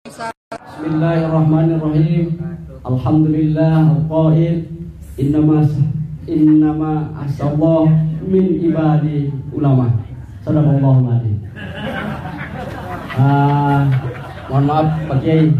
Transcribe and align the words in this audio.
Bismillahirrahmanirrahim. 0.00 2.32
Alhamdulillah 2.88 4.00
al-qail 4.00 4.64
innama 5.20 5.60
innama 6.24 7.12
asallah 7.20 7.84
min 8.24 8.64
ibadi 8.64 9.28
ulama. 9.52 9.92
Sadaqallahu 10.40 11.04
alaihi. 11.04 11.36
Ah, 13.12 13.92
mohon 14.48 14.64
maaf 14.64 14.88
Pak 15.04 15.20
Kiai. 15.20 15.52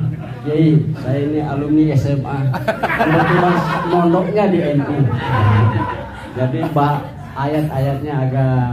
Kiai, 0.49 0.89
saya 1.05 1.21
ini 1.21 1.45
alumni 1.45 1.93
SMA. 1.93 2.37
Kebetulan 2.81 3.57
mondoknya 3.93 4.45
di 4.49 4.59
NU. 4.81 5.05
Jadi 6.33 6.65
Pak 6.73 6.97
ayat-ayatnya 7.37 8.15
agak 8.25 8.73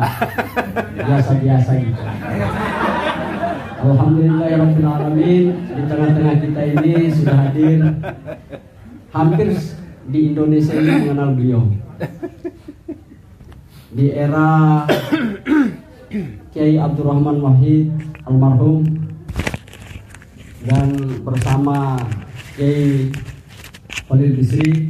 biasa-biasa 0.95 1.71
gitu. 1.75 2.03
Alhamdulillahirrahmanirrahim 3.77 5.45
Di 5.53 5.83
tengah-tengah 5.85 6.35
kita 6.41 6.61
ini 6.65 7.13
sudah 7.13 7.37
hadir. 7.45 7.79
Hampir 9.13 9.53
di 10.09 10.19
Indonesia 10.33 10.73
ini 10.73 10.91
mengenal 11.05 11.37
beliau. 11.37 11.61
Di 13.93 14.05
era 14.17 14.81
Kiai 16.49 16.81
Abdurrahman 16.81 17.37
Wahid 17.37 17.93
almarhum 18.25 18.81
Dan 20.65 21.21
bersama 21.21 22.01
Kiai 22.57 23.13
Khalil 24.09 24.31
Bisri 24.41 24.89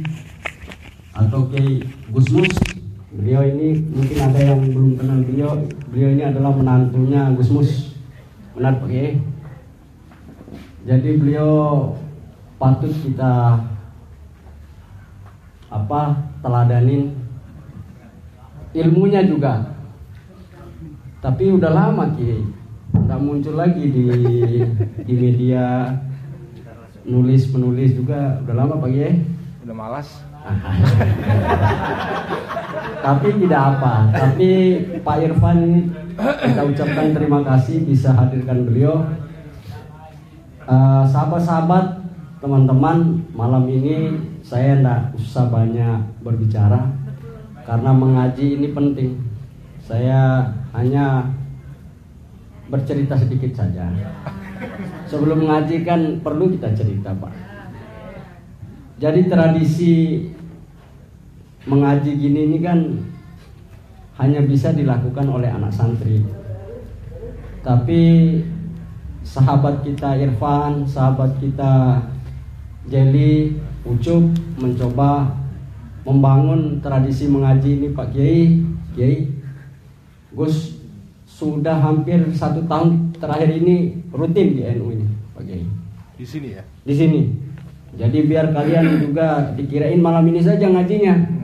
Atau 1.12 1.52
Kiai 1.52 1.84
Gusmus 2.08 2.56
Beliau 3.08 3.44
ini 3.44 3.84
mungkin 3.92 4.18
ada 4.20 4.40
yang 4.40 4.60
belum 4.68 5.00
kenal 5.00 5.24
beliau. 5.24 5.52
Beliau 5.88 6.10
ini 6.12 6.22
adalah 6.28 6.52
menantunya 6.52 7.32
Gusmus 7.32 7.87
benar 8.58 8.82
Pak 8.82 8.90
Jadi 10.82 11.10
beliau 11.14 11.94
patut 12.58 12.90
kita 12.90 13.62
apa 15.70 16.00
teladanin 16.42 17.14
ilmunya 18.74 19.22
juga. 19.22 19.78
Tapi 21.22 21.54
udah 21.54 21.70
lama 21.70 22.10
Kiai, 22.18 22.42
nggak 22.94 23.22
muncul 23.22 23.54
lagi 23.54 23.84
di 23.90 24.06
di 25.06 25.14
media 25.14 25.94
nulis 27.06 27.46
penulis 27.50 27.94
juga 27.94 28.42
udah 28.42 28.54
lama 28.58 28.74
Pak 28.82 28.90
Kiai. 28.90 29.22
Udah 29.62 29.76
malas. 29.76 30.27
tapi 33.04 33.28
tidak 33.40 33.62
apa. 33.76 34.12
Tapi 34.12 34.50
Pak 35.00 35.16
Irfan 35.24 35.58
kita 36.18 36.62
ucapkan 36.66 37.14
terima 37.14 37.40
kasih 37.46 37.86
bisa 37.86 38.12
hadirkan 38.12 38.68
beliau. 38.68 39.06
sahabat 40.68 41.08
sahabat-sahabat, 41.08 41.84
teman-teman, 42.44 43.24
malam 43.32 43.64
ini 43.72 44.20
saya 44.44 44.76
tidak 44.76 45.16
usah 45.16 45.48
banyak 45.48 45.96
berbicara 46.20 46.92
karena 47.64 47.90
mengaji 47.96 48.60
ini 48.60 48.68
penting. 48.76 49.16
Saya 49.80 50.44
hanya 50.76 51.24
bercerita 52.68 53.16
sedikit 53.16 53.56
saja. 53.56 53.88
Sebelum 55.08 55.48
mengaji 55.48 55.88
kan 55.88 56.20
perlu 56.20 56.52
kita 56.52 56.76
cerita, 56.76 57.16
Pak. 57.16 57.32
Jadi 58.98 59.30
tradisi 59.30 60.26
mengaji 61.66 62.14
gini 62.14 62.52
ini 62.52 62.58
kan 62.62 62.78
hanya 64.18 64.42
bisa 64.42 64.70
dilakukan 64.74 65.26
oleh 65.26 65.50
anak 65.50 65.74
santri. 65.74 66.22
Tapi 67.62 68.02
sahabat 69.22 69.82
kita 69.82 70.18
Irfan, 70.18 70.86
sahabat 70.86 71.38
kita 71.42 72.02
Jeli, 72.88 73.58
Ucup 73.84 74.24
mencoba 74.58 75.38
membangun 76.02 76.80
tradisi 76.80 77.28
mengaji 77.28 77.78
ini 77.78 77.88
Pak 77.92 78.12
Kiai, 78.12 78.64
Kiai. 78.96 79.28
Gus 80.32 80.76
sudah 81.28 81.76
hampir 81.78 82.20
satu 82.34 82.64
tahun 82.66 83.14
terakhir 83.16 83.48
ini 83.60 84.02
rutin 84.12 84.56
di 84.58 84.62
NU 84.76 84.92
ini 84.92 85.06
Pak 85.36 85.42
Kiai. 85.46 85.64
Di 86.18 86.26
sini 86.26 86.58
ya? 86.58 86.64
Di 86.82 86.94
sini. 86.96 87.20
Jadi 87.94 88.18
biar 88.26 88.50
kalian 88.52 89.00
juga 89.00 89.54
dikirain 89.54 90.00
malam 90.02 90.26
ini 90.28 90.42
saja 90.42 90.66
ngajinya. 90.68 91.37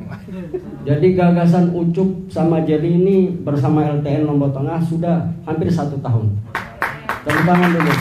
Jadi 0.85 1.17
gagasan 1.17 1.73
Ucup 1.73 2.29
sama 2.29 2.61
Jeli 2.61 3.01
ini 3.01 3.17
bersama 3.33 3.89
LTN 3.89 4.29
Lombok 4.29 4.53
Tengah 4.53 4.77
sudah 4.85 5.33
hampir 5.49 5.73
satu 5.73 5.97
tahun. 6.05 6.29
Tepuk 7.25 7.57
dulu. 7.73 7.93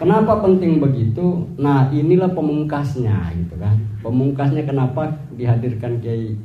Kenapa 0.00 0.40
penting 0.40 0.80
begitu? 0.80 1.44
Nah 1.60 1.92
inilah 1.92 2.32
pemungkasnya 2.32 3.36
gitu 3.36 3.52
kan. 3.60 3.76
Pemungkasnya 4.00 4.64
kenapa 4.64 5.12
dihadirkan 5.36 6.00
Kiai 6.00 6.40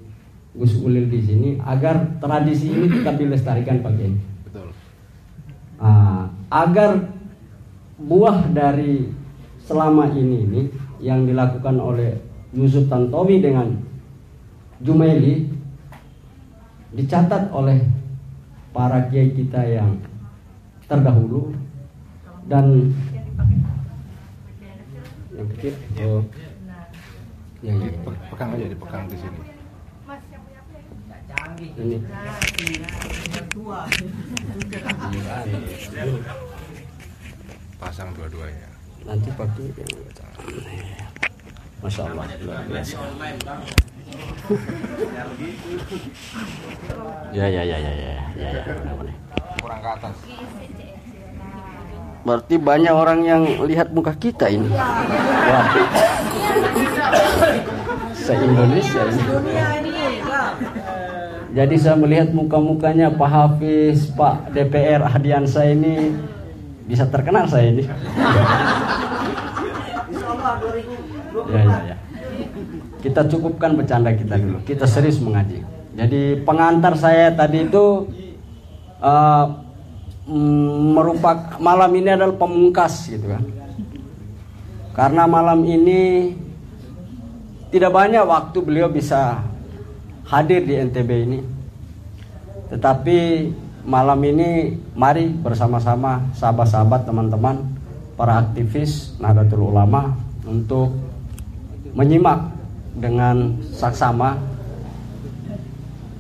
Gus 0.52 0.76
Ulil 0.84 1.08
di 1.08 1.24
sini 1.24 1.50
agar 1.64 2.20
tradisi 2.20 2.68
ini 2.68 2.92
tetap 2.92 3.16
dilestarikan 3.16 3.80
Pak 3.80 3.96
Kiai. 3.96 4.12
Betul. 4.44 4.76
Nah, 5.80 6.28
agar 6.52 7.00
buah 7.96 8.52
dari 8.52 9.08
selama 9.64 10.12
ini 10.12 10.38
ini 10.44 10.62
yang 11.00 11.24
dilakukan 11.24 11.80
oleh 11.80 12.20
Yusuf 12.52 12.92
Tantowi 12.92 13.40
dengan 13.40 13.85
Jumaili 14.86 15.50
dicatat 16.94 17.50
oleh 17.50 17.82
para 18.70 19.10
kiai 19.10 19.34
kita 19.34 19.66
yang 19.66 19.98
terdahulu 20.86 21.58
dan 22.46 22.94
yang 25.34 25.48
kecil. 25.58 25.74
Oh. 26.06 26.22
Ya, 27.66 27.74
ya. 27.74 27.90
pegang 28.30 28.54
aja 28.54 28.66
dipegang 28.70 29.10
di 29.10 29.18
sini. 29.18 29.42
Ini. 31.82 31.98
Pasang 37.82 38.14
dua-duanya. 38.14 38.70
Nanti 39.02 39.30
pakai 39.34 39.66
Masya 41.82 42.02
Allah. 42.06 42.26
Luar 42.46 42.64
biasa 42.70 42.98
ya 47.36 47.46
ya 47.50 47.62
ya 47.66 47.78
ya 47.78 47.92
ya 47.92 48.14
ya 48.38 48.50
ya 48.56 48.64
kurang 49.60 49.80
ke 49.82 49.90
atas. 49.98 50.16
Berarti 52.26 52.56
banyak 52.58 52.94
orang 52.94 53.20
yang 53.22 53.44
lihat 53.66 53.94
muka 53.94 54.14
kita 54.18 54.50
ini. 54.50 54.70
Wah. 54.70 55.68
Se 58.14 58.34
Indonesia 58.34 59.02
ini. 59.10 59.24
Jadi 61.56 61.76
saya 61.80 61.96
melihat 61.96 62.34
muka-mukanya 62.36 63.14
Pak 63.14 63.30
Hafiz, 63.30 64.12
Pak 64.12 64.52
DPR 64.52 65.06
Ahdiansa 65.06 65.70
ini 65.70 66.18
bisa 66.90 67.06
terkenal 67.08 67.46
saya 67.48 67.72
ini. 67.72 67.84
Ya, 71.46 71.62
ya, 71.62 71.78
ya 71.94 72.05
kita 73.06 73.22
cukupkan 73.30 73.78
bercanda 73.78 74.10
kita 74.18 74.34
dulu. 74.42 74.66
Kita 74.66 74.90
serius 74.90 75.22
mengaji. 75.22 75.62
Jadi 75.94 76.42
pengantar 76.42 76.98
saya 76.98 77.30
tadi 77.30 77.70
itu 77.70 78.10
uh, 78.98 79.46
merupakan 80.90 81.62
malam 81.62 81.94
ini 81.94 82.10
adalah 82.18 82.34
pemungkas 82.34 83.14
gitu 83.14 83.30
kan. 83.30 83.46
Karena 84.98 85.30
malam 85.30 85.62
ini 85.70 86.34
tidak 87.70 87.94
banyak 87.94 88.26
waktu 88.26 88.58
beliau 88.66 88.90
bisa 88.90 89.46
hadir 90.26 90.66
di 90.66 90.74
NTB 90.74 91.10
ini. 91.30 91.40
Tetapi 92.74 93.18
malam 93.86 94.18
ini 94.26 94.74
mari 94.98 95.30
bersama-sama 95.30 96.26
sahabat-sahabat 96.34 97.06
teman-teman 97.06 97.62
para 98.18 98.42
aktivis 98.42 99.14
Nahdlatul 99.22 99.70
Ulama 99.70 100.18
untuk 100.50 100.90
menyimak 101.94 102.55
dengan 102.96 103.60
saksama. 103.76 104.40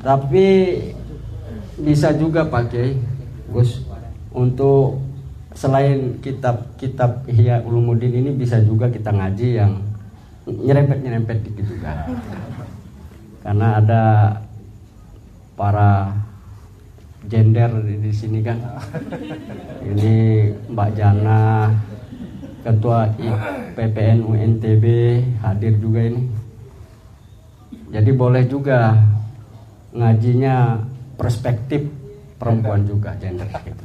Tapi 0.05 0.47
bisa 1.81 2.13
juga 2.13 2.45
pakai 2.45 2.99
Gus 3.49 3.81
untuk 4.35 5.01
selain 5.55 6.19
kitab-kitab 6.19 7.25
Ihya 7.31 7.63
Ulumuddin 7.63 8.11
ini 8.11 8.31
bisa 8.35 8.59
juga 8.59 8.91
kita 8.91 9.09
ngaji 9.09 9.47
yang 9.55 9.79
nyerempet-nyerempet 10.45 11.37
dikit 11.47 11.65
juga. 11.65 12.05
Karena 13.41 13.79
ada 13.79 14.03
para 15.55 16.11
gender 17.25 17.71
di 17.81 18.13
sini 18.13 18.43
kan. 18.45 18.61
Ini 19.81 20.15
Mbak 20.69 20.89
Jana 20.93 21.71
ketua 22.61 23.09
PPN 23.73 24.25
UNTB 24.25 24.85
hadir 25.41 25.73
juga 25.77 26.01
ini 26.01 26.34
jadi 27.93 28.11
boleh 28.13 28.43
juga 28.49 28.97
ngajinya 29.95 30.81
perspektif 31.15 31.87
perempuan 32.35 32.83
juga 32.83 33.15
gender 33.15 33.47
gitu. 33.63 33.83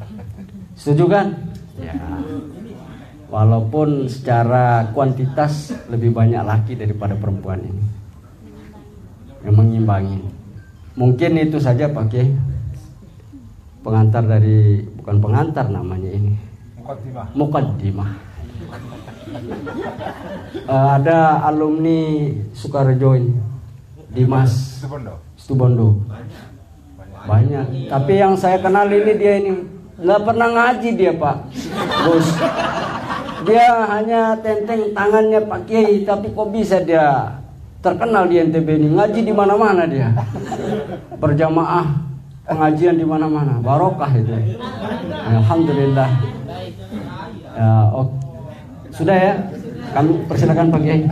Setuju 0.75 1.05
kan? 1.06 1.26
Ya. 1.81 1.97
walaupun 3.31 4.11
secara 4.11 4.91
kuantitas 4.91 5.70
lebih 5.87 6.11
banyak 6.11 6.43
laki 6.43 6.75
daripada 6.75 7.14
perempuan 7.14 7.62
ini. 7.62 7.85
Yang 9.47 9.55
mengimbangi. 9.55 10.20
Mungkin 10.99 11.38
itu 11.38 11.62
saja 11.62 11.87
pakai 11.88 12.26
pengantar 13.87 14.26
dari 14.26 14.82
bukan 14.99 15.17
pengantar 15.23 15.70
namanya 15.70 16.11
ini. 16.11 16.35
Mukaddimah. 16.75 17.26
Mukaddimah. 17.38 18.11
Uh, 20.67 20.88
ada 20.99 21.47
alumni 21.47 22.35
Sukarejo 22.50 23.14
ini 23.14 23.31
Dimas 24.11 24.83
Stubondo. 25.39 26.03
Banyak. 27.27 27.91
Tapi 27.91 28.12
yang 28.17 28.35
saya 28.35 28.59
kenal 28.59 28.91
ini 28.91 29.12
dia 29.15 29.33
ini 29.39 29.51
nggak 30.01 30.21
pernah 30.25 30.49
ngaji 30.51 30.89
dia 30.97 31.12
pak. 31.15 31.37
Gus 32.09 32.29
dia 33.45 33.89
hanya 33.89 34.37
tenteng 34.45 34.93
tangannya 34.93 35.41
Pak 35.49 35.61
Kiai 35.65 36.05
tapi 36.05 36.29
kok 36.33 36.49
bisa 36.53 36.81
dia 36.85 37.37
terkenal 37.81 38.29
di 38.29 38.37
NTB 38.37 38.69
ini? 38.77 38.89
Ngaji 38.93 39.21
di 39.25 39.33
mana-mana 39.33 39.89
dia. 39.89 40.12
Berjamaah 41.17 41.87
pengajian 42.45 43.01
di 43.01 43.07
mana-mana. 43.07 43.57
Barokah 43.65 44.12
itu. 44.12 44.33
Alhamdulillah. 45.41 46.11
Ya, 47.51 47.71
oh, 47.93 48.09
sudah 48.93 49.17
ya? 49.17 49.35
Kami 49.91 50.23
persilakan 50.29 50.71
Pak 50.71 50.81
Kiai 50.87 51.03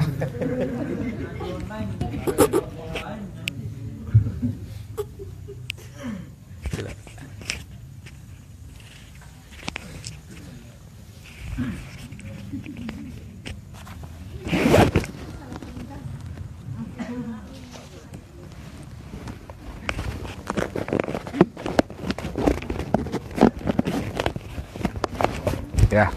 Ya. 25.88 26.12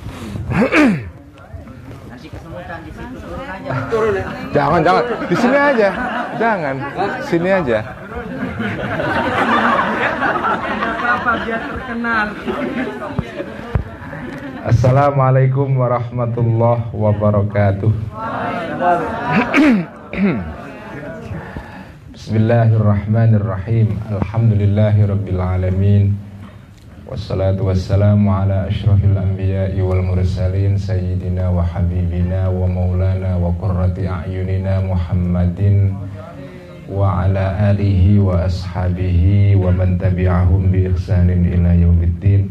Jangan, 4.51 4.83
jangan. 4.83 5.03
Di 5.31 5.35
sini 5.39 5.55
aja. 5.55 5.89
Jangan. 6.35 6.75
Sini 7.23 7.47
aja. 7.47 7.79
Assalamualaikum 14.67 15.71
warahmatullahi 15.79 16.83
wabarakatuh. 16.91 17.91
Bismillahirrahmanirrahim. 22.11 23.87
Alhamdulillahirabbil 24.11 25.39
alamin. 25.39 26.30
Wassalatu 27.11 27.67
wassalamu 27.67 28.31
ala 28.31 28.71
ashrafil 28.71 29.19
anbiya'i 29.19 29.83
wal 29.83 29.99
mursalin 29.99 30.79
Sayyidina 30.79 31.51
wa 31.51 31.59
habibina 31.59 32.47
wa 32.47 32.63
maulana 32.63 33.35
wa 33.35 33.51
qurrati 33.59 34.07
a'yunina 34.07 34.79
Muhammadin 34.79 35.91
Wa 36.87 37.27
ala 37.27 37.67
alihi 37.67 38.15
wa 38.15 38.47
ashabihi 38.47 39.59
wa 39.59 39.75
man 39.75 39.99
tabi'ahum 39.99 40.71
bi 40.71 40.87
ihsanin 40.87 41.51
ila 41.51 41.75
yaumiddin 41.75 42.47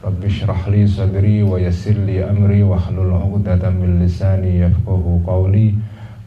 Rabbi 0.00 0.24
syrah 0.24 0.72
li 0.72 0.88
sadri 0.88 1.44
wa 1.44 1.60
yassir 1.60 2.00
li 2.00 2.24
amri 2.24 2.64
wa 2.64 2.80
hlul 2.80 3.12
'uqdatam 3.12 3.76
min 3.76 4.00
lisani 4.00 4.64
yafqahu 4.64 5.20
qawli 5.20 5.76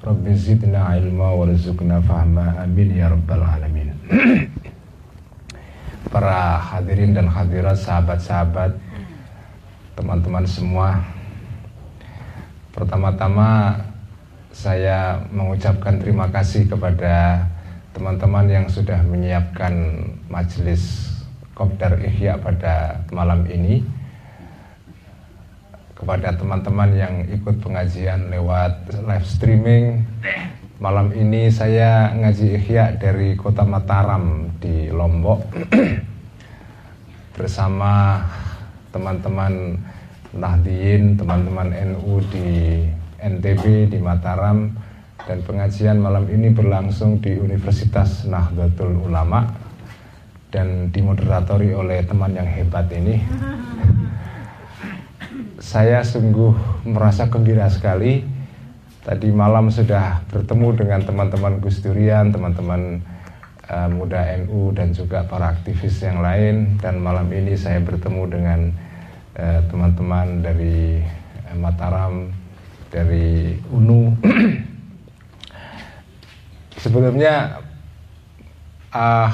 Rabbi 0.06 0.38
zidna 0.38 1.02
ilma 1.02 1.34
warzuqna 1.34 1.98
fahma 2.06 2.62
amin 2.62 2.94
ya 2.94 3.10
rabbal 3.10 3.42
alamin 3.42 3.90
para 6.10 6.58
hadirin 6.60 7.16
dan 7.16 7.28
hadirat, 7.30 7.78
sahabat-sahabat, 7.80 8.76
teman-teman 9.96 10.46
semua. 10.46 11.02
Pertama-tama 12.76 13.80
saya 14.52 15.20
mengucapkan 15.32 16.00
terima 16.00 16.28
kasih 16.32 16.68
kepada 16.68 17.48
teman-teman 17.96 18.48
yang 18.48 18.66
sudah 18.68 19.00
menyiapkan 19.04 19.72
majelis 20.28 21.12
Kopdar 21.56 21.96
Ihya 22.04 22.36
pada 22.36 23.00
malam 23.16 23.48
ini 23.48 23.80
kepada 25.96 26.36
teman-teman 26.36 26.92
yang 26.92 27.24
ikut 27.32 27.64
pengajian 27.64 28.28
lewat 28.28 28.92
live 29.08 29.24
streaming 29.24 30.04
Malam 30.76 31.16
ini 31.16 31.48
saya 31.48 32.12
ngaji 32.20 32.60
Ihya 32.60 33.00
dari 33.00 33.40
kota 33.40 33.64
Mataram 33.64 34.52
di 34.60 34.92
Lombok 34.92 35.48
bersama 37.40 38.20
teman-teman 38.92 39.80
Nahdiyin, 40.36 41.16
teman-teman 41.16 41.72
NU 41.72 42.20
di 42.28 42.84
NTB 43.24 43.88
di 43.88 44.04
Mataram 44.04 44.68
dan 45.24 45.40
pengajian 45.48 45.96
malam 45.96 46.28
ini 46.28 46.52
berlangsung 46.52 47.24
di 47.24 47.40
Universitas 47.40 48.28
Nahdlatul 48.28 49.00
Ulama 49.00 49.48
dan 50.52 50.92
dimoderatori 50.92 51.72
oleh 51.72 52.04
teman 52.04 52.36
yang 52.36 52.52
hebat 52.52 52.92
ini. 52.92 53.24
Saya 55.72 56.04
sungguh 56.04 56.84
merasa 56.84 57.32
gembira 57.32 57.72
sekali 57.72 58.35
Tadi 59.06 59.30
malam 59.30 59.70
sudah 59.70 60.26
bertemu 60.34 60.82
dengan 60.82 61.06
teman-teman 61.06 61.62
Gus 61.62 61.78
Durian, 61.78 62.34
teman-teman 62.34 63.06
uh, 63.70 63.86
muda 63.86 64.34
NU 64.42 64.74
dan 64.74 64.98
juga 64.98 65.22
para 65.30 65.54
aktivis 65.54 66.02
yang 66.02 66.26
lain 66.26 66.82
dan 66.82 67.06
malam 67.06 67.30
ini 67.30 67.54
saya 67.54 67.78
bertemu 67.86 68.24
dengan 68.26 68.60
eh, 69.38 69.62
teman-teman 69.70 70.28
uh, 70.28 70.42
dari 70.42 71.06
uh, 71.46 71.54
Mataram, 71.54 72.34
dari 72.90 73.54
UNU. 73.70 74.18
Sebelumnya 76.82 77.62
uh, 78.90 79.30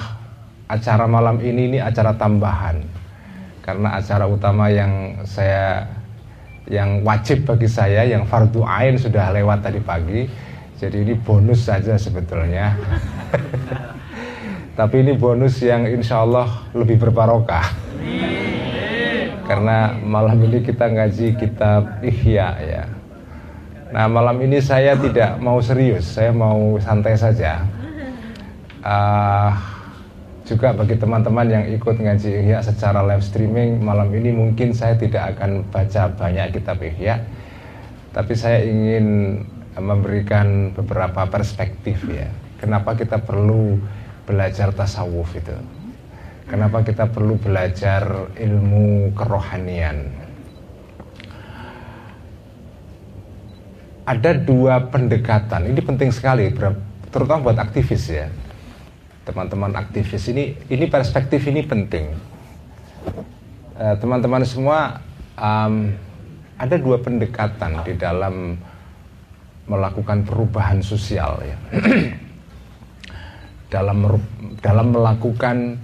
acara 0.67 1.07
malam 1.07 1.39
ini 1.39 1.71
ini 1.71 1.79
acara 1.79 2.11
tambahan 2.19 2.83
karena 3.63 4.03
acara 4.03 4.27
utama 4.27 4.67
yang 4.67 5.23
saya 5.23 5.87
yang 6.71 7.03
wajib 7.03 7.43
bagi 7.43 7.67
saya 7.67 8.07
yang 8.07 8.23
fardu 8.23 8.63
ain 8.63 8.95
sudah 8.95 9.35
lewat 9.35 9.67
tadi 9.67 9.83
pagi. 9.83 10.23
Jadi 10.79 11.03
ini 11.03 11.13
bonus 11.19 11.67
saja 11.67 11.99
sebetulnya. 11.99 12.73
Tapi 14.79 15.03
ini 15.03 15.13
bonus 15.19 15.59
yang 15.59 15.83
insya 15.83 16.23
Allah 16.23 16.47
lebih 16.71 16.95
berbarokah. 16.95 17.67
Karena 19.45 19.99
malam 19.99 20.39
ini 20.47 20.63
kita 20.63 20.87
ngaji 20.87 21.35
kitab 21.35 21.99
Ihya 21.99 22.49
ya. 22.63 22.83
Nah 23.91 24.07
malam 24.07 24.39
ini 24.39 24.63
saya 24.63 24.95
tidak 24.95 25.43
mau 25.43 25.59
serius. 25.59 26.07
Saya 26.07 26.31
mau 26.31 26.79
santai 26.79 27.19
saja. 27.19 27.67
Uh, 28.81 29.53
juga 30.51 30.75
bagi 30.75 30.99
teman-teman 30.99 31.47
yang 31.47 31.63
ikut 31.71 31.95
ngaji 31.95 32.43
Ihya 32.43 32.59
secara 32.59 32.99
live 33.07 33.23
streaming 33.23 33.79
malam 33.79 34.11
ini 34.11 34.35
mungkin 34.35 34.75
saya 34.75 34.99
tidak 34.99 35.39
akan 35.39 35.63
baca 35.71 36.11
banyak 36.11 36.59
kitab 36.59 36.83
Ihya 36.83 37.23
tapi 38.11 38.35
saya 38.35 38.59
ingin 38.67 39.39
memberikan 39.79 40.75
beberapa 40.75 41.23
perspektif 41.31 42.03
ya. 42.11 42.27
Kenapa 42.59 42.91
kita 42.99 43.23
perlu 43.23 43.79
belajar 44.27 44.75
tasawuf 44.75 45.31
itu? 45.39 45.55
Kenapa 46.51 46.83
kita 46.83 47.07
perlu 47.07 47.39
belajar 47.39 48.35
ilmu 48.35 49.15
kerohanian? 49.15 50.11
Ada 54.03 54.35
dua 54.35 54.91
pendekatan 54.91 55.71
ini 55.71 55.79
penting 55.79 56.11
sekali 56.11 56.51
terutama 57.07 57.47
buat 57.47 57.59
aktivis 57.63 58.11
ya 58.11 58.27
teman-teman 59.21 59.73
aktivis 59.77 60.29
ini 60.33 60.57
ini 60.69 60.85
perspektif 60.89 61.45
ini 61.45 61.61
penting. 61.61 62.05
Eh, 63.81 63.95
teman-teman 63.97 64.45
uh, 64.45 64.49
semua 64.49 64.79
um, 65.37 65.93
ada 66.57 66.75
dua 66.77 67.01
pendekatan 67.01 67.81
di 67.81 67.93
dalam 67.97 68.57
melakukan 69.65 70.25
perubahan 70.25 70.81
sosial 70.81 71.41
ya. 71.41 71.57
Dalam 73.71 74.03
dalam 74.59 74.91
melakukan 74.91 75.79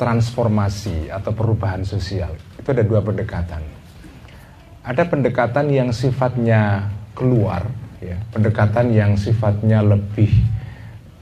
transformasi 0.00 1.12
atau 1.12 1.36
perubahan 1.36 1.84
sosial. 1.84 2.32
Itu 2.56 2.72
ada 2.72 2.80
dua 2.80 3.04
pendekatan. 3.04 3.60
Ada 4.80 5.04
pendekatan 5.12 5.68
yang 5.68 5.92
sifatnya 5.92 6.88
keluar 7.12 7.68
ya. 8.00 8.16
Pendekatan 8.32 8.88
yang 8.96 9.20
sifatnya 9.20 9.84
lebih 9.84 10.32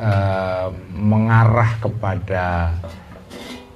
Eh, 0.03 0.67
mengarah 0.99 1.79
kepada 1.79 2.75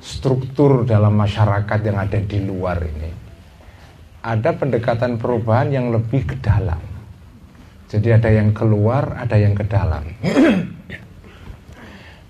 struktur 0.03 0.83
dalam 0.83 1.15
masyarakat 1.15 1.79
yang 1.87 2.03
ada 2.03 2.19
di 2.19 2.43
luar 2.43 2.83
ini. 2.83 3.11
ada 4.27 4.51
pendekatan 4.59 5.23
perubahan 5.23 5.71
yang 5.71 5.95
lebih 5.95 6.27
ke 6.27 6.35
dalam. 6.43 6.83
Jadi 7.87 8.11
ada 8.11 8.27
yang 8.27 8.51
keluar, 8.51 9.23
ada 9.23 9.39
yang 9.39 9.55
ke 9.55 9.63
dalam. 9.71 10.03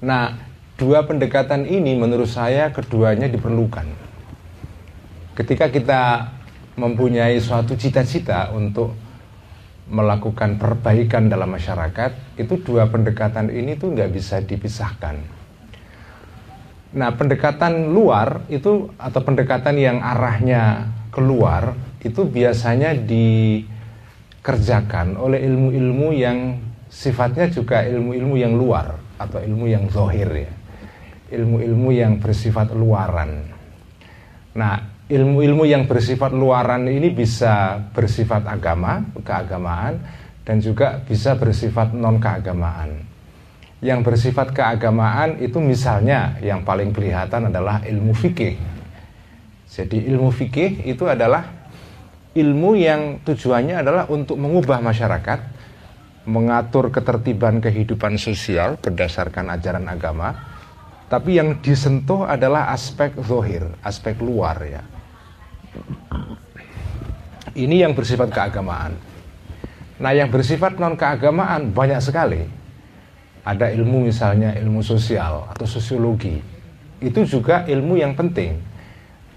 nah, 0.08 0.36
dua 0.76 1.08
pendekatan 1.08 1.64
ini 1.64 1.96
menurut 1.96 2.28
saya 2.28 2.68
keduanya 2.68 3.32
diperlukan. 3.32 3.88
Ketika 5.40 5.72
kita 5.72 6.02
mempunyai 6.76 7.40
suatu 7.40 7.72
cita-cita 7.72 8.52
untuk 8.52 8.92
melakukan 9.86 10.58
perbaikan 10.58 11.30
dalam 11.30 11.54
masyarakat, 11.54 12.38
itu 12.38 12.58
dua 12.62 12.90
pendekatan 12.90 13.50
ini 13.54 13.78
tuh 13.78 13.94
nggak 13.94 14.10
bisa 14.10 14.42
dipisahkan. 14.42 15.16
Nah, 16.96 17.10
pendekatan 17.14 17.92
luar 17.92 18.46
itu 18.48 18.90
atau 18.96 19.20
pendekatan 19.20 19.76
yang 19.78 20.00
arahnya 20.02 20.90
keluar 21.12 21.76
itu 22.04 22.28
biasanya 22.28 22.94
dikerjakan 22.94 23.66
oleh 25.18 25.42
ilmu-ilmu 25.42 26.12
yang 26.14 26.60
sifatnya 26.86 27.50
juga 27.50 27.82
ilmu-ilmu 27.82 28.36
yang 28.38 28.54
luar 28.54 28.94
atau 29.18 29.40
ilmu 29.42 29.66
yang 29.66 29.88
zohir 29.90 30.28
ya 30.28 30.52
ilmu-ilmu 31.34 31.90
yang 31.90 32.22
bersifat 32.22 32.70
luaran 32.76 33.50
nah 34.54 34.95
ilmu-ilmu 35.06 35.64
yang 35.66 35.86
bersifat 35.86 36.34
luaran 36.34 36.86
ini 36.90 37.14
bisa 37.14 37.78
bersifat 37.94 38.46
agama 38.46 39.06
keagamaan 39.22 40.02
dan 40.42 40.58
juga 40.58 40.98
bisa 41.02 41.38
bersifat 41.38 41.94
non 41.94 42.18
keagamaan 42.18 43.02
yang 43.84 44.02
bersifat 44.02 44.50
keagamaan 44.50 45.38
itu 45.38 45.62
misalnya 45.62 46.34
yang 46.42 46.66
paling 46.66 46.90
kelihatan 46.90 47.52
adalah 47.52 47.84
ilmu 47.86 48.10
fikih 48.16 48.76
jadi 49.66 49.98
ilmu 50.08 50.32
fikih 50.32 50.88
itu 50.88 51.04
adalah 51.04 51.66
ilmu 52.36 52.76
yang 52.76 53.20
tujuannya 53.24 53.80
adalah 53.80 54.04
untuk 54.12 54.36
mengubah 54.36 54.84
masyarakat, 54.84 55.40
mengatur 56.28 56.92
ketertiban 56.92 57.60
kehidupan 57.64 58.20
sosial 58.20 58.76
berdasarkan 58.76 59.52
ajaran 59.56 59.88
agama, 59.88 60.32
tapi 61.08 61.40
yang 61.40 61.60
disentuh 61.64 62.28
adalah 62.28 62.72
aspek 62.72 63.16
zohir, 63.24 63.68
aspek 63.80 64.20
luar 64.20 64.56
ya. 64.64 64.82
Ini 67.56 67.88
yang 67.88 67.96
bersifat 67.96 68.28
keagamaan. 68.28 68.92
Nah 69.96 70.12
yang 70.12 70.28
bersifat 70.28 70.76
non 70.76 70.98
keagamaan 70.98 71.72
banyak 71.72 72.00
sekali. 72.04 72.44
Ada 73.46 73.72
ilmu 73.72 74.10
misalnya 74.10 74.52
ilmu 74.58 74.82
sosial 74.82 75.48
atau 75.48 75.64
sosiologi. 75.64 76.42
Itu 77.00 77.24
juga 77.24 77.64
ilmu 77.64 77.96
yang 77.96 78.12
penting 78.18 78.58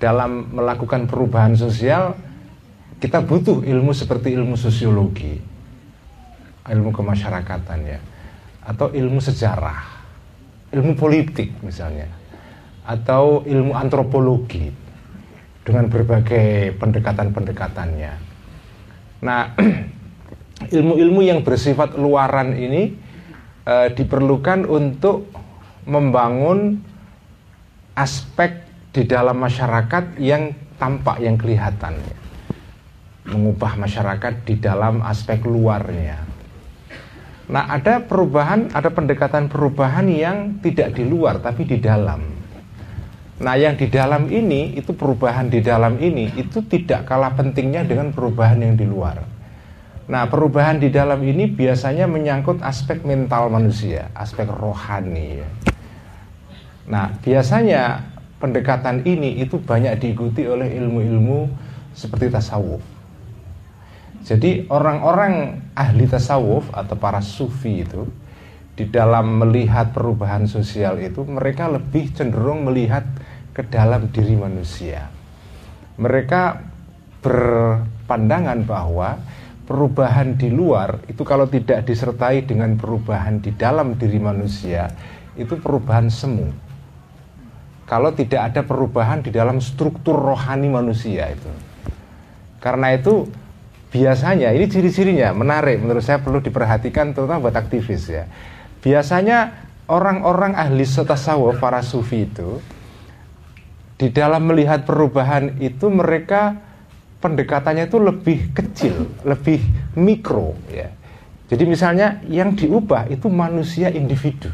dalam 0.01 0.51
melakukan 0.51 1.05
perubahan 1.05 1.53
sosial 1.53 2.15
kita 3.00 3.24
butuh 3.24 3.63
ilmu 3.63 3.96
seperti 3.96 4.36
ilmu 4.36 4.60
sosiologi, 4.60 5.39
ilmu 6.67 6.91
kemasyarakatan 6.91 7.79
ya, 7.88 8.00
atau 8.67 8.91
ilmu 8.91 9.24
sejarah, 9.24 9.79
ilmu 10.75 11.00
politik 11.00 11.55
misalnya, 11.63 12.12
atau 12.84 13.48
ilmu 13.48 13.72
antropologi 13.72 14.67
dengan 15.69 15.85
berbagai 15.85 16.73
pendekatan-pendekatannya. 16.81 18.13
Nah, 19.21 19.53
ilmu-ilmu 20.75 21.21
yang 21.21 21.45
bersifat 21.45 21.93
luaran 21.93 22.57
ini 22.57 22.97
e, 23.61 23.75
diperlukan 23.93 24.65
untuk 24.65 25.29
membangun 25.85 26.81
aspek 27.93 28.65
di 28.89 29.05
dalam 29.05 29.38
masyarakat 29.38 30.17
yang 30.17 30.57
tampak, 30.81 31.21
yang 31.21 31.38
kelihatan. 31.38 31.93
Ya 32.01 32.19
mengubah 33.29 33.77
masyarakat 33.77 34.33
di 34.43 34.57
dalam 34.57 35.05
aspek 35.05 35.45
luarnya. 35.45 36.17
Nah, 37.49 37.65
ada 37.69 38.01
perubahan, 38.01 38.69
ada 38.73 38.93
pendekatan 38.93 39.49
perubahan 39.49 40.05
yang 40.09 40.61
tidak 40.61 40.97
di 40.97 41.05
luar 41.05 41.41
tapi 41.41 41.65
di 41.65 41.81
dalam. 41.81 42.38
Nah, 43.39 43.55
yang 43.55 43.79
di 43.79 43.88
dalam 43.88 44.27
ini 44.27 44.75
itu 44.75 44.91
perubahan 44.91 45.48
di 45.48 45.63
dalam 45.63 45.96
ini 45.96 46.27
itu 46.36 46.60
tidak 46.67 47.08
kalah 47.08 47.31
pentingnya 47.39 47.88
dengan 47.88 48.12
perubahan 48.12 48.60
yang 48.60 48.75
di 48.75 48.84
luar. 48.84 49.24
Nah, 50.12 50.27
perubahan 50.27 50.81
di 50.81 50.91
dalam 50.91 51.24
ini 51.24 51.48
biasanya 51.48 52.03
menyangkut 52.10 52.60
aspek 52.60 53.05
mental 53.08 53.48
manusia, 53.48 54.12
aspek 54.12 54.50
rohani. 54.50 55.39
Nah, 56.89 57.15
biasanya 57.24 58.12
pendekatan 58.43 59.08
ini 59.08 59.39
itu 59.39 59.62
banyak 59.62 60.01
diikuti 60.03 60.43
oleh 60.43 60.75
ilmu-ilmu 60.75 61.48
seperti 61.96 62.27
tasawuf. 62.34 62.81
Jadi 64.25 64.67
orang-orang 64.67 65.63
ahli 65.79 66.10
tasawuf 66.10 66.67
atau 66.75 66.96
para 67.00 67.24
sufi 67.24 67.88
itu 67.88 68.03
di 68.75 68.88
dalam 68.88 69.43
melihat 69.43 69.91
perubahan 69.91 70.48
sosial 70.48 71.00
itu 71.00 71.24
mereka 71.24 71.67
lebih 71.67 72.12
cenderung 72.15 72.67
melihat 72.67 73.03
ke 73.59 73.67
dalam 73.67 74.07
diri 74.07 74.39
manusia. 74.39 75.11
Mereka 75.99 76.63
berpandangan 77.19 78.63
bahwa 78.63 79.19
perubahan 79.67 80.39
di 80.39 80.47
luar 80.47 81.03
itu 81.11 81.27
kalau 81.27 81.43
tidak 81.51 81.83
disertai 81.83 82.47
dengan 82.47 82.79
perubahan 82.79 83.43
di 83.43 83.51
dalam 83.51 83.99
diri 83.99 84.15
manusia 84.15 84.87
itu 85.35 85.59
perubahan 85.59 86.07
semu. 86.07 86.47
Kalau 87.83 88.15
tidak 88.15 88.53
ada 88.53 88.61
perubahan 88.63 89.19
di 89.19 89.35
dalam 89.35 89.59
struktur 89.59 90.15
rohani 90.15 90.71
manusia 90.71 91.27
itu. 91.27 91.51
Karena 92.63 92.95
itu 92.95 93.27
biasanya 93.91 94.55
ini 94.55 94.71
ciri-cirinya 94.71 95.35
menarik 95.35 95.83
menurut 95.83 96.05
saya 96.05 96.23
perlu 96.23 96.39
diperhatikan 96.39 97.11
terutama 97.11 97.51
buat 97.51 97.59
aktivis 97.59 98.07
ya. 98.07 98.23
Biasanya 98.79 99.67
orang-orang 99.91 100.55
ahli 100.55 100.87
tasawuf 100.87 101.59
para 101.59 101.83
sufi 101.83 102.23
itu 102.23 102.78
di 103.99 104.07
dalam 104.15 104.47
melihat 104.47 104.87
perubahan 104.87 105.59
itu 105.59 105.91
mereka 105.91 106.55
pendekatannya 107.19 107.91
itu 107.91 107.99
lebih 107.99 108.39
kecil, 108.55 108.95
lebih 109.27 109.59
mikro 109.99 110.55
ya. 110.71 110.87
Jadi 111.51 111.63
misalnya 111.67 112.23
yang 112.31 112.55
diubah 112.55 113.11
itu 113.11 113.27
manusia 113.27 113.91
individu. 113.91 114.47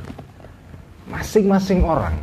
Masing-masing 1.06 1.86
orang. 1.86 2.18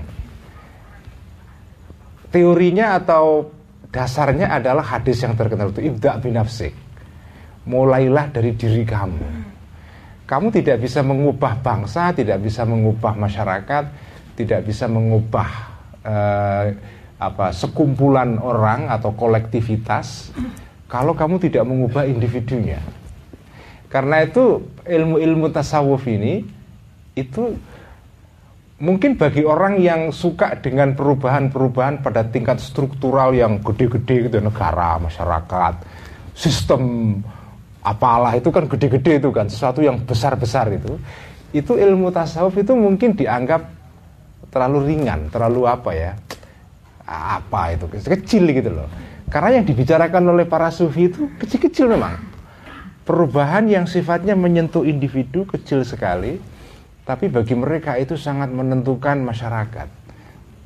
Teorinya 2.32 2.98
atau 2.98 3.52
dasarnya 3.92 4.50
adalah 4.50 4.82
hadis 4.82 5.22
yang 5.22 5.36
terkenal 5.36 5.70
itu 5.70 5.92
ibda 5.92 6.18
binafsik 6.18 6.72
mulailah 7.66 8.30
dari 8.34 8.54
diri 8.58 8.82
kamu. 8.82 9.26
Kamu 10.26 10.48
tidak 10.48 10.80
bisa 10.80 11.04
mengubah 11.04 11.60
bangsa, 11.60 12.10
tidak 12.16 12.40
bisa 12.40 12.64
mengubah 12.64 13.14
masyarakat, 13.14 13.84
tidak 14.34 14.60
bisa 14.64 14.88
mengubah 14.88 15.48
eh, 16.02 16.66
apa 17.30 17.54
sekumpulan 17.54 18.40
orang 18.42 18.90
atau 18.90 19.14
kolektivitas 19.14 20.34
kalau 20.90 21.14
kamu 21.14 21.38
tidak 21.38 21.64
mengubah 21.64 22.04
individunya. 22.04 22.82
Karena 23.86 24.24
itu 24.24 24.64
ilmu-ilmu 24.88 25.52
tasawuf 25.52 26.04
ini 26.08 26.42
itu 27.12 27.54
mungkin 28.80 29.14
bagi 29.20 29.44
orang 29.44 29.78
yang 29.78 30.10
suka 30.10 30.58
dengan 30.58 30.96
perubahan-perubahan 30.96 32.00
pada 32.00 32.26
tingkat 32.26 32.58
struktural 32.58 33.30
yang 33.36 33.60
gede-gede 33.60 34.28
gitu 34.28 34.38
negara, 34.40 34.96
masyarakat, 34.96 35.74
sistem 36.32 37.16
apalah 37.82 38.32
itu 38.38 38.48
kan 38.48 38.64
gede-gede 38.70 39.18
itu 39.18 39.30
kan 39.34 39.50
sesuatu 39.50 39.82
yang 39.82 39.98
besar-besar 40.02 40.70
itu 40.70 40.96
itu 41.52 41.72
ilmu 41.74 42.14
tasawuf 42.14 42.54
itu 42.56 42.72
mungkin 42.72 43.18
dianggap 43.18 43.66
terlalu 44.54 44.94
ringan 44.94 45.26
terlalu 45.28 45.66
apa 45.66 45.90
ya 45.90 46.12
apa 47.06 47.74
itu? 47.74 47.86
Kecil 47.88 48.48
gitu 48.52 48.70
loh. 48.70 48.88
Karena 49.32 49.60
yang 49.60 49.64
dibicarakan 49.64 50.28
oleh 50.28 50.44
para 50.44 50.68
sufi 50.68 51.08
itu 51.08 51.32
kecil-kecil 51.40 51.88
memang. 51.88 52.20
Perubahan 53.02 53.66
yang 53.66 53.88
sifatnya 53.88 54.38
menyentuh 54.38 54.86
individu 54.86 55.42
kecil 55.48 55.82
sekali 55.82 56.38
tapi 57.02 57.26
bagi 57.26 57.58
mereka 57.58 57.98
itu 57.98 58.14
sangat 58.14 58.54
menentukan 58.54 59.26
masyarakat 59.26 59.88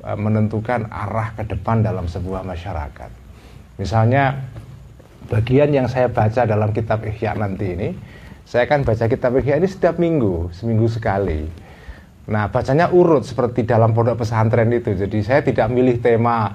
e, 0.05 0.09
menentukan 0.13 0.85
arah 0.85 1.33
ke 1.33 1.43
depan 1.49 1.81
dalam 1.81 2.05
sebuah 2.05 2.45
masyarakat. 2.45 3.09
Misalnya 3.81 4.37
bagian 5.33 5.73
yang 5.73 5.89
saya 5.89 6.09
baca 6.09 6.45
dalam 6.45 6.69
kitab 6.77 7.01
Ihya 7.01 7.33
nanti 7.33 7.73
ini, 7.73 7.89
saya 8.45 8.69
akan 8.69 8.85
baca 8.85 9.05
kitab 9.09 9.33
Ihya 9.41 9.57
ini 9.57 9.65
setiap 9.65 9.97
minggu, 9.97 10.53
seminggu 10.53 10.85
sekali. 10.85 11.49
Nah, 12.27 12.51
bacanya 12.51 12.91
urut 12.91 13.23
seperti 13.23 13.63
dalam 13.63 13.95
pondok 13.95 14.27
pesantren 14.27 14.67
itu. 14.75 14.91
Jadi 14.91 15.23
saya 15.23 15.39
tidak 15.39 15.71
milih 15.71 16.03
tema 16.03 16.51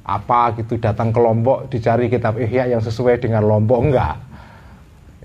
apa 0.00 0.56
gitu 0.56 0.80
datang 0.80 1.12
ke 1.12 1.20
Lombok 1.20 1.68
dicari 1.68 2.08
kitab 2.08 2.40
Ihya 2.40 2.72
yang 2.72 2.80
sesuai 2.80 3.20
dengan 3.20 3.44
Lombok 3.44 3.80
enggak. 3.84 4.16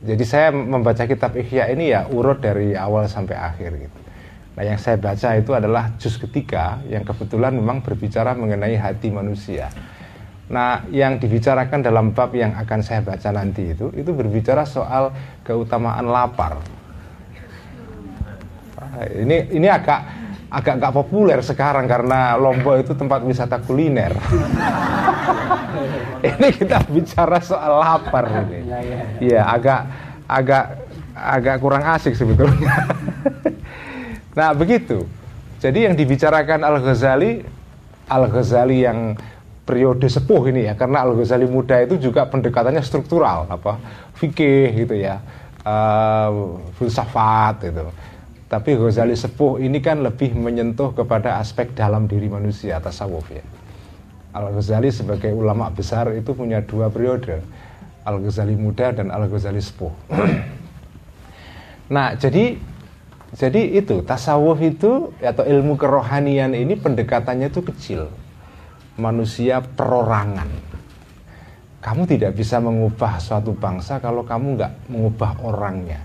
Jadi 0.03 0.23
saya 0.27 0.51
membaca 0.51 1.07
kitab 1.07 1.33
Ihya 1.39 1.71
ini 1.71 1.95
ya 1.95 2.11
urut 2.11 2.43
dari 2.43 2.75
awal 2.75 3.07
sampai 3.07 3.39
akhir 3.39 3.71
gitu. 3.87 3.99
Nah, 4.55 4.63
yang 4.63 4.79
saya 4.79 4.99
baca 4.99 5.35
itu 5.35 5.51
adalah 5.51 5.95
juz 5.99 6.15
ketiga 6.19 6.79
yang 6.87 7.03
kebetulan 7.07 7.55
memang 7.55 7.79
berbicara 7.83 8.35
mengenai 8.35 8.75
hati 8.75 9.11
manusia. 9.11 9.71
Nah, 10.45 10.85
yang 10.93 11.17
dibicarakan 11.17 11.81
dalam 11.81 12.13
bab 12.13 12.35
yang 12.35 12.53
akan 12.53 12.79
saya 12.85 13.01
baca 13.01 13.33
nanti 13.33 13.73
itu, 13.73 13.89
itu 13.97 14.11
berbicara 14.13 14.67
soal 14.67 15.11
keutamaan 15.41 16.05
lapar. 16.05 16.61
Ini 19.03 19.51
ini 19.51 19.67
agak 19.67 19.99
agak 20.49 20.73
nggak 20.79 20.93
populer 20.95 21.39
sekarang 21.43 21.83
karena 21.89 22.39
Lombok 22.39 22.79
itu 22.79 22.93
tempat 22.95 23.19
wisata 23.27 23.59
kuliner. 23.59 24.15
ini 26.29 26.47
kita 26.55 26.85
bicara 26.87 27.43
soal 27.43 27.83
lapar 27.83 28.25
ini. 28.47 28.63
Iya, 29.19 29.43
agak 29.43 29.79
agak 30.29 30.63
agak 31.15 31.55
kurang 31.59 31.83
asik 31.83 32.15
sebetulnya. 32.15 32.87
nah, 34.37 34.55
begitu. 34.55 35.03
Jadi 35.59 35.87
yang 35.89 35.95
dibicarakan 35.97 36.61
Al 36.61 36.77
Ghazali, 36.83 37.41
Al 38.07 38.23
Ghazali 38.29 38.77
yang 38.85 39.17
periode 39.65 40.05
sepuh 40.05 40.53
ini 40.53 40.69
ya 40.69 40.77
karena 40.77 41.01
Al 41.01 41.17
Ghazali 41.17 41.49
muda 41.49 41.81
itu 41.81 41.97
juga 41.97 42.29
pendekatannya 42.29 42.85
struktural 42.85 43.49
apa 43.49 43.81
fikih 44.13 44.85
gitu 44.85 44.93
ya 44.93 45.17
uh, 45.65 46.61
filsafat 46.77 47.73
itu 47.73 47.89
tapi 48.45 48.77
Ghazali 48.77 49.17
sepuh 49.17 49.57
ini 49.61 49.81
kan 49.81 50.05
lebih 50.05 50.37
menyentuh 50.37 50.93
kepada 50.93 51.41
aspek 51.41 51.73
dalam 51.73 52.05
diri 52.05 52.29
manusia 52.29 52.77
tasawuf 52.77 53.29
ya 53.33 53.45
Al 54.35 54.51
Ghazali 54.51 54.91
sebagai 54.91 55.31
ulama 55.31 55.71
besar 55.71 56.11
itu 56.13 56.35
punya 56.35 56.61
dua 56.61 56.91
periode 56.91 57.41
Al 58.05 58.21
Ghazali 58.21 58.53
muda 58.53 58.93
dan 58.93 59.09
Al 59.09 59.25
Ghazali 59.25 59.59
sepuh 59.61 59.93
nah 61.93 62.13
jadi 62.13 62.57
jadi 63.35 63.61
itu 63.83 63.99
tasawuf 64.05 64.63
itu 64.63 65.11
atau 65.19 65.43
ilmu 65.43 65.75
kerohanian 65.75 66.55
ini 66.55 66.79
pendekatannya 66.79 67.51
itu 67.51 67.61
kecil 67.67 68.07
manusia 68.95 69.59
perorangan. 69.59 70.47
Kamu 71.83 72.07
tidak 72.09 72.33
bisa 72.33 72.57
mengubah 72.57 73.21
suatu 73.21 73.53
bangsa 73.53 74.01
kalau 74.01 74.25
kamu 74.25 74.57
nggak 74.57 74.73
mengubah 74.89 75.31
orangnya. 75.45 76.01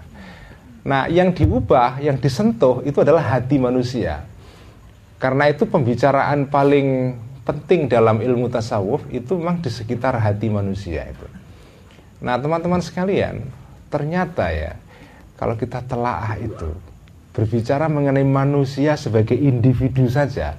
Nah, 0.81 1.07
yang 1.13 1.37
diubah, 1.37 2.01
yang 2.01 2.17
disentuh 2.17 2.81
itu 2.89 3.05
adalah 3.05 3.37
hati 3.37 3.61
manusia. 3.61 4.25
Karena 5.21 5.53
itu 5.53 5.69
pembicaraan 5.69 6.49
paling 6.49 7.13
penting 7.45 7.91
dalam 7.91 8.25
ilmu 8.25 8.49
tasawuf 8.49 9.05
itu 9.13 9.37
memang 9.37 9.61
di 9.61 9.69
sekitar 9.69 10.17
hati 10.17 10.49
manusia 10.49 11.05
itu. 11.05 11.27
Nah, 12.25 12.41
teman-teman 12.41 12.81
sekalian, 12.81 13.45
ternyata 13.93 14.49
ya, 14.49 14.77
kalau 15.37 15.57
kita 15.61 15.85
telaah 15.85 16.41
itu, 16.41 16.73
berbicara 17.37 17.89
mengenai 17.89 18.25
manusia 18.25 18.97
sebagai 18.97 19.37
individu 19.37 20.09
saja, 20.09 20.57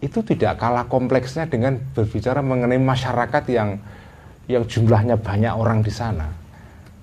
itu 0.00 0.24
tidak 0.24 0.56
kalah 0.56 0.88
kompleksnya 0.88 1.48
dengan 1.48 1.76
berbicara 1.92 2.40
mengenai 2.40 2.80
masyarakat 2.80 3.44
yang 3.52 3.76
yang 4.48 4.64
jumlahnya 4.64 5.20
banyak 5.20 5.52
orang 5.52 5.84
di 5.84 5.92
sana. 5.92 6.32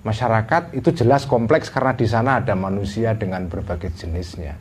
Masyarakat 0.08 0.72
itu 0.72 0.88
jelas 0.96 1.28
kompleks 1.28 1.68
karena 1.68 1.92
di 1.92 2.08
sana 2.08 2.40
ada 2.40 2.56
manusia 2.56 3.12
dengan 3.12 3.44
berbagai 3.44 3.92
jenisnya. 3.92 4.56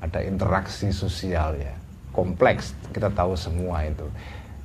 Ada 0.00 0.24
interaksi 0.24 0.88
sosial 0.88 1.60
ya. 1.60 1.76
Kompleks, 2.16 2.72
kita 2.96 3.12
tahu 3.12 3.36
semua 3.36 3.84
itu. 3.84 4.08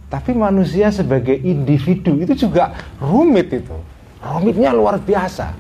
Tapi 0.08 0.32
manusia 0.32 0.88
sebagai 0.88 1.36
individu 1.36 2.16
itu 2.16 2.48
juga 2.48 2.72
rumit 3.04 3.52
itu. 3.52 3.76
Rumitnya 4.24 4.72
luar 4.72 5.04
biasa. 5.04 5.52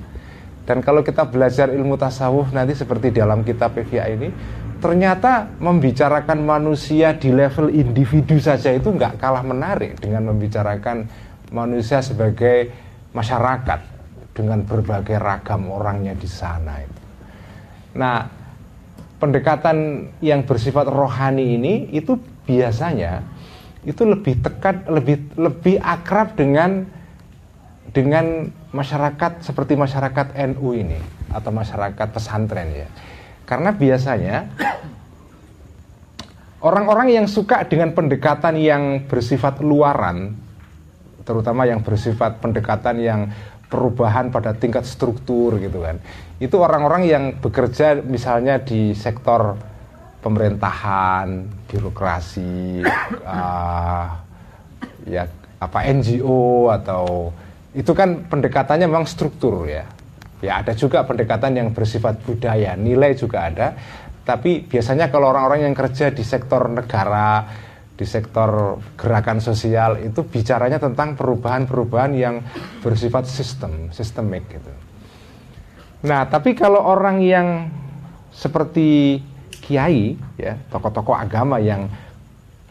Dan 0.63 0.80
kalau 0.80 1.04
kita 1.04 1.28
belajar 1.28 1.68
ilmu 1.68 2.00
tasawuf 2.00 2.56
nanti 2.56 2.72
seperti 2.72 3.12
dalam 3.12 3.44
kitab 3.44 3.75
Ihya 3.75 4.08
ini, 4.08 4.32
ternyata 4.80 5.51
membicarakan 5.60 6.48
manusia 6.48 7.12
di 7.20 7.28
level 7.28 7.75
individu 7.75 8.40
saja 8.40 8.72
itu 8.72 8.88
nggak 8.88 9.20
kalah 9.20 9.44
menarik 9.44 10.00
dengan 10.00 10.32
membicarakan 10.32 11.12
manusia 11.51 12.00
sebagai 12.00 12.72
masyarakat 13.12 13.90
dengan 14.41 14.65
berbagai 14.65 15.21
ragam 15.21 15.69
orangnya 15.69 16.17
di 16.17 16.25
sana 16.25 16.81
itu. 16.81 17.01
Nah, 18.01 18.25
pendekatan 19.21 20.10
yang 20.25 20.41
bersifat 20.49 20.89
rohani 20.89 21.62
ini 21.62 21.73
itu 21.93 22.17
biasanya 22.49 23.21
itu 23.86 24.01
lebih 24.01 24.41
tekat, 24.41 24.89
lebih 24.89 25.38
lebih 25.38 25.77
akrab 25.77 26.34
dengan 26.34 26.89
dengan 27.93 28.49
masyarakat 28.73 29.45
seperti 29.45 29.77
masyarakat 29.77 30.34
NU 30.56 30.73
ini 30.73 30.97
atau 31.30 31.51
masyarakat 31.54 32.08
pesantren 32.10 32.69
ya 32.71 32.89
karena 33.51 33.75
biasanya 33.75 34.47
orang-orang 36.63 37.19
yang 37.19 37.27
suka 37.27 37.67
dengan 37.67 37.91
pendekatan 37.91 38.56
yang 38.56 39.12
bersifat 39.12 39.60
luaran, 39.60 40.39
terutama 41.27 41.67
yang 41.67 41.84
bersifat 41.84 42.39
pendekatan 42.39 42.95
yang 43.04 43.21
perubahan 43.71 44.27
pada 44.29 44.51
tingkat 44.51 44.84
struktur 44.84 45.55
gitu 45.57 45.79
kan. 45.79 45.97
Itu 46.43 46.60
orang-orang 46.60 47.07
yang 47.07 47.23
bekerja 47.39 48.03
misalnya 48.03 48.60
di 48.60 48.91
sektor 48.91 49.55
pemerintahan, 50.19 51.47
birokrasi, 51.71 52.84
uh, 53.23 54.05
ya 55.15 55.23
apa 55.62 55.79
NGO 55.88 56.67
atau 56.69 57.31
itu 57.71 57.95
kan 57.95 58.27
pendekatannya 58.27 58.91
memang 58.91 59.07
struktur 59.07 59.63
ya 59.63 59.88
Ya 60.41 60.57
ada 60.65 60.73
juga 60.73 61.05
pendekatan 61.05 61.53
yang 61.53 61.69
bersifat 61.69 62.17
budaya, 62.25 62.73
nilai 62.73 63.13
juga 63.13 63.45
ada. 63.45 63.77
Tapi 64.25 64.65
biasanya 64.65 65.13
kalau 65.13 65.29
orang-orang 65.29 65.69
yang 65.69 65.77
kerja 65.77 66.10
di 66.10 66.25
sektor 66.25 66.65
negara, 66.65 67.45
di 68.02 68.10
sektor 68.10 68.82
gerakan 68.98 69.38
sosial 69.38 70.02
itu 70.02 70.26
bicaranya 70.26 70.82
tentang 70.82 71.14
perubahan-perubahan 71.14 72.18
yang 72.18 72.42
bersifat 72.82 73.30
sistem, 73.30 73.94
sistemik 73.94 74.50
gitu. 74.50 74.74
Nah, 76.10 76.26
tapi 76.26 76.58
kalau 76.58 76.82
orang 76.82 77.22
yang 77.22 77.70
seperti 78.34 79.22
kiai 79.62 80.18
ya, 80.34 80.58
tokoh-tokoh 80.74 81.14
agama 81.14 81.62
yang 81.62 81.86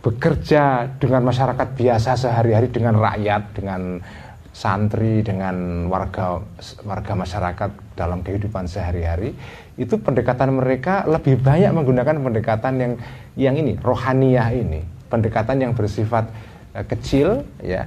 bekerja 0.02 0.98
dengan 0.98 1.22
masyarakat 1.22 1.78
biasa 1.78 2.18
sehari-hari 2.18 2.74
dengan 2.74 2.98
rakyat, 2.98 3.54
dengan 3.54 4.02
santri 4.50 5.22
dengan 5.22 5.86
warga 5.86 6.42
warga 6.82 7.14
masyarakat 7.14 7.70
dalam 7.94 8.26
kehidupan 8.26 8.66
sehari-hari 8.66 9.30
itu 9.78 9.94
pendekatan 9.94 10.58
mereka 10.58 11.06
lebih 11.06 11.38
banyak 11.38 11.70
menggunakan 11.70 12.18
pendekatan 12.18 12.74
yang 12.76 12.92
yang 13.38 13.54
ini 13.54 13.78
rohaniah 13.78 14.50
ini 14.50 14.82
pendekatan 15.10 15.58
yang 15.58 15.72
bersifat 15.74 16.30
uh, 16.72 16.86
kecil 16.86 17.44
ya. 17.60 17.84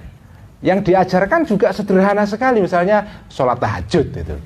Yang 0.63 0.91
diajarkan 0.91 1.43
juga 1.43 1.75
sederhana 1.75 2.23
sekali 2.23 2.63
misalnya 2.63 3.27
sholat 3.27 3.59
tahajud 3.59 4.07
itu 4.15 4.37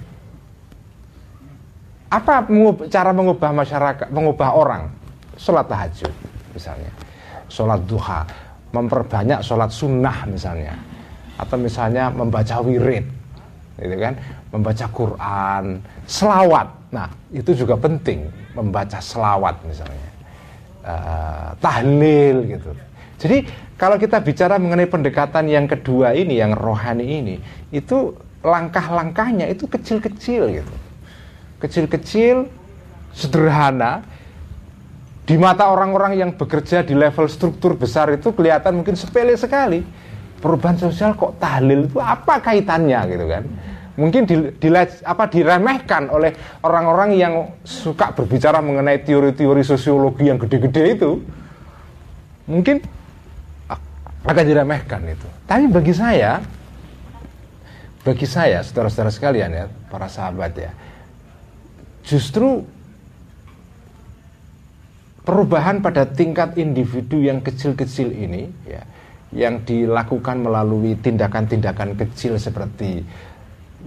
apa 2.07 2.47
cara 2.87 3.11
mengubah 3.11 3.51
masyarakat 3.51 4.07
mengubah 4.15 4.49
orang? 4.55 4.83
Sholat 5.35 5.67
tahajud 5.67 6.13
misalnya. 6.55 6.91
Sholat 7.51 7.83
duha 7.83 8.23
memperbanyak 8.71 9.43
sholat 9.43 9.71
sunnah 9.71 10.23
misalnya. 10.27 10.75
Atau 11.37 11.59
misalnya 11.59 12.09
membaca 12.09 12.63
wirid 12.63 13.05
gitu 13.77 13.95
kan? 13.99 14.15
Membaca 14.55 14.85
Quran 14.89 15.63
selawat. 16.07 16.67
Nah 16.95 17.11
itu 17.35 17.51
juga 17.51 17.75
penting 17.75 18.25
membaca 18.55 18.97
selawat 19.03 19.59
misalnya 19.67 20.16
uh, 20.87 21.49
tahlil 21.59 22.47
gitu. 22.47 22.71
Jadi 23.19 23.43
kalau 23.75 23.99
kita 23.99 24.23
bicara 24.23 24.55
mengenai 24.55 24.87
pendekatan 24.87 25.51
yang 25.51 25.67
kedua 25.67 26.15
ini 26.15 26.39
yang 26.39 26.55
rohani 26.55 27.05
ini 27.05 27.35
itu 27.75 28.15
langkah-langkahnya 28.41 29.51
itu 29.51 29.67
kecil-kecil 29.67 30.63
gitu. 30.63 30.73
Kecil-kecil 31.59 32.47
sederhana. 33.11 34.05
Di 35.27 35.35
mata 35.35 35.67
orang-orang 35.67 36.15
yang 36.15 36.31
bekerja 36.39 36.87
di 36.87 36.95
level 36.95 37.27
struktur 37.27 37.75
besar 37.75 38.07
itu 38.15 38.31
kelihatan 38.31 38.79
mungkin 38.79 38.95
sepele 38.95 39.35
sekali. 39.35 39.83
Perubahan 40.39 40.79
sosial 40.79 41.19
kok 41.19 41.35
tahlil 41.35 41.91
itu 41.91 41.99
apa 41.99 42.39
kaitannya 42.39 43.01
gitu 43.11 43.25
kan 43.27 43.43
mungkin 43.97 44.29
di, 44.29 44.35
di, 44.55 44.69
apa 45.03 45.25
diremehkan 45.27 46.13
oleh 46.13 46.61
orang-orang 46.63 47.17
yang 47.17 47.33
suka 47.65 48.13
berbicara 48.13 48.61
mengenai 48.61 49.01
teori-teori 49.01 49.65
sosiologi 49.65 50.29
yang 50.29 50.37
gede-gede 50.37 50.83
itu. 50.95 51.11
Mungkin 52.47 52.79
akan 54.23 54.43
diremehkan 54.47 55.01
itu. 55.03 55.27
Tapi 55.43 55.67
bagi 55.67 55.91
saya 55.91 56.39
bagi 58.07 58.23
saya 58.23 58.63
saudara-saudara 58.63 59.11
sekalian 59.11 59.51
ya 59.51 59.65
para 59.91 60.07
sahabat 60.07 60.55
ya 60.55 60.71
justru 62.07 62.63
perubahan 65.27 65.83
pada 65.83 66.07
tingkat 66.07 66.55
individu 66.55 67.19
yang 67.19 67.43
kecil-kecil 67.43 68.15
ini 68.15 68.47
ya 68.63 68.87
yang 69.35 69.59
dilakukan 69.67 70.39
melalui 70.39 70.95
tindakan-tindakan 70.95 71.99
kecil 71.99 72.39
seperti 72.39 73.03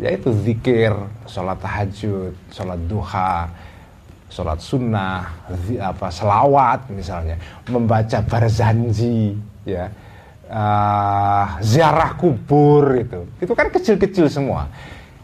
yaitu 0.01 0.33
zikir, 0.33 0.97
sholat 1.29 1.61
tahajud, 1.61 2.33
sholat 2.49 2.81
duha, 2.89 3.53
sholat 4.33 4.59
sunnah, 4.65 5.29
apa 5.77 6.09
selawat 6.09 6.89
misalnya, 6.89 7.37
membaca 7.69 8.25
barzanji, 8.25 9.37
ya, 9.69 9.93
uh, 10.49 11.61
ziarah 11.61 12.17
kubur 12.17 12.97
itu. 12.97 13.29
Itu 13.45 13.53
kan 13.53 13.69
kecil-kecil 13.69 14.33
semua. 14.33 14.73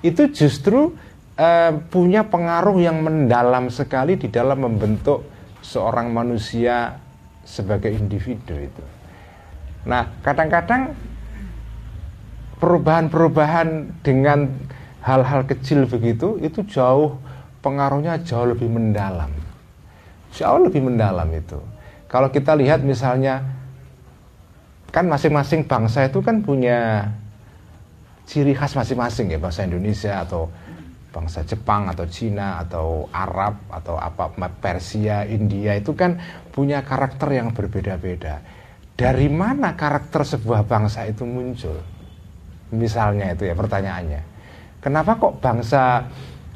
Itu 0.05 0.29
justru 0.29 0.93
uh, 1.41 1.73
punya 1.89 2.29
pengaruh 2.29 2.77
yang 2.77 3.01
mendalam 3.01 3.73
sekali 3.73 4.21
di 4.21 4.29
dalam 4.29 4.61
membentuk 4.61 5.25
seorang 5.65 6.13
manusia 6.13 7.01
sebagai 7.49 7.91
individu 7.97 8.53
itu. 8.53 8.85
Nah, 9.87 10.21
kadang-kadang 10.21 10.93
perubahan-perubahan 12.61 14.01
dengan 14.01 14.49
hal-hal 15.05 15.47
kecil 15.47 15.87
begitu 15.87 16.41
itu 16.43 16.65
jauh 16.67 17.21
pengaruhnya 17.61 18.21
jauh 18.27 18.51
lebih 18.51 18.67
mendalam. 18.71 19.31
Jauh 20.35 20.61
lebih 20.67 20.85
mendalam 20.85 21.29
itu. 21.33 21.59
Kalau 22.07 22.31
kita 22.31 22.55
lihat 22.55 22.83
misalnya 22.83 23.43
kan 24.95 25.07
masing-masing 25.11 25.67
bangsa 25.67 26.09
itu 26.09 26.23
kan 26.23 26.41
punya 26.41 27.11
ciri 28.27 28.57
khas 28.57 28.75
masing-masing 28.75 29.31
ya 29.31 29.39
bangsa 29.39 29.67
Indonesia 29.67 30.25
atau 30.25 30.51
bangsa 31.17 31.41
Jepang 31.49 31.89
atau 31.89 32.05
Cina 32.05 32.61
atau 32.61 33.09
Arab 33.09 33.57
atau 33.73 33.97
apa 33.97 34.29
Persia, 34.61 35.25
India 35.25 35.73
itu 35.73 35.97
kan 35.97 36.21
punya 36.53 36.85
karakter 36.85 37.33
yang 37.33 37.57
berbeda-beda. 37.57 38.45
Dari 38.97 39.29
mana 39.29 39.77
karakter 39.77 40.25
sebuah 40.25 40.65
bangsa 40.69 41.09
itu 41.09 41.25
muncul? 41.25 41.96
Misalnya 42.75 43.35
itu 43.35 43.47
ya 43.47 43.55
pertanyaannya. 43.55 44.23
Kenapa 44.83 45.19
kok 45.19 45.39
bangsa 45.43 46.07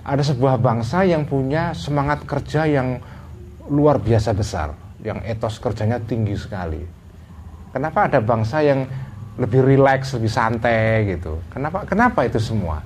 ada 0.00 0.22
sebuah 0.24 0.58
bangsa 0.58 1.04
yang 1.04 1.28
punya 1.28 1.76
semangat 1.76 2.24
kerja 2.24 2.64
yang 2.64 2.98
luar 3.70 4.00
biasa 4.00 4.34
besar, 4.34 4.74
yang 5.04 5.22
etos 5.22 5.60
kerjanya 5.62 6.00
tinggi 6.02 6.34
sekali. 6.34 6.82
Kenapa 7.70 8.10
ada 8.10 8.18
bangsa 8.18 8.64
yang 8.64 8.82
lebih 9.38 9.62
rileks, 9.62 10.16
lebih 10.18 10.32
santai 10.32 11.06
gitu? 11.14 11.38
Kenapa 11.52 11.86
kenapa 11.86 12.26
itu 12.26 12.42
semua? 12.42 12.82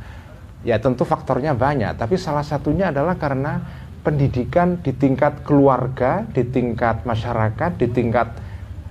Ya 0.64 0.76
tentu 0.80 1.04
faktornya 1.08 1.56
banyak, 1.56 1.96
tapi 1.96 2.20
salah 2.20 2.44
satunya 2.44 2.92
adalah 2.92 3.16
karena 3.16 3.60
pendidikan 4.04 4.80
di 4.84 4.92
tingkat 4.92 5.40
keluarga, 5.44 6.24
di 6.28 6.44
tingkat 6.44 7.08
masyarakat, 7.08 7.80
di 7.80 7.88
tingkat 7.88 8.28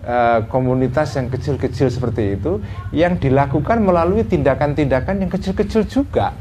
Eh, 0.03 0.39
komunitas 0.51 1.15
yang 1.15 1.31
kecil-kecil 1.31 1.87
seperti 1.87 2.35
itu 2.35 2.59
yang 2.91 3.15
dilakukan 3.15 3.79
melalui 3.79 4.27
tindakan-tindakan 4.27 5.23
yang 5.23 5.31
kecil-kecil 5.31 5.87
juga. 5.87 6.35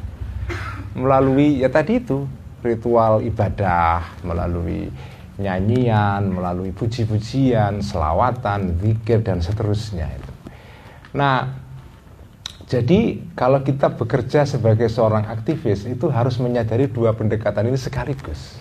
Melalui 0.98 1.62
ya 1.62 1.70
tadi 1.70 2.03
itu 2.03 2.27
ritual 2.59 3.22
ibadah 3.22 4.18
melalui 4.27 4.90
nyanyian 5.38 6.27
melalui 6.27 6.75
puji-pujian 6.75 7.79
selawatan 7.87 8.83
zikir 8.83 9.22
dan 9.22 9.38
seterusnya 9.38 10.11
itu. 10.11 10.33
Nah 11.14 11.55
jadi 12.66 13.22
kalau 13.38 13.62
kita 13.62 13.94
bekerja 13.94 14.42
sebagai 14.42 14.90
seorang 14.90 15.31
aktivis 15.31 15.87
itu 15.87 16.11
harus 16.11 16.35
menyadari 16.42 16.90
dua 16.90 17.14
pendekatan 17.14 17.70
ini 17.70 17.79
sekaligus. 17.79 18.59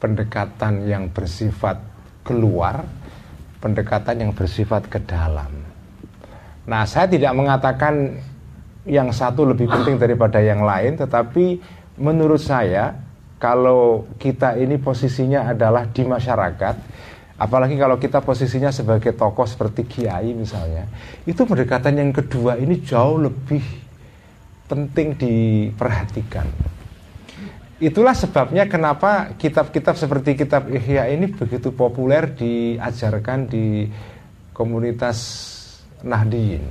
Pendekatan 0.00 0.88
yang 0.88 1.12
bersifat 1.12 1.76
keluar 2.24 3.01
pendekatan 3.62 4.26
yang 4.26 4.32
bersifat 4.34 4.90
ke 4.90 4.98
dalam. 4.98 5.62
Nah, 6.66 6.82
saya 6.82 7.06
tidak 7.06 7.30
mengatakan 7.38 8.18
yang 8.82 9.14
satu 9.14 9.46
lebih 9.46 9.70
penting 9.70 9.94
daripada 10.02 10.42
yang 10.42 10.66
lain, 10.66 10.98
tetapi 10.98 11.62
menurut 12.02 12.42
saya 12.42 12.98
kalau 13.38 14.10
kita 14.18 14.58
ini 14.58 14.78
posisinya 14.78 15.46
adalah 15.54 15.86
di 15.86 16.02
masyarakat, 16.02 16.74
apalagi 17.38 17.78
kalau 17.78 17.98
kita 17.98 18.18
posisinya 18.22 18.74
sebagai 18.74 19.14
tokoh 19.14 19.46
seperti 19.46 19.86
kiai 19.86 20.34
misalnya, 20.34 20.90
itu 21.26 21.42
pendekatan 21.46 21.98
yang 21.98 22.10
kedua 22.10 22.58
ini 22.58 22.82
jauh 22.82 23.22
lebih 23.22 23.62
penting 24.66 25.14
diperhatikan. 25.18 26.71
Itulah 27.82 28.14
sebabnya 28.14 28.70
kenapa 28.70 29.34
kitab-kitab 29.34 29.98
seperti 29.98 30.38
kitab 30.38 30.70
Ihya 30.70 31.10
ini 31.10 31.26
begitu 31.26 31.74
populer 31.74 32.30
diajarkan 32.30 33.50
di 33.50 33.90
komunitas 34.54 35.18
Nahdiyin. 36.06 36.62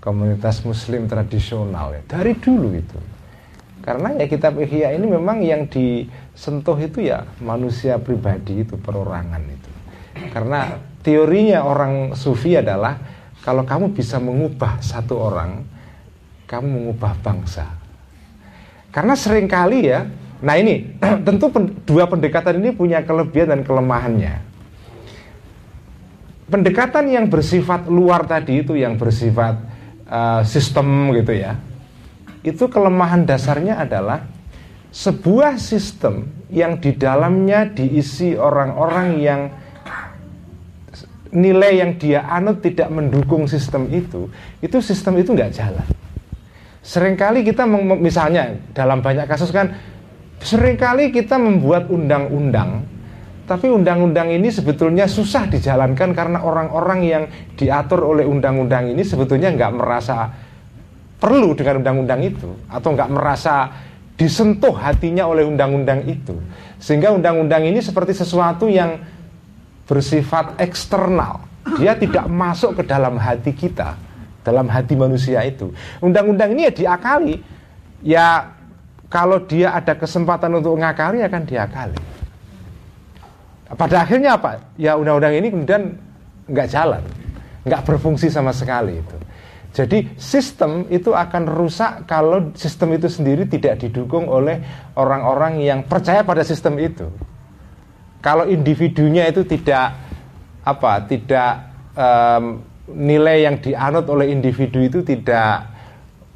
Komunitas 0.00 0.64
muslim 0.64 1.04
tradisional 1.04 2.00
ya. 2.00 2.02
Dari 2.16 2.32
dulu 2.32 2.72
itu. 2.72 2.96
Karena 3.84 4.16
ya 4.16 4.24
kitab 4.24 4.56
Ihya 4.56 4.96
ini 4.96 5.04
memang 5.04 5.44
yang 5.44 5.68
disentuh 5.68 6.80
itu 6.80 7.04
ya 7.04 7.28
manusia 7.44 8.00
pribadi 8.00 8.64
itu, 8.64 8.80
perorangan 8.80 9.44
itu. 9.52 9.70
Karena 10.32 10.80
teorinya 11.04 11.60
orang 11.60 12.16
sufi 12.16 12.56
adalah 12.56 12.96
kalau 13.44 13.68
kamu 13.68 13.92
bisa 13.92 14.16
mengubah 14.16 14.80
satu 14.80 15.28
orang, 15.28 15.60
kamu 16.48 16.72
mengubah 16.72 17.20
bangsa 17.20 17.83
karena 18.94 19.18
sering 19.18 19.50
kali 19.50 19.90
ya, 19.90 20.06
nah 20.38 20.54
ini 20.54 20.94
tentu 21.26 21.50
pen, 21.50 21.74
dua 21.82 22.06
pendekatan 22.06 22.62
ini 22.62 22.70
punya 22.70 23.02
kelebihan 23.02 23.50
dan 23.50 23.60
kelemahannya. 23.66 24.38
Pendekatan 26.46 27.10
yang 27.10 27.26
bersifat 27.26 27.90
luar 27.90 28.22
tadi 28.22 28.62
itu 28.62 28.78
yang 28.78 28.94
bersifat 28.94 29.58
uh, 30.06 30.46
sistem 30.46 31.10
gitu 31.10 31.34
ya. 31.34 31.58
Itu 32.46 32.70
kelemahan 32.70 33.26
dasarnya 33.26 33.82
adalah 33.82 34.30
sebuah 34.94 35.58
sistem 35.58 36.30
yang 36.46 36.78
di 36.78 36.94
dalamnya 36.94 37.66
diisi 37.66 38.38
orang-orang 38.38 39.08
yang 39.18 39.40
nilai 41.34 41.82
yang 41.82 41.98
dia 41.98 42.22
anut 42.30 42.62
tidak 42.62 42.94
mendukung 42.94 43.50
sistem 43.50 43.90
itu, 43.90 44.30
itu 44.62 44.78
sistem 44.78 45.18
itu 45.18 45.34
nggak 45.34 45.50
jalan. 45.50 46.03
Seringkali 46.84 47.40
kita 47.48 47.64
misalnya 47.96 48.60
dalam 48.76 49.00
banyak 49.00 49.24
kasus 49.24 49.48
kan 49.48 49.72
sering 50.44 50.76
kali 50.76 51.08
kita 51.08 51.40
membuat 51.40 51.88
undang-undang 51.88 52.84
tapi 53.44 53.68
undang-undang 53.68 54.32
ini 54.32 54.48
sebetulnya 54.48 55.04
susah 55.04 55.48
dijalankan 55.52 56.16
karena 56.16 56.40
orang-orang 56.40 57.00
yang 57.04 57.24
diatur 57.56 58.00
oleh 58.00 58.24
undang-undang 58.24 58.88
ini 58.88 59.04
sebetulnya 59.04 59.52
nggak 59.52 59.72
merasa 59.76 60.32
perlu 61.20 61.52
dengan 61.52 61.84
undang-undang 61.84 62.20
itu 62.24 62.48
atau 62.72 62.96
nggak 62.96 63.10
merasa 63.12 63.68
disentuh 64.16 64.72
hatinya 64.72 65.28
oleh 65.28 65.44
undang-undang 65.44 66.08
itu. 66.08 66.36
Sehingga 66.80 67.12
undang-undang 67.12 67.68
ini 67.68 67.84
seperti 67.84 68.16
sesuatu 68.16 68.64
yang 68.64 69.00
bersifat 69.84 70.56
eksternal. 70.56 71.44
Dia 71.80 71.96
tidak 71.96 72.28
masuk 72.28 72.80
ke 72.80 72.82
dalam 72.84 73.16
hati 73.20 73.52
kita 73.56 73.96
dalam 74.44 74.68
hati 74.68 74.94
manusia 74.94 75.40
itu. 75.42 75.72
Undang-undang 76.04 76.52
ini 76.52 76.68
ya 76.68 76.72
diakali. 76.72 77.36
Ya 78.04 78.52
kalau 79.08 79.40
dia 79.42 79.72
ada 79.72 79.96
kesempatan 79.96 80.52
untuk 80.60 80.76
ngakali 80.76 81.24
akan 81.24 81.42
diakali. 81.48 81.98
Pada 83.74 84.04
akhirnya 84.04 84.36
apa? 84.36 84.60
Ya 84.76 84.94
undang-undang 84.94 85.34
ini 85.34 85.48
kemudian 85.48 85.96
nggak 86.46 86.68
jalan, 86.68 87.02
nggak 87.64 87.82
berfungsi 87.88 88.28
sama 88.28 88.52
sekali 88.52 89.00
itu. 89.00 89.16
Jadi 89.74 90.14
sistem 90.14 90.86
itu 90.86 91.10
akan 91.10 91.50
rusak 91.50 92.06
kalau 92.06 92.54
sistem 92.54 92.94
itu 92.94 93.10
sendiri 93.10 93.42
tidak 93.50 93.82
didukung 93.82 94.30
oleh 94.30 94.62
orang-orang 94.94 95.58
yang 95.58 95.82
percaya 95.82 96.22
pada 96.22 96.46
sistem 96.46 96.78
itu. 96.78 97.10
Kalau 98.22 98.46
individunya 98.46 99.26
itu 99.26 99.42
tidak 99.42 99.98
apa, 100.62 101.02
tidak 101.10 101.50
um, 101.98 102.62
nilai 102.92 103.48
yang 103.48 103.56
dianut 103.64 104.04
oleh 104.12 104.28
individu 104.28 104.84
itu 104.84 105.00
tidak 105.00 105.72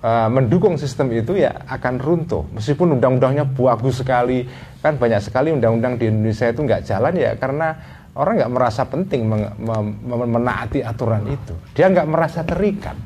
uh, 0.01 0.29
mendukung 0.33 0.81
sistem 0.81 1.13
itu 1.13 1.37
ya 1.37 1.53
akan 1.69 2.01
runtuh. 2.01 2.49
Meskipun 2.57 2.97
undang-undangnya 2.97 3.45
bagus 3.45 4.01
sekali 4.01 4.49
kan 4.81 4.97
banyak 4.97 5.21
sekali 5.21 5.53
undang-undang 5.53 6.01
di 6.01 6.09
Indonesia 6.09 6.49
itu 6.49 6.65
nggak 6.65 6.83
jalan 6.89 7.13
ya 7.19 7.35
karena 7.37 7.69
orang 8.17 8.41
nggak 8.41 8.53
merasa 8.55 8.83
penting 8.89 9.29
men 9.29 9.43
men 9.61 10.29
menaati 10.33 10.81
aturan 10.81 11.29
itu. 11.29 11.55
Dia 11.77 11.93
nggak 11.93 12.09
merasa 12.09 12.41
terikat. 12.47 12.97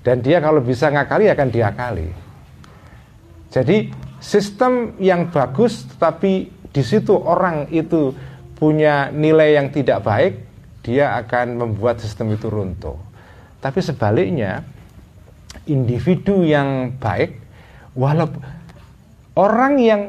Dan 0.00 0.24
dia 0.24 0.40
kalau 0.40 0.64
bisa 0.64 0.88
ngakali 0.88 1.28
akan 1.28 1.48
diakali. 1.52 2.08
Jadi 3.52 3.92
sistem 4.22 4.96
yang 4.96 5.28
bagus 5.28 5.84
tetapi 5.84 6.32
di 6.72 6.82
situ 6.84 7.12
orang 7.12 7.68
itu 7.68 8.14
punya 8.56 9.12
nilai 9.12 9.60
yang 9.60 9.68
tidak 9.68 10.02
baik 10.02 10.47
dia 10.88 11.20
akan 11.20 11.60
membuat 11.60 12.00
sistem 12.00 12.32
itu 12.32 12.48
runtuh. 12.48 12.96
Tapi 13.60 13.84
sebaliknya, 13.84 14.64
individu 15.68 16.40
yang 16.40 16.96
baik, 16.96 17.36
walaupun 17.92 18.40
orang 19.36 19.74
yang 19.76 20.02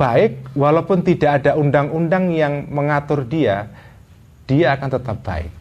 baik, 0.00 0.56
walaupun 0.56 1.04
tidak 1.04 1.44
ada 1.44 1.60
undang-undang 1.60 2.32
yang 2.32 2.64
mengatur 2.72 3.28
dia, 3.28 3.68
dia 4.48 4.72
akan 4.72 4.88
tetap 4.88 5.20
baik. 5.20 5.52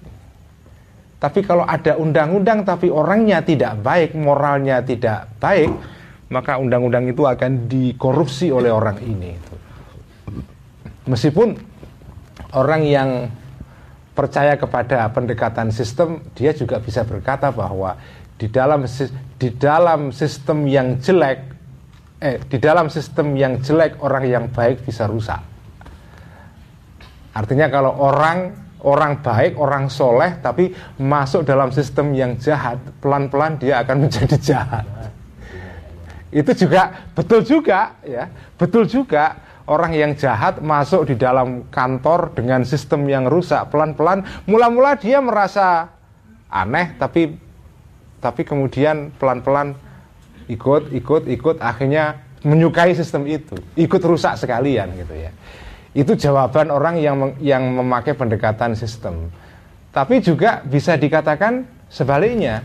Tapi 1.19 1.39
kalau 1.43 1.67
ada 1.67 1.99
undang-undang 1.99 2.63
tapi 2.63 2.87
orangnya 2.87 3.43
tidak 3.43 3.81
baik, 3.83 4.15
moralnya 4.15 4.79
tidak 4.85 5.27
baik, 5.41 5.71
maka 6.31 6.55
undang-undang 6.61 7.09
itu 7.09 7.25
akan 7.25 7.67
dikorupsi 7.67 8.53
oleh 8.53 8.71
orang 8.71 8.99
ini. 9.03 9.33
Meskipun 11.09 11.55
orang 12.53 12.81
yang 12.85 13.09
percaya 14.15 14.56
kepada 14.56 15.12
pendekatan 15.12 15.69
sistem, 15.75 16.23
dia 16.32 16.56
juga 16.56 16.80
bisa 16.80 17.04
berkata 17.04 17.51
bahwa 17.51 17.99
di 18.39 18.47
dalam 18.47 18.88
di 19.36 19.49
dalam 19.60 20.15
sistem 20.15 20.63
yang 20.65 20.97
jelek, 21.04 21.39
eh, 22.23 22.39
di 22.47 22.58
dalam 22.58 22.88
sistem 22.88 23.36
yang 23.36 23.60
jelek 23.60 23.99
orang 23.99 24.23
yang 24.23 24.45
baik 24.47 24.88
bisa 24.88 25.04
rusak. 25.06 25.43
Artinya 27.36 27.67
kalau 27.67 27.91
orang 27.99 28.65
orang 28.86 29.19
baik, 29.19 29.60
orang 29.60 29.91
soleh, 29.91 30.39
tapi 30.39 30.71
masuk 31.01 31.43
dalam 31.43 31.73
sistem 31.73 32.13
yang 32.13 32.38
jahat, 32.39 32.80
pelan-pelan 33.01 33.60
dia 33.60 33.84
akan 33.84 33.97
menjadi 34.08 34.38
jahat. 34.39 34.86
Itu 36.32 36.51
juga 36.56 37.12
betul 37.12 37.43
juga 37.43 37.99
ya, 38.04 38.28
betul 38.56 38.88
juga 38.88 39.36
orang 39.65 39.91
yang 39.97 40.12
jahat 40.13 40.62
masuk 40.62 41.10
di 41.10 41.15
dalam 41.17 41.65
kantor 41.73 42.34
dengan 42.38 42.62
sistem 42.65 43.06
yang 43.10 43.25
rusak 43.25 43.69
pelan-pelan. 43.73 44.25
Mula-mula 44.45 44.97
dia 44.97 45.21
merasa 45.21 45.89
aneh 46.49 46.93
tapi 46.97 47.34
tapi 48.21 48.41
kemudian 48.45 49.13
pelan-pelan 49.17 49.78
ikut 50.49 50.93
ikut 50.93 51.23
ikut 51.30 51.58
akhirnya 51.62 52.21
menyukai 52.45 52.93
sistem 52.93 53.25
itu. 53.25 53.58
Ikut 53.73 54.01
rusak 54.06 54.38
sekalian 54.38 54.93
gitu 54.97 55.13
ya. 55.17 55.32
Itu 55.95 56.13
jawaban 56.13 56.69
orang 56.69 57.01
yang 57.01 57.34
yang 57.41 57.65
memakai 57.65 58.13
pendekatan 58.13 58.78
sistem. 58.78 59.34
Tapi 59.89 60.21
juga 60.21 60.62
bisa 60.62 60.93
dikatakan 60.99 61.65
sebaliknya. 61.89 62.62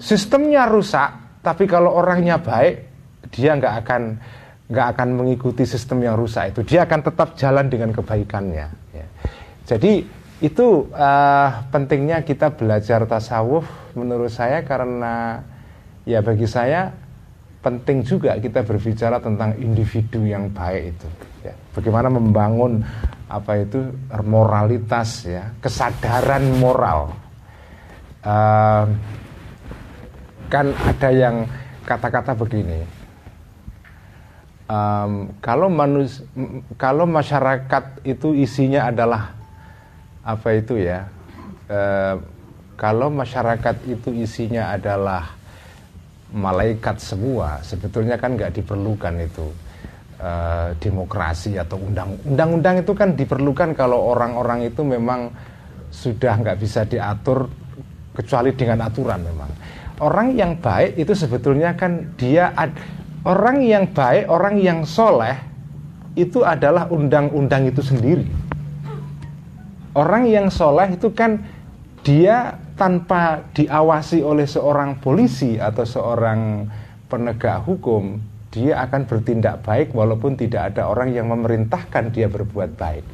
Sistemnya 0.00 0.66
rusak 0.66 1.40
tapi 1.44 1.68
kalau 1.68 1.92
orangnya 1.92 2.40
baik 2.40 2.88
dia 3.34 3.54
nggak 3.58 3.74
akan 3.84 4.02
nggak 4.72 4.96
akan 4.96 5.08
mengikuti 5.20 5.68
sistem 5.68 6.00
yang 6.00 6.16
rusak 6.16 6.56
itu 6.56 6.64
dia 6.64 6.88
akan 6.88 7.04
tetap 7.04 7.36
jalan 7.36 7.68
dengan 7.68 7.92
kebaikannya 7.92 8.66
ya. 8.96 9.06
jadi 9.68 10.00
itu 10.42 10.90
uh, 10.90 11.50
pentingnya 11.68 12.24
kita 12.24 12.50
belajar 12.56 13.04
tasawuf 13.04 13.68
menurut 13.92 14.32
saya 14.32 14.64
karena 14.64 15.44
ya 16.08 16.24
bagi 16.24 16.48
saya 16.48 16.90
penting 17.62 18.02
juga 18.02 18.34
kita 18.40 18.66
berbicara 18.66 19.22
tentang 19.22 19.54
individu 19.60 20.24
yang 20.26 20.50
baik 20.50 20.96
itu 20.96 21.08
ya. 21.46 21.54
bagaimana 21.76 22.08
membangun 22.10 22.82
apa 23.28 23.60
itu 23.60 23.92
moralitas 24.24 25.28
ya 25.28 25.52
kesadaran 25.62 26.48
moral 26.58 27.12
uh, 28.24 28.88
kan 30.50 30.66
ada 30.74 31.08
yang 31.12 31.46
kata-kata 31.86 32.34
begini 32.34 33.01
um, 34.72 35.28
kalau 35.44 35.68
manus 35.68 36.24
kalau 36.80 37.04
masyarakat 37.04 38.00
itu 38.08 38.32
isinya 38.32 38.88
adalah 38.88 39.36
apa 40.24 40.48
itu 40.56 40.80
ya 40.80 41.04
uh, 41.68 42.16
kalau 42.80 43.12
masyarakat 43.12 43.76
itu 43.84 44.08
isinya 44.16 44.72
adalah 44.72 45.36
malaikat 46.32 46.96
semua 46.96 47.60
sebetulnya 47.60 48.16
kan 48.16 48.32
nggak 48.32 48.56
diperlukan 48.56 49.14
itu 49.20 49.52
uh, 50.16 50.72
demokrasi 50.80 51.60
atau 51.60 51.76
undang 51.76 52.16
undang-undang 52.24 52.80
itu 52.80 52.92
kan 52.96 53.12
diperlukan 53.12 53.76
kalau 53.76 54.16
orang-orang 54.16 54.64
itu 54.64 54.80
memang 54.80 55.28
sudah 55.92 56.40
nggak 56.40 56.56
bisa 56.56 56.88
diatur 56.88 57.52
kecuali 58.16 58.52
dengan 58.56 58.88
aturan 58.88 59.20
memang. 59.24 59.50
Orang 60.00 60.34
yang 60.34 60.58
baik 60.58 60.98
itu 60.98 61.12
sebetulnya 61.12 61.76
kan 61.76 62.16
dia 62.16 62.50
ad, 62.56 62.72
Orang 63.22 63.62
yang 63.62 63.86
baik, 63.94 64.26
orang 64.26 64.58
yang 64.58 64.82
soleh 64.82 65.38
itu 66.18 66.42
adalah 66.42 66.90
undang-undang 66.90 67.70
itu 67.70 67.78
sendiri. 67.78 68.26
Orang 69.94 70.26
yang 70.26 70.50
soleh 70.50 70.98
itu 70.98 71.14
kan 71.14 71.38
dia 72.02 72.58
tanpa 72.74 73.46
diawasi 73.54 74.26
oleh 74.26 74.42
seorang 74.42 74.98
polisi 74.98 75.54
atau 75.54 75.86
seorang 75.86 76.66
penegak 77.06 77.62
hukum, 77.62 78.18
dia 78.50 78.82
akan 78.82 79.06
bertindak 79.06 79.62
baik 79.62 79.94
walaupun 79.94 80.34
tidak 80.34 80.74
ada 80.74 80.90
orang 80.90 81.14
yang 81.14 81.30
memerintahkan 81.30 82.10
dia 82.10 82.26
berbuat 82.26 82.74
baik. 82.74 83.06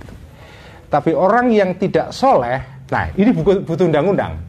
Tapi 0.89 1.13
orang 1.13 1.53
yang 1.53 1.77
tidak 1.77 2.17
soleh, 2.17 2.89
nah 2.89 3.13
ini 3.13 3.29
butuh 3.37 3.85
undang-undang. 3.85 4.41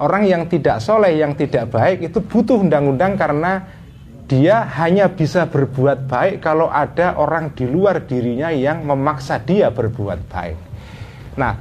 Orang 0.00 0.24
yang 0.24 0.48
tidak 0.48 0.80
soleh, 0.80 1.20
yang 1.20 1.36
tidak 1.36 1.68
baik 1.68 2.00
itu 2.00 2.24
butuh 2.24 2.64
undang-undang 2.64 3.12
karena 3.20 3.81
dia 4.26 4.64
hanya 4.80 5.10
bisa 5.12 5.44
berbuat 5.50 6.08
baik 6.08 6.40
kalau 6.40 6.70
ada 6.70 7.18
orang 7.18 7.52
di 7.52 7.68
luar 7.68 8.06
dirinya 8.06 8.48
yang 8.48 8.86
memaksa 8.86 9.42
dia 9.42 9.68
berbuat 9.68 10.20
baik. 10.30 10.58
Nah, 11.36 11.54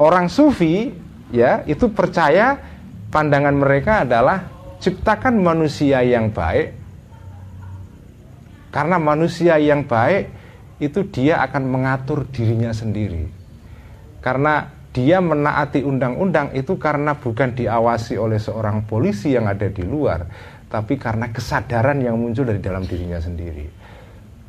orang 0.00 0.30
sufi 0.30 0.92
ya 1.34 1.66
itu 1.66 1.90
percaya 1.92 2.56
pandangan 3.10 3.56
mereka 3.56 4.06
adalah 4.06 4.48
ciptakan 4.80 5.40
manusia 5.40 6.04
yang 6.04 6.30
baik 6.30 6.76
karena 8.70 8.96
manusia 9.00 9.56
yang 9.56 9.88
baik 9.88 10.28
itu 10.76 11.08
dia 11.08 11.40
akan 11.40 11.64
mengatur 11.64 12.28
dirinya 12.28 12.72
sendiri. 12.76 13.24
Karena 14.20 14.68
dia 14.92 15.20
menaati 15.20 15.84
undang-undang 15.84 16.56
itu 16.56 16.76
karena 16.80 17.16
bukan 17.16 17.52
diawasi 17.52 18.16
oleh 18.16 18.40
seorang 18.40 18.84
polisi 18.84 19.32
yang 19.32 19.48
ada 19.48 19.68
di 19.68 19.84
luar, 19.84 20.24
tapi 20.66 20.98
karena 20.98 21.30
kesadaran 21.30 22.02
yang 22.02 22.18
muncul 22.18 22.42
dari 22.42 22.58
dalam 22.58 22.82
dirinya 22.82 23.22
sendiri. 23.22 23.66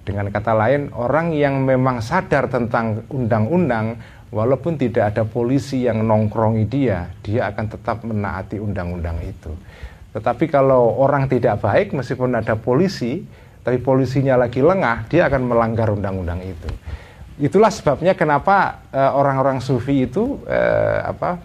Dengan 0.07 0.31
kata 0.31 0.55
lain, 0.55 0.89
orang 0.95 1.35
yang 1.35 1.67
memang 1.67 1.99
sadar 1.99 2.47
tentang 2.47 3.03
undang-undang, 3.11 3.99
walaupun 4.31 4.79
tidak 4.79 5.13
ada 5.13 5.27
polisi 5.27 5.83
yang 5.83 5.99
nongkrongi 6.07 6.63
dia, 6.63 7.11
dia 7.19 7.51
akan 7.51 7.65
tetap 7.67 8.07
menaati 8.07 8.55
undang-undang 8.55 9.19
itu. 9.19 9.51
Tetapi 10.15 10.47
kalau 10.47 10.95
orang 10.95 11.27
tidak 11.27 11.59
baik, 11.59 11.91
meskipun 11.91 12.39
ada 12.39 12.55
polisi, 12.55 13.19
tapi 13.61 13.83
polisinya 13.83 14.47
lagi 14.47 14.63
lengah, 14.63 15.11
dia 15.11 15.27
akan 15.27 15.43
melanggar 15.43 15.91
undang-undang 15.91 16.39
itu. 16.39 16.71
Itulah 17.37 17.69
sebabnya 17.69 18.15
kenapa 18.17 18.87
eh, 18.89 19.11
orang-orang 19.11 19.61
uh, 19.61 19.63
sufi 19.63 20.09
itu 20.09 20.41
uh, 20.49 21.05
apa 21.05 21.37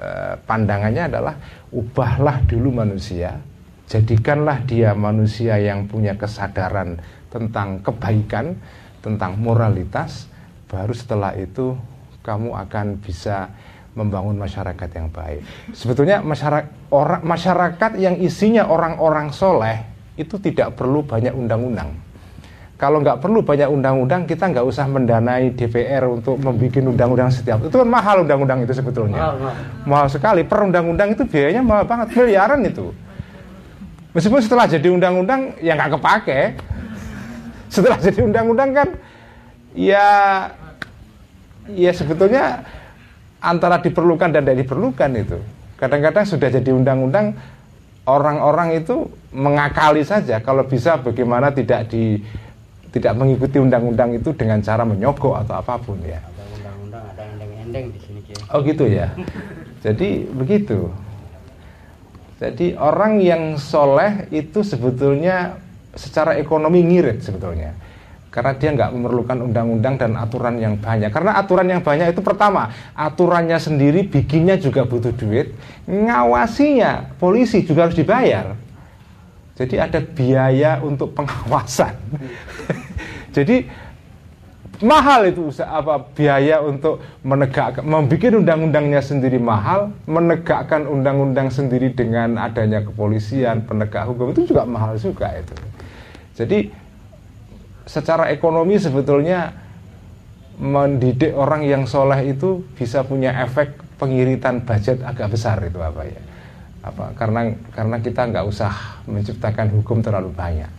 uh, 0.00 0.34
pandangannya 0.48 1.12
adalah 1.12 1.36
ubahlah 1.68 2.40
dulu 2.48 2.80
manusia 2.80 3.36
Jadikanlah 3.88 4.68
dia 4.68 4.92
manusia 4.92 5.56
yang 5.56 5.88
punya 5.88 6.12
kesadaran 6.12 7.00
tentang 7.32 7.80
kebaikan, 7.80 8.52
tentang 9.00 9.40
moralitas, 9.40 10.28
baru 10.68 10.92
setelah 10.92 11.32
itu 11.32 11.72
kamu 12.20 12.52
akan 12.68 13.00
bisa 13.00 13.48
membangun 13.96 14.36
masyarakat 14.36 14.88
yang 14.92 15.08
baik. 15.08 15.40
Sebetulnya 15.72 16.20
masyarakat 16.20 16.92
orang 16.92 17.24
masyarakat 17.24 17.92
yang 17.96 18.20
isinya 18.20 18.68
orang-orang 18.68 19.32
soleh 19.32 19.80
itu 20.20 20.36
tidak 20.36 20.76
perlu 20.76 21.00
banyak 21.00 21.32
undang-undang. 21.32 21.88
Kalau 22.78 23.02
nggak 23.02 23.18
perlu 23.18 23.42
banyak 23.42 23.66
undang-undang, 23.66 24.22
kita 24.22 24.54
nggak 24.54 24.62
usah 24.62 24.86
mendanai 24.86 25.50
DPR 25.50 26.06
untuk 26.06 26.38
membuat 26.38 26.78
undang-undang 26.78 27.26
setiap. 27.26 27.58
Itu 27.64 27.82
kan 27.82 27.88
mahal 27.90 28.22
undang-undang 28.22 28.62
itu 28.62 28.70
sebetulnya. 28.70 29.18
Mahal, 29.18 29.36
mahal. 29.42 29.56
mahal 29.82 30.06
sekali. 30.06 30.46
Per 30.46 30.58
undang-undang 30.62 31.10
itu 31.10 31.26
biayanya 31.26 31.64
mahal 31.64 31.90
banget, 31.90 32.14
miliaran 32.14 32.62
itu. 32.62 32.94
Meskipun 34.16 34.40
setelah 34.40 34.64
jadi 34.64 34.88
undang-undang 34.88 35.52
ya 35.60 35.76
nggak 35.76 36.00
kepake. 36.00 36.40
Setelah 37.68 38.00
jadi 38.00 38.24
undang-undang 38.24 38.70
kan 38.72 38.88
ya 39.76 40.06
ya 41.68 41.92
sebetulnya 41.92 42.64
antara 43.44 43.78
diperlukan 43.78 44.32
dan 44.32 44.42
tidak 44.48 44.64
diperlukan 44.64 45.10
itu. 45.14 45.38
Kadang-kadang 45.76 46.24
sudah 46.24 46.48
jadi 46.48 46.70
undang-undang 46.72 47.36
orang-orang 48.08 48.80
itu 48.80 49.12
mengakali 49.30 50.00
saja 50.02 50.40
kalau 50.40 50.64
bisa 50.64 50.96
bagaimana 50.96 51.52
tidak 51.52 51.92
di 51.92 52.24
tidak 52.88 53.12
mengikuti 53.20 53.60
undang-undang 53.60 54.16
itu 54.16 54.32
dengan 54.32 54.64
cara 54.64 54.82
menyogok 54.88 55.44
atau 55.44 55.60
apa 55.60 55.76
pun 55.76 56.00
ya. 56.00 56.16
Ada 56.16 56.44
undang-undang, 56.56 57.04
ada 57.12 57.22
endeng-endeng 57.36 57.84
di 57.92 57.98
sini. 58.00 58.20
Oh 58.48 58.64
gitu 58.64 58.88
ya. 58.88 59.12
Jadi 59.84 60.24
begitu. 60.32 60.88
Jadi 62.38 62.78
orang 62.78 63.18
yang 63.18 63.58
soleh 63.58 64.30
itu 64.30 64.62
sebetulnya 64.62 65.58
secara 65.98 66.38
ekonomi 66.38 66.86
ngirit 66.86 67.18
sebetulnya. 67.18 67.74
Karena 68.30 68.54
dia 68.54 68.70
nggak 68.70 68.94
memerlukan 68.94 69.38
undang-undang 69.50 69.98
dan 69.98 70.14
aturan 70.14 70.62
yang 70.62 70.78
banyak. 70.78 71.10
Karena 71.10 71.34
aturan 71.34 71.66
yang 71.66 71.82
banyak 71.82 72.14
itu 72.14 72.22
pertama, 72.22 72.70
aturannya 72.94 73.58
sendiri 73.58 74.06
bikinnya 74.06 74.54
juga 74.54 74.86
butuh 74.86 75.10
duit, 75.10 75.58
ngawasinya 75.90 77.18
polisi 77.18 77.66
juga 77.66 77.90
harus 77.90 77.98
dibayar. 77.98 78.54
Jadi 79.58 79.74
ada 79.74 79.98
biaya 79.98 80.78
untuk 80.78 81.18
pengawasan. 81.18 81.98
Jadi 83.36 83.66
mahal 84.78 85.26
itu 85.26 85.50
apa 85.62 85.98
biaya 86.14 86.62
untuk 86.62 87.02
menegakkan 87.26 87.82
membuat 87.82 88.38
undang-undangnya 88.38 89.02
sendiri 89.02 89.38
mahal 89.42 89.90
menegakkan 90.06 90.86
undang-undang 90.86 91.50
sendiri 91.50 91.90
dengan 91.90 92.38
adanya 92.38 92.82
kepolisian 92.86 93.66
penegak 93.66 94.06
hukum 94.06 94.30
itu 94.30 94.54
juga 94.54 94.62
mahal 94.62 94.94
juga 94.94 95.34
itu. 95.34 95.54
Jadi 96.38 96.70
secara 97.88 98.30
ekonomi 98.30 98.78
sebetulnya 98.78 99.50
mendidik 100.58 101.34
orang 101.34 101.66
yang 101.66 101.82
soleh 101.86 102.34
itu 102.34 102.62
bisa 102.78 103.02
punya 103.02 103.34
efek 103.42 103.74
pengiritan 103.98 104.62
budget 104.62 105.02
agak 105.02 105.34
besar 105.34 105.58
itu 105.66 105.82
apa 105.82 106.06
ya. 106.06 106.22
Apa 106.86 107.18
karena 107.18 107.50
karena 107.74 107.96
kita 107.98 108.30
nggak 108.30 108.46
usah 108.46 109.02
menciptakan 109.10 109.74
hukum 109.74 109.98
terlalu 109.98 110.30
banyak. 110.30 110.70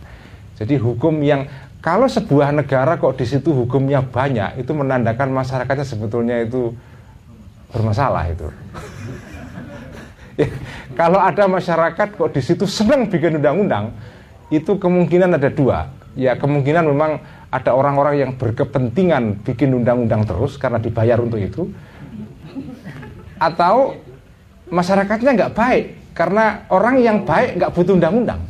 Jadi 0.56 0.76
hukum 0.76 1.20
yang 1.24 1.48
kalau 1.80 2.04
sebuah 2.04 2.52
negara 2.52 3.00
kok 3.00 3.16
di 3.16 3.24
situ 3.24 3.56
hukumnya 3.56 4.04
banyak 4.04 4.60
itu 4.60 4.72
menandakan 4.76 5.32
masyarakatnya 5.32 5.86
sebetulnya 5.88 6.36
itu 6.44 6.76
bermasalah 7.72 8.24
itu. 8.30 8.48
Ya, 10.38 10.48
kalau 10.96 11.20
ada 11.20 11.44
masyarakat 11.44 12.16
kok 12.16 12.32
di 12.32 12.40
situ 12.40 12.64
senang 12.64 13.12
bikin 13.12 13.36
undang-undang 13.36 13.92
itu 14.48 14.72
kemungkinan 14.72 15.36
ada 15.36 15.52
dua. 15.52 15.92
Ya 16.16 16.32
kemungkinan 16.32 16.80
memang 16.88 17.20
ada 17.52 17.76
orang-orang 17.76 18.24
yang 18.24 18.30
berkepentingan 18.40 19.44
bikin 19.44 19.76
undang-undang 19.76 20.24
terus 20.24 20.56
karena 20.56 20.80
dibayar 20.80 21.20
untuk 21.20 21.36
itu. 21.36 21.68
Atau 23.36 24.00
masyarakatnya 24.72 25.36
nggak 25.36 25.52
baik 25.52 25.84
karena 26.16 26.64
orang 26.72 26.96
yang 27.04 27.20
baik 27.28 27.60
nggak 27.60 27.72
butuh 27.76 28.00
undang-undang 28.00 28.40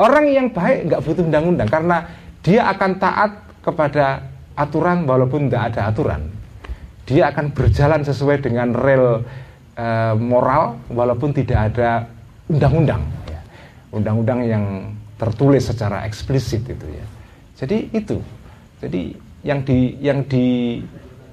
orang 0.00 0.26
yang 0.32 0.48
baik 0.48 0.88
nggak 0.88 1.00
butuh 1.04 1.24
undang-undang 1.28 1.68
karena 1.68 1.96
dia 2.40 2.72
akan 2.72 2.90
taat 2.96 3.30
kepada 3.60 4.24
aturan 4.56 5.04
walaupun 5.04 5.46
tidak 5.52 5.76
ada 5.76 5.92
aturan 5.92 6.22
dia 7.04 7.28
akan 7.28 7.52
berjalan 7.52 8.00
sesuai 8.06 8.40
dengan 8.40 8.72
rel 8.72 9.20
e, 9.74 9.86
moral 10.16 10.80
walaupun 10.88 11.34
tidak 11.36 11.74
ada 11.74 12.06
undang-undang 12.48 13.02
ya. 13.28 13.40
undang-undang 13.92 14.40
yang 14.46 14.64
tertulis 15.20 15.68
secara 15.68 16.08
eksplisit 16.08 16.64
itu 16.64 16.86
ya. 16.88 17.04
Jadi 17.60 17.92
itu. 17.92 18.16
Jadi 18.80 19.12
yang 19.44 19.60
di 19.60 20.00
yang 20.00 20.24
di 20.24 20.80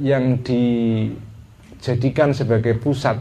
yang 0.03 0.43
dijadikan 0.43 2.35
sebagai 2.35 2.75
pusat 2.75 3.15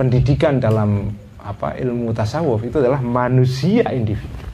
pendidikan 0.00 0.56
dalam 0.56 1.12
apa 1.42 1.76
ilmu 1.76 2.16
tasawuf 2.16 2.64
itu 2.64 2.80
adalah 2.80 3.04
manusia 3.04 3.84
individu. 3.92 4.48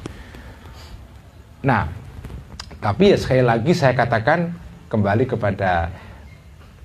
Nah, 1.65 1.91
tapi 2.79 3.15
ya 3.15 3.19
sekali 3.19 3.43
lagi 3.43 3.75
saya 3.75 3.95
katakan 3.97 4.55
kembali 4.87 5.27
kepada 5.27 5.91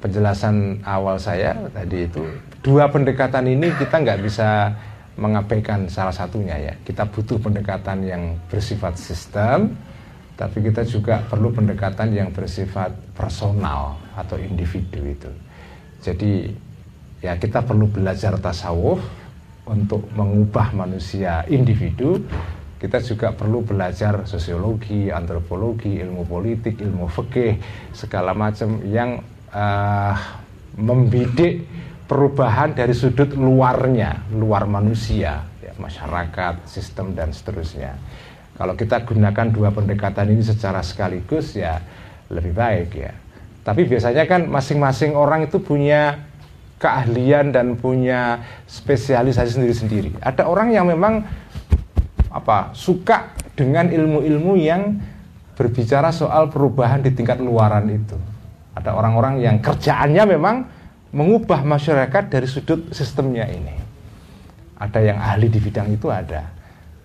penjelasan 0.01 0.83
awal 0.83 1.15
saya 1.15 1.55
tadi 1.71 2.11
itu 2.11 2.27
dua 2.59 2.91
pendekatan 2.91 3.47
ini 3.47 3.71
kita 3.79 4.03
nggak 4.03 4.19
bisa 4.19 4.73
mengabaikan 5.19 5.85
salah 5.85 6.15
satunya 6.15 6.57
ya. 6.57 6.73
Kita 6.81 7.05
butuh 7.05 7.37
pendekatan 7.37 8.01
yang 8.01 8.23
bersifat 8.49 8.97
sistem, 8.97 9.77
tapi 10.33 10.65
kita 10.65 10.81
juga 10.81 11.21
perlu 11.29 11.53
pendekatan 11.53 12.09
yang 12.09 12.33
bersifat 12.33 12.89
personal 13.13 14.01
atau 14.17 14.41
individu 14.41 15.05
itu. 15.05 15.31
Jadi 16.01 16.49
ya 17.21 17.37
kita 17.37 17.61
perlu 17.61 17.85
belajar 17.87 18.35
tasawuf 18.41 18.99
untuk 19.69 20.09
mengubah 20.17 20.73
manusia 20.73 21.45
individu. 21.45 22.17
Kita 22.83 22.99
juga 22.99 23.31
perlu 23.31 23.63
belajar 23.63 24.27
sosiologi, 24.27 25.07
antropologi, 25.07 26.03
ilmu 26.03 26.27
politik, 26.27 26.83
ilmu 26.83 27.07
fikih, 27.07 27.55
segala 27.95 28.35
macam 28.35 28.83
yang 28.83 29.23
uh, 29.55 30.11
membidik 30.75 31.63
perubahan 32.03 32.75
dari 32.75 32.91
sudut 32.91 33.39
luarnya, 33.39 34.27
luar 34.35 34.67
manusia, 34.67 35.47
ya, 35.63 35.71
masyarakat, 35.79 36.67
sistem 36.67 37.15
dan 37.15 37.31
seterusnya. 37.31 37.95
Kalau 38.59 38.75
kita 38.75 39.07
gunakan 39.07 39.47
dua 39.47 39.71
pendekatan 39.71 40.35
ini 40.35 40.43
secara 40.43 40.83
sekaligus 40.83 41.55
ya 41.55 41.79
lebih 42.27 42.51
baik 42.51 42.89
ya. 42.99 43.15
Tapi 43.63 43.87
biasanya 43.87 44.27
kan 44.27 44.43
masing-masing 44.51 45.15
orang 45.15 45.47
itu 45.47 45.63
punya 45.63 46.19
keahlian 46.83 47.55
dan 47.55 47.79
punya 47.79 48.43
spesialisasi 48.67 49.55
sendiri-sendiri. 49.55 50.19
Ada 50.19 50.51
orang 50.51 50.75
yang 50.75 50.91
memang 50.91 51.23
apa 52.33 52.73
suka 52.73 53.37
dengan 53.53 53.93
ilmu-ilmu 53.93 54.57
yang 54.57 54.97
berbicara 55.53 56.09
soal 56.09 56.49
perubahan 56.49 57.05
di 57.05 57.13
tingkat 57.13 57.37
luaran 57.37 57.85
itu. 57.93 58.17
Ada 58.73 58.97
orang-orang 58.97 59.37
yang 59.37 59.61
kerjaannya 59.61 60.23
memang 60.33 60.65
mengubah 61.13 61.61
masyarakat 61.61 62.33
dari 62.33 62.49
sudut 62.49 62.89
sistemnya 62.89 63.45
ini. 63.45 63.77
Ada 64.81 64.99
yang 65.13 65.21
ahli 65.21 65.47
di 65.47 65.61
bidang 65.61 65.93
itu 65.93 66.09
ada. 66.09 66.49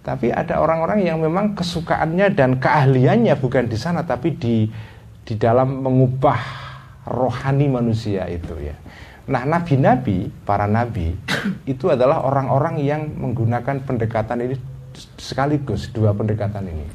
Tapi 0.00 0.32
ada 0.32 0.64
orang-orang 0.64 1.04
yang 1.04 1.20
memang 1.20 1.52
kesukaannya 1.52 2.32
dan 2.32 2.56
keahliannya 2.56 3.36
bukan 3.36 3.68
di 3.68 3.76
sana 3.76 4.08
tapi 4.08 4.32
di 4.32 4.64
di 5.28 5.34
dalam 5.36 5.84
mengubah 5.84 6.40
rohani 7.04 7.68
manusia 7.68 8.24
itu 8.32 8.56
ya. 8.56 8.72
Nah, 9.28 9.44
nabi-nabi, 9.44 10.32
para 10.48 10.64
nabi 10.64 11.12
itu 11.68 11.92
adalah 11.92 12.24
orang-orang 12.24 12.80
yang 12.80 13.04
menggunakan 13.12 13.84
pendekatan 13.84 14.48
ini 14.48 14.56
sekaligus 15.16 15.88
dua 15.94 16.10
pendekatan 16.12 16.66
ini. 16.66 16.86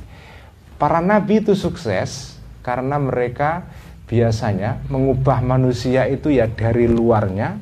Para 0.75 0.99
nabi 0.99 1.39
itu 1.39 1.55
sukses 1.55 2.35
karena 2.59 2.99
mereka 2.99 3.63
biasanya 4.07 4.83
mengubah 4.91 5.39
manusia 5.39 6.05
itu 6.11 6.29
ya 6.29 6.45
dari 6.51 6.85
luarnya 6.91 7.57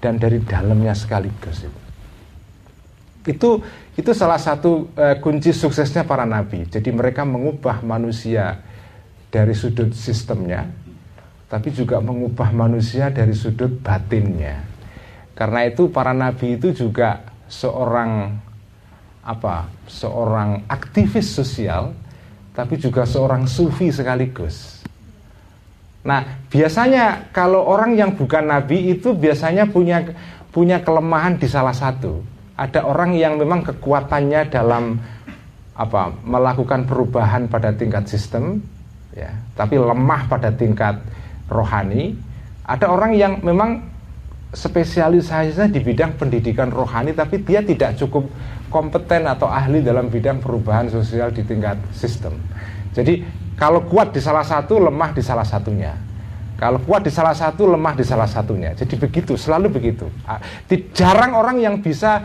dan 0.00 0.16
dari 0.16 0.40
dalamnya 0.40 0.96
sekaligus 0.96 1.64
itu. 1.64 1.80
Itu 3.24 3.50
itu 3.96 4.10
salah 4.12 4.36
satu 4.36 4.92
uh, 4.96 5.16
kunci 5.20 5.54
suksesnya 5.54 6.04
para 6.04 6.28
nabi. 6.28 6.68
Jadi 6.68 6.92
mereka 6.92 7.24
mengubah 7.24 7.80
manusia 7.80 8.60
dari 9.32 9.56
sudut 9.56 9.96
sistemnya, 9.96 10.68
tapi 11.48 11.72
juga 11.72 11.98
mengubah 12.04 12.52
manusia 12.52 13.08
dari 13.08 13.32
sudut 13.32 13.80
batinnya. 13.80 14.66
Karena 15.34 15.66
itu 15.66 15.90
para 15.90 16.12
nabi 16.14 16.60
itu 16.60 16.70
juga 16.70 17.24
seorang 17.48 18.38
apa? 19.24 19.66
Seorang 19.88 20.68
aktivis 20.68 21.32
sosial, 21.32 21.96
tapi 22.52 22.76
juga 22.76 23.08
seorang 23.08 23.48
sufi 23.48 23.88
sekaligus. 23.88 24.84
Nah, 26.04 26.44
biasanya 26.52 27.32
kalau 27.32 27.64
orang 27.64 27.96
yang 27.96 28.12
bukan 28.12 28.44
nabi 28.44 28.92
itu 28.92 29.16
biasanya 29.16 29.64
punya 29.64 30.04
punya 30.52 30.84
kelemahan 30.84 31.40
di 31.40 31.48
salah 31.48 31.72
satu. 31.72 32.20
Ada 32.54 32.86
orang 32.86 33.16
yang 33.16 33.40
memang 33.40 33.66
kekuatannya 33.66 34.40
dalam 34.52 35.00
apa 35.74 36.14
melakukan 36.22 36.86
perubahan 36.86 37.50
pada 37.50 37.74
tingkat 37.74 38.06
sistem, 38.06 38.62
ya, 39.16 39.32
tapi 39.58 39.80
lemah 39.80 40.28
pada 40.30 40.54
tingkat 40.54 41.00
rohani. 41.50 42.14
Ada 42.68 42.86
orang 42.86 43.12
yang 43.16 43.42
memang 43.42 43.82
spesialisasinya 44.54 45.66
di 45.66 45.82
bidang 45.82 46.14
pendidikan 46.14 46.70
rohani, 46.70 47.12
tapi 47.12 47.42
dia 47.42 47.60
tidak 47.60 47.98
cukup 47.98 48.30
kompeten 48.70 49.26
atau 49.26 49.50
ahli 49.50 49.82
dalam 49.82 50.06
bidang 50.08 50.38
perubahan 50.38 50.86
sosial 50.88 51.34
di 51.34 51.42
tingkat 51.42 51.76
sistem. 51.90 52.38
Jadi 52.94 53.26
kalau 53.58 53.82
kuat 53.86 54.14
di 54.14 54.22
salah 54.22 54.46
satu, 54.46 54.78
lemah 54.78 55.10
di 55.14 55.22
salah 55.22 55.46
satunya. 55.46 55.94
Kalau 56.54 56.78
kuat 56.86 57.02
di 57.02 57.10
salah 57.10 57.34
satu, 57.34 57.66
lemah 57.66 57.94
di 57.98 58.06
salah 58.06 58.30
satunya. 58.30 58.74
Jadi 58.78 58.94
begitu, 58.94 59.34
selalu 59.34 59.74
begitu. 59.74 60.06
Ah, 60.22 60.38
jarang 60.94 61.34
orang 61.34 61.58
yang 61.58 61.82
bisa 61.82 62.22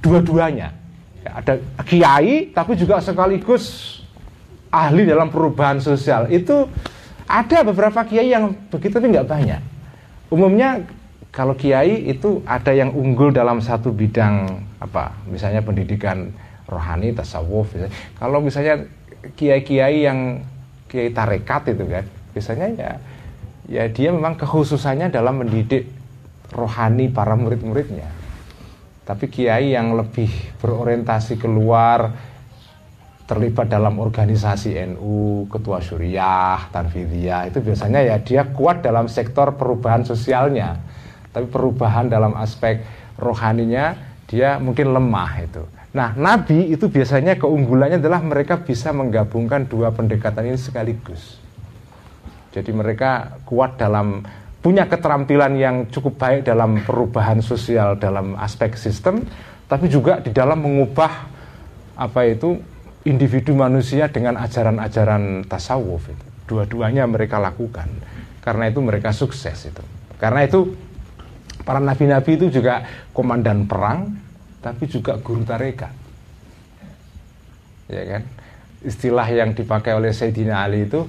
dua-duanya. 0.00 0.72
Ya, 1.20 1.30
ada 1.44 1.54
kiai, 1.84 2.52
tapi 2.56 2.72
juga 2.76 3.04
sekaligus 3.04 3.96
ahli 4.72 5.04
dalam 5.04 5.28
perubahan 5.28 5.80
sosial. 5.80 6.32
Itu 6.32 6.72
ada 7.28 7.58
beberapa 7.68 8.00
kiai 8.04 8.32
yang 8.32 8.56
begitu, 8.72 8.96
tapi 8.96 9.12
nggak 9.12 9.28
banyak. 9.28 9.60
Umumnya 10.32 10.82
kalau 11.36 11.52
kiai 11.52 12.08
itu 12.08 12.40
ada 12.48 12.72
yang 12.72 12.96
unggul 12.96 13.28
dalam 13.28 13.60
satu 13.60 13.92
bidang 13.92 14.64
apa, 14.80 15.12
misalnya 15.28 15.60
pendidikan 15.60 16.32
rohani, 16.64 17.12
tasawuf. 17.12 17.76
Misalnya. 17.76 17.92
Kalau 18.16 18.40
misalnya 18.40 18.88
kiai-kiai 19.36 20.08
yang 20.08 20.40
kiai 20.88 21.12
tarekat 21.12 21.76
itu 21.76 21.84
kan 21.84 22.04
biasanya 22.32 22.66
ya 22.72 22.90
ya 23.66 23.84
dia 23.90 24.14
memang 24.14 24.38
kekhususannya 24.38 25.10
dalam 25.10 25.42
mendidik 25.42 25.90
rohani 26.54 27.10
para 27.10 27.34
murid-muridnya 27.34 28.06
tapi 29.02 29.26
kiai 29.26 29.74
yang 29.74 29.98
lebih 29.98 30.30
berorientasi 30.62 31.38
keluar 31.42 32.14
terlibat 33.26 33.66
dalam 33.66 33.98
organisasi 33.98 34.78
NU, 34.94 35.50
ketua 35.50 35.82
syuriah, 35.82 36.70
tanfidiyah 36.70 37.50
itu 37.50 37.58
biasanya 37.58 37.98
ya 38.06 38.16
dia 38.22 38.46
kuat 38.46 38.86
dalam 38.86 39.10
sektor 39.10 39.58
perubahan 39.58 40.06
sosialnya. 40.06 40.78
Tapi 41.36 41.52
perubahan 41.52 42.08
dalam 42.08 42.32
aspek 42.32 42.80
rohaninya 43.20 43.92
dia 44.24 44.56
mungkin 44.56 44.96
lemah 44.96 45.32
itu. 45.44 45.60
Nah, 45.92 46.16
nabi 46.16 46.72
itu 46.72 46.88
biasanya 46.88 47.36
keunggulannya 47.36 48.00
adalah 48.00 48.24
mereka 48.24 48.56
bisa 48.56 48.88
menggabungkan 48.96 49.68
dua 49.68 49.92
pendekatan 49.92 50.48
ini 50.48 50.56
sekaligus. 50.56 51.36
Jadi 52.56 52.72
mereka 52.72 53.36
kuat 53.44 53.76
dalam 53.76 54.24
punya 54.64 54.88
keterampilan 54.88 55.52
yang 55.60 55.76
cukup 55.92 56.16
baik 56.16 56.48
dalam 56.48 56.80
perubahan 56.80 57.44
sosial 57.44 58.00
dalam 58.00 58.32
aspek 58.40 58.72
sistem, 58.80 59.20
tapi 59.68 59.92
juga 59.92 60.24
di 60.24 60.32
dalam 60.32 60.64
mengubah 60.64 61.12
apa 62.00 62.20
itu 62.24 62.56
individu 63.04 63.52
manusia 63.52 64.08
dengan 64.08 64.40
ajaran-ajaran 64.40 65.44
tasawuf 65.44 66.08
itu. 66.08 66.24
Dua-duanya 66.48 67.04
mereka 67.04 67.36
lakukan. 67.36 67.92
Karena 68.40 68.72
itu 68.72 68.80
mereka 68.80 69.12
sukses 69.12 69.68
itu. 69.68 69.84
Karena 70.16 70.48
itu 70.48 70.72
para 71.66 71.82
nabi-nabi 71.82 72.38
itu 72.38 72.62
juga 72.62 72.86
komandan 73.10 73.66
perang 73.66 74.14
tapi 74.62 74.86
juga 74.86 75.18
guru 75.18 75.42
tarekat. 75.42 75.90
Ya 77.90 78.02
kan? 78.06 78.22
Istilah 78.86 79.26
yang 79.34 79.50
dipakai 79.50 79.98
oleh 79.98 80.14
Sayyidina 80.14 80.62
Ali 80.62 80.86
itu 80.86 81.02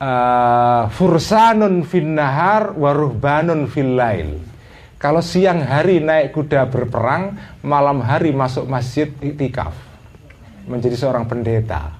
uh, 0.00 0.88
fursanun 0.88 1.84
fin 1.84 2.16
nahar 2.16 2.72
waruhbanun 2.72 3.68
fil 3.68 4.00
kalau 4.98 5.22
siang 5.22 5.62
hari 5.62 6.02
naik 6.02 6.34
kuda 6.34 6.66
berperang 6.66 7.36
malam 7.62 8.02
hari 8.02 8.34
masuk 8.34 8.66
masjid 8.66 9.06
itikaf. 9.22 9.76
Menjadi 10.68 10.96
seorang 10.96 11.24
pendeta. 11.24 11.92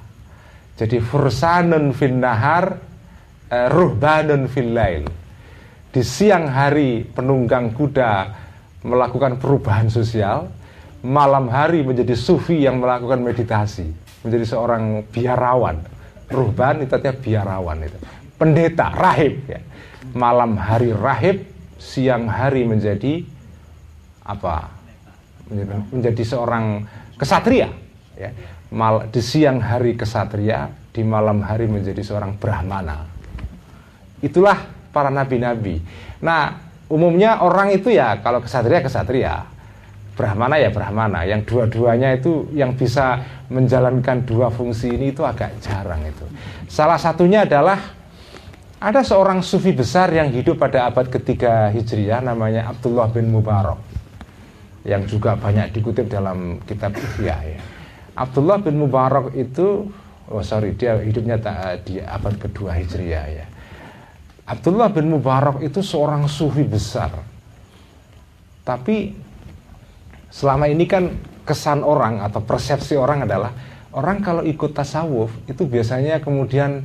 Jadi 0.76 1.00
fursanun 1.00 1.92
fin 1.92 2.16
nahar 2.16 2.80
uh, 3.52 3.66
ruhbanun 3.70 4.48
fil 4.48 4.72
lail 4.72 5.27
di 5.88 6.02
siang 6.04 6.52
hari 6.52 7.00
penunggang 7.04 7.72
kuda 7.72 8.28
melakukan 8.84 9.40
perubahan 9.40 9.88
sosial. 9.88 10.48
Malam 10.98 11.46
hari 11.46 11.86
menjadi 11.86 12.18
sufi 12.18 12.66
yang 12.66 12.82
melakukan 12.82 13.22
meditasi. 13.22 13.86
Menjadi 14.26 14.44
seorang 14.50 15.06
biarawan. 15.08 15.78
Ruhban 16.28 16.82
itu 16.84 16.92
artinya 16.92 17.16
biarawan 17.16 17.78
itu. 17.86 17.98
Pendeta 18.34 18.92
rahib 18.92 19.46
ya. 19.46 19.62
Malam 20.12 20.58
hari 20.58 20.90
rahib 20.90 21.46
siang 21.78 22.26
hari 22.26 22.66
menjadi 22.66 23.22
apa? 24.26 24.68
Menjadi, 25.48 25.72
menjadi 25.94 26.22
seorang 26.26 26.64
kesatria 27.16 27.70
ya. 28.18 28.30
Mal, 28.68 29.08
di 29.08 29.22
siang 29.24 29.64
hari 29.64 29.96
kesatria 29.96 30.68
di 30.92 31.00
malam 31.00 31.40
hari 31.40 31.70
menjadi 31.70 32.04
seorang 32.04 32.36
brahmana. 32.36 33.06
Itulah 34.20 34.77
para 34.98 35.14
nabi-nabi 35.14 35.78
nah 36.18 36.58
umumnya 36.90 37.38
orang 37.46 37.70
itu 37.70 37.94
ya 37.94 38.18
kalau 38.18 38.42
kesatria 38.42 38.82
kesatria 38.82 39.46
Brahmana 40.18 40.58
ya 40.58 40.74
Brahmana 40.74 41.22
yang 41.22 41.46
dua-duanya 41.46 42.18
itu 42.18 42.50
yang 42.50 42.74
bisa 42.74 43.22
menjalankan 43.54 44.26
dua 44.26 44.50
fungsi 44.50 44.90
ini 44.90 45.14
itu 45.14 45.22
agak 45.22 45.62
jarang 45.62 46.02
itu 46.02 46.26
salah 46.66 46.98
satunya 46.98 47.46
adalah 47.46 47.78
ada 48.78 49.02
seorang 49.02 49.42
sufi 49.42 49.74
besar 49.74 50.14
yang 50.14 50.30
hidup 50.30 50.62
pada 50.62 50.86
abad 50.86 51.10
ketiga 51.10 51.66
Hijriah 51.74 52.22
namanya 52.22 52.70
Abdullah 52.70 53.10
bin 53.10 53.26
Mubarak 53.30 53.78
yang 54.86 55.02
juga 55.10 55.34
banyak 55.34 55.74
dikutip 55.74 56.06
dalam 56.06 56.62
kitab 56.62 56.94
Ihya 56.94 57.58
ya. 57.58 57.60
Abdullah 58.14 58.62
bin 58.62 58.78
Mubarak 58.78 59.34
itu 59.34 59.90
oh 60.30 60.42
sorry 60.46 60.78
dia 60.78 60.94
hidupnya 61.02 61.42
di 61.82 61.98
abad 61.98 62.38
kedua 62.38 62.78
Hijriah 62.78 63.26
ya. 63.26 63.46
Abdullah 64.48 64.88
bin 64.88 65.12
Mubarak 65.12 65.60
itu 65.60 65.84
seorang 65.84 66.24
sufi 66.24 66.64
besar 66.64 67.12
tapi 68.64 69.16
selama 70.28 70.68
ini 70.68 70.84
kan 70.84 71.08
kesan 71.48 71.80
orang 71.80 72.20
atau 72.20 72.44
persepsi 72.44 72.92
orang 73.00 73.24
adalah 73.24 73.56
orang 73.96 74.20
kalau 74.20 74.44
ikut 74.44 74.76
tasawuf 74.76 75.32
itu 75.48 75.64
biasanya 75.64 76.20
kemudian 76.20 76.84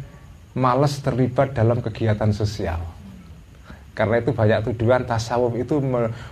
males 0.55 0.95
terlibat 1.03 1.51
dalam 1.51 1.84
kegiatan 1.84 2.32
sosial. 2.32 2.80
Karena 3.93 4.24
itu 4.24 4.34
banyak 4.34 4.74
tuduhan 4.74 5.05
tasawuf 5.05 5.53
itu 5.59 5.78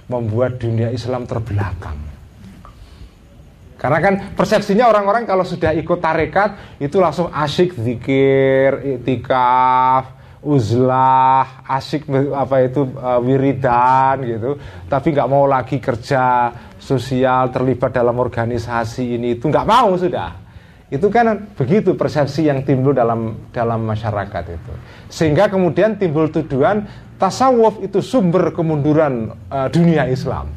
membuat 0.09 0.57
dunia 0.57 0.89
Islam 0.89 1.27
terbelakang. 1.27 1.99
Karena 3.77 3.99
kan 3.99 4.13
persepsinya 4.37 4.87
orang-orang 4.87 5.25
kalau 5.25 5.43
sudah 5.43 5.73
ikut 5.73 5.99
tarekat 5.99 6.79
itu 6.79 7.01
langsung 7.01 7.29
asyik 7.33 7.75
zikir, 7.75 8.97
itikaf, 8.97 10.20
uzlah, 10.41 11.61
asyik 11.69 12.09
apa 12.33 12.65
itu 12.65 12.81
uh, 12.97 13.21
wiridan 13.21 14.25
gitu, 14.25 14.57
tapi 14.89 15.13
nggak 15.13 15.29
mau 15.29 15.45
lagi 15.45 15.77
kerja 15.77 16.49
sosial 16.81 17.53
terlibat 17.53 17.93
dalam 17.93 18.17
organisasi 18.17 19.21
ini. 19.21 19.37
Itu 19.37 19.53
nggak 19.53 19.67
mau 19.69 19.93
sudah. 19.93 20.33
Itu 20.91 21.07
kan 21.07 21.55
begitu 21.55 21.95
persepsi 21.95 22.51
yang 22.51 22.67
timbul 22.67 22.91
dalam 22.91 23.47
dalam 23.53 23.85
masyarakat 23.85 24.43
itu. 24.51 24.73
Sehingga 25.07 25.47
kemudian 25.47 25.95
timbul 25.95 26.27
tuduhan 26.27 26.83
tasawuf 27.15 27.79
itu 27.79 28.01
sumber 28.01 28.51
kemunduran 28.51 29.31
uh, 29.47 29.69
dunia 29.71 30.09
Islam. 30.09 30.51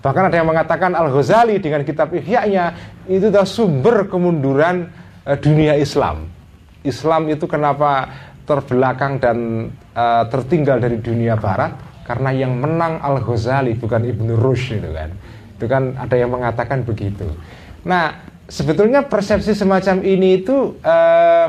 Bahkan 0.00 0.32
ada 0.32 0.36
yang 0.40 0.48
mengatakan 0.48 0.96
Al 0.96 1.12
Ghazali 1.12 1.60
dengan 1.60 1.84
kitab 1.84 2.10
Ihya-nya 2.16 2.72
itu 3.04 3.28
adalah 3.28 3.46
sumber 3.46 4.08
kemunduran 4.08 4.88
uh, 5.28 5.36
dunia 5.36 5.76
Islam. 5.76 6.26
Islam 6.80 7.28
itu 7.28 7.44
kenapa 7.44 8.08
terbelakang 8.50 9.22
dan 9.22 9.70
uh, 9.94 10.26
tertinggal 10.26 10.82
dari 10.82 10.98
dunia 10.98 11.38
Barat 11.38 12.02
karena 12.02 12.34
yang 12.34 12.58
menang 12.58 12.98
Al 12.98 13.22
Ghazali 13.22 13.78
bukan 13.78 14.02
Ibnu 14.02 14.34
Rushd 14.34 14.82
itu 14.82 14.90
kan 14.90 15.14
itu 15.54 15.66
kan 15.70 15.94
ada 15.94 16.16
yang 16.18 16.34
mengatakan 16.34 16.82
begitu. 16.82 17.30
Nah, 17.86 18.26
sebetulnya 18.50 19.06
persepsi 19.06 19.54
semacam 19.54 20.02
ini 20.02 20.42
itu 20.42 20.74
uh, 20.82 21.46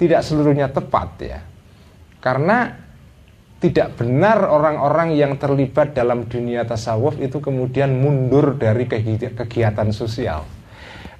tidak 0.00 0.24
seluruhnya 0.24 0.70
tepat 0.72 1.08
ya. 1.18 1.40
Karena 2.22 2.70
tidak 3.60 4.00
benar 4.00 4.48
orang-orang 4.48 5.12
yang 5.12 5.36
terlibat 5.36 5.92
dalam 5.92 6.24
dunia 6.24 6.64
tasawuf 6.64 7.20
itu 7.20 7.44
kemudian 7.44 7.92
mundur 7.92 8.56
dari 8.56 8.88
kegiatan 8.88 9.92
sosial. 9.92 10.48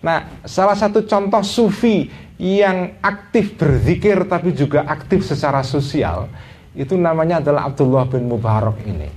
Nah, 0.00 0.40
salah 0.48 0.72
satu 0.72 1.04
contoh 1.04 1.44
sufi 1.44 2.08
yang 2.40 2.96
aktif 3.04 3.60
berzikir 3.60 4.24
tapi 4.24 4.56
juga 4.56 4.88
aktif 4.88 5.28
secara 5.28 5.60
sosial 5.60 6.32
itu 6.72 6.96
namanya 6.96 7.44
adalah 7.44 7.68
Abdullah 7.68 8.08
bin 8.08 8.24
Mubarak 8.30 8.80
ini. 8.88 9.08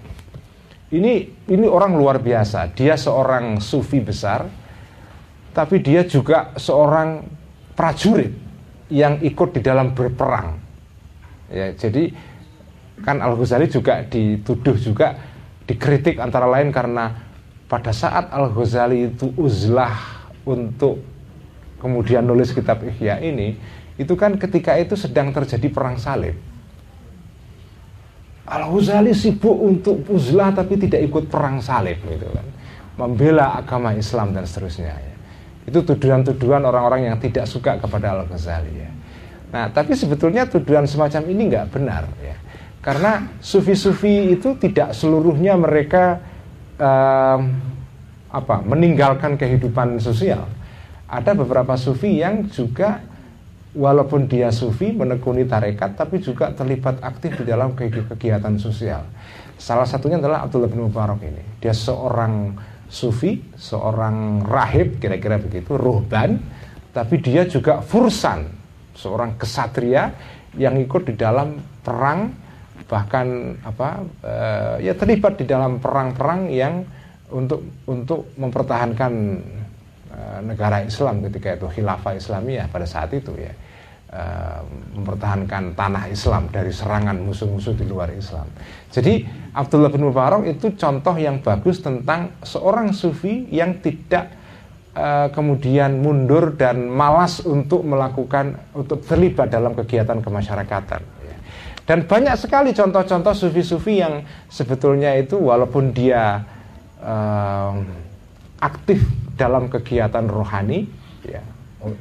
Ini 0.94 1.14
ini 1.50 1.66
orang 1.66 1.96
luar 1.96 2.20
biasa. 2.20 2.70
Dia 2.76 3.00
seorang 3.00 3.64
sufi 3.64 4.04
besar, 4.04 4.46
tapi 5.56 5.80
dia 5.80 6.04
juga 6.06 6.54
seorang 6.60 7.24
prajurit 7.74 8.34
yang 8.92 9.18
ikut 9.24 9.58
di 9.58 9.62
dalam 9.64 9.96
berperang. 9.96 10.60
Ya, 11.50 11.74
jadi 11.74 12.14
kan 13.02 13.22
Al 13.22 13.40
Ghazali 13.40 13.70
juga 13.70 14.06
dituduh 14.06 14.78
juga 14.78 15.18
dikritik 15.66 16.22
antara 16.22 16.46
lain 16.46 16.70
karena 16.70 17.10
pada 17.66 17.90
saat 17.90 18.30
Al 18.30 18.54
Ghazali 18.54 19.14
itu 19.14 19.34
uzlah 19.38 20.28
untuk 20.46 21.13
kemudian 21.84 22.24
nulis 22.24 22.56
kitab 22.56 22.80
Ihya 22.88 23.20
ini, 23.20 23.60
itu 24.00 24.16
kan 24.16 24.40
ketika 24.40 24.80
itu 24.80 24.96
sedang 24.96 25.36
terjadi 25.36 25.68
perang 25.68 26.00
salib 26.00 26.34
Al-Ghazali 28.44 29.16
sibuk 29.16 29.56
untuk 29.56 30.04
uzlah 30.12 30.52
tapi 30.52 30.76
tidak 30.76 31.00
ikut 31.08 31.32
perang 31.32 31.64
salib 31.64 31.96
gitu 32.04 32.28
kan. 32.28 32.46
Membela 32.94 33.58
agama 33.58 33.96
Islam 33.96 34.36
dan 34.36 34.44
seterusnya 34.44 34.94
ya. 34.94 35.16
Itu 35.64 35.82
tuduhan-tuduhan 35.88 36.62
orang-orang 36.68 37.08
yang 37.08 37.18
tidak 37.24 37.48
suka 37.48 37.80
kepada 37.80 38.20
Al-Ghazali 38.20 38.74
ya. 38.76 38.92
Nah, 39.54 39.66
tapi 39.72 39.96
sebetulnya 39.96 40.44
tuduhan 40.44 40.84
semacam 40.84 41.24
ini 41.32 41.42
nggak 41.56 41.68
benar 41.72 42.04
ya. 42.20 42.36
Karena 42.84 43.32
sufi-sufi 43.40 44.36
itu 44.36 44.60
tidak 44.60 44.92
seluruhnya 44.92 45.56
mereka 45.56 46.20
um, 46.76 47.42
apa 48.28 48.56
meninggalkan 48.68 49.40
kehidupan 49.40 50.04
sosial. 50.04 50.44
Ada 51.14 51.38
beberapa 51.38 51.78
sufi 51.78 52.18
yang 52.18 52.50
juga 52.50 52.98
walaupun 53.78 54.26
dia 54.26 54.50
sufi 54.50 54.90
menekuni 54.90 55.46
tarekat 55.46 55.94
tapi 55.94 56.18
juga 56.18 56.50
terlibat 56.54 57.02
aktif 57.06 57.38
di 57.38 57.46
dalam 57.46 57.78
kegiatan 57.78 58.58
sosial. 58.58 59.06
Salah 59.62 59.86
satunya 59.86 60.18
adalah 60.18 60.42
Abdullah 60.50 60.70
bin 60.74 60.90
Mubarak 60.90 61.22
ini. 61.22 61.62
Dia 61.62 61.78
seorang 61.78 62.58
sufi, 62.90 63.42
seorang 63.54 64.42
rahib 64.42 64.98
kira-kira 64.98 65.38
begitu, 65.38 65.78
ruhban, 65.78 66.42
tapi 66.90 67.22
dia 67.22 67.46
juga 67.46 67.82
fursan, 67.86 68.50
seorang 68.98 69.38
kesatria 69.38 70.14
yang 70.58 70.78
ikut 70.82 71.10
di 71.10 71.14
dalam 71.14 71.62
perang 71.82 72.42
bahkan 72.86 73.58
apa 73.66 74.06
uh, 74.22 74.76
ya 74.78 74.94
terlibat 74.94 75.40
di 75.40 75.46
dalam 75.50 75.82
perang-perang 75.82 76.52
yang 76.52 76.86
untuk 77.34 77.66
untuk 77.90 78.30
mempertahankan 78.38 79.14
negara 80.46 80.86
Islam 80.86 81.26
ketika 81.26 81.58
itu 81.58 81.66
khilafah 81.70 82.14
Islamiyah 82.14 82.70
pada 82.70 82.86
saat 82.86 83.10
itu 83.16 83.34
ya 83.34 83.54
Eh, 84.14 84.62
mempertahankan 84.94 85.74
tanah 85.74 86.06
Islam 86.06 86.46
dari 86.54 86.70
serangan 86.70 87.18
musuh-musuh 87.18 87.74
di 87.74 87.82
luar 87.82 88.14
Islam. 88.14 88.46
Jadi 88.94 89.26
Abdullah 89.58 89.90
bin 89.90 90.06
Mubarak 90.06 90.46
itu 90.46 90.78
contoh 90.78 91.18
yang 91.18 91.42
bagus 91.42 91.82
tentang 91.82 92.30
seorang 92.46 92.94
sufi 92.94 93.50
yang 93.50 93.82
tidak 93.82 94.30
uh, 94.94 95.34
kemudian 95.34 95.98
mundur 95.98 96.54
dan 96.54 96.94
malas 96.94 97.42
untuk 97.42 97.82
melakukan 97.82 98.54
untuk 98.78 99.02
terlibat 99.02 99.50
dalam 99.50 99.74
kegiatan 99.74 100.22
kemasyarakatan. 100.22 101.02
Dan 101.82 102.06
banyak 102.06 102.38
sekali 102.38 102.70
contoh-contoh 102.70 103.34
sufi-sufi 103.34 103.98
yang 103.98 104.22
sebetulnya 104.46 105.18
itu 105.18 105.42
walaupun 105.42 105.90
dia 105.90 106.46
uh, 107.02 107.82
aktif 108.62 109.02
dalam 109.34 109.70
kegiatan 109.70 110.26
rohani, 110.30 110.86
ya, 111.26 111.42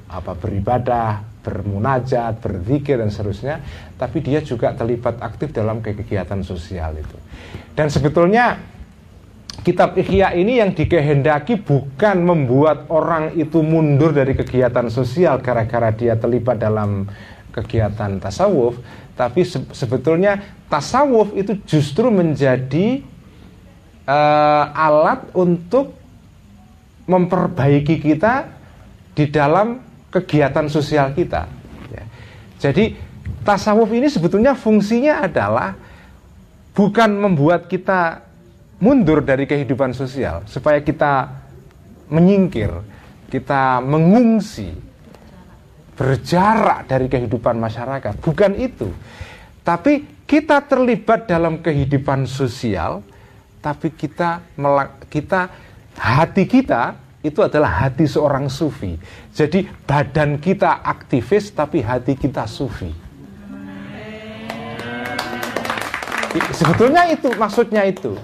apa 0.09 0.33
beribadah, 0.37 1.24
bermunajat, 1.43 2.39
berzikir 2.39 3.03
dan 3.03 3.11
seterusnya, 3.11 3.59
tapi 3.99 4.22
dia 4.22 4.41
juga 4.41 4.72
terlibat 4.72 5.18
aktif 5.18 5.51
dalam 5.51 5.83
kegiatan 5.83 6.41
sosial 6.47 6.95
itu. 6.97 7.18
Dan 7.74 7.91
sebetulnya 7.91 8.62
kitab 9.66 9.99
Ikhya 9.99 10.33
ini 10.39 10.62
yang 10.62 10.72
dikehendaki 10.72 11.61
bukan 11.61 12.22
membuat 12.22 12.87
orang 12.89 13.35
itu 13.35 13.61
mundur 13.61 14.14
dari 14.14 14.39
kegiatan 14.39 14.87
sosial 14.89 15.43
gara-gara 15.43 15.91
dia 15.91 16.14
terlibat 16.14 16.62
dalam 16.62 17.11
kegiatan 17.53 18.16
tasawuf, 18.16 18.80
tapi 19.12 19.45
se 19.45 19.61
sebetulnya 19.76 20.41
tasawuf 20.72 21.37
itu 21.37 21.61
justru 21.68 22.09
menjadi 22.09 23.05
uh, 24.09 24.66
alat 24.72 25.28
untuk 25.37 26.01
memperbaiki 27.07 27.98
kita 27.98 28.46
di 29.12 29.28
dalam 29.28 29.82
kegiatan 30.12 30.68
sosial 30.68 31.12
kita. 31.16 31.48
Ya. 31.90 32.05
Jadi 32.61 32.94
tasawuf 33.42 33.90
ini 33.90 34.07
sebetulnya 34.07 34.55
fungsinya 34.55 35.26
adalah 35.26 35.74
bukan 36.72 37.11
membuat 37.16 37.68
kita 37.68 38.22
mundur 38.82 39.22
dari 39.22 39.46
kehidupan 39.46 39.94
sosial, 39.94 40.42
supaya 40.50 40.82
kita 40.82 41.30
menyingkir, 42.11 42.70
kita 43.30 43.78
mengungsi, 43.78 44.74
berjarak 45.94 46.90
dari 46.90 47.07
kehidupan 47.07 47.62
masyarakat. 47.62 48.18
Bukan 48.18 48.59
itu. 48.59 48.90
Tapi 49.62 50.24
kita 50.26 50.66
terlibat 50.66 51.30
dalam 51.30 51.62
kehidupan 51.62 52.26
sosial, 52.26 53.07
tapi 53.62 53.94
kita 53.94 54.42
kita 55.07 55.46
hati 56.03 56.50
kita 56.50 56.98
itu 57.22 57.38
adalah 57.38 57.86
hati 57.86 58.11
seorang 58.11 58.50
sufi. 58.50 58.98
Jadi 59.30 59.62
badan 59.86 60.42
kita 60.42 60.82
aktivis 60.82 61.55
tapi 61.55 61.78
hati 61.78 62.18
kita 62.18 62.50
sufi. 62.50 62.90
Sebetulnya 66.50 67.07
itu 67.14 67.30
maksudnya 67.38 67.86
itu. 67.86 68.18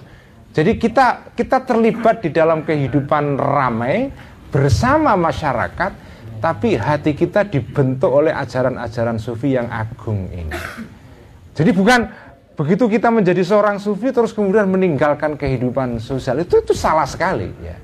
Jadi 0.50 0.74
kita 0.74 1.30
kita 1.38 1.62
terlibat 1.62 2.26
di 2.26 2.34
dalam 2.34 2.66
kehidupan 2.66 3.38
ramai 3.38 4.10
bersama 4.50 5.14
masyarakat 5.14 6.10
tapi 6.42 6.74
hati 6.74 7.14
kita 7.14 7.46
dibentuk 7.46 8.10
oleh 8.10 8.34
ajaran-ajaran 8.34 9.22
sufi 9.22 9.54
yang 9.54 9.70
agung 9.70 10.26
ini. 10.34 10.58
Jadi 11.54 11.70
bukan 11.70 12.10
begitu 12.58 12.90
kita 12.90 13.14
menjadi 13.14 13.46
seorang 13.46 13.78
sufi 13.78 14.10
terus 14.10 14.34
kemudian 14.34 14.66
meninggalkan 14.66 15.38
kehidupan 15.38 16.02
sosial. 16.02 16.42
Itu 16.42 16.58
itu 16.58 16.74
salah 16.74 17.06
sekali 17.06 17.46
ya. 17.62 17.78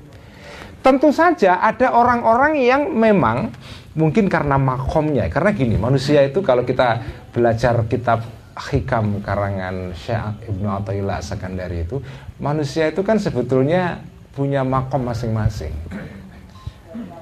Tentu 0.83 1.15
saja 1.15 1.63
ada 1.63 1.95
orang-orang 1.95 2.59
yang 2.59 2.91
memang 2.91 3.55
mungkin 3.95 4.27
karena 4.27 4.59
makomnya, 4.59 5.31
karena 5.31 5.55
gini 5.55 5.79
manusia 5.79 6.27
itu 6.27 6.43
kalau 6.43 6.67
kita 6.67 6.99
belajar 7.31 7.87
kitab 7.87 8.21
hikam 8.69 9.23
karangan 9.23 9.95
Syekh 9.95 10.51
Ibnu 10.51 10.67
Athaillah 10.67 11.19
Sakandari 11.23 11.87
itu 11.87 12.03
manusia 12.37 12.91
itu 12.91 13.01
kan 13.01 13.15
sebetulnya 13.15 14.03
punya 14.35 14.67
makom 14.67 15.07
masing-masing. 15.07 15.71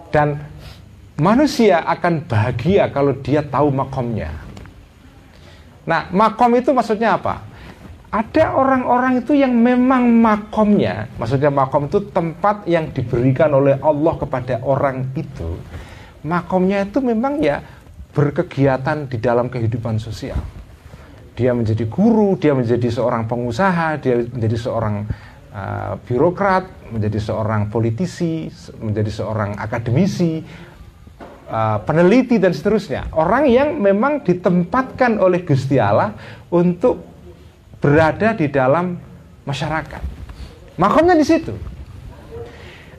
Dan 0.09 0.41
manusia 1.21 1.85
akan 1.85 2.25
bahagia 2.25 2.89
kalau 2.89 3.13
dia 3.21 3.45
tahu 3.45 3.69
makomnya 3.69 4.33
nah 5.83 6.07
makom 6.11 6.55
itu 6.55 6.71
maksudnya 6.71 7.19
apa 7.19 7.53
ada 8.13 8.53
orang-orang 8.53 9.25
itu 9.25 9.33
yang 9.33 9.57
memang 9.57 10.05
makomnya, 10.21 11.09
maksudnya 11.17 11.49
makom 11.49 11.89
itu 11.89 12.13
tempat 12.13 12.61
yang 12.69 12.93
diberikan 12.93 13.49
oleh 13.57 13.81
Allah 13.81 14.13
kepada 14.21 14.61
orang 14.61 15.09
itu. 15.17 15.57
Makomnya 16.21 16.85
itu 16.85 17.01
memang 17.01 17.41
ya 17.41 17.65
berkegiatan 18.13 19.09
di 19.09 19.17
dalam 19.17 19.49
kehidupan 19.49 19.97
sosial. 19.97 20.37
Dia 21.33 21.57
menjadi 21.57 21.89
guru, 21.89 22.37
dia 22.37 22.53
menjadi 22.53 22.85
seorang 22.85 23.25
pengusaha, 23.25 23.97
dia 23.97 24.21
menjadi 24.21 24.57
seorang 24.61 24.95
uh, 25.49 25.97
birokrat, 26.05 26.93
menjadi 26.93 27.17
seorang 27.17 27.73
politisi, 27.73 28.45
menjadi 28.77 29.09
seorang 29.09 29.57
akademisi, 29.57 30.45
uh, 31.49 31.79
peneliti 31.83 32.37
dan 32.37 32.51
seterusnya. 32.51 33.11
Orang 33.15 33.49
yang 33.49 33.79
memang 33.79 34.23
ditempatkan 34.23 35.17
oleh 35.17 35.43
Gusti 35.43 35.79
Allah 35.79 36.15
untuk 36.53 37.01
berada 37.83 38.31
di 38.37 38.47
dalam 38.47 38.95
masyarakat. 39.43 40.01
Makomnya 40.79 41.15
di 41.19 41.25
situ. 41.27 41.53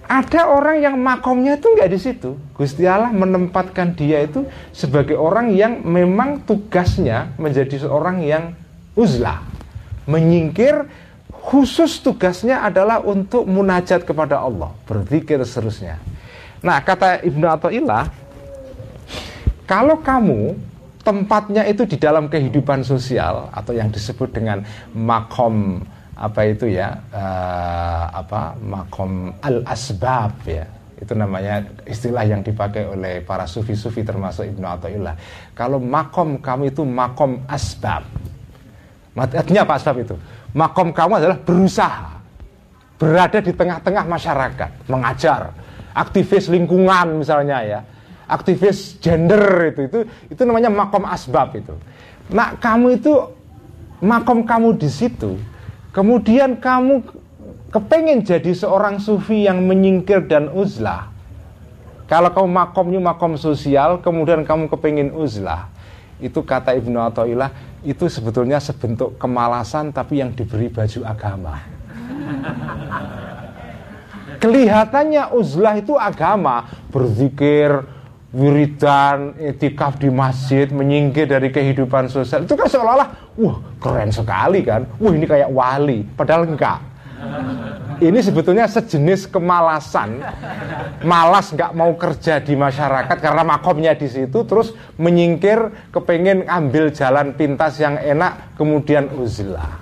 Ada 0.04 0.52
orang 0.52 0.84
yang 0.84 1.00
makomnya 1.00 1.56
itu 1.56 1.64
nggak 1.72 1.90
di 1.90 1.98
situ. 1.98 2.36
Gusti 2.52 2.84
Allah 2.84 3.08
menempatkan 3.08 3.96
dia 3.96 4.20
itu 4.20 4.44
sebagai 4.68 5.16
orang 5.16 5.56
yang 5.56 5.80
memang 5.80 6.44
tugasnya 6.44 7.32
menjadi 7.40 7.88
seorang 7.88 8.20
yang 8.20 8.52
uzlah, 8.92 9.40
menyingkir 10.04 10.84
khusus 11.32 12.04
tugasnya 12.04 12.60
adalah 12.64 13.00
untuk 13.00 13.48
munajat 13.48 14.04
kepada 14.04 14.44
Allah, 14.44 14.76
berzikir 14.84 15.40
seterusnya. 15.40 15.96
Nah, 16.64 16.80
kata 16.80 17.20
Ibnu 17.24 17.44
Athaillah, 17.44 18.08
kalau 19.64 20.00
kamu 20.00 20.56
tempatnya 21.04 21.68
itu 21.68 21.84
di 21.84 22.00
dalam 22.00 22.32
kehidupan 22.32 22.80
sosial 22.80 23.52
atau 23.52 23.76
yang 23.76 23.92
disebut 23.92 24.32
dengan 24.32 24.64
makom 24.96 25.84
apa 26.14 26.40
itu 26.48 26.70
ya 26.70 26.94
uh, 27.12 28.06
apa 28.14 28.56
makom 28.62 29.34
al 29.42 29.66
asbab 29.68 30.32
ya 30.46 30.64
itu 30.94 31.12
namanya 31.12 31.60
istilah 31.84 32.24
yang 32.24 32.40
dipakai 32.40 32.86
oleh 32.86 33.20
para 33.20 33.44
sufi-sufi 33.44 34.00
termasuk 34.06 34.48
Ibnu 34.48 34.64
Athaillah 34.64 35.18
kalau 35.52 35.76
makom 35.76 36.40
kamu 36.40 36.72
itu 36.72 36.82
makom 36.86 37.44
asbab. 37.50 38.06
Artinya 39.14 39.62
apa 39.62 39.78
asbab 39.78 39.96
itu? 40.02 40.16
Makom 40.54 40.90
kamu 40.94 41.22
adalah 41.22 41.38
berusaha 41.38 42.14
berada 42.98 43.38
di 43.42 43.52
tengah-tengah 43.52 44.04
masyarakat 44.06 44.70
mengajar 44.86 45.50
aktivis 45.94 46.46
lingkungan 46.46 47.22
misalnya 47.22 47.58
ya 47.62 47.80
aktivis 48.34 48.98
gender 48.98 49.70
itu 49.70 49.86
itu 49.86 49.98
itu 50.34 50.42
namanya 50.42 50.74
makom 50.74 51.06
asbab 51.06 51.54
itu. 51.54 51.78
Nah 52.34 52.58
kamu 52.58 52.98
itu 52.98 53.30
makom 54.02 54.42
kamu 54.42 54.74
di 54.74 54.90
situ, 54.90 55.38
kemudian 55.94 56.58
kamu 56.58 57.06
kepengen 57.70 58.26
jadi 58.26 58.50
seorang 58.54 58.98
sufi 58.98 59.46
yang 59.46 59.62
menyingkir 59.62 60.26
dan 60.26 60.50
uzlah. 60.50 61.14
Kalau 62.04 62.28
kamu 62.34 62.48
makomnya 62.52 63.00
makom 63.00 63.40
sosial, 63.40 63.96
kemudian 64.04 64.44
kamu 64.44 64.68
kepengen 64.68 65.08
uzlah, 65.16 65.72
itu 66.20 66.44
kata 66.44 66.76
Ibnu 66.76 67.00
Athaillah 67.00 67.48
itu 67.80 68.12
sebetulnya 68.12 68.60
sebentuk 68.60 69.16
kemalasan 69.16 69.88
tapi 69.92 70.20
yang 70.20 70.32
diberi 70.36 70.68
baju 70.68 71.00
agama. 71.04 71.64
Kelihatannya 74.42 75.32
uzlah 75.32 75.80
itu 75.80 75.96
agama, 75.96 76.68
berzikir, 76.92 77.80
wiridan, 78.34 79.38
etikaf 79.38 79.96
di 80.02 80.10
masjid, 80.10 80.66
menyingkir 80.66 81.30
dari 81.30 81.54
kehidupan 81.54 82.10
sosial. 82.10 82.42
Itu 82.42 82.58
kan 82.58 82.66
seolah-olah, 82.66 83.08
wah 83.38 83.56
keren 83.78 84.10
sekali 84.10 84.66
kan. 84.66 84.82
Wah 84.98 85.12
ini 85.14 85.24
kayak 85.24 85.48
wali. 85.54 86.02
Padahal 86.02 86.50
enggak. 86.50 86.82
Ini 88.02 88.18
sebetulnya 88.20 88.66
sejenis 88.66 89.30
kemalasan. 89.30 90.18
Malas 91.06 91.54
nggak 91.54 91.72
mau 91.78 91.94
kerja 91.94 92.42
di 92.42 92.58
masyarakat 92.58 93.16
karena 93.22 93.46
makomnya 93.46 93.94
di 93.94 94.10
situ. 94.10 94.42
Terus 94.42 94.74
menyingkir, 94.98 95.90
kepengen 95.94 96.50
ambil 96.50 96.90
jalan 96.90 97.32
pintas 97.38 97.78
yang 97.78 97.94
enak, 97.96 98.58
kemudian 98.58 99.08
uzlah. 99.14 99.78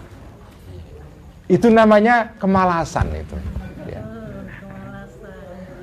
Itu 1.49 1.73
namanya 1.73 2.37
kemalasan 2.37 3.17
itu. 3.17 3.37
Ya. 3.89 4.01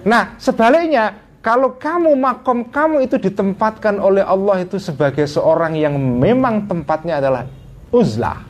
Nah 0.06 0.38
sebaliknya 0.38 1.29
kalau 1.40 1.80
kamu 1.80 2.20
makom 2.20 2.68
kamu 2.68 3.08
itu 3.08 3.16
ditempatkan 3.16 3.96
oleh 3.96 4.28
Allah 4.28 4.60
itu 4.60 4.76
sebagai 4.76 5.24
seorang 5.24 5.72
yang 5.72 5.96
memang 5.96 6.68
tempatnya 6.68 7.24
adalah 7.24 7.48
uzlah. 7.96 8.44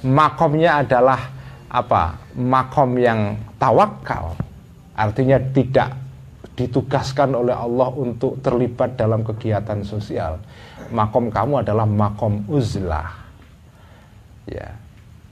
Makomnya 0.00 0.80
adalah 0.80 1.20
apa? 1.68 2.16
Makom 2.40 2.96
yang 2.96 3.36
tawakal. 3.60 4.32
Artinya 4.96 5.36
tidak 5.52 5.92
ditugaskan 6.56 7.36
oleh 7.36 7.52
Allah 7.52 7.92
untuk 7.92 8.40
terlibat 8.40 8.96
dalam 8.96 9.20
kegiatan 9.20 9.84
sosial. 9.84 10.40
Makom 10.88 11.28
kamu 11.28 11.68
adalah 11.68 11.84
makom 11.84 12.48
uzlah. 12.48 13.12
Ya. 14.48 14.72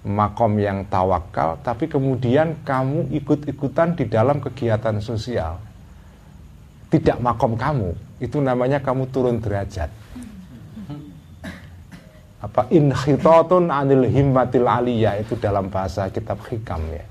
Makom 0.05 0.59
yang 0.59 0.85
tawakal 0.91 1.63
tapi 1.63 1.87
kemudian 1.89 2.61
kamu 2.67 3.09
ikut-ikutan 3.23 3.95
di 3.95 4.11
dalam 4.11 4.43
kegiatan 4.43 4.99
sosial 4.99 5.72
tidak 6.93 7.17
makom 7.25 7.57
kamu, 7.57 7.97
itu 8.21 8.37
namanya 8.37 8.85
kamu 8.85 9.09
turun 9.09 9.41
derajat. 9.41 9.89
Apa 12.43 12.69
inhitatun 12.69 13.73
anil 13.73 14.05
himmatil 14.05 14.69
aliyah 14.69 15.17
itu 15.25 15.39
dalam 15.41 15.73
bahasa 15.73 16.13
kitab 16.13 16.43
hikam 16.53 16.85
ya. 16.93 17.07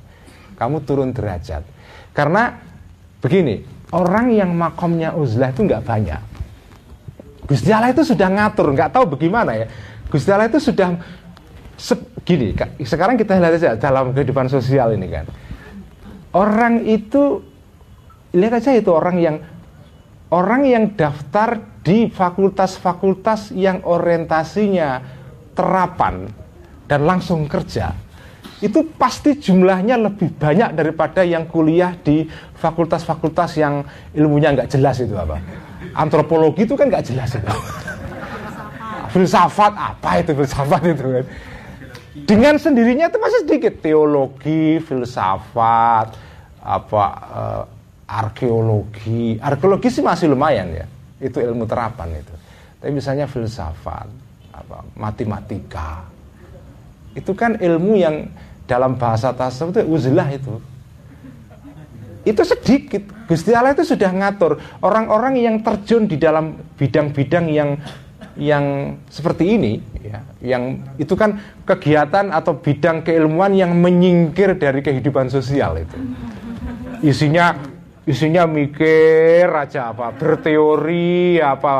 Kamu 0.59 0.85
turun 0.85 1.09
derajat. 1.15 1.65
Karena 2.13 2.53
begini, 3.17 3.65
orang 3.89 4.29
yang 4.29 4.53
makomnya 4.53 5.17
uzlah 5.17 5.49
itu 5.49 5.65
nggak 5.65 5.81
banyak. 5.81 6.21
Gusti 7.49 7.73
Allah 7.73 7.89
itu 7.89 8.05
sudah 8.05 8.27
ngatur, 8.29 8.69
nggak 8.75 8.91
tahu 8.93 9.17
bagaimana 9.17 9.57
ya. 9.57 9.65
Gusti 10.11 10.29
Allah 10.29 10.51
itu 10.51 10.61
sudah 10.61 10.99
gini. 12.21 12.53
Sekarang 12.85 13.17
kita 13.17 13.39
lihat 13.39 13.57
aja 13.57 13.79
dalam 13.79 14.13
kehidupan 14.13 14.45
sosial 14.51 14.93
ini 14.93 15.09
kan. 15.09 15.25
Orang 16.35 16.85
itu 16.85 17.41
lihat 18.35 18.61
aja 18.61 18.75
itu 18.75 18.91
orang 18.91 19.17
yang 19.17 19.35
orang 20.31 20.63
yang 20.65 20.95
daftar 20.95 21.59
di 21.83 22.07
fakultas-fakultas 22.07 23.51
yang 23.51 23.83
orientasinya 23.83 25.03
terapan 25.51 26.31
dan 26.87 27.03
langsung 27.03 27.45
kerja 27.51 27.91
itu 28.61 28.93
pasti 28.93 29.41
jumlahnya 29.41 29.97
lebih 29.97 30.37
banyak 30.37 30.77
daripada 30.77 31.25
yang 31.25 31.49
kuliah 31.49 31.97
di 31.97 32.29
fakultas-fakultas 32.61 33.57
yang 33.57 33.81
ilmunya 34.13 34.53
nggak 34.53 34.69
jelas 34.69 35.01
itu 35.01 35.17
apa? 35.17 35.41
Antropologi 35.97 36.69
itu 36.69 36.77
kan 36.77 36.85
nggak 36.93 37.09
jelas 37.09 37.33
itu. 37.33 37.49
Filsafat 39.11 39.73
apa 39.73 40.21
itu 40.21 40.37
filsafat 40.37 40.81
itu 40.93 41.05
kan? 41.09 41.25
Dengan 42.29 42.55
sendirinya 42.61 43.09
itu 43.09 43.17
masih 43.17 43.39
sedikit. 43.49 43.81
Teologi 43.81 44.77
filsafat 44.77 46.13
apa 46.61 47.03
uh, 47.33 47.63
arkeologi. 48.11 49.39
Arkeologi 49.39 49.87
sih 49.87 50.03
masih 50.03 50.27
lumayan 50.27 50.67
ya. 50.75 50.85
Itu 51.23 51.39
ilmu 51.39 51.63
terapan 51.63 52.19
itu. 52.19 52.35
Tapi 52.83 52.91
misalnya 52.91 53.31
filsafat 53.31 54.07
apa 54.51 54.83
matematika. 54.99 56.03
Itu 57.15 57.31
kan 57.31 57.55
ilmu 57.55 57.95
yang 57.95 58.27
dalam 58.67 58.99
bahasa 58.99 59.31
tasawuf 59.31 59.79
itu 59.79 59.81
uzlah 59.87 60.27
itu. 60.27 60.59
Itu 62.27 62.43
sedikit. 62.43 63.07
Gusti 63.25 63.55
Allah 63.55 63.71
itu 63.71 63.87
sudah 63.87 64.11
ngatur. 64.11 64.59
Orang-orang 64.83 65.39
yang 65.39 65.55
terjun 65.63 66.05
di 66.05 66.19
dalam 66.19 66.59
bidang-bidang 66.75 67.47
yang 67.47 67.79
yang 68.39 68.95
seperti 69.11 69.59
ini 69.59 69.83
ya 69.99 70.23
yang 70.39 70.79
itu 70.95 71.19
kan 71.19 71.35
kegiatan 71.67 72.31
atau 72.31 72.55
bidang 72.55 73.03
keilmuan 73.03 73.51
yang 73.51 73.75
menyingkir 73.75 74.55
dari 74.55 74.79
kehidupan 74.79 75.27
sosial 75.27 75.83
itu. 75.83 75.97
Isinya 77.01 77.70
isinya 78.11 78.43
mikir 78.43 79.47
aja 79.47 79.95
apa 79.95 80.11
berteori 80.11 81.39
apa. 81.39 81.73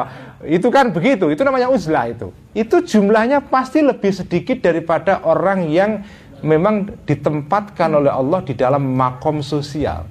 Itu 0.47 0.71
kan 0.71 0.95
begitu 0.95 1.27
itu 1.29 1.43
namanya 1.43 1.67
uzlah 1.67 2.07
itu. 2.07 2.31
Itu 2.55 2.81
jumlahnya 2.81 3.51
pasti 3.51 3.83
lebih 3.83 4.15
sedikit 4.15 4.63
daripada 4.63 5.21
orang 5.27 5.67
yang 5.67 6.01
memang 6.41 6.89
ditempatkan 7.05 7.91
oleh 7.91 8.09
Allah 8.09 8.39
di 8.41 8.55
dalam 8.55 8.81
makom 8.95 9.43
sosial. 9.43 10.07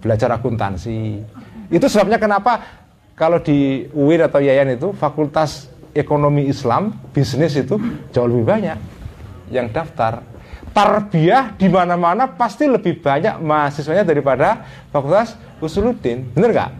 Belajar 0.00 0.32
akuntansi. 0.38 1.20
Itu 1.68 1.90
sebabnya 1.90 2.16
kenapa 2.16 2.60
kalau 3.18 3.42
di 3.42 3.88
UIN 3.92 4.24
atau 4.24 4.40
Yayan 4.40 4.74
itu 4.78 4.94
fakultas 4.96 5.68
ekonomi 5.94 6.50
Islam 6.50 6.94
bisnis 7.14 7.54
itu 7.54 7.78
jauh 8.10 8.28
lebih 8.30 8.46
banyak 8.46 8.78
yang 9.52 9.68
daftar. 9.70 10.24
Tarbiyah 10.74 11.54
di 11.54 11.70
mana-mana 11.70 12.26
pasti 12.26 12.66
lebih 12.66 12.98
banyak 12.98 13.38
mahasiswanya 13.38 14.02
daripada 14.02 14.66
fakultas 14.90 15.38
usuluddin 15.62 16.30
bener 16.34 16.50
nggak 16.54 16.70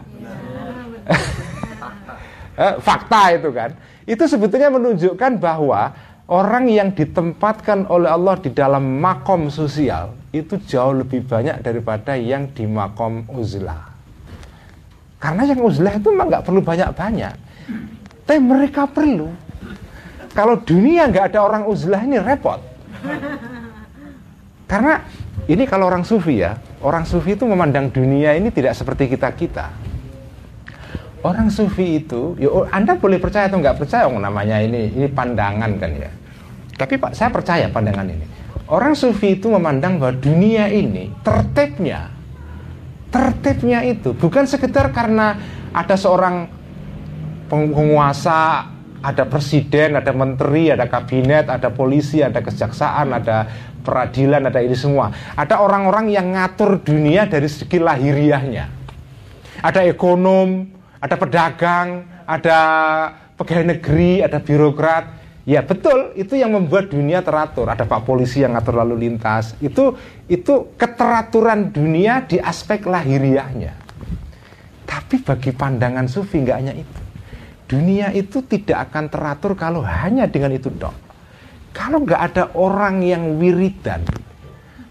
eh, 2.62 2.74
fakta 2.80 3.22
itu 3.36 3.50
kan 3.52 3.70
itu 4.04 4.24
sebetulnya 4.28 4.68
menunjukkan 4.68 5.40
bahwa 5.40 5.96
orang 6.28 6.68
yang 6.72 6.92
ditempatkan 6.92 7.88
oleh 7.88 8.08
Allah 8.08 8.36
di 8.40 8.52
dalam 8.52 9.00
makom 9.00 9.52
sosial 9.52 10.16
itu 10.32 10.56
jauh 10.64 10.92
lebih 10.92 11.24
banyak 11.24 11.60
daripada 11.60 12.16
yang 12.16 12.48
di 12.52 12.64
makom 12.64 13.28
uzlah. 13.32 13.92
Karena 15.20 15.48
yang 15.48 15.60
uzlah 15.64 15.96
itu 15.96 16.12
memang 16.12 16.28
nggak 16.28 16.44
perlu 16.44 16.60
banyak-banyak, 16.60 17.34
tapi 18.28 18.40
mereka 18.40 18.84
perlu. 18.84 19.32
Kalau 20.36 20.60
dunia 20.60 21.08
nggak 21.08 21.32
ada 21.32 21.40
orang 21.40 21.64
uzlah 21.64 22.02
ini 22.04 22.20
repot. 22.20 22.60
Karena 24.68 25.00
ini 25.50 25.64
kalau 25.68 25.90
orang 25.90 26.06
sufi 26.06 26.40
ya, 26.40 26.56
orang 26.80 27.04
sufi 27.04 27.36
itu 27.36 27.44
memandang 27.44 27.90
dunia 27.90 28.34
ini 28.38 28.48
tidak 28.54 28.78
seperti 28.78 29.10
kita 29.10 29.28
kita 29.34 29.66
orang 31.24 31.48
sufi 31.48 32.04
itu, 32.04 32.36
ya 32.36 32.52
oh, 32.52 32.68
Anda 32.68 33.00
boleh 33.00 33.16
percaya 33.16 33.48
atau 33.48 33.58
nggak 33.58 33.80
percaya, 33.80 34.04
oh, 34.06 34.20
namanya 34.20 34.60
ini 34.60 34.92
ini 34.92 35.08
pandangan 35.08 35.72
kan 35.80 35.90
ya. 35.96 36.10
Tapi 36.76 37.00
Pak, 37.00 37.16
saya 37.16 37.32
percaya 37.32 37.66
pandangan 37.72 38.06
ini. 38.06 38.26
Orang 38.68 38.92
sufi 38.92 39.40
itu 39.40 39.48
memandang 39.48 39.96
bahwa 39.96 40.14
dunia 40.20 40.68
ini 40.68 41.12
tertibnya, 41.24 42.12
tertibnya 43.08 43.84
itu 43.84 44.12
bukan 44.12 44.44
sekedar 44.44 44.92
karena 44.92 45.36
ada 45.72 45.96
seorang 45.96 46.48
penguasa, 47.48 48.72
ada 49.04 49.24
presiden, 49.28 50.00
ada 50.00 50.12
menteri, 50.16 50.72
ada 50.72 50.88
kabinet, 50.88 51.48
ada 51.52 51.68
polisi, 51.68 52.24
ada 52.24 52.40
kejaksaan, 52.40 53.12
ada 53.12 53.48
peradilan, 53.84 54.48
ada 54.48 54.64
ini 54.64 54.72
semua. 54.72 55.12
Ada 55.36 55.60
orang-orang 55.60 56.08
yang 56.08 56.32
ngatur 56.32 56.80
dunia 56.80 57.28
dari 57.28 57.46
segi 57.46 57.76
lahiriahnya. 57.76 58.64
Ada 59.60 59.84
ekonom, 59.84 60.64
ada 60.98 61.14
pedagang, 61.20 62.08
ada 62.24 62.58
pegawai 63.36 63.76
negeri, 63.76 64.24
ada 64.24 64.40
birokrat. 64.40 65.20
Ya 65.44 65.60
betul, 65.60 66.16
itu 66.16 66.40
yang 66.40 66.56
membuat 66.56 66.88
dunia 66.88 67.20
teratur. 67.20 67.68
Ada 67.68 67.84
pak 67.84 68.08
polisi 68.08 68.40
yang 68.40 68.56
ngatur 68.56 68.80
lalu 68.80 69.04
lintas. 69.04 69.52
Itu 69.60 70.00
itu 70.24 70.72
keteraturan 70.80 71.68
dunia 71.68 72.24
di 72.24 72.40
aspek 72.40 72.88
lahiriahnya. 72.88 73.76
Tapi 74.88 75.20
bagi 75.20 75.52
pandangan 75.52 76.08
sufi 76.08 76.40
nggak 76.40 76.58
hanya 76.64 76.72
itu. 76.72 77.00
Dunia 77.68 78.08
itu 78.16 78.40
tidak 78.40 78.88
akan 78.88 79.12
teratur 79.12 79.52
kalau 79.52 79.84
hanya 79.84 80.24
dengan 80.24 80.56
itu 80.56 80.72
dok. 80.72 81.03
Kalau 81.74 82.06
nggak 82.06 82.22
ada 82.30 82.44
orang 82.54 83.02
yang 83.02 83.34
wiridan, 83.42 84.06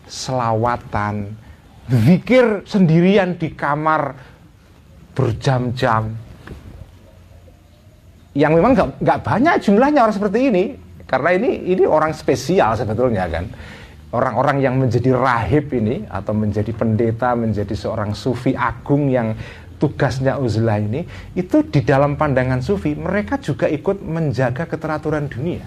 selawatan, 0.03 1.31
zikir 1.87 2.67
sendirian 2.67 3.39
di 3.39 3.55
kamar 3.55 4.11
berjam-jam 5.15 6.11
yang 8.35 8.51
memang 8.51 8.99
nggak 8.99 9.19
banyak 9.23 9.55
jumlahnya 9.63 10.03
orang 10.03 10.15
seperti 10.15 10.39
ini. 10.51 10.65
Karena 11.07 11.29
ini 11.39 11.71
ini 11.71 11.87
orang 11.87 12.11
spesial 12.11 12.75
sebetulnya 12.75 13.31
kan. 13.31 13.47
Orang-orang 14.13 14.61
yang 14.61 14.77
menjadi 14.77 15.09
rahib 15.17 15.73
ini 15.73 16.05
atau 16.05 16.37
menjadi 16.37 16.69
pendeta 16.69 17.33
menjadi 17.33 17.73
seorang 17.73 18.13
sufi 18.13 18.53
agung 18.53 19.09
yang 19.09 19.33
tugasnya 19.81 20.37
uzlah 20.37 20.77
ini 20.77 21.01
itu 21.33 21.65
di 21.65 21.81
dalam 21.81 22.13
pandangan 22.13 22.61
sufi 22.61 22.93
mereka 22.93 23.41
juga 23.41 23.65
ikut 23.65 24.05
menjaga 24.05 24.69
keteraturan 24.69 25.25
dunia 25.25 25.65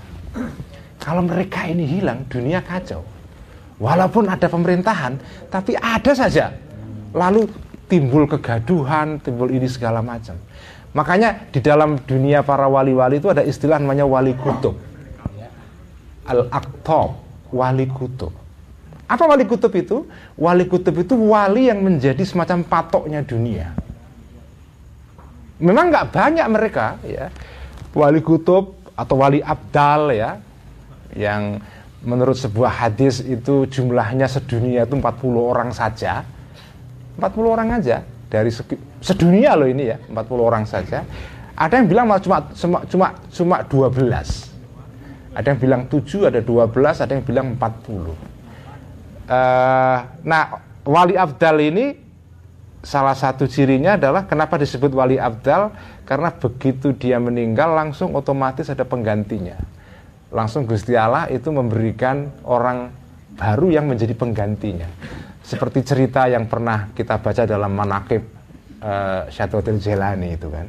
kalau 1.01 1.23
mereka 1.25 1.69
ini 1.69 1.85
hilang 1.85 2.25
dunia 2.29 2.61
kacau 2.65 3.05
walaupun 3.77 4.29
ada 4.29 4.49
pemerintahan 4.49 5.17
tapi 5.53 5.77
ada 5.77 6.13
saja 6.17 6.53
lalu 7.17 7.49
timbul 7.87 8.27
kegaduhan, 8.27 9.23
timbul 9.23 9.49
ini 9.51 9.67
segala 9.71 10.03
macam. 10.03 10.37
Makanya 10.93 11.51
di 11.53 11.61
dalam 11.63 12.01
dunia 12.03 12.43
para 12.43 12.67
wali-wali 12.67 13.23
itu 13.23 13.31
ada 13.31 13.43
istilah 13.47 13.79
namanya 13.79 14.05
wali 14.07 14.35
kutub. 14.35 14.75
Al-Aktob, 16.27 17.23
wali 17.55 17.87
kutub. 17.87 18.35
Apa 19.07 19.23
wali 19.31 19.47
kutub 19.47 19.71
itu? 19.79 20.03
Wali 20.35 20.67
kutub 20.67 20.97
itu 20.99 21.15
wali 21.15 21.71
yang 21.71 21.79
menjadi 21.79 22.19
semacam 22.27 22.67
patoknya 22.67 23.23
dunia. 23.23 23.71
Memang 25.63 25.95
nggak 25.95 26.11
banyak 26.11 26.47
mereka 26.51 26.99
ya. 27.07 27.31
Wali 27.95 28.19
kutub 28.19 28.75
atau 28.99 29.15
wali 29.21 29.45
abdal 29.45 30.11
ya 30.11 30.41
yang 31.15 31.63
menurut 32.03 32.35
sebuah 32.35 32.87
hadis 32.87 33.23
itu 33.23 33.69
jumlahnya 33.71 34.27
sedunia 34.27 34.89
itu 34.89 34.99
40 34.99 35.07
orang 35.39 35.71
saja. 35.71 36.27
40 37.19 37.55
orang 37.55 37.69
aja. 37.79 38.03
Dari 38.27 38.51
sedunia 38.99 39.55
loh 39.55 39.71
ini 39.71 39.95
ya 39.95 39.97
40 40.11 40.17
orang 40.43 40.65
saja. 40.67 41.07
Ada 41.57 41.79
yang 41.79 41.87
bilang 41.89 42.07
cuma 42.21 42.43
cuma 42.53 42.79
cuma 42.85 43.07
cuma 43.33 43.57
12 43.65 44.57
ada 45.37 45.53
yang 45.53 45.61
bilang 45.61 45.83
7 45.85 46.33
ada 46.33 46.41
12 46.41 47.05
ada 47.05 47.13
yang 47.13 47.25
bilang 47.25 47.47
40 47.61 47.61
uh, 47.61 48.09
eh, 49.29 49.99
nah 50.25 50.45
wali 50.89 51.13
abdal 51.13 51.61
ini 51.61 51.93
salah 52.81 53.13
satu 53.13 53.45
cirinya 53.45 54.01
adalah 54.01 54.25
kenapa 54.25 54.57
disebut 54.57 54.95
wali 54.95 55.19
abdal? 55.19 55.75
Karena 56.07 56.31
begitu 56.31 56.95
dia 56.95 57.19
meninggal 57.19 57.75
langsung 57.75 58.15
otomatis 58.15 58.71
ada 58.71 58.87
penggantinya 58.87 59.59
langsung 60.31 60.67
Gusti 60.67 60.99
Allah 60.99 61.31
itu 61.31 61.51
memberikan 61.51 62.43
orang 62.47 62.91
baru 63.37 63.71
yang 63.71 63.87
menjadi 63.87 64.15
penggantinya. 64.17 64.89
Seperti 65.47 65.87
cerita 65.87 66.27
yang 66.27 66.51
pernah 66.51 66.91
kita 66.91 67.23
baca 67.23 67.47
dalam 67.47 67.71
manakib 67.71 68.23
uh, 68.83 69.31
Syatuatil 69.31 69.79
Jelani 69.79 70.35
itu 70.35 70.51
kan. 70.51 70.67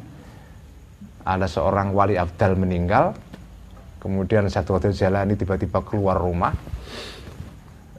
Ada 1.28 1.50
seorang 1.50 1.92
wali 1.92 2.16
abdal 2.16 2.56
meninggal 2.56 3.18
kemudian 3.98 4.46
Syatuatil 4.48 4.94
Jelani 4.94 5.34
tiba-tiba 5.34 5.82
keluar 5.82 6.22
rumah 6.22 6.54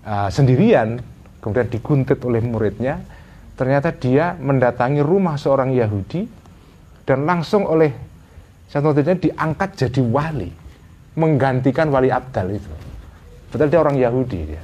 uh, 0.06 0.30
sendirian 0.30 1.02
kemudian 1.42 1.68
diguntit 1.70 2.18
oleh 2.22 2.42
muridnya. 2.42 3.02
Ternyata 3.58 3.90
dia 3.90 4.38
mendatangi 4.38 5.02
rumah 5.02 5.34
seorang 5.34 5.74
Yahudi 5.74 6.30
dan 7.02 7.26
langsung 7.26 7.66
oleh 7.66 7.90
Nuruddin 8.68 9.16
diangkat 9.16 9.74
jadi 9.74 10.00
wali, 10.04 10.52
menggantikan 11.18 11.90
wali 11.90 12.14
abdal 12.14 12.54
itu. 12.54 12.70
Betul 13.50 13.66
dia 13.66 13.80
orang 13.82 13.98
Yahudi 13.98 14.40
dia. 14.54 14.62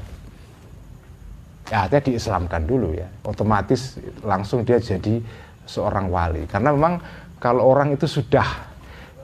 Ya, 1.72 1.88
dia 1.88 1.98
diislamkan 1.98 2.62
dulu 2.68 2.94
ya. 2.94 3.08
Otomatis 3.26 3.98
langsung 4.22 4.62
dia 4.62 4.78
jadi 4.78 5.18
seorang 5.66 6.12
wali. 6.12 6.44
Karena 6.46 6.70
memang 6.70 7.00
kalau 7.40 7.66
orang 7.66 7.96
itu 7.96 8.06
sudah 8.06 8.44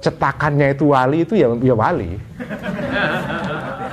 cetakannya 0.00 0.72
itu 0.72 0.88
wali 0.88 1.28
itu 1.28 1.36
ya 1.36 1.52
ya 1.60 1.76
wali. 1.76 2.16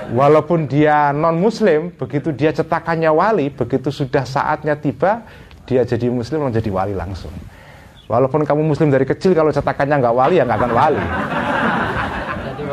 Walaupun 0.08 0.72
dia 0.72 1.12
non 1.12 1.36
muslim, 1.36 1.92
begitu 1.92 2.32
dia 2.32 2.56
cetakannya 2.56 3.12
wali, 3.12 3.52
begitu 3.52 3.92
sudah 3.92 4.24
saatnya 4.24 4.80
tiba, 4.80 5.28
dia 5.68 5.84
jadi 5.84 6.08
muslim 6.08 6.48
menjadi 6.48 6.72
wali 6.72 6.96
langsung. 6.96 7.36
Walaupun 8.08 8.48
kamu 8.48 8.64
muslim 8.64 8.88
dari 8.88 9.04
kecil, 9.04 9.36
kalau 9.36 9.52
cetakannya 9.52 10.00
nggak 10.00 10.16
wali 10.16 10.40
ya 10.40 10.48
nggak 10.48 10.60
akan 10.64 10.72
wali. 10.72 11.04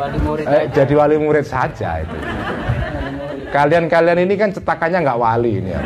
Jadi 0.05 0.17
wali 0.17 0.17
murid. 0.21 0.45
Eh, 0.45 0.63
jadi 0.69 0.93
wali 0.93 1.15
murid 1.17 1.45
saja 1.45 1.89
itu. 2.05 2.17
Kalian-kalian 3.49 4.19
ini 4.21 4.35
kan 4.37 4.49
cetakannya 4.53 4.99
nggak 5.01 5.19
wali 5.19 5.51
ini 5.63 5.69
ya. 5.73 5.81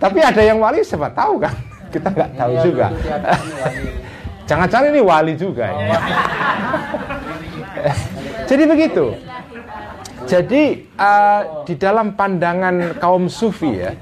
Tapi 0.00 0.18
ada 0.24 0.42
yang 0.44 0.58
wali 0.62 0.80
siapa 0.80 1.12
tahu 1.12 1.42
kan? 1.42 1.54
Kita 1.92 2.08
nggak 2.10 2.30
tahu 2.34 2.52
iya, 2.56 2.62
juga. 2.64 2.86
Jangan-jangan 4.48 4.88
ini 4.92 5.00
wali 5.04 5.32
juga 5.36 5.66
ya. 5.68 5.98
Jadi 8.48 8.64
begitu. 8.64 9.04
Jadi 10.24 10.88
uh, 10.96 11.64
di 11.68 11.74
dalam 11.76 12.16
pandangan 12.16 12.96
kaum 12.96 13.28
sufi 13.28 13.76
ya, 13.76 13.92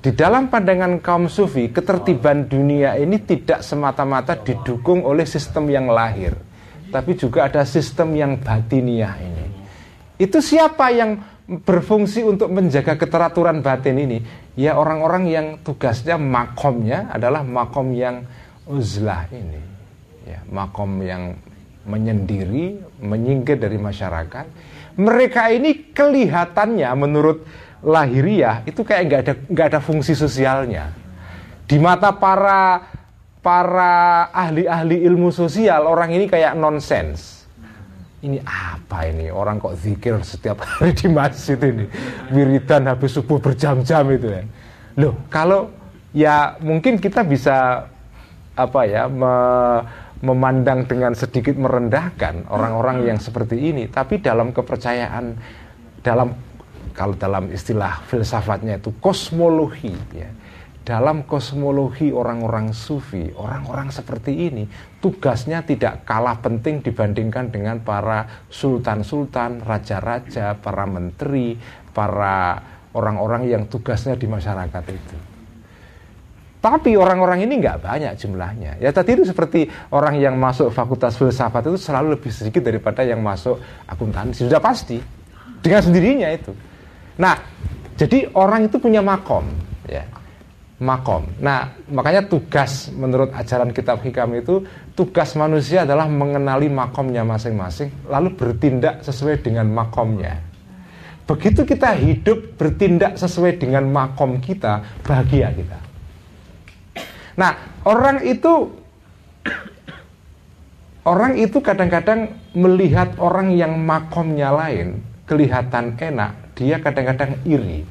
di 0.00 0.10
dalam 0.16 0.48
pandangan 0.48 0.96
kaum 1.04 1.28
sufi, 1.28 1.68
ketertiban 1.68 2.48
dunia 2.48 2.96
ini 2.96 3.20
tidak 3.20 3.60
semata-mata 3.60 4.32
didukung 4.32 5.04
oleh 5.04 5.28
sistem 5.28 5.68
yang 5.68 5.92
lahir, 5.92 6.32
tapi 6.90 7.16
juga 7.16 7.46
ada 7.46 7.62
sistem 7.62 8.12
yang 8.18 8.32
batiniah 8.36 9.14
ini. 9.22 9.46
Itu 10.20 10.44
siapa 10.44 10.92
yang 10.92 11.16
berfungsi 11.50 12.22
untuk 12.22 12.52
menjaga 12.52 12.94
keteraturan 12.94 13.64
batin 13.64 13.96
ini? 13.96 14.18
Ya 14.54 14.76
orang-orang 14.76 15.24
yang 15.26 15.46
tugasnya 15.64 16.20
makomnya 16.20 17.08
adalah 17.10 17.40
makom 17.40 17.90
yang 17.96 18.28
uzlah 18.68 19.26
ini. 19.32 19.62
Ya, 20.28 20.44
makom 20.46 21.00
yang 21.00 21.34
menyendiri, 21.88 22.78
menyingkir 23.00 23.56
dari 23.56 23.80
masyarakat. 23.80 24.46
Mereka 25.00 25.42
ini 25.56 25.90
kelihatannya 25.96 26.90
menurut 26.92 27.48
lahiriah 27.80 28.60
itu 28.68 28.84
kayak 28.84 29.02
nggak 29.08 29.20
ada 29.24 29.34
nggak 29.48 29.66
ada 29.72 29.80
fungsi 29.80 30.12
sosialnya. 30.12 30.92
Di 31.64 31.80
mata 31.80 32.12
para 32.12 32.84
para 33.40 34.28
ahli-ahli 34.32 35.00
ilmu 35.08 35.32
sosial 35.32 35.88
orang 35.88 36.12
ini 36.12 36.28
kayak 36.28 36.56
nonsens. 36.56 37.48
Ini 38.20 38.36
apa 38.44 39.08
ini 39.08 39.32
orang 39.32 39.56
kok 39.56 39.80
zikir 39.80 40.20
setiap 40.20 40.60
hari 40.68 40.92
di 40.92 41.08
masjid 41.08 41.56
ini 41.56 41.88
wiridan 42.28 42.84
habis 42.84 43.16
subuh 43.16 43.40
berjam-jam 43.40 44.04
itu 44.12 44.28
ya. 44.28 44.42
Loh 45.00 45.16
kalau 45.32 45.72
ya 46.12 46.60
mungkin 46.60 47.00
kita 47.00 47.24
bisa 47.24 47.88
apa 48.52 48.80
ya 48.84 49.08
me, 49.08 49.32
memandang 50.20 50.84
dengan 50.84 51.16
sedikit 51.16 51.56
merendahkan 51.56 52.44
orang-orang 52.52 53.08
yang 53.08 53.16
seperti 53.16 53.56
ini, 53.56 53.88
tapi 53.88 54.20
dalam 54.20 54.52
kepercayaan 54.52 55.32
dalam 56.04 56.36
kalau 56.92 57.16
dalam 57.16 57.48
istilah 57.48 58.04
filsafatnya 58.04 58.76
itu 58.76 58.92
kosmologi 59.00 59.96
ya. 60.12 60.28
Dalam 60.80 61.28
kosmologi 61.28 62.08
orang-orang 62.08 62.72
sufi, 62.72 63.28
orang-orang 63.36 63.92
seperti 63.92 64.48
ini 64.48 64.64
tugasnya 64.98 65.60
tidak 65.60 66.08
kalah 66.08 66.40
penting 66.40 66.80
dibandingkan 66.80 67.52
dengan 67.52 67.84
para 67.84 68.48
sultan-sultan, 68.48 69.60
raja-raja, 69.60 70.56
para 70.56 70.88
menteri, 70.88 71.60
para 71.92 72.56
orang-orang 72.96 73.46
yang 73.46 73.68
tugasnya 73.68 74.16
di 74.16 74.24
masyarakat 74.24 74.84
itu. 74.88 75.16
Tapi 76.60 76.92
orang-orang 76.92 77.48
ini 77.48 77.56
nggak 77.56 77.80
banyak 77.80 78.12
jumlahnya. 78.20 78.76
Ya 78.84 78.92
tadi 78.92 79.16
itu 79.16 79.24
seperti 79.24 79.64
orang 79.96 80.20
yang 80.20 80.36
masuk 80.36 80.68
fakultas 80.68 81.16
filsafat 81.16 81.64
itu 81.72 81.80
selalu 81.80 82.20
lebih 82.20 82.28
sedikit 82.28 82.60
daripada 82.60 83.00
yang 83.00 83.24
masuk 83.24 83.56
akuntansi. 83.88 84.44
Sudah 84.44 84.60
pasti. 84.60 85.00
Dengan 85.60 85.80
sendirinya 85.84 86.28
itu. 86.32 86.52
Nah, 87.20 87.36
jadi 87.96 88.32
orang 88.32 88.68
itu 88.68 88.80
punya 88.80 89.04
makom, 89.04 89.44
ya. 89.84 90.04
Makom. 90.80 91.28
Nah, 91.44 91.76
makanya 91.92 92.24
tugas 92.24 92.88
menurut 92.88 93.28
ajaran 93.36 93.68
kitab 93.68 94.00
hikam 94.00 94.32
itu 94.32 94.64
tugas 94.96 95.36
manusia 95.36 95.84
adalah 95.84 96.08
mengenali 96.08 96.72
makomnya 96.72 97.20
masing-masing, 97.20 97.92
lalu 98.08 98.32
bertindak 98.32 99.04
sesuai 99.04 99.44
dengan 99.44 99.68
makomnya. 99.68 100.40
Begitu 101.28 101.68
kita 101.68 101.94
hidup 102.00 102.56
bertindak 102.56 103.20
sesuai 103.20 103.60
dengan 103.60 103.92
makom 103.92 104.40
kita, 104.40 104.80
bahagia 105.04 105.52
kita. 105.52 105.78
Nah, 107.36 107.52
orang 107.84 108.24
itu 108.24 108.72
orang 111.04 111.36
itu 111.36 111.60
kadang-kadang 111.60 112.40
melihat 112.56 113.20
orang 113.20 113.52
yang 113.52 113.76
makomnya 113.76 114.48
lain 114.48 115.04
kelihatan 115.28 115.94
enak, 116.00 116.56
dia 116.56 116.80
kadang-kadang 116.80 117.36
iri. 117.44 117.86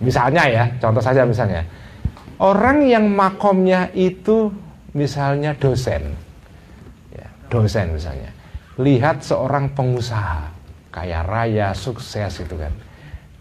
Misalnya 0.00 0.48
ya, 0.48 0.64
contoh 0.82 1.04
saja 1.04 1.22
misalnya, 1.22 1.62
orang 2.40 2.88
yang 2.88 3.06
makomnya 3.12 3.92
itu 3.92 4.48
misalnya 4.96 5.52
dosen, 5.54 6.16
ya, 7.12 7.28
dosen 7.52 7.94
misalnya, 7.94 8.32
lihat 8.80 9.20
seorang 9.20 9.70
pengusaha 9.76 10.50
kaya 10.90 11.22
raya, 11.22 11.70
sukses 11.76 12.42
itu 12.42 12.56
kan, 12.56 12.72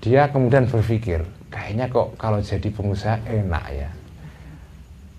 dia 0.04 0.30
kemudian 0.30 0.70
berpikir, 0.70 1.26
kayaknya 1.50 1.90
kok 1.90 2.20
kalau 2.20 2.44
jadi 2.44 2.70
pengusaha 2.70 3.26
enak 3.26 3.66
ya. 3.74 3.90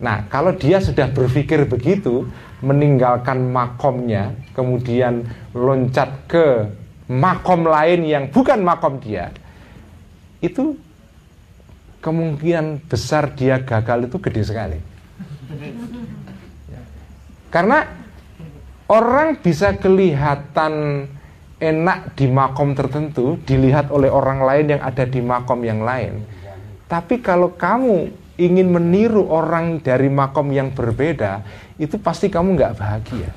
Nah, 0.00 0.24
kalau 0.32 0.56
dia 0.56 0.80
sudah 0.80 1.12
berpikir 1.12 1.68
begitu, 1.68 2.24
meninggalkan 2.64 3.52
makomnya, 3.52 4.32
kemudian 4.56 5.28
loncat 5.52 6.08
ke 6.24 6.64
makom 7.10 7.68
lain 7.68 8.08
yang 8.08 8.24
bukan 8.32 8.64
makom 8.64 8.96
dia, 9.02 9.28
itu 10.40 10.72
kemungkinan 12.00 12.88
besar 12.88 13.32
dia 13.36 13.60
gagal 13.60 14.08
itu 14.08 14.16
gede 14.18 14.42
sekali. 14.44 14.78
Karena 17.52 17.84
orang 18.88 19.38
bisa 19.38 19.76
kelihatan 19.76 21.06
enak 21.60 22.16
di 22.16 22.26
makom 22.32 22.72
tertentu 22.72 23.36
dilihat 23.44 23.92
oleh 23.92 24.08
orang 24.08 24.40
lain 24.40 24.66
yang 24.76 24.82
ada 24.82 25.04
di 25.04 25.20
makom 25.20 25.60
yang 25.60 25.84
lain. 25.84 26.24
Tapi 26.88 27.20
kalau 27.20 27.52
kamu 27.54 28.10
ingin 28.40 28.66
meniru 28.72 29.28
orang 29.28 29.78
dari 29.84 30.08
makom 30.08 30.48
yang 30.50 30.72
berbeda, 30.72 31.44
itu 31.76 32.00
pasti 32.00 32.32
kamu 32.32 32.56
nggak 32.56 32.74
bahagia. 32.80 33.30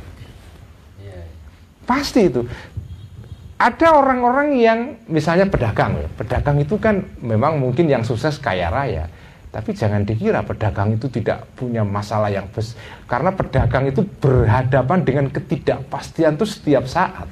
Pasti 1.84 2.32
itu 2.32 2.47
ada 3.64 3.88
orang-orang 3.95 4.59
yang 4.59 4.80
misalnya 5.07 5.47
pedagang. 5.47 5.95
Pedagang 6.20 6.59
itu 6.59 6.76
kan 6.76 6.99
memang 7.24 7.64
mungkin 7.64 7.88
yang 7.88 8.03
sukses 8.03 8.36
kaya 8.36 8.68
raya. 8.68 9.07
Tapi 9.53 9.72
jangan 9.72 10.03
dikira 10.03 10.43
pedagang 10.43 10.97
itu 10.97 11.07
tidak 11.07 11.47
punya 11.55 11.86
masalah 11.88 12.28
yang 12.28 12.49
besar. 12.51 12.76
Karena 13.07 13.32
pedagang 13.32 13.88
itu 13.88 14.03
berhadapan 14.20 14.99
dengan 15.07 15.26
ketidakpastian 15.32 16.36
itu 16.36 16.43
setiap 16.43 16.84
saat. 16.89 17.30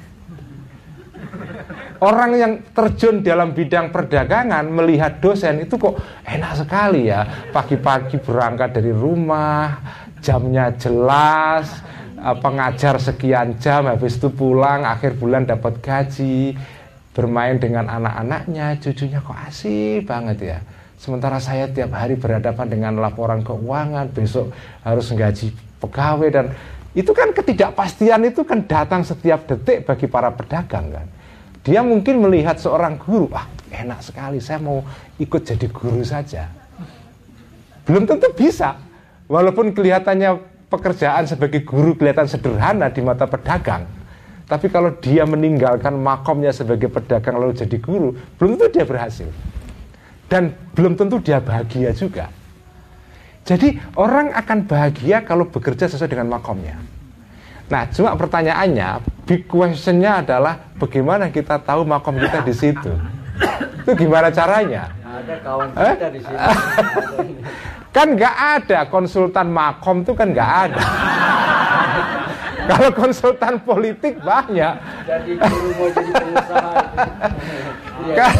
Orang 2.02 2.34
yang 2.34 2.52
terjun 2.74 3.22
dalam 3.22 3.54
bidang 3.54 3.94
perdagangan 3.94 4.66
melihat 4.66 5.22
dosen 5.22 5.62
itu 5.62 5.78
kok 5.78 5.98
enak 6.26 6.52
sekali 6.64 7.12
ya. 7.12 7.26
Pagi-pagi 7.54 8.18
berangkat 8.22 8.74
dari 8.80 8.90
rumah, 8.90 9.78
jamnya 10.22 10.74
jelas, 10.78 11.82
pengajar 12.22 13.02
sekian 13.02 13.58
jam 13.58 13.90
habis 13.90 14.14
itu 14.14 14.30
pulang 14.30 14.86
akhir 14.86 15.18
bulan 15.18 15.42
dapat 15.42 15.82
gaji 15.82 16.54
bermain 17.12 17.58
dengan 17.58 17.90
anak-anaknya 17.90 18.78
cucunya 18.78 19.18
kok 19.18 19.38
asik 19.50 20.06
banget 20.06 20.38
ya. 20.38 20.58
Sementara 21.02 21.42
saya 21.42 21.66
tiap 21.66 21.90
hari 21.98 22.14
berhadapan 22.14 22.70
dengan 22.70 22.94
laporan 23.02 23.42
keuangan 23.42 24.06
besok 24.14 24.54
harus 24.86 25.10
gaji 25.10 25.50
pegawai 25.82 26.28
dan 26.30 26.46
itu 26.94 27.10
kan 27.10 27.34
ketidakpastian 27.34 28.22
itu 28.22 28.46
kan 28.46 28.62
datang 28.70 29.02
setiap 29.02 29.42
detik 29.50 29.82
bagi 29.82 30.06
para 30.06 30.30
pedagang 30.30 30.94
kan. 30.94 31.06
Dia 31.66 31.82
mungkin 31.82 32.22
melihat 32.22 32.54
seorang 32.62 33.02
guru 33.02 33.34
ah 33.34 33.50
enak 33.74 33.98
sekali 33.98 34.38
saya 34.38 34.62
mau 34.62 34.86
ikut 35.18 35.42
jadi 35.42 35.66
guru 35.74 36.06
saja. 36.06 36.46
Belum 37.82 38.06
tentu 38.06 38.30
bisa 38.30 38.78
walaupun 39.26 39.74
kelihatannya 39.74 40.51
pekerjaan 40.72 41.28
sebagai 41.28 41.60
guru 41.68 41.92
kelihatan 41.92 42.24
sederhana 42.24 42.88
di 42.88 43.04
mata 43.04 43.28
pedagang. 43.28 43.84
Tapi 44.48 44.72
kalau 44.72 44.96
dia 44.96 45.28
meninggalkan 45.28 45.92
makomnya 46.00 46.52
sebagai 46.52 46.88
pedagang 46.88 47.36
lalu 47.36 47.52
jadi 47.52 47.76
guru, 47.76 48.16
belum 48.40 48.56
tentu 48.56 48.80
dia 48.80 48.84
berhasil. 48.88 49.28
Dan 50.32 50.56
belum 50.72 50.96
tentu 50.96 51.20
dia 51.20 51.44
bahagia 51.44 51.92
juga. 51.92 52.32
Jadi 53.44 53.76
orang 54.00 54.32
akan 54.32 54.58
bahagia 54.64 55.20
kalau 55.28 55.44
bekerja 55.44 55.92
sesuai 55.92 56.08
dengan 56.08 56.32
makomnya. 56.32 56.80
Nah, 57.68 57.88
cuma 57.88 58.12
pertanyaannya, 58.16 59.00
big 59.24 59.48
questionnya 59.48 60.20
adalah 60.20 60.72
bagaimana 60.76 61.32
kita 61.32 61.56
tahu 61.60 61.88
makom 61.88 62.20
kita 62.20 62.44
di 62.44 62.54
situ? 62.54 62.92
Itu 63.82 63.90
gimana 63.98 64.28
caranya? 64.30 64.90
Ada 65.02 65.34
kawan 65.42 65.68
kita 65.74 66.06
di 66.14 66.20
sini. 66.22 66.38
kan 67.96 68.08
nggak 68.16 68.36
ada 68.62 68.78
konsultan 68.88 69.52
makom 69.52 70.06
itu 70.06 70.12
kan 70.14 70.28
nggak 70.30 70.50
ada. 70.68 70.82
Kalau 72.70 72.90
konsultan 72.94 73.54
politik 73.66 74.22
banyak. 74.22 74.74
Jadi 75.02 75.30
guru 75.34 75.68
mau 75.74 75.88
jadi 75.90 76.10
pengusaha. 76.14 76.72
Kan, 78.18 78.34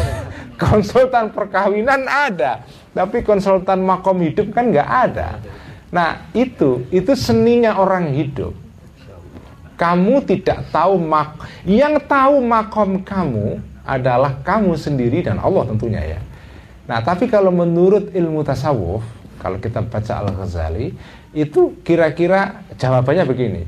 konsultan 0.59 1.31
perkawinan 1.31 2.03
ada, 2.03 2.67
tapi 2.91 3.23
konsultan 3.23 3.79
makom 3.79 4.19
hidup 4.19 4.51
kan 4.51 4.75
nggak 4.75 4.89
ada. 5.07 5.39
Nah 5.87 6.19
itu 6.35 6.83
itu 6.91 7.15
seninya 7.15 7.79
orang 7.79 8.11
hidup. 8.11 8.51
Kamu 9.79 10.19
tidak 10.27 10.67
tahu 10.67 10.99
mak, 10.99 11.47
yang 11.63 11.95
tahu 12.03 12.43
makom 12.43 12.99
kamu 13.07 13.72
adalah 13.83 14.39
kamu 14.43 14.79
sendiri 14.79 15.23
dan 15.23 15.39
Allah 15.39 15.67
tentunya 15.67 16.01
ya. 16.01 16.19
Nah 16.87 16.99
tapi 17.03 17.27
kalau 17.27 17.51
menurut 17.51 18.11
ilmu 18.11 18.43
tasawuf, 18.43 19.03
kalau 19.39 19.59
kita 19.59 19.83
baca 19.83 20.23
Al 20.23 20.31
Ghazali, 20.31 20.95
itu 21.35 21.79
kira-kira 21.83 22.63
jawabannya 22.79 23.23
begini. 23.27 23.63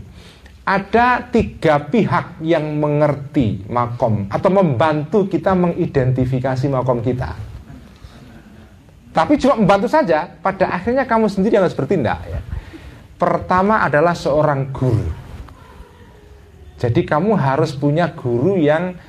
Ada 0.66 1.30
tiga 1.30 1.78
pihak 1.78 2.42
yang 2.42 2.82
mengerti 2.82 3.62
makom 3.70 4.26
atau 4.34 4.50
membantu 4.50 5.30
kita 5.30 5.54
mengidentifikasi 5.54 6.66
makom 6.74 7.06
kita. 7.06 7.38
Tapi 9.16 9.40
cuma 9.40 9.56
membantu 9.56 9.88
saja, 9.88 10.28
pada 10.28 10.76
akhirnya 10.76 11.08
kamu 11.08 11.32
sendiri 11.32 11.56
yang 11.56 11.64
harus 11.64 11.78
bertindak 11.78 12.20
ya. 12.28 12.42
Pertama 13.16 13.80
adalah 13.80 14.12
seorang 14.12 14.76
guru. 14.76 15.08
Jadi 16.76 17.08
kamu 17.08 17.40
harus 17.40 17.72
punya 17.72 18.12
guru 18.12 18.60
yang 18.60 19.00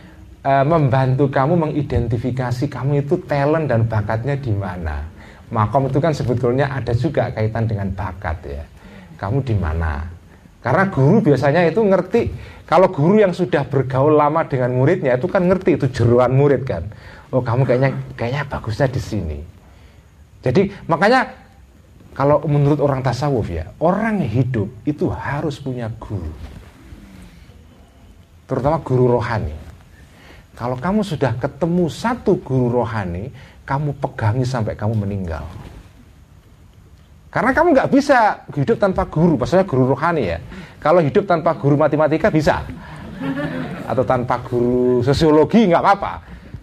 e, 0.46 0.52
membantu 0.62 1.26
kamu 1.26 1.58
mengidentifikasi 1.58 2.70
kamu 2.70 3.02
itu 3.02 3.18
talent 3.26 3.66
dan 3.66 3.90
bakatnya 3.90 4.38
di 4.38 4.54
mana. 4.54 5.02
Makom 5.50 5.90
itu 5.90 5.98
kan 5.98 6.14
sebetulnya 6.14 6.70
ada 6.70 6.94
juga 6.94 7.34
kaitan 7.34 7.66
dengan 7.66 7.90
bakat 7.90 8.38
ya. 8.46 8.62
Kamu 9.18 9.42
di 9.42 9.54
mana? 9.58 10.06
Karena 10.62 10.90
guru 10.90 11.22
biasanya 11.22 11.66
itu 11.66 11.82
ngerti 11.82 12.30
kalau 12.66 12.90
guru 12.90 13.22
yang 13.22 13.30
sudah 13.30 13.62
bergaul 13.66 14.18
lama 14.18 14.42
dengan 14.46 14.74
muridnya 14.74 15.14
itu 15.14 15.30
kan 15.30 15.46
ngerti 15.46 15.78
itu 15.78 15.86
jeruan 15.90 16.34
murid 16.34 16.66
kan. 16.66 16.82
Oh 17.30 17.42
kamu 17.42 17.66
kayaknya 17.66 17.90
kayaknya 18.18 18.42
bagusnya 18.46 18.90
di 18.90 18.98
sini. 19.02 19.38
Jadi 20.42 20.70
makanya 20.90 21.30
kalau 22.14 22.42
menurut 22.48 22.82
orang 22.82 23.04
tasawuf 23.04 23.46
ya 23.50 23.70
orang 23.78 24.24
hidup 24.24 24.66
itu 24.88 25.06
harus 25.12 25.60
punya 25.60 25.86
guru 26.00 26.32
terutama 28.46 28.78
guru 28.80 29.18
rohani. 29.18 29.65
Kalau 30.56 30.76
kamu 30.80 31.04
sudah 31.04 31.36
ketemu 31.36 31.84
satu 31.92 32.40
guru 32.40 32.80
rohani, 32.80 33.28
kamu 33.68 33.92
pegangi 34.00 34.48
sampai 34.48 34.72
kamu 34.72 34.96
meninggal. 34.96 35.44
Karena 37.28 37.52
kamu 37.52 37.76
nggak 37.76 37.92
bisa 37.92 38.40
hidup 38.56 38.80
tanpa 38.80 39.04
guru, 39.04 39.36
maksudnya 39.36 39.68
guru 39.68 39.92
rohani 39.92 40.32
ya. 40.32 40.40
Kalau 40.80 41.04
hidup 41.04 41.28
tanpa 41.28 41.52
guru 41.60 41.76
matematika 41.76 42.32
bisa, 42.32 42.64
atau 43.84 44.00
tanpa 44.08 44.40
guru 44.40 45.04
sosiologi 45.04 45.68
nggak 45.68 45.82
apa-apa. 45.84 46.12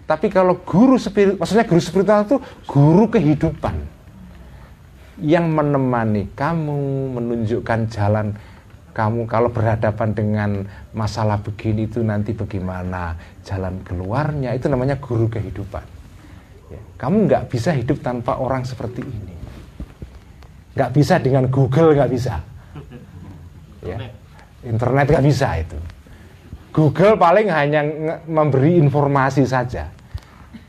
Tapi 0.10 0.28
kalau 0.34 0.58
guru 0.66 0.98
spirit, 0.98 1.38
maksudnya 1.38 1.70
guru 1.70 1.78
spiritual 1.78 2.26
itu 2.26 2.38
guru 2.66 3.06
kehidupan 3.14 3.76
yang 5.22 5.54
menemani 5.54 6.34
kamu, 6.34 7.14
menunjukkan 7.14 7.94
jalan 7.94 8.34
kamu 8.94 9.26
kalau 9.26 9.50
berhadapan 9.50 10.10
dengan 10.14 10.50
masalah 10.94 11.41
begini 11.41 11.89
itu 11.89 12.06
nanti 12.06 12.38
bagaimana? 12.38 13.18
Jalan 13.41 13.82
keluarnya 13.82 14.54
itu 14.54 14.70
namanya 14.70 15.02
guru 15.02 15.26
kehidupan. 15.28 15.86
Ya, 16.70 16.82
kamu 17.02 17.26
nggak 17.26 17.44
bisa 17.50 17.74
hidup 17.74 18.06
tanpa 18.06 18.38
orang 18.38 18.62
seperti 18.64 19.02
ini. 19.02 19.36
Nggak 20.78 20.91
bisa 20.94 21.18
dengan 21.18 21.50
Google 21.50 21.98
nggak 21.98 22.12
bisa. 22.14 22.38
Ya 23.84 23.98
internet. 24.64 25.12
nggak 25.12 25.26
bisa 25.26 25.48
itu. 25.60 25.78
Google 26.74 27.18
paling 27.20 27.54
hanya 27.54 27.86
memberi 28.26 28.82
informasi 28.82 29.46
saja 29.46 29.89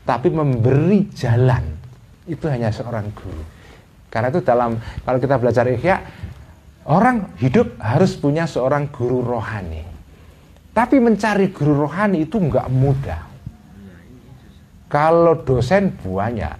tapi 0.05 0.29
memberi 0.29 1.09
jalan. 1.17 1.63
Itu 2.29 2.45
hanya 2.49 2.69
seorang 2.69 3.09
guru. 3.13 3.41
Karena 4.13 4.29
itu 4.29 4.41
dalam 4.45 4.77
kalau 5.01 5.17
kita 5.17 5.35
belajar 5.41 5.65
ikhya 5.65 5.97
Orang 6.85 7.33
hidup 7.41 7.81
harus 7.81 8.13
punya 8.13 8.45
seorang 8.45 8.93
guru 8.93 9.25
rohani. 9.25 9.81
Tapi 10.69 11.01
mencari 11.01 11.49
guru 11.49 11.89
rohani 11.89 12.29
itu 12.29 12.37
nggak 12.37 12.67
mudah. 12.69 13.21
Kalau 14.85 15.33
dosen 15.41 15.97
banyak, 15.97 16.53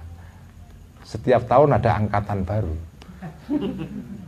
setiap 1.06 1.46
tahun 1.46 1.78
ada 1.78 2.02
angkatan 2.02 2.42
baru. 2.42 2.74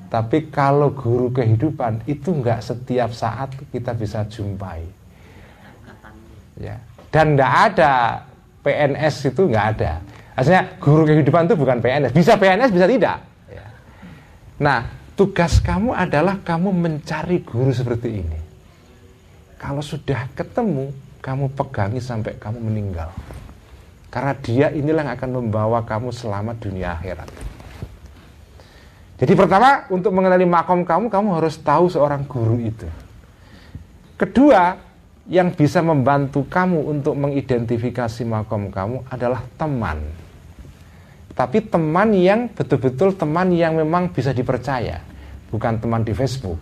Tapi 0.07 0.53
kalau 0.53 0.93
guru 0.93 1.33
kehidupan 1.33 2.05
itu 2.05 2.29
nggak 2.29 2.61
setiap 2.61 3.09
saat 3.11 3.57
kita 3.73 3.97
bisa 3.97 4.21
jumpai. 4.29 4.85
Ya. 6.61 6.77
Dan 7.09 7.33
nggak 7.33 7.53
ada 7.73 8.21
PNS 8.61 9.33
itu 9.33 9.49
nggak 9.49 9.65
ada. 9.75 9.97
Artinya 10.37 10.61
guru 10.77 11.09
kehidupan 11.09 11.49
itu 11.49 11.57
bukan 11.57 11.81
PNS. 11.81 12.13
Bisa 12.13 12.37
PNS, 12.37 12.69
bisa 12.69 12.85
tidak. 12.85 13.17
Ya. 13.49 13.65
Nah, 14.61 14.79
Tugas 15.17 15.57
kamu 15.57 15.97
adalah 15.97 16.37
kamu 16.45 16.69
mencari 16.69 17.41
guru 17.41 17.73
seperti 17.73 18.21
ini. 18.21 18.37
Kalau 19.57 19.81
sudah 19.81 20.29
ketemu, 20.37 20.93
kamu 21.25 21.57
pegangi 21.57 21.97
sampai 21.97 22.37
kamu 22.37 22.61
meninggal. 22.61 23.09
Karena 24.13 24.37
dia 24.37 24.69
inilah 24.69 25.01
yang 25.09 25.17
akan 25.17 25.29
membawa 25.41 25.81
kamu 25.81 26.13
selamat 26.13 26.61
dunia 26.61 26.93
akhirat. 26.93 27.33
Jadi 29.17 29.33
pertama, 29.33 29.89
untuk 29.89 30.13
mengenali 30.13 30.45
makom 30.45 30.85
kamu, 30.85 31.09
kamu 31.09 31.27
harus 31.41 31.57
tahu 31.57 31.89
seorang 31.89 32.21
guru 32.29 32.61
itu. 32.61 32.85
Kedua, 34.21 34.77
yang 35.25 35.49
bisa 35.49 35.81
membantu 35.81 36.45
kamu 36.45 36.93
untuk 36.93 37.17
mengidentifikasi 37.17 38.21
makom 38.21 38.69
kamu 38.69 39.01
adalah 39.09 39.41
teman 39.57 40.26
tapi 41.37 41.61
teman 41.61 42.17
yang 42.17 42.49
betul-betul 42.49 43.13
teman 43.13 43.53
yang 43.53 43.77
memang 43.77 44.09
bisa 44.09 44.33
dipercaya. 44.33 44.97
Bukan 45.53 45.77
teman 45.77 46.01
di 46.01 46.09
Facebook. 46.09 46.57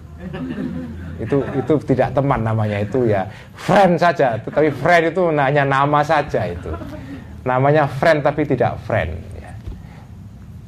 Itu 1.15 1.47
itu 1.55 1.73
tidak 1.87 2.11
teman 2.11 2.43
namanya 2.43 2.83
itu 2.83 3.07
ya. 3.07 3.23
Friend 3.55 3.95
saja. 3.95 4.35
Tetapi 4.35 4.75
friend 4.75 5.15
itu 5.15 5.31
hanya 5.31 5.63
nama 5.63 6.03
saja 6.03 6.43
itu. 6.51 6.75
Namanya 7.47 7.87
friend 7.87 8.19
tapi 8.19 8.43
tidak 8.43 8.75
friend 8.83 9.15
ya. 9.39 9.53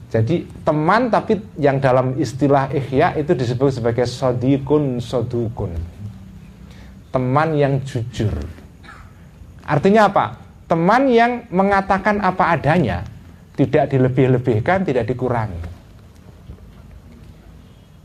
jadi 0.08 0.46
teman 0.62 1.10
tapi 1.10 1.42
yang 1.58 1.82
dalam 1.82 2.16
istilah 2.16 2.70
ikhya 2.70 3.18
itu 3.20 3.36
disebut 3.36 3.76
sebagai 3.76 4.08
sodikun 4.08 5.04
sodukun. 5.04 5.76
Teman 7.12 7.60
yang 7.60 7.84
jujur. 7.84 8.32
Artinya 9.68 10.08
apa? 10.08 10.26
Teman 10.64 11.12
yang 11.12 11.44
mengatakan 11.52 12.24
apa 12.24 12.56
adanya 12.56 13.17
tidak 13.58 13.90
dilebih-lebihkan, 13.90 14.86
tidak 14.86 15.10
dikurangi. 15.10 15.58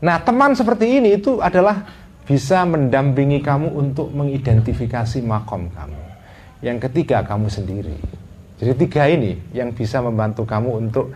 Nah, 0.03 0.17
teman 0.19 0.57
seperti 0.57 0.99
ini 0.99 1.15
itu 1.21 1.39
adalah 1.39 1.85
bisa 2.25 2.65
mendampingi 2.65 3.39
kamu 3.39 3.71
untuk 3.71 4.09
mengidentifikasi 4.11 5.21
makom 5.23 5.69
kamu. 5.71 6.01
Yang 6.59 6.89
ketiga, 6.89 7.23
kamu 7.23 7.47
sendiri. 7.47 7.95
Jadi 8.59 8.73
tiga 8.87 9.07
ini 9.07 9.37
yang 9.55 9.71
bisa 9.71 9.99
membantu 9.99 10.43
kamu 10.47 10.69
untuk 10.87 11.11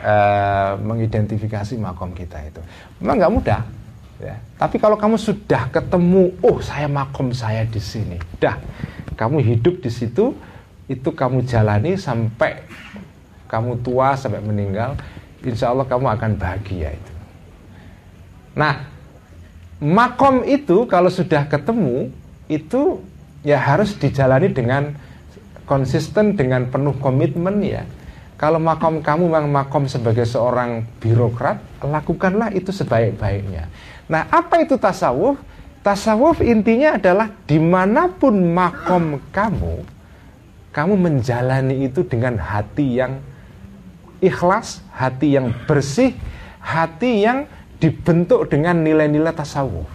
uh, 0.00 0.72
mengidentifikasi 0.78 1.74
makom 1.78 2.14
kita 2.14 2.38
itu. 2.46 2.62
Memang 3.02 3.18
nggak 3.18 3.32
mudah, 3.34 3.62
ya. 4.22 4.34
Tapi 4.58 4.78
kalau 4.78 4.94
kamu 4.94 5.18
sudah 5.18 5.70
ketemu, 5.70 6.34
oh 6.42 6.58
saya 6.62 6.86
makom 6.86 7.34
saya 7.34 7.66
di 7.66 7.82
sini, 7.82 8.18
dah, 8.38 8.58
kamu 9.18 9.42
hidup 9.42 9.82
di 9.82 9.90
situ, 9.90 10.34
itu 10.86 11.10
kamu 11.10 11.42
jalani 11.46 11.98
sampai 11.98 12.62
kamu 13.52 13.84
tua 13.84 14.16
sampai 14.16 14.40
meninggal, 14.40 14.96
insya 15.44 15.68
Allah 15.68 15.84
kamu 15.84 16.08
akan 16.08 16.30
bahagia 16.40 16.96
itu. 16.96 17.12
Nah, 18.56 18.88
makom 19.76 20.40
itu 20.48 20.88
kalau 20.88 21.12
sudah 21.12 21.44
ketemu 21.44 22.08
itu 22.48 23.04
ya 23.44 23.60
harus 23.60 23.92
dijalani 23.92 24.48
dengan 24.48 24.96
konsisten 25.68 26.32
dengan 26.32 26.72
penuh 26.72 26.96
komitmen 26.96 27.60
ya. 27.60 27.84
Kalau 28.40 28.58
makom 28.58 29.04
kamu 29.04 29.28
memang 29.30 29.46
makom 29.52 29.84
sebagai 29.86 30.26
seorang 30.26 30.82
birokrat, 30.98 31.62
lakukanlah 31.78 32.50
itu 32.50 32.74
sebaik-baiknya. 32.74 33.70
Nah, 34.10 34.26
apa 34.32 34.64
itu 34.64 34.74
tasawuf? 34.74 35.38
Tasawuf 35.82 36.42
intinya 36.42 36.98
adalah 36.98 37.30
di 37.46 37.58
mana 37.58 38.10
pun 38.10 38.34
makom 38.34 39.18
kamu, 39.30 39.82
kamu 40.70 40.94
menjalani 40.94 41.86
itu 41.86 42.06
dengan 42.06 42.38
hati 42.38 43.02
yang 43.02 43.18
ikhlas, 44.22 44.80
hati 44.94 45.34
yang 45.34 45.50
bersih, 45.66 46.14
hati 46.62 47.26
yang 47.26 47.50
dibentuk 47.82 48.46
dengan 48.46 48.78
nilai-nilai 48.80 49.34
tasawuf. 49.34 49.90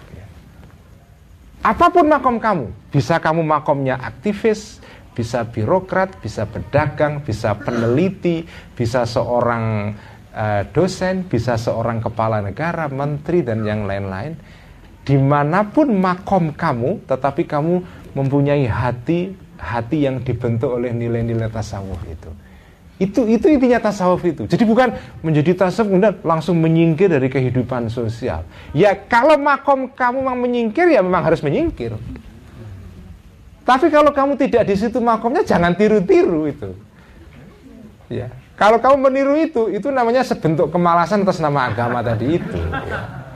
apa 1.64 1.92
pun 1.92 2.08
makom 2.08 2.38
kamu, 2.40 2.72
bisa 2.92 3.20
kamu 3.20 3.44
makomnya 3.44 4.00
aktivis, 4.00 4.80
bisa 5.12 5.44
birokrat, 5.44 6.16
bisa 6.22 6.48
pedagang, 6.48 7.20
bisa 7.26 7.58
peneliti, 7.58 8.48
bisa 8.78 9.04
seorang 9.04 9.92
uh, 10.32 10.64
dosen, 10.72 11.28
bisa 11.28 11.60
seorang 11.60 12.00
kepala 12.00 12.40
negara, 12.40 12.88
menteri 12.88 13.44
dan 13.44 13.68
yang 13.68 13.84
lain-lain. 13.84 14.38
Di 15.04 15.20
mana 15.20 15.68
pun 15.68 15.92
makom 15.92 16.56
kamu, 16.56 17.04
tetapi 17.10 17.44
kamu 17.44 17.84
mempunyai 18.16 18.64
hati 18.70 19.36
hati 19.58 20.06
yang 20.06 20.22
dibentuk 20.22 20.70
oleh 20.70 20.94
nilai-nilai 20.94 21.50
tasawuf 21.50 22.00
itu. 22.06 22.30
Itu 22.98 23.30
itu 23.30 23.46
intinya 23.46 23.78
tasawuf 23.78 24.26
itu. 24.26 24.50
Jadi 24.50 24.66
bukan 24.66 24.90
menjadi 25.22 25.54
tasawuf 25.54 25.94
kemudian 25.94 26.18
langsung 26.26 26.58
menyingkir 26.58 27.14
dari 27.14 27.30
kehidupan 27.30 27.94
sosial. 27.94 28.42
Ya 28.74 28.98
kalau 28.98 29.38
makom 29.38 29.94
kamu 29.94 30.26
memang 30.26 30.38
menyingkir 30.42 30.90
ya 30.90 31.06
memang 31.06 31.22
harus 31.22 31.46
menyingkir. 31.46 31.94
Tapi 33.68 33.92
kalau 33.94 34.10
kamu 34.16 34.40
tidak 34.40 34.66
di 34.66 34.76
situ 34.80 34.98
makomnya 34.98 35.46
jangan 35.46 35.76
tiru-tiru 35.76 36.50
itu. 36.50 36.72
Ya. 38.08 38.32
Kalau 38.58 38.82
kamu 38.82 38.98
meniru 38.98 39.38
itu, 39.38 39.70
itu 39.70 39.94
namanya 39.94 40.26
sebentuk 40.26 40.74
kemalasan 40.74 41.22
atas 41.22 41.38
nama 41.38 41.70
agama 41.70 42.02
tadi 42.02 42.42
itu. 42.42 42.58
Ya. 42.58 43.27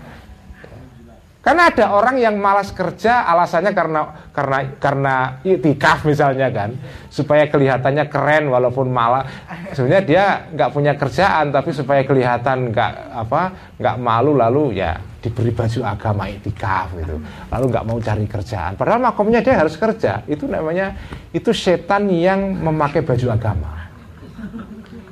Karena 1.42 1.74
ada 1.74 1.98
orang 1.98 2.22
yang 2.22 2.38
malas 2.38 2.70
kerja 2.70 3.26
alasannya 3.26 3.74
karena 3.74 4.30
karena 4.30 4.58
karena 4.78 5.16
itikaf 5.42 6.06
misalnya 6.06 6.54
kan, 6.54 6.78
supaya 7.10 7.50
kelihatannya 7.50 8.06
keren 8.14 8.46
walaupun 8.54 8.94
malah 8.94 9.26
sebenarnya 9.74 10.04
dia 10.06 10.26
nggak 10.54 10.70
punya 10.70 10.94
kerjaan 10.94 11.50
tapi 11.50 11.74
supaya 11.74 12.06
kelihatan 12.06 12.70
nggak 12.70 12.94
apa 13.26 13.74
nggak 13.82 13.98
malu 13.98 14.38
lalu 14.38 14.86
ya 14.86 15.02
diberi 15.18 15.50
baju 15.50 15.82
agama 15.82 16.30
itikaf 16.30 16.94
gitu, 16.94 17.18
lalu 17.50 17.66
nggak 17.74 17.86
mau 17.90 17.98
cari 17.98 18.26
kerjaan. 18.30 18.78
Padahal 18.78 19.02
makomnya 19.02 19.42
dia 19.42 19.58
harus 19.58 19.74
kerja. 19.82 20.22
Itu 20.30 20.46
namanya 20.46 20.94
itu 21.34 21.50
setan 21.58 22.06
yang 22.06 22.54
memakai 22.54 23.02
baju 23.02 23.34
agama. 23.34 23.81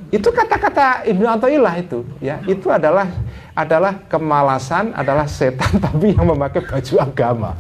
Itu 0.09 0.33
kata-kata 0.33 1.05
Ibnu 1.05 1.25
Athaillah 1.29 1.75
itu 1.77 2.01
ya, 2.17 2.41
itu 2.49 2.65
adalah 2.73 3.05
adalah 3.53 3.93
kemalasan, 4.09 4.89
adalah 4.97 5.29
setan 5.29 5.77
tapi 5.85 6.17
yang 6.17 6.25
memakai 6.25 6.65
baju 6.65 6.95
agama. 6.97 7.53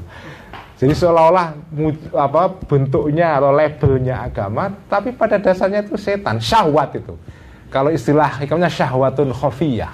Jadi 0.79 0.95
seolah-olah 0.95 1.47
apa 2.15 2.55
bentuknya 2.63 3.35
atau 3.35 3.51
labelnya 3.51 4.25
agama, 4.31 4.71
tapi 4.87 5.11
pada 5.11 5.35
dasarnya 5.35 5.83
itu 5.83 5.99
setan, 5.99 6.39
syahwat 6.39 6.95
itu. 6.95 7.19
Kalau 7.67 7.91
istilah 7.91 8.39
hikamnya 8.39 8.71
syahwatun 8.71 9.35
khafiyah. 9.35 9.91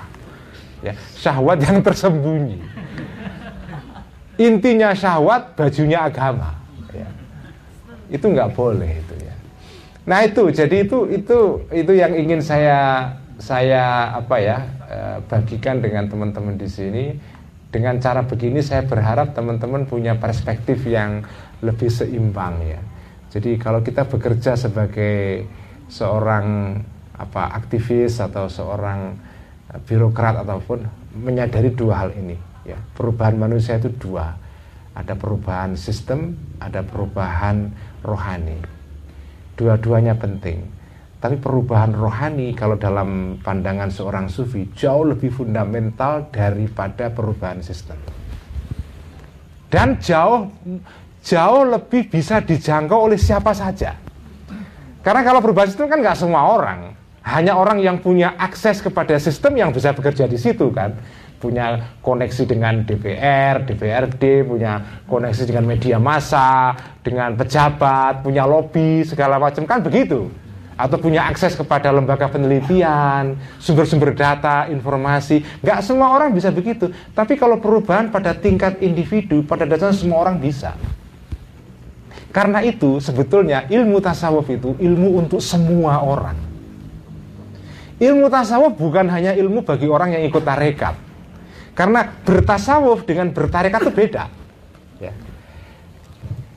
Ya, 0.85 0.93
syahwat 1.17 1.57
yang 1.65 1.81
tersembunyi. 1.81 2.61
Intinya 4.37 4.93
syahwat, 4.93 5.57
bajunya 5.57 6.05
agama. 6.05 6.53
Ya. 6.93 7.09
Itu 8.05 8.29
nggak 8.29 8.53
boleh 8.53 9.01
itu 9.01 9.15
ya. 9.24 9.24
Nah 10.05 10.21
itu, 10.21 10.53
jadi 10.53 10.85
itu 10.85 11.09
itu 11.09 11.65
itu 11.73 11.91
yang 11.97 12.13
ingin 12.13 12.41
saya 12.41 13.09
saya 13.41 14.15
apa 14.15 14.37
ya 14.37 14.57
Eh, 14.85 15.17
bagikan 15.25 15.81
dengan 15.81 16.05
teman-teman 16.05 16.61
di 16.61 16.69
sini. 16.69 17.17
Dengan 17.73 17.97
cara 17.97 18.21
begini 18.23 18.61
saya 18.61 18.85
berharap 18.85 19.33
teman-teman 19.33 19.89
punya 19.89 20.13
perspektif 20.15 20.85
yang 20.85 21.25
lebih 21.65 21.89
seimbang 21.89 22.61
ya. 22.61 22.79
Jadi 23.33 23.57
kalau 23.57 23.81
kita 23.81 24.05
bekerja 24.05 24.53
sebagai 24.53 25.49
seorang 25.89 26.79
apa 27.17 27.57
aktivis 27.57 28.21
atau 28.21 28.45
seorang 28.45 29.17
eh, 29.73 29.81
birokrat 29.89 30.45
ataupun 30.45 30.85
menyadari 31.17 31.73
dua 31.73 32.05
hal 32.05 32.13
ini 32.13 32.37
ya. 32.61 32.77
Perubahan 32.93 33.41
manusia 33.41 33.81
itu 33.81 33.89
dua. 33.89 34.37
Ada 34.93 35.17
perubahan 35.17 35.73
sistem, 35.73 36.37
ada 36.61 36.85
perubahan 36.85 37.73
rohani. 38.05 38.74
Dua-duanya 39.55 40.15
penting. 40.19 40.67
Tapi 41.19 41.39
perubahan 41.39 41.95
rohani 41.95 42.53
kalau 42.53 42.77
dalam 42.77 43.39
pandangan 43.41 43.89
seorang 43.89 44.29
sufi 44.29 44.69
jauh 44.75 45.07
lebih 45.07 45.31
fundamental 45.33 46.29
daripada 46.29 47.09
perubahan 47.09 47.63
sistem. 47.63 47.97
Dan 49.71 49.97
jauh 49.97 50.51
jauh 51.25 51.63
lebih 51.65 52.11
bisa 52.11 52.43
dijangkau 52.43 53.09
oleh 53.09 53.17
siapa 53.17 53.55
saja. 53.57 53.97
Karena 55.01 55.21
kalau 55.25 55.41
perubahan 55.41 55.71
sistem 55.71 55.89
kan 55.89 56.03
nggak 56.03 56.19
semua 56.19 56.45
orang, 56.45 56.93
hanya 57.25 57.57
orang 57.57 57.81
yang 57.81 57.97
punya 57.97 58.37
akses 58.37 58.85
kepada 58.85 59.17
sistem 59.17 59.57
yang 59.57 59.73
bisa 59.73 59.89
bekerja 59.97 60.29
di 60.29 60.37
situ 60.37 60.69
kan 60.69 60.93
punya 61.39 61.97
koneksi 62.01 62.43
dengan 62.47 62.83
DPR, 62.83 63.63
DPRD, 63.67 64.43
punya 64.47 65.03
koneksi 65.05 65.43
dengan 65.45 65.65
media 65.67 65.97
massa, 65.99 66.73
dengan 67.03 67.35
pejabat, 67.37 68.25
punya 68.25 68.47
lobby 68.47 69.05
segala 69.05 69.37
macam 69.37 69.67
kan 69.67 69.83
begitu 69.83 70.31
atau 70.75 70.99
punya 70.99 71.23
akses 71.31 71.55
kepada 71.55 71.87
lembaga 71.87 72.27
penelitian, 72.27 73.39
sumber-sumber 73.63 74.11
data, 74.11 74.67
informasi. 74.67 75.39
Nggak 75.63 75.79
semua 75.87 76.11
orang 76.11 76.35
bisa 76.35 76.51
begitu. 76.51 76.91
Tapi 77.15 77.39
kalau 77.39 77.63
perubahan 77.63 78.11
pada 78.11 78.35
tingkat 78.35 78.83
individu, 78.83 79.39
pada 79.47 79.63
dasarnya 79.63 79.95
semua 79.95 80.19
orang 80.27 80.35
bisa. 80.35 80.75
Karena 82.35 82.59
itu 82.59 82.99
sebetulnya 82.99 83.63
ilmu 83.71 84.03
tasawuf 84.03 84.51
itu 84.51 84.75
ilmu 84.75 85.23
untuk 85.23 85.39
semua 85.39 86.03
orang. 86.03 86.35
Ilmu 87.95 88.27
tasawuf 88.27 88.75
bukan 88.75 89.07
hanya 89.07 89.31
ilmu 89.31 89.63
bagi 89.63 89.87
orang 89.87 90.19
yang 90.19 90.27
ikut 90.27 90.43
tarekat. 90.43 91.04
Karena 91.75 92.07
bertasawuf 92.07 93.03
dengan 93.03 93.35
bertarekat 93.35 93.83
itu 93.83 93.91
beda. 93.91 94.23
Ya. 95.03 95.11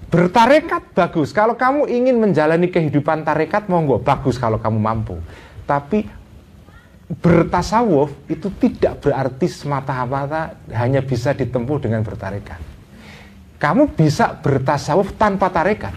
Bertarekat 0.09 0.95
bagus. 0.95 1.35
Kalau 1.35 1.59
kamu 1.59 1.91
ingin 1.91 2.17
menjalani 2.23 2.71
kehidupan 2.71 3.27
tarekat, 3.27 3.67
monggo 3.67 3.99
bagus 3.99 4.39
kalau 4.39 4.63
kamu 4.63 4.79
mampu. 4.79 5.19
Tapi 5.67 6.07
bertasawuf 7.19 8.15
itu 8.31 8.49
tidak 8.63 9.03
berarti 9.03 9.51
semata-mata 9.51 10.55
hanya 10.71 11.03
bisa 11.03 11.35
ditempuh 11.35 11.83
dengan 11.83 12.07
bertarekat. 12.07 12.63
Kamu 13.59 13.91
bisa 13.99 14.39
bertasawuf 14.39 15.19
tanpa 15.19 15.51
tarekat. 15.51 15.93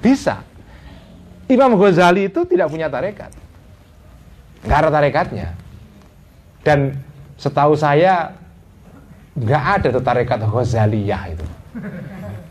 Bisa. 0.00 0.40
Imam 1.44 1.76
Ghazali 1.76 2.32
itu 2.32 2.48
tidak 2.48 2.72
punya 2.72 2.88
tarekat. 2.88 3.30
Nggak 4.64 4.78
ada 4.80 4.88
tarekatnya. 4.88 5.48
Dan 6.62 6.94
setahu 7.38 7.74
saya 7.74 8.34
nggak 9.34 9.64
ada 9.78 9.88
tuh 9.90 10.04
tarekat 10.04 10.40
Ghazaliyah 10.46 11.22
itu. 11.34 11.46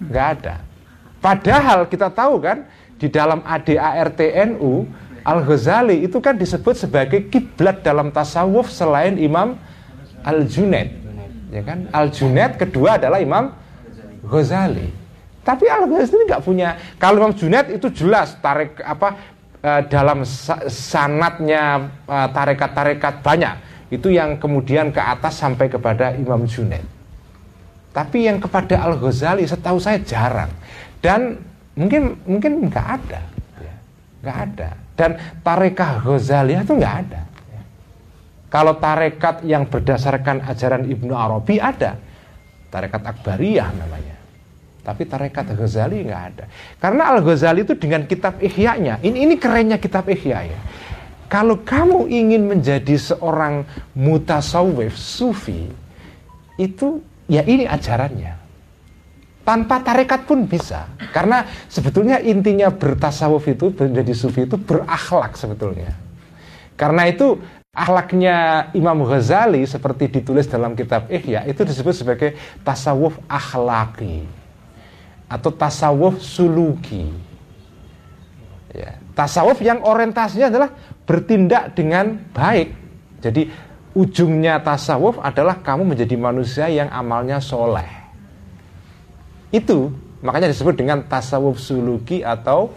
Nggak 0.03 0.27
ada. 0.37 0.55
Padahal 1.21 1.85
kita 1.85 2.09
tahu 2.09 2.41
kan 2.41 2.65
di 2.97 3.07
dalam 3.07 3.45
ADARTNU 3.45 4.89
Al-Ghazali 5.21 6.01
itu 6.01 6.17
kan 6.17 6.33
disebut 6.33 6.73
sebagai 6.73 7.29
kiblat 7.29 7.85
dalam 7.85 8.09
tasawuf 8.09 8.73
selain 8.73 9.21
Imam 9.21 9.53
Al-Junaid. 10.25 10.89
Ya 11.53 11.61
kan? 11.61 11.85
Al-Junaid 11.93 12.57
kedua 12.57 12.97
adalah 12.97 13.21
Imam 13.21 13.53
Ghazali. 14.25 14.89
Tapi 15.45 15.65
Al-Ghazali 15.69 16.25
nggak 16.25 16.41
punya. 16.41 16.73
Kalau 16.97 17.21
Imam 17.21 17.37
Junaid 17.37 17.69
itu 17.69 17.93
jelas 17.93 18.33
tarik 18.41 18.81
apa 18.81 19.13
eh, 19.61 19.81
dalam 19.93 20.25
sanatnya 20.69 21.85
eh, 22.09 22.27
tarekat-tarekat 22.33 23.21
banyak. 23.21 23.55
Itu 23.91 24.07
yang 24.07 24.39
kemudian 24.39 24.95
ke 24.95 25.03
atas 25.03 25.35
sampai 25.35 25.67
kepada 25.67 26.15
Imam 26.15 26.47
Junaid. 26.47 26.87
Tapi 27.91 28.23
yang 28.23 28.39
kepada 28.39 28.79
Al 28.79 28.95
Ghazali 28.95 29.43
setahu 29.43 29.75
saya 29.75 29.99
jarang 29.99 30.47
dan 31.03 31.35
mungkin 31.75 32.15
mungkin 32.23 32.71
nggak 32.71 32.87
ada, 32.87 33.21
ya. 33.59 33.75
nggak 34.23 34.37
ada. 34.47 34.69
Dan 34.95 35.11
tarekah 35.43 35.99
Ghazali 35.99 36.55
itu 36.55 36.71
nggak 36.71 36.95
ada. 37.03 37.21
Ya. 37.51 37.61
Kalau 38.47 38.79
tarekat 38.79 39.43
yang 39.43 39.67
berdasarkan 39.67 40.47
ajaran 40.47 40.87
Ibnu 40.87 41.11
Arabi 41.11 41.59
ada, 41.59 41.99
tarekat 42.71 43.03
Akbariyah 43.03 43.75
namanya. 43.75 44.15
Tapi 44.87 45.03
tarekat 45.03 45.51
Ghazali 45.51 46.07
nggak 46.07 46.23
ada. 46.31 46.45
Karena 46.79 47.11
Al 47.11 47.19
Ghazali 47.19 47.67
itu 47.67 47.75
dengan 47.75 48.07
kitab 48.07 48.39
Ihya-nya, 48.39 49.03
ini 49.03 49.27
ini 49.27 49.35
kerennya 49.35 49.83
kitab 49.83 50.07
Ihya 50.07 50.47
ya. 50.47 50.59
Kalau 51.31 51.63
kamu 51.63 52.11
ingin 52.11 52.43
menjadi 52.43 52.99
seorang 52.99 53.63
mutasawif 53.95 54.99
sufi, 54.99 55.71
itu 56.59 56.99
Ya 57.31 57.47
ini 57.47 57.63
ajarannya. 57.63 58.35
Tanpa 59.47 59.79
tarekat 59.79 60.27
pun 60.27 60.43
bisa. 60.43 60.91
Karena 61.15 61.47
sebetulnya 61.71 62.19
intinya 62.19 62.67
bertasawuf 62.67 63.47
itu, 63.47 63.71
menjadi 63.71 64.11
sufi 64.11 64.43
itu 64.43 64.59
berakhlak 64.59 65.39
sebetulnya. 65.39 65.95
Karena 66.75 67.07
itu 67.07 67.39
akhlaknya 67.71 68.67
Imam 68.75 69.07
Ghazali 69.07 69.63
seperti 69.63 70.11
ditulis 70.11 70.43
dalam 70.51 70.75
kitab 70.75 71.07
Ihya 71.07 71.47
itu 71.47 71.63
disebut 71.63 71.95
sebagai 71.95 72.29
tasawuf 72.67 73.15
akhlaki 73.31 74.27
atau 75.31 75.49
tasawuf 75.55 76.19
suluki. 76.19 77.15
Ya, 78.75 78.99
tasawuf 79.15 79.63
yang 79.63 79.79
orientasinya 79.87 80.51
adalah 80.51 80.69
bertindak 81.11 81.75
dengan 81.75 82.15
baik. 82.31 82.71
Jadi 83.19 83.51
ujungnya 83.91 84.63
tasawuf 84.63 85.19
adalah 85.19 85.59
kamu 85.59 85.91
menjadi 85.91 86.15
manusia 86.15 86.71
yang 86.71 86.87
amalnya 86.87 87.43
soleh. 87.43 87.91
Itu 89.51 89.91
makanya 90.23 90.47
disebut 90.47 90.79
dengan 90.79 91.03
tasawuf 91.03 91.59
suluki 91.59 92.23
atau 92.23 92.71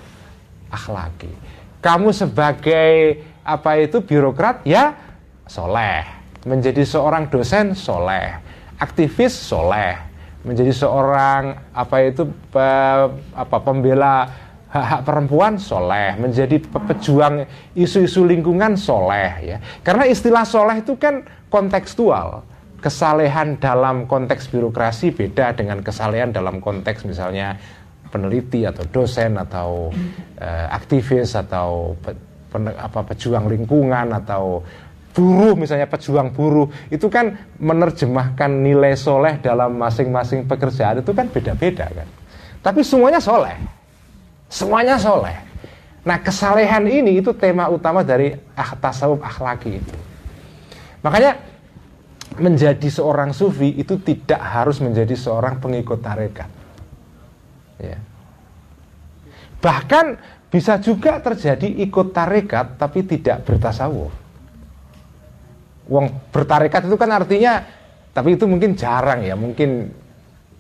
akhlaki. 0.67 1.31
Kamu 1.79 2.11
sebagai 2.11 3.23
apa 3.47 3.79
itu 3.79 4.03
birokrat 4.03 4.67
ya 4.67 4.99
soleh, 5.47 6.03
menjadi 6.43 6.83
seorang 6.83 7.31
dosen 7.31 7.79
soleh, 7.79 8.35
aktivis 8.83 9.39
soleh, 9.39 9.95
menjadi 10.43 10.75
seorang 10.75 11.55
apa 11.71 11.97
itu 12.03 12.27
apa 13.39 13.57
pembela 13.63 14.27
hak-hak 14.75 15.07
perempuan 15.07 15.55
soleh, 15.55 16.19
menjadi 16.19 16.59
pejuang 16.59 17.47
isu-isu 17.79 18.27
lingkungan 18.27 18.75
soleh 18.75 19.55
ya. 19.55 19.57
Karena 19.87 20.11
istilah 20.11 20.43
soleh 20.43 20.83
itu 20.83 20.99
kan 20.99 21.23
kontekstual. 21.47 22.43
Kesalehan 22.83 23.57
dalam 23.63 24.05
konteks 24.11 24.51
birokrasi 24.51 25.15
beda 25.15 25.55
dengan 25.57 25.81
kesalehan 25.81 26.35
dalam 26.35 26.61
konteks 26.61 27.07
misalnya 27.09 27.57
peneliti 28.13 28.67
atau 28.69 28.85
dosen 28.91 29.41
atau 29.41 29.89
uh, 30.43 30.67
aktivis 30.69 31.33
atau 31.33 31.97
pe, 31.97 32.13
pe, 32.53 32.59
apa 32.77 33.01
pejuang 33.09 33.49
lingkungan 33.49 34.13
atau 34.13 34.61
buruh 35.17 35.57
misalnya 35.57 35.89
pejuang 35.89 36.35
buruh. 36.35 36.69
Itu 36.93 37.09
kan 37.09 37.39
menerjemahkan 37.63 38.51
nilai 38.53 38.99
soleh 38.99 39.39
dalam 39.41 39.79
masing-masing 39.81 40.45
pekerjaan 40.45 41.01
itu 41.01 41.15
kan 41.17 41.31
beda-beda 41.31 41.89
kan. 41.89 42.09
Tapi 42.61 42.85
semuanya 42.85 43.23
soleh 43.23 43.84
semuanya 44.55 44.95
soleh 44.95 45.35
nah 46.07 46.23
kesalehan 46.23 46.87
ini 46.87 47.19
itu 47.19 47.35
tema 47.35 47.67
utama 47.67 48.07
dari 48.07 48.39
ah, 48.55 48.71
tasawuf 48.79 49.19
akhlaki 49.19 49.83
itu 49.83 49.95
makanya 51.03 51.35
menjadi 52.39 52.89
seorang 52.91 53.31
sufi 53.31 53.79
itu 53.79 53.95
tidak 54.03 54.43
harus 54.43 54.83
menjadi 54.83 55.15
seorang 55.15 55.63
pengikut 55.63 56.03
tarekat. 56.03 56.51
Ya. 57.79 57.99
Bahkan 59.63 60.19
bisa 60.51 60.79
juga 60.83 61.19
terjadi 61.23 61.67
ikut 61.87 62.11
tarekat 62.11 62.79
tapi 62.79 63.07
tidak 63.07 63.47
bertasawuf. 63.47 64.11
Wong 65.85 66.07
bertarekat 66.33 66.89
itu 66.89 66.97
kan 66.99 67.11
artinya 67.13 67.63
tapi 68.15 68.35
itu 68.39 68.47
mungkin 68.47 68.75
jarang 68.75 69.23
ya, 69.23 69.39
mungkin 69.39 69.91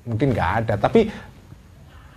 mungkin 0.07 0.29
nggak 0.31 0.51
ada. 0.63 0.75
Tapi 0.79 1.11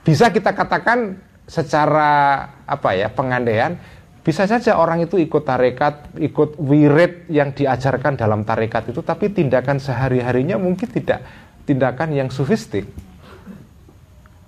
bisa 0.05 0.29
kita 0.29 0.53
katakan 0.53 1.17
secara 1.47 2.43
apa 2.67 2.91
ya 2.93 3.07
pengandaian 3.07 3.79
bisa 4.27 4.43
saja 4.43 4.75
orang 4.75 5.07
itu 5.07 5.15
ikut 5.15 5.47
tarekat, 5.47 6.19
ikut 6.19 6.59
wirid 6.59 7.31
yang 7.31 7.55
diajarkan 7.55 8.19
dalam 8.19 8.43
tarekat 8.43 8.91
itu, 8.91 8.99
tapi 8.99 9.31
tindakan 9.31 9.79
sehari-harinya 9.79 10.59
mungkin 10.59 10.91
tidak 10.91 11.23
tindakan 11.63 12.11
yang 12.11 12.27
sufistik. 12.27 12.83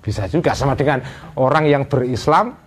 Bisa 0.03 0.27
juga 0.27 0.51
sama 0.51 0.75
dengan 0.75 0.99
orang 1.39 1.63
yang 1.63 1.87
berislam, 1.87 2.59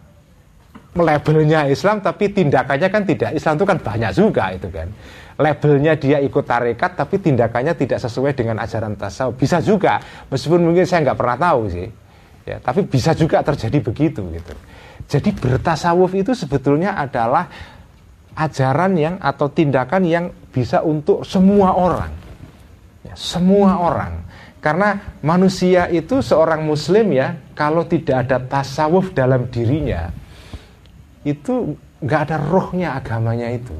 labelnya 0.97 1.69
Islam, 1.69 2.01
tapi 2.01 2.33
tindakannya 2.33 2.89
kan 2.89 3.05
tidak 3.05 3.37
Islam 3.37 3.61
itu 3.61 3.67
kan 3.69 3.79
banyak 3.85 4.13
juga 4.17 4.45
itu 4.57 4.73
kan. 4.73 4.89
Labelnya 5.37 6.01
dia 6.01 6.17
ikut 6.17 6.49
tarekat, 6.49 6.97
tapi 6.97 7.21
tindakannya 7.21 7.77
tidak 7.77 8.01
sesuai 8.01 8.33
dengan 8.33 8.57
ajaran 8.65 8.97
tasawuf. 8.97 9.37
Bisa 9.37 9.61
juga, 9.61 10.01
meskipun 10.33 10.65
mungkin 10.65 10.89
saya 10.89 11.13
nggak 11.13 11.19
pernah 11.21 11.37
tahu 11.37 11.69
sih. 11.69 11.89
Ya, 12.43 12.59
tapi 12.59 12.83
bisa 12.83 13.15
juga 13.15 13.39
terjadi 13.47 13.79
begitu 13.79 14.27
gitu. 14.35 14.55
Jadi 15.07 15.31
bertasawuf 15.35 16.11
itu 16.19 16.35
sebetulnya 16.35 16.99
adalah 16.99 17.47
ajaran 18.35 18.93
yang 18.99 19.15
atau 19.23 19.47
tindakan 19.47 20.03
yang 20.03 20.25
bisa 20.51 20.83
untuk 20.83 21.23
semua 21.23 21.77
orang. 21.77 22.11
Ya, 23.07 23.15
semua 23.15 23.79
orang. 23.79 24.27
Karena 24.63 25.19
manusia 25.27 25.91
itu 25.91 26.23
seorang 26.23 26.63
muslim 26.63 27.11
ya, 27.11 27.35
kalau 27.59 27.83
tidak 27.83 28.27
ada 28.27 28.39
tasawuf 28.39 29.11
dalam 29.11 29.51
dirinya, 29.51 30.15
itu 31.27 31.75
nggak 31.99 32.21
ada 32.31 32.37
rohnya 32.39 32.95
agamanya 32.95 33.51
itu. 33.51 33.75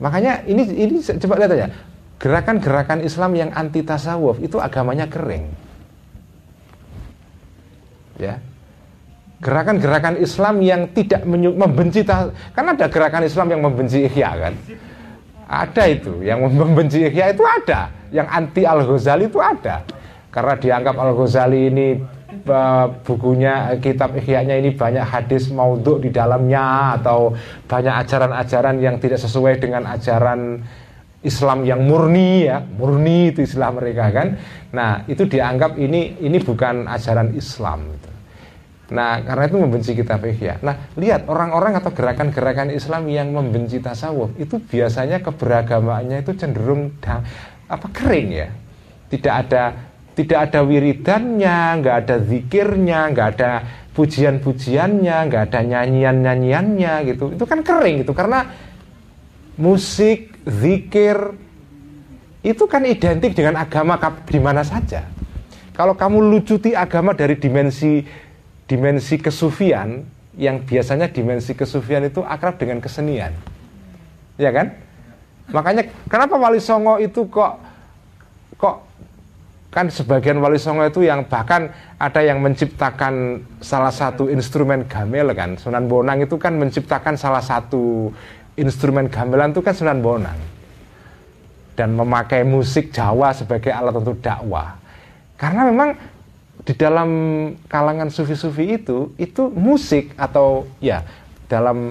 Makanya 0.00 0.44
ini 0.48 0.64
ini 0.64 0.96
coba 1.04 1.34
lihat 1.44 1.52
aja, 1.52 1.68
gerakan-gerakan 2.16 3.04
Islam 3.04 3.32
yang 3.36 3.50
anti 3.52 3.84
tasawuf 3.84 4.40
itu 4.40 4.56
agamanya 4.56 5.04
kering. 5.04 5.61
Ya, 8.20 8.40
gerakan-gerakan 9.42 10.22
Islam 10.22 10.62
yang 10.62 10.86
tidak 10.94 11.26
membenci 11.26 12.06
kan 12.06 12.64
ada 12.64 12.86
gerakan 12.86 13.26
Islam 13.26 13.46
yang 13.50 13.60
membenci 13.66 14.06
Ihya 14.06 14.30
kan? 14.38 14.54
Ada 15.52 15.84
itu 15.90 16.22
yang 16.22 16.40
membenci 16.46 17.02
Ihya 17.02 17.34
itu 17.34 17.42
ada. 17.42 17.90
Yang 18.14 18.28
anti 18.30 18.62
Al 18.64 18.86
Ghazali 18.86 19.26
itu 19.26 19.42
ada. 19.42 19.82
Karena 20.32 20.54
dianggap 20.56 20.94
Al 20.96 21.12
Ghazali 21.12 21.60
ini 21.68 21.88
bukunya 23.04 23.76
kitab 23.82 24.16
Ihya-nya 24.16 24.56
ini 24.56 24.72
banyak 24.72 25.04
hadis 25.04 25.52
maudhu 25.52 26.00
di 26.00 26.08
dalamnya 26.08 26.96
atau 26.96 27.36
banyak 27.68 27.94
ajaran-ajaran 28.06 28.80
yang 28.80 28.96
tidak 28.96 29.20
sesuai 29.20 29.60
dengan 29.60 29.84
ajaran 29.92 30.64
Islam 31.22 31.62
yang 31.62 31.86
murni 31.86 32.50
ya 32.50 32.58
murni 32.58 33.30
itu 33.30 33.46
istilah 33.46 33.70
mereka 33.70 34.10
kan 34.10 34.28
nah 34.74 35.06
itu 35.06 35.26
dianggap 35.26 35.78
ini 35.78 36.18
ini 36.22 36.38
bukan 36.42 36.90
ajaran 36.90 37.34
Islam 37.34 37.86
gitu. 37.94 38.12
Nah, 38.92 39.24
karena 39.24 39.48
itu 39.48 39.56
membenci 39.56 39.90
kitab 39.96 40.20
ihya. 40.28 40.60
Nah, 40.60 40.92
lihat 41.00 41.24
orang-orang 41.24 41.80
atau 41.80 41.96
gerakan-gerakan 41.96 42.68
Islam 42.68 43.08
yang 43.08 43.32
membenci 43.32 43.80
tasawuf 43.80 44.36
itu 44.36 44.60
biasanya 44.60 45.24
keberagamaannya 45.24 46.20
itu 46.20 46.36
cenderung 46.36 46.92
da, 47.00 47.24
apa 47.72 47.88
kering 47.88 48.28
ya. 48.28 48.48
Tidak 49.08 49.32
ada 49.32 49.92
tidak 50.12 50.52
ada 50.52 50.60
wiridannya, 50.60 51.80
nggak 51.80 51.96
ada 52.04 52.16
zikirnya, 52.20 53.00
nggak 53.16 53.28
ada 53.32 53.50
pujian-pujiannya, 53.96 55.16
nggak 55.32 55.42
ada 55.48 55.60
nyanyian-nyanyiannya 55.64 56.94
gitu. 57.08 57.32
Itu 57.32 57.44
kan 57.48 57.64
kering 57.64 58.04
gitu 58.04 58.12
karena 58.12 58.44
musik, 59.56 60.32
zikir 60.46 61.16
itu 62.42 62.64
kan 62.66 62.82
identik 62.82 63.36
dengan 63.38 63.62
agama 63.62 63.94
di 64.26 64.38
mana 64.42 64.66
saja. 64.66 65.06
Kalau 65.72 65.96
kamu 65.96 66.20
lucuti 66.28 66.76
agama 66.76 67.16
dari 67.16 67.38
dimensi 67.38 68.02
dimensi 68.66 69.16
kesufian 69.20 70.04
yang 70.36 70.64
biasanya 70.64 71.12
dimensi 71.12 71.52
kesufian 71.52 72.08
itu 72.08 72.24
akrab 72.24 72.56
dengan 72.56 72.80
kesenian. 72.80 73.32
Ya 74.40 74.50
kan? 74.50 74.72
Makanya 75.52 75.92
kenapa 76.08 76.40
Wali 76.40 76.60
Songo 76.60 76.96
itu 76.96 77.28
kok 77.28 77.60
kok 78.56 78.76
kan 79.72 79.88
sebagian 79.88 80.40
Wali 80.40 80.56
Songo 80.56 80.84
itu 80.84 81.04
yang 81.04 81.28
bahkan 81.28 81.72
ada 82.00 82.20
yang 82.24 82.40
menciptakan 82.40 83.44
salah 83.60 83.92
satu 83.92 84.32
instrumen 84.32 84.88
gamel 84.88 85.32
kan. 85.36 85.60
Sunan 85.60 85.88
Bonang 85.88 86.24
itu 86.24 86.36
kan 86.40 86.56
menciptakan 86.56 87.16
salah 87.16 87.44
satu 87.44 88.12
instrumen 88.56 89.08
gamelan 89.08 89.52
itu 89.52 89.60
kan 89.64 89.74
Sunan 89.74 90.00
Bonang. 90.00 90.38
Dan 91.72 91.96
memakai 91.96 92.44
musik 92.44 92.92
Jawa 92.92 93.32
sebagai 93.32 93.72
alat 93.72 93.96
untuk 93.96 94.20
dakwah. 94.20 94.76
Karena 95.40 95.66
memang 95.72 95.96
di 96.62 96.74
dalam 96.78 97.10
kalangan 97.66 98.06
sufi-sufi 98.06 98.78
itu 98.78 99.10
itu 99.18 99.50
musik 99.50 100.14
atau 100.14 100.62
ya 100.78 101.02
dalam 101.50 101.90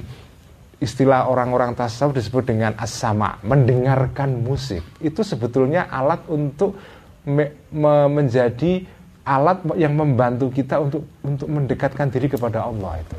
istilah 0.79 1.27
orang-orang 1.27 1.75
tasawuf 1.75 2.15
disebut 2.15 2.55
dengan 2.55 2.73
asama 2.79 3.38
mendengarkan 3.43 4.31
musik 4.41 4.81
itu 5.03 5.21
sebetulnya 5.21 5.91
alat 5.91 6.23
untuk 6.31 6.79
me, 7.27 7.51
me, 7.69 8.09
menjadi 8.09 8.81
alat 9.27 9.61
yang 9.77 9.93
membantu 9.93 10.49
kita 10.49 10.81
untuk 10.81 11.05
untuk 11.21 11.51
mendekatkan 11.51 12.09
diri 12.09 12.31
kepada 12.31 12.65
Allah 12.65 13.03
itu 13.03 13.17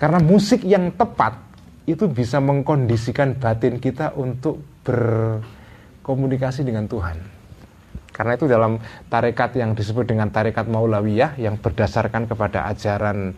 karena 0.00 0.18
musik 0.18 0.64
yang 0.66 0.90
tepat 0.96 1.38
itu 1.86 2.10
bisa 2.10 2.42
mengkondisikan 2.42 3.38
batin 3.38 3.78
kita 3.78 4.12
untuk 4.18 4.62
berkomunikasi 4.82 6.66
dengan 6.66 6.90
Tuhan 6.90 7.36
karena 8.16 8.32
itu 8.32 8.48
dalam 8.48 8.80
tarekat 9.12 9.60
yang 9.60 9.76
disebut 9.76 10.08
dengan 10.08 10.32
tarekat 10.32 10.64
Maulawiyah 10.72 11.36
yang 11.36 11.60
berdasarkan 11.60 12.24
kepada 12.24 12.64
ajaran 12.72 13.36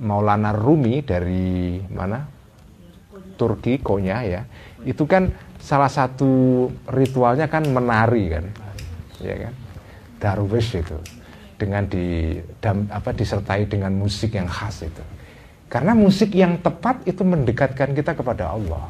Maulana 0.00 0.56
Rumi 0.56 1.04
dari 1.04 1.76
mana? 1.92 2.24
Turki, 3.36 3.76
Konya 3.84 4.24
ya. 4.24 4.42
Itu 4.88 5.04
kan 5.04 5.28
salah 5.60 5.92
satu 5.92 6.64
ritualnya 6.88 7.44
kan 7.52 7.68
menari 7.68 8.32
kan. 8.32 8.48
Ya 9.20 9.36
kan? 9.36 9.52
Darwish 10.16 10.80
itu 10.80 10.96
dengan 11.60 11.84
di 11.84 12.40
apa 12.88 13.12
disertai 13.12 13.68
dengan 13.68 13.92
musik 13.92 14.32
yang 14.32 14.48
khas 14.48 14.80
itu. 14.88 15.04
Karena 15.66 15.92
musik 15.98 16.30
yang 16.30 16.62
tepat 16.62 17.02
itu 17.04 17.26
mendekatkan 17.26 17.90
kita 17.90 18.14
kepada 18.14 18.54
Allah. 18.54 18.86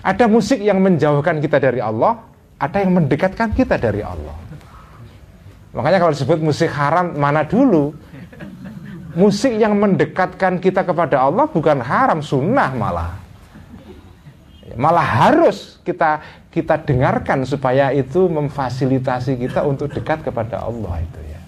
Ada 0.00 0.30
musik 0.30 0.62
yang 0.62 0.78
menjauhkan 0.80 1.42
kita 1.42 1.58
dari 1.58 1.82
Allah, 1.82 2.24
ada 2.56 2.78
yang 2.80 2.94
mendekatkan 2.94 3.52
kita 3.52 3.76
dari 3.76 4.00
Allah. 4.00 4.36
Makanya 5.74 5.98
kalau 6.02 6.12
disebut 6.14 6.38
musik 6.40 6.70
haram 6.72 7.14
mana 7.14 7.46
dulu? 7.46 7.94
Musik 9.18 9.58
yang 9.58 9.74
mendekatkan 9.74 10.62
kita 10.62 10.86
kepada 10.86 11.26
Allah 11.26 11.50
bukan 11.50 11.82
haram, 11.82 12.22
sunnah 12.22 12.70
malah. 12.70 13.18
Malah 14.78 15.02
harus 15.26 15.82
kita 15.82 16.22
kita 16.50 16.78
dengarkan 16.82 17.42
supaya 17.42 17.90
itu 17.90 18.30
memfasilitasi 18.30 19.38
kita 19.38 19.66
untuk 19.66 19.90
dekat 19.90 20.22
kepada 20.22 20.62
Allah 20.62 21.02
itu 21.02 21.20
ya. 21.26 21.40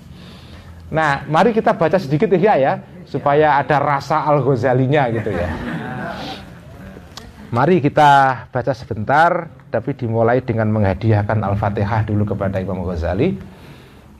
Nah, 0.90 1.10
mari 1.30 1.54
kita 1.54 1.74
baca 1.74 1.98
sedikit 1.98 2.30
ya 2.34 2.58
ya, 2.58 2.82
supaya 3.12 3.60
ada 3.60 3.76
rasa 3.76 4.24
Al 4.24 4.40
Ghazalinya 4.40 5.12
gitu 5.12 5.28
ya. 5.28 5.52
Mari 7.56 7.84
kita 7.84 8.48
baca 8.48 8.72
sebentar, 8.72 9.52
tapi 9.68 9.92
dimulai 9.92 10.40
dengan 10.40 10.72
menghadiahkan 10.72 11.36
Al-Fatihah 11.36 12.08
dulu 12.08 12.32
kepada 12.32 12.56
Imam 12.56 12.80
Ghazali 12.88 13.36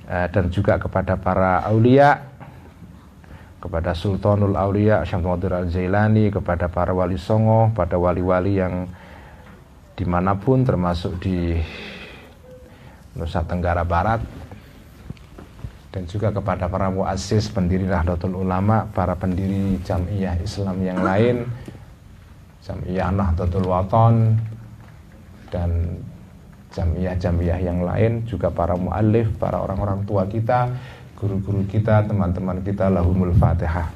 eh, 0.04 0.26
dan 0.28 0.52
juga 0.52 0.76
kepada 0.76 1.16
para 1.16 1.64
aulia, 1.64 2.20
kepada 3.56 3.96
Sultanul 3.96 4.52
Aulia 4.52 5.00
Syamsuddin 5.08 5.64
Al-Jailani, 5.64 6.28
kepada 6.28 6.68
para 6.68 6.92
wali 6.92 7.16
songo, 7.16 7.72
pada 7.72 7.96
wali-wali 7.96 8.60
yang 8.60 8.84
di 9.96 10.04
mana 10.04 10.36
pun 10.36 10.68
termasuk 10.68 11.16
di 11.16 11.56
Nusa 13.16 13.40
Tenggara 13.48 13.88
Barat 13.88 14.20
dan 15.92 16.08
juga 16.08 16.32
kepada 16.32 16.72
para 16.72 16.88
muassis 16.88 17.52
pendiri 17.52 17.84
Nahdlatul 17.84 18.32
Ulama, 18.32 18.88
para 18.96 19.12
pendiri 19.12 19.76
jamiah 19.84 20.32
Islam 20.40 20.80
yang 20.80 21.04
lain, 21.04 21.44
jamiah 22.64 23.12
Nahdlatul 23.12 23.68
Waton 23.68 24.40
dan 25.52 26.00
jamiah-jamiah 26.72 27.60
yang 27.60 27.84
lain, 27.84 28.24
juga 28.24 28.48
para 28.48 28.72
muallif, 28.72 29.28
para 29.36 29.60
orang-orang 29.60 30.08
tua 30.08 30.24
kita, 30.24 30.72
guru-guru 31.20 31.68
kita, 31.68 32.08
teman-teman 32.08 32.64
kita 32.64 32.88
lahumul 32.88 33.36
Fatihah. 33.36 33.92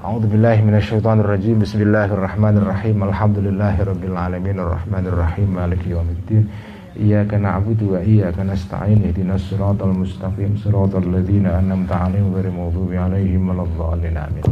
A'udzu 0.00 0.32
billahi 0.32 0.64
minasyaitonir 0.64 1.28
rajim. 1.28 1.60
Bismillahirrahmanirrahim. 1.60 2.96
Alhamdulillahirabbil 3.04 4.16
alamin 4.16 4.56
arrahmanir 4.64 5.12
rahim 5.12 5.48
maliki 5.52 5.92
yaumiddin. 5.92 6.48
Iyyaka 6.96 7.36
na'budu 7.36 7.92
wa 7.92 8.00
iyyaka 8.00 8.40
nasta'in 8.40 9.04
ihdinas 9.04 9.44
siratal 9.52 9.92
mustaqim 9.92 10.56
siratal 10.56 11.04
ladzina 11.04 11.60
an'amta 11.60 12.08
'alaihim 12.08 12.32
ghairil 12.32 12.56
maghdubi 12.56 12.96
'alaihim 12.96 13.52
waladdallin 13.52 14.16
amin. 14.16 14.44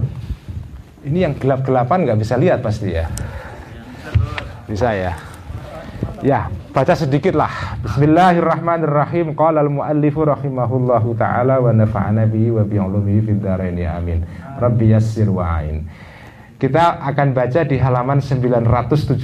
Ini 1.08 1.18
yang 1.24 1.34
gelap-gelapan 1.40 2.04
nggak 2.04 2.20
bisa 2.20 2.36
lihat 2.36 2.60
pasti 2.60 2.92
ya. 2.92 3.08
Bisa 4.68 4.92
ya. 4.92 5.12
Ya, 6.24 6.48
baca 6.72 6.92
sedikit 6.96 7.36
lah. 7.36 7.80
Bismillahirrahmanirrahim. 7.84 9.36
Qala 9.36 9.60
al-muallifu 9.64 10.24
rahimahullahu 10.24 11.16
taala 11.16 11.60
wa 11.60 11.72
nafa'ana 11.72 12.28
bihi 12.28 12.48
wa 12.52 12.64
bi 12.64 12.76
'ulumihi 12.76 13.20
fid 13.24 13.40
dharain 13.40 13.76
amin. 13.76 14.24
Rabbi 14.60 14.92
yassir 14.92 15.28
wa 15.32 15.60
ain. 15.60 15.84
Kita 16.64 16.96
akan 16.96 17.36
baca 17.36 17.60
di 17.68 17.76
halaman 17.76 18.24
971 18.24 19.20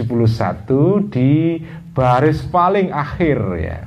di 1.08 1.56
baris 1.96 2.44
paling 2.44 2.92
akhir 2.92 3.38
ya. 3.56 3.80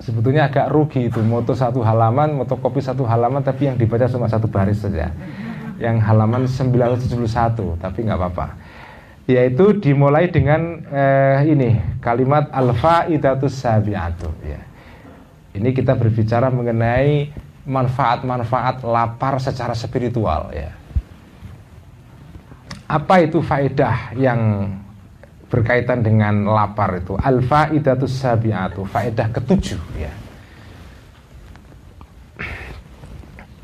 Sebetulnya 0.00 0.48
agak 0.48 0.72
rugi 0.72 1.12
itu 1.12 1.20
moto 1.20 1.52
satu 1.52 1.84
halaman, 1.84 2.32
moto 2.32 2.56
kopi 2.56 2.80
satu 2.80 3.04
halaman 3.04 3.44
tapi 3.44 3.68
yang 3.68 3.76
dibaca 3.76 4.08
cuma 4.08 4.32
satu 4.32 4.48
baris 4.48 4.80
saja. 4.80 5.12
Yang 5.76 6.00
halaman 6.08 6.48
971 6.48 7.76
tapi 7.76 8.08
nggak 8.08 8.16
apa-apa. 8.16 8.56
Yaitu 9.28 9.76
dimulai 9.76 10.32
dengan 10.32 10.88
eh, 10.88 11.52
ini 11.52 12.00
kalimat 12.00 12.48
al-faidatus 12.48 13.60
sabiatu 13.60 14.32
ya. 14.40 14.60
Ini 15.52 15.68
kita 15.76 16.00
berbicara 16.00 16.48
mengenai 16.48 17.28
manfaat-manfaat 17.68 18.88
lapar 18.88 19.36
secara 19.36 19.76
spiritual 19.76 20.48
ya. 20.56 20.80
Apa 22.92 23.24
itu 23.24 23.40
faedah 23.40 24.12
yang 24.20 24.68
berkaitan 25.48 26.04
dengan 26.04 26.44
lapar 26.44 27.00
itu? 27.00 27.16
Al 27.16 27.40
faidatus 27.40 28.20
sabiatu 28.20 28.84
faedah 28.84 29.32
ketujuh 29.32 29.80
ya. 29.96 30.12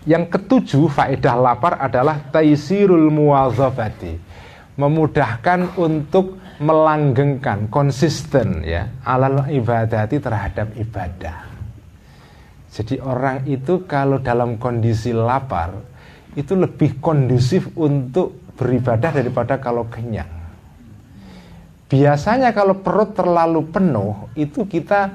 Yang 0.09 0.24
ketujuh 0.32 0.88
faedah 0.88 1.36
lapar 1.36 1.76
adalah 1.76 2.16
taisirul 2.32 3.12
muwazafati 3.12 4.16
memudahkan 4.80 5.76
untuk 5.76 6.40
melanggengkan 6.64 7.68
konsisten 7.68 8.64
ya 8.64 8.88
alal 9.05 9.44
ibadati 9.52 10.16
terhadap 10.16 10.72
ibadah. 10.72 11.44
Jadi 12.72 12.96
orang 13.05 13.44
itu 13.44 13.84
kalau 13.84 14.24
dalam 14.24 14.56
kondisi 14.56 15.12
lapar 15.12 15.76
itu 16.32 16.56
lebih 16.56 16.96
kondusif 17.05 17.68
untuk 17.76 18.47
beribadah 18.59 19.14
daripada 19.14 19.56
kalau 19.62 19.86
kenyang 19.86 20.39
Biasanya 21.89 22.52
kalau 22.52 22.85
perut 22.85 23.16
terlalu 23.16 23.64
penuh 23.72 24.28
itu 24.36 24.68
kita 24.68 25.09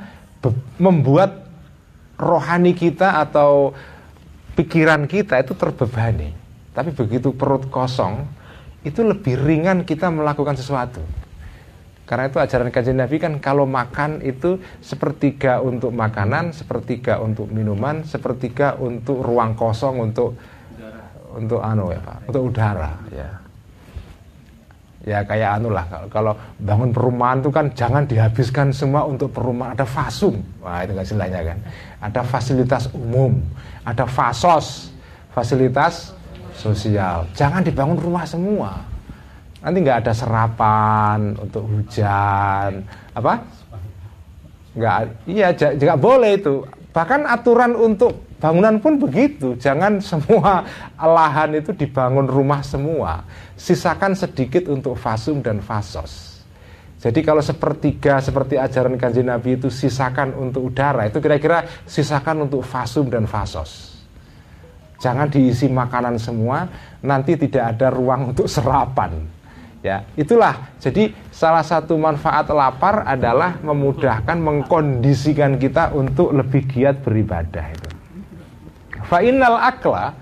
membuat 0.81 1.45
rohani 2.17 2.73
kita 2.73 3.21
atau 3.21 3.77
pikiran 4.57 5.05
kita 5.05 5.37
itu 5.37 5.53
terbebani. 5.53 6.33
Tapi 6.73 6.89
begitu 6.89 7.29
perut 7.29 7.69
kosong 7.69 8.25
itu 8.81 9.05
lebih 9.05 9.37
ringan 9.37 9.85
kita 9.85 10.09
melakukan 10.09 10.57
sesuatu. 10.57 11.05
Karena 12.09 12.27
itu 12.27 12.41
ajaran 12.41 12.73
kajian 12.73 12.99
Nabi 12.99 13.21
kan 13.21 13.37
kalau 13.37 13.69
makan 13.69 14.25
itu 14.25 14.57
sepertiga 14.81 15.61
untuk 15.61 15.93
makanan, 15.93 16.57
sepertiga 16.57 17.21
untuk 17.21 17.53
minuman, 17.53 18.01
sepertiga 18.01 18.75
untuk 18.81 19.21
ruang 19.21 19.53
kosong 19.53 20.01
untuk. 20.01 20.33
Untuk 21.33 21.59
anu 21.59 21.89
ya 21.89 22.01
Pak, 22.01 22.17
untuk 22.29 22.41
udara. 22.53 22.93
Ya. 23.09 23.29
Ya 25.03 25.19
kayak 25.19 25.59
anu 25.59 25.75
lah. 25.75 25.83
Kalau 26.07 26.31
bangun 26.63 26.95
perumahan 26.95 27.43
itu 27.43 27.51
kan 27.51 27.67
jangan 27.75 28.07
dihabiskan 28.07 28.71
semua 28.71 29.03
untuk 29.03 29.35
perumahan. 29.35 29.75
Ada 29.75 29.83
fasum. 29.83 30.39
Wah 30.63 30.79
itu 30.87 30.95
kan 30.95 31.03
istilahnya 31.03 31.41
kan. 31.43 31.57
Ada 31.99 32.21
fasilitas 32.23 32.87
umum. 32.95 33.35
Ada 33.83 34.07
fasos. 34.07 34.95
Fasilitas 35.35 36.15
sosial. 36.55 37.27
Jangan 37.35 37.67
dibangun 37.67 37.99
rumah 37.99 38.23
semua. 38.23 38.79
Nanti 39.59 39.83
nggak 39.83 40.07
ada 40.07 40.13
serapan 40.15 41.35
untuk 41.35 41.67
hujan. 41.67 42.87
Apa? 43.11 43.43
Nggak 44.71 44.97
iya 45.27 45.51
juga 45.51 45.99
boleh 45.99 46.39
itu. 46.39 46.63
Bahkan 46.95 47.27
aturan 47.27 47.75
untuk 47.75 48.32
Bangunan 48.43 48.75
pun 48.83 48.99
begitu, 48.99 49.55
jangan 49.55 50.03
semua 50.11 50.67
lahan 50.99 51.55
itu 51.55 51.71
dibangun 51.71 52.27
rumah 52.27 52.59
semua. 52.59 53.23
Sisakan 53.55 54.19
sedikit 54.19 54.67
untuk 54.67 54.99
fasum 54.99 55.39
dan 55.39 55.63
fasos. 55.63 56.43
Jadi 56.99 57.23
kalau 57.23 57.39
sepertiga 57.39 58.19
seperti 58.19 58.59
ajaran 58.59 58.99
kanji 58.99 59.23
Nabi 59.23 59.55
itu 59.55 59.71
sisakan 59.71 60.35
untuk 60.35 60.71
udara, 60.71 61.07
itu 61.07 61.23
kira-kira 61.23 61.63
sisakan 61.87 62.47
untuk 62.47 62.63
fasum 62.67 63.07
dan 63.07 63.27
fasos. 63.27 63.95
Jangan 64.99 65.27
diisi 65.27 65.67
makanan 65.67 66.15
semua, 66.15 66.67
nanti 67.03 67.35
tidak 67.35 67.75
ada 67.75 67.91
ruang 67.91 68.31
untuk 68.31 68.47
serapan. 68.47 69.19
Ya, 69.83 70.07
itulah. 70.15 70.71
Jadi 70.79 71.11
salah 71.27 71.63
satu 71.63 71.99
manfaat 71.99 72.47
lapar 72.47 73.03
adalah 73.03 73.59
memudahkan 73.59 74.39
mengkondisikan 74.39 75.59
kita 75.59 75.91
untuk 75.91 76.31
lebih 76.31 76.63
giat 76.71 77.03
beribadah 77.03 77.67
itu. 77.67 77.92
Fa'inal 79.07 79.59
akla 79.59 80.15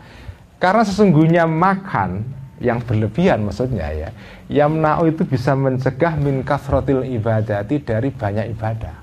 karena 0.61 0.83
sesungguhnya 0.85 1.49
makan 1.49 2.25
yang 2.61 2.77
berlebihan 2.85 3.41
maksudnya 3.41 3.89
ya 3.89 4.09
yamna'u 4.51 5.09
itu 5.09 5.25
bisa 5.25 5.57
mencegah 5.57 6.13
min 6.19 6.45
kasrotil 6.45 7.01
ibadati 7.01 7.81
dari 7.81 8.13
banyak 8.13 8.53
ibadah. 8.53 8.95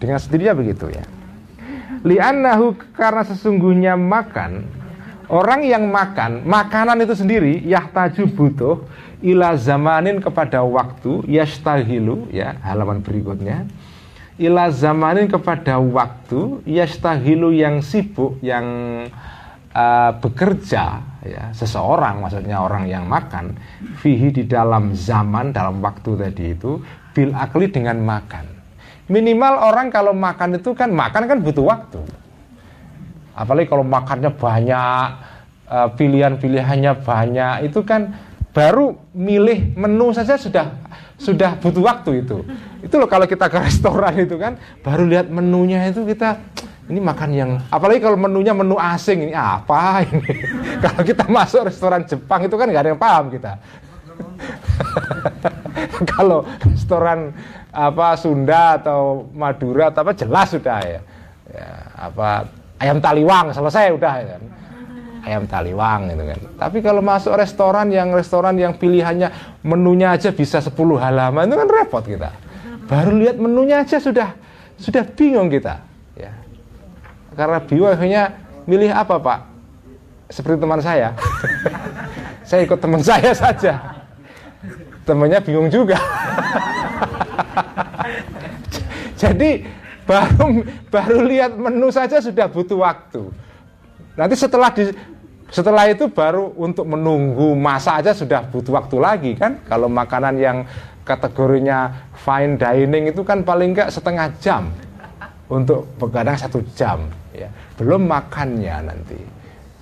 Dengan 0.00 0.18
sendirinya 0.18 0.54
begitu 0.58 0.90
ya. 0.90 1.06
Li'annahu 2.02 2.74
karena 2.98 3.22
sesungguhnya 3.22 3.94
makan 3.94 4.66
orang 5.30 5.62
yang 5.62 5.86
makan 5.86 6.42
makanan 6.42 7.04
itu 7.06 7.14
sendiri 7.14 7.62
yahtaju 7.62 8.22
butuh 8.34 8.76
ila 9.22 9.54
zamanin 9.54 10.18
kepada 10.18 10.66
waktu 10.66 11.22
yastahilu 11.30 12.26
ya 12.34 12.58
halaman 12.66 13.00
berikutnya 13.00 13.64
ila 14.40 14.72
zamanin 14.72 15.28
kepada 15.28 15.76
waktu 15.76 16.64
yastahilu 16.64 17.52
yang 17.52 17.84
sibuk 17.84 18.40
yang 18.40 18.64
uh, 19.76 20.10
bekerja 20.16 21.04
ya 21.22 21.44
seseorang 21.52 22.24
maksudnya 22.24 22.58
orang 22.64 22.88
yang 22.88 23.04
makan 23.06 23.54
fihi 24.00 24.32
di 24.32 24.44
dalam 24.48 24.96
zaman 24.96 25.52
dalam 25.52 25.84
waktu 25.84 26.16
tadi 26.16 26.44
itu 26.56 26.80
bil 27.12 27.30
akli 27.36 27.68
dengan 27.68 28.00
makan. 28.00 28.48
Minimal 29.12 29.54
orang 29.60 29.92
kalau 29.92 30.16
makan 30.16 30.56
itu 30.56 30.72
kan 30.72 30.88
makan 30.88 31.28
kan 31.28 31.38
butuh 31.44 31.68
waktu. 31.68 32.00
Apalagi 33.36 33.68
kalau 33.68 33.84
makannya 33.84 34.32
banyak 34.32 35.06
uh, 35.68 35.88
pilihan-pilihannya 35.92 36.92
banyak 37.04 37.54
itu 37.68 37.84
kan 37.84 38.16
baru 38.52 38.96
milih 39.16 39.76
menu 39.76 40.12
saja 40.12 40.36
sudah 40.36 40.68
sudah 41.22 41.54
butuh 41.62 41.82
waktu 41.86 42.26
itu. 42.26 42.42
Itu 42.82 42.98
loh 42.98 43.06
kalau 43.06 43.30
kita 43.30 43.46
ke 43.46 43.58
restoran 43.62 44.14
itu 44.18 44.34
kan 44.34 44.58
baru 44.82 45.06
lihat 45.06 45.30
menunya 45.30 45.86
itu 45.86 46.02
kita 46.02 46.42
ini 46.90 46.98
makan 46.98 47.30
yang 47.30 47.50
apalagi 47.70 48.02
kalau 48.02 48.18
menunya 48.18 48.50
menu 48.50 48.74
asing 48.74 49.30
ini 49.30 49.34
apa 49.38 50.02
ini. 50.02 50.26
kalau 50.84 51.00
kita 51.06 51.24
masuk 51.30 51.70
restoran 51.70 52.02
Jepang 52.02 52.42
itu 52.42 52.54
kan 52.58 52.66
nggak 52.66 52.82
ada 52.82 52.90
yang 52.90 53.00
paham 53.00 53.30
kita. 53.30 53.52
kalau 56.18 56.42
restoran 56.66 57.30
apa 57.70 58.18
Sunda 58.18 58.82
atau 58.82 59.30
Madura 59.32 59.94
atau 59.94 60.02
apa 60.02 60.12
jelas 60.12 60.50
sudah 60.50 60.78
ya. 60.82 61.00
ya 61.48 61.68
apa 61.96 62.50
ayam 62.82 62.98
taliwang 62.98 63.54
selesai 63.54 63.94
udah 63.94 64.14
ya 64.18 64.26
kan 64.36 64.42
ayam 65.22 65.46
taliwang 65.46 66.10
gitu 66.10 66.24
kan. 66.26 66.40
Tapi 66.58 66.78
kalau 66.82 67.00
masuk 67.00 67.32
restoran 67.38 67.88
yang 67.94 68.10
restoran 68.10 68.58
yang 68.58 68.74
pilihannya 68.74 69.58
menunya 69.62 70.12
aja 70.14 70.34
bisa 70.34 70.58
10 70.58 70.74
halaman 70.98 71.46
itu 71.46 71.56
kan 71.56 71.68
repot 71.70 72.04
kita. 72.04 72.30
Baru 72.90 73.16
lihat 73.16 73.38
menunya 73.38 73.80
aja 73.86 74.02
sudah 74.02 74.34
sudah 74.76 75.06
bingung 75.06 75.46
kita 75.46 75.78
ya. 76.18 76.34
Karena 77.38 77.62
akhirnya 77.62 78.22
milih 78.66 78.90
apa 78.90 79.16
pak? 79.22 79.38
Seperti 80.28 80.60
teman 80.60 80.80
saya. 80.82 81.14
Saya 82.48 82.66
ikut 82.66 82.82
teman 82.82 83.00
saya 83.00 83.32
saja. 83.32 84.02
Temannya 85.06 85.40
bingung 85.40 85.70
juga. 85.70 85.96
Jadi 89.22 89.62
baru 90.02 90.66
baru 90.90 91.18
lihat 91.32 91.54
menu 91.54 91.88
saja 91.94 92.18
sudah 92.18 92.50
butuh 92.50 92.82
waktu. 92.82 93.30
Nanti 94.18 94.34
setelah 94.36 94.68
di 94.74 94.92
setelah 95.52 95.84
itu 95.84 96.08
baru 96.08 96.56
untuk 96.56 96.88
menunggu 96.88 97.52
masa 97.52 98.00
aja 98.00 98.16
sudah 98.16 98.40
butuh 98.48 98.72
waktu 98.72 98.96
lagi 98.96 99.32
kan? 99.36 99.60
Kalau 99.68 99.84
makanan 99.84 100.40
yang 100.40 100.64
kategorinya 101.04 102.08
fine 102.16 102.56
dining 102.56 103.12
itu 103.12 103.20
kan 103.20 103.44
paling 103.44 103.76
enggak 103.76 103.92
setengah 103.92 104.32
jam. 104.40 104.72
Untuk 105.52 105.84
begadang 106.00 106.40
satu 106.40 106.64
jam 106.72 107.04
ya. 107.36 107.52
Belum 107.76 108.08
makannya 108.08 108.88
nanti. 108.88 109.20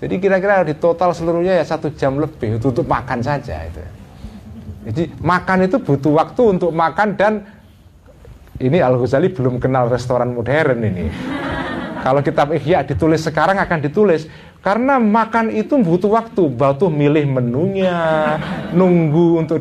Jadi 0.02 0.14
kira-kira 0.18 0.66
di 0.66 0.74
total 0.74 1.14
seluruhnya 1.14 1.54
ya 1.54 1.62
satu 1.62 1.94
jam 1.94 2.18
lebih 2.18 2.58
untuk 2.58 2.82
makan 2.82 3.22
saja 3.22 3.62
itu. 3.62 3.78
Jadi 4.90 5.22
makan 5.22 5.70
itu 5.70 5.78
butuh 5.78 6.18
waktu 6.18 6.42
untuk 6.58 6.74
makan 6.74 7.14
dan 7.14 7.46
ini 8.58 8.82
Al 8.82 8.98
Ghazali 8.98 9.30
belum 9.30 9.62
kenal 9.62 9.86
restoran 9.86 10.34
modern 10.34 10.82
ini. 10.82 11.06
Kalau 12.00 12.24
kitab 12.24 12.50
Ihya 12.50 12.82
ditulis 12.82 13.20
sekarang 13.20 13.60
akan 13.60 13.78
ditulis 13.84 14.24
karena 14.60 15.00
makan 15.00 15.48
itu 15.56 15.80
butuh 15.80 16.12
waktu, 16.12 16.52
butuh 16.52 16.92
milih 16.92 17.24
menunya, 17.32 18.36
nunggu 18.76 19.40
untuk 19.40 19.56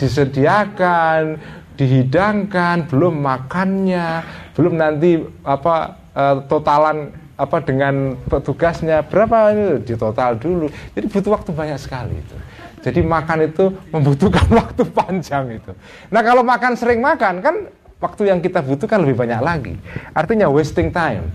disediakan, 0.00 1.36
dihidangkan, 1.76 2.88
belum 2.88 3.20
makannya, 3.20 4.24
belum 4.56 4.80
nanti 4.80 5.20
apa 5.44 6.00
uh, 6.16 6.40
totalan 6.48 7.12
apa 7.34 7.58
dengan 7.66 8.14
petugasnya 8.30 9.02
berapa 9.04 9.52
ini 9.52 9.82
di 9.84 9.92
total 9.98 10.40
dulu. 10.40 10.72
Jadi 10.96 11.06
butuh 11.10 11.30
waktu 11.34 11.50
banyak 11.52 11.76
sekali 11.76 12.16
itu. 12.16 12.36
Jadi 12.80 13.00
makan 13.04 13.38
itu 13.44 13.76
membutuhkan 13.92 14.48
waktu 14.60 14.82
panjang 14.88 15.60
itu. 15.60 15.76
Nah 16.08 16.24
kalau 16.24 16.40
makan 16.40 16.78
sering 16.80 17.04
makan 17.04 17.44
kan 17.44 17.68
waktu 18.00 18.32
yang 18.32 18.38
kita 18.40 18.64
butuhkan 18.64 19.02
lebih 19.04 19.20
banyak 19.20 19.40
lagi. 19.42 19.74
Artinya 20.16 20.46
wasting 20.46 20.94
time, 20.94 21.28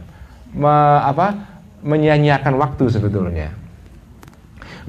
me, 0.55 0.73
apa, 1.03 1.58
menyia-nyiakan 1.83 2.53
waktu 2.59 2.85
sebetulnya. 2.91 3.49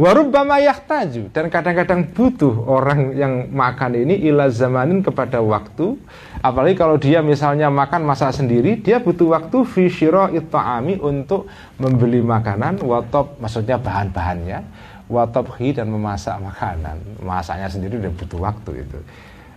Warubbama 0.00 0.56
yahtaju. 0.64 1.28
Dan 1.28 1.52
kadang-kadang 1.52 2.08
butuh 2.16 2.64
orang 2.64 3.12
yang 3.12 3.52
makan 3.52 4.00
ini 4.00 4.16
ila 4.32 4.48
zamanin 4.48 5.04
kepada 5.04 5.44
waktu. 5.44 5.92
Apalagi 6.40 6.80
kalau 6.80 6.96
dia 6.96 7.20
misalnya 7.20 7.68
makan 7.68 8.08
masak 8.08 8.32
sendiri 8.32 8.80
dia 8.80 8.96
butuh 8.96 9.36
waktu 9.36 9.60
fi 9.68 9.92
it'ami 10.40 10.96
untuk 11.04 11.52
membeli 11.76 12.24
makanan. 12.24 12.80
Watop 12.80 13.36
maksudnya 13.44 13.76
bahan-bahannya. 13.76 14.64
Watophi 15.10 15.76
dan 15.76 15.92
memasak 15.92 16.40
makanan. 16.40 17.20
Masaknya 17.20 17.68
sendiri 17.68 18.00
dia 18.00 18.08
butuh 18.08 18.40
waktu 18.40 18.88
itu. 18.88 18.98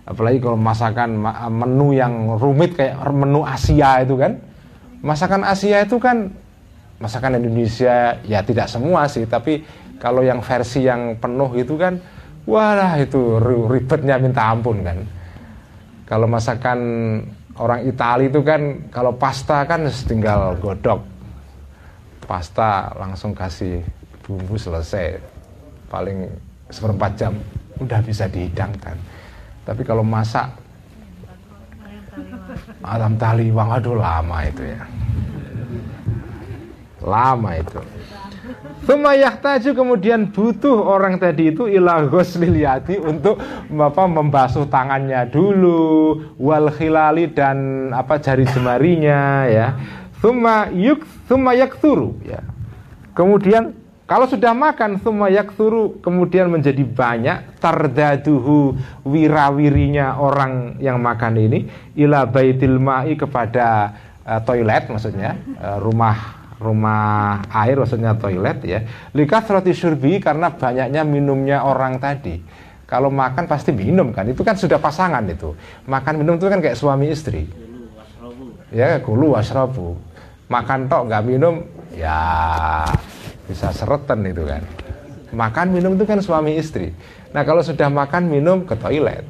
Apalagi 0.04 0.44
kalau 0.44 0.60
masakan 0.60 1.24
menu 1.48 1.96
yang 1.96 2.36
rumit 2.36 2.76
kayak 2.76 3.00
menu 3.16 3.48
Asia 3.48 4.04
itu 4.04 4.20
kan. 4.20 4.36
Masakan 5.00 5.40
Asia 5.48 5.80
itu 5.80 5.96
kan 5.96 6.36
masakan 7.04 7.36
Indonesia 7.36 8.16
ya 8.24 8.40
tidak 8.40 8.72
semua 8.72 9.04
sih 9.04 9.28
tapi 9.28 9.60
kalau 10.00 10.24
yang 10.24 10.40
versi 10.40 10.88
yang 10.88 11.20
penuh 11.20 11.52
itu 11.52 11.76
kan 11.76 12.00
wah 12.48 12.96
itu 12.96 13.36
ribetnya 13.68 14.16
minta 14.16 14.48
ampun 14.48 14.80
kan. 14.80 14.98
Kalau 16.04 16.28
masakan 16.28 16.80
orang 17.56 17.84
Italia 17.84 18.28
itu 18.28 18.40
kan 18.40 18.88
kalau 18.88 19.12
pasta 19.16 19.64
kan 19.68 19.84
tinggal 20.08 20.56
godok. 20.60 21.00
Pasta 22.24 22.88
langsung 22.96 23.36
kasih 23.36 23.84
bumbu 24.24 24.56
selesai 24.56 25.20
paling 25.92 26.24
seperempat 26.72 27.12
jam 27.20 27.36
udah 27.76 28.00
bisa 28.00 28.24
dihidangkan 28.24 28.96
tapi 29.64 29.84
kalau 29.84 30.00
masak 30.00 30.48
alam 32.84 33.16
taliwang 33.20 33.68
aduh 33.74 33.96
lama 33.96 34.38
itu 34.48 34.62
ya. 34.64 34.82
Lama 37.04 37.60
itu. 37.60 37.80
taju 39.40 39.70
kemudian 39.72 40.28
butuh 40.28 40.76
orang 40.84 41.16
tadi 41.16 41.52
itu 41.52 41.64
ilah 41.64 42.04
liliati 42.36 43.00
untuk 43.00 43.40
apa 43.72 44.04
membasuh 44.04 44.68
tangannya 44.68 45.24
dulu 45.32 46.20
wal 46.36 46.68
khilali 46.68 47.32
dan 47.32 47.88
apa 47.96 48.20
jari 48.20 48.44
jemarinya 48.44 49.48
ya. 49.48 49.66
Thumma 50.20 50.72
yuk 50.72 51.04
yakturu 51.56 52.16
ya. 52.24 52.40
Kemudian 53.16 53.84
kalau 54.04 54.28
sudah 54.28 54.52
makan 54.52 55.00
semua 55.00 55.32
yaksuru 55.32 55.96
kemudian 56.04 56.52
menjadi 56.52 56.84
banyak 56.84 57.56
tardaduhu 57.56 58.76
wirawirinya 59.00 60.20
orang 60.20 60.76
yang 60.76 61.00
makan 61.00 61.40
ini 61.40 61.72
ila 61.96 62.28
baitil 62.28 62.76
ma'i 62.76 63.16
kepada 63.16 63.96
uh, 64.28 64.40
toilet 64.44 64.92
maksudnya 64.92 65.40
uh, 65.56 65.80
rumah 65.80 66.43
rumah 66.58 67.42
air 67.50 67.78
maksudnya 67.78 68.14
toilet 68.18 68.58
ya. 68.62 68.80
Likas 69.14 69.46
roti 69.50 69.74
surbi 69.74 70.18
karena 70.22 70.54
banyaknya 70.54 71.02
minumnya 71.02 71.66
orang 71.66 71.98
tadi. 71.98 72.40
Kalau 72.84 73.08
makan 73.08 73.48
pasti 73.48 73.72
minum 73.72 74.12
kan? 74.12 74.28
Itu 74.28 74.44
kan 74.44 74.54
sudah 74.54 74.76
pasangan 74.78 75.24
itu. 75.26 75.56
Makan 75.88 76.20
minum 76.20 76.36
itu 76.36 76.46
kan 76.46 76.60
kayak 76.60 76.76
suami 76.76 77.10
istri. 77.10 77.48
Ya 78.74 78.98
kulu 78.98 79.38
wasrabu 79.38 79.94
makan 80.48 80.90
tok 80.90 81.08
nggak 81.08 81.24
minum 81.24 81.64
ya 81.94 82.18
bisa 83.48 83.72
seretan 83.72 84.24
itu 84.24 84.44
kan? 84.44 84.62
Makan 85.34 85.74
minum 85.74 85.98
itu 85.98 86.04
kan 86.06 86.22
suami 86.22 86.54
istri. 86.60 86.94
Nah 87.34 87.42
kalau 87.42 87.64
sudah 87.64 87.90
makan 87.90 88.30
minum 88.30 88.62
ke 88.62 88.78
toilet. 88.78 89.26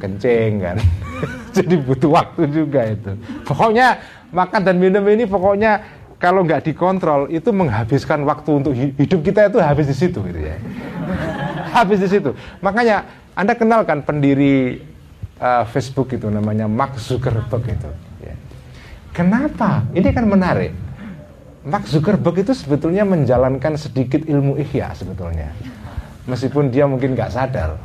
Kencing 0.00 0.52
kan? 0.64 0.76
Jadi 1.56 1.76
butuh 1.84 2.10
waktu 2.16 2.48
juga 2.48 2.88
itu. 2.88 3.12
Pokoknya 3.44 4.00
makan 4.32 4.60
dan 4.64 4.80
minum 4.80 5.04
ini 5.04 5.28
pokoknya 5.28 5.84
kalau 6.22 6.46
nggak 6.46 6.70
dikontrol 6.70 7.26
itu 7.26 7.50
menghabiskan 7.50 8.22
waktu 8.22 8.50
untuk 8.62 8.72
hidup 8.78 9.20
kita 9.26 9.50
itu 9.50 9.58
habis 9.58 9.90
di 9.90 9.96
situ 9.98 10.22
gitu 10.22 10.38
ya 10.38 10.56
habis 11.76 11.98
di 11.98 12.06
situ 12.06 12.30
makanya 12.62 13.02
anda 13.34 13.58
kenalkan 13.58 14.06
pendiri 14.06 14.78
uh, 15.42 15.66
Facebook 15.66 16.14
itu 16.14 16.30
namanya 16.30 16.70
Mark 16.70 16.94
Zuckerberg 17.02 17.66
itu 17.66 17.90
ya. 18.22 18.34
kenapa 19.10 19.82
ini 19.90 20.14
kan 20.14 20.30
menarik 20.30 20.70
Mark 21.62 21.86
Zuckerberg 21.86 22.42
itu 22.42 22.58
sebetulnya 22.58 23.06
menjalankan 23.06 23.78
sedikit 23.78 24.26
ilmu 24.26 24.58
ihya 24.58 24.90
sebetulnya. 24.98 25.54
Meskipun 26.26 26.74
dia 26.74 26.90
mungkin 26.90 27.14
nggak 27.14 27.30
sadar. 27.30 27.78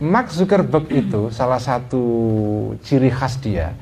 Mark 0.00 0.32
Zuckerberg 0.32 0.88
itu 0.88 1.28
salah 1.28 1.60
satu 1.60 2.00
ciri 2.80 3.12
khas 3.12 3.36
dia. 3.44 3.76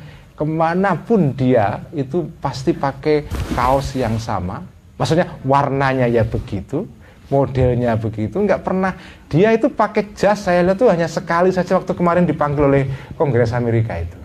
Ke 0.45 0.53
mana 0.53 0.93
pun 0.93 1.33
dia 1.33 1.89
itu 1.97 2.29
pasti 2.37 2.77
pakai 2.77 3.25
kaos 3.57 3.97
yang 3.97 4.21
sama. 4.21 4.61
Maksudnya 5.01 5.41
warnanya 5.41 6.05
ya 6.05 6.21
begitu, 6.21 6.85
modelnya 7.33 7.97
begitu, 7.97 8.45
nggak 8.45 8.61
pernah. 8.61 8.93
Dia 9.33 9.57
itu 9.57 9.73
pakai 9.73 10.13
jas, 10.13 10.45
saya 10.45 10.61
lihat 10.61 10.77
tuh 10.77 10.93
hanya 10.93 11.09
sekali 11.09 11.49
saja 11.49 11.81
waktu 11.81 11.97
kemarin 11.97 12.29
dipanggil 12.29 12.69
oleh 12.69 12.85
Kongres 13.17 13.57
Amerika 13.57 13.97
itu 13.97 14.21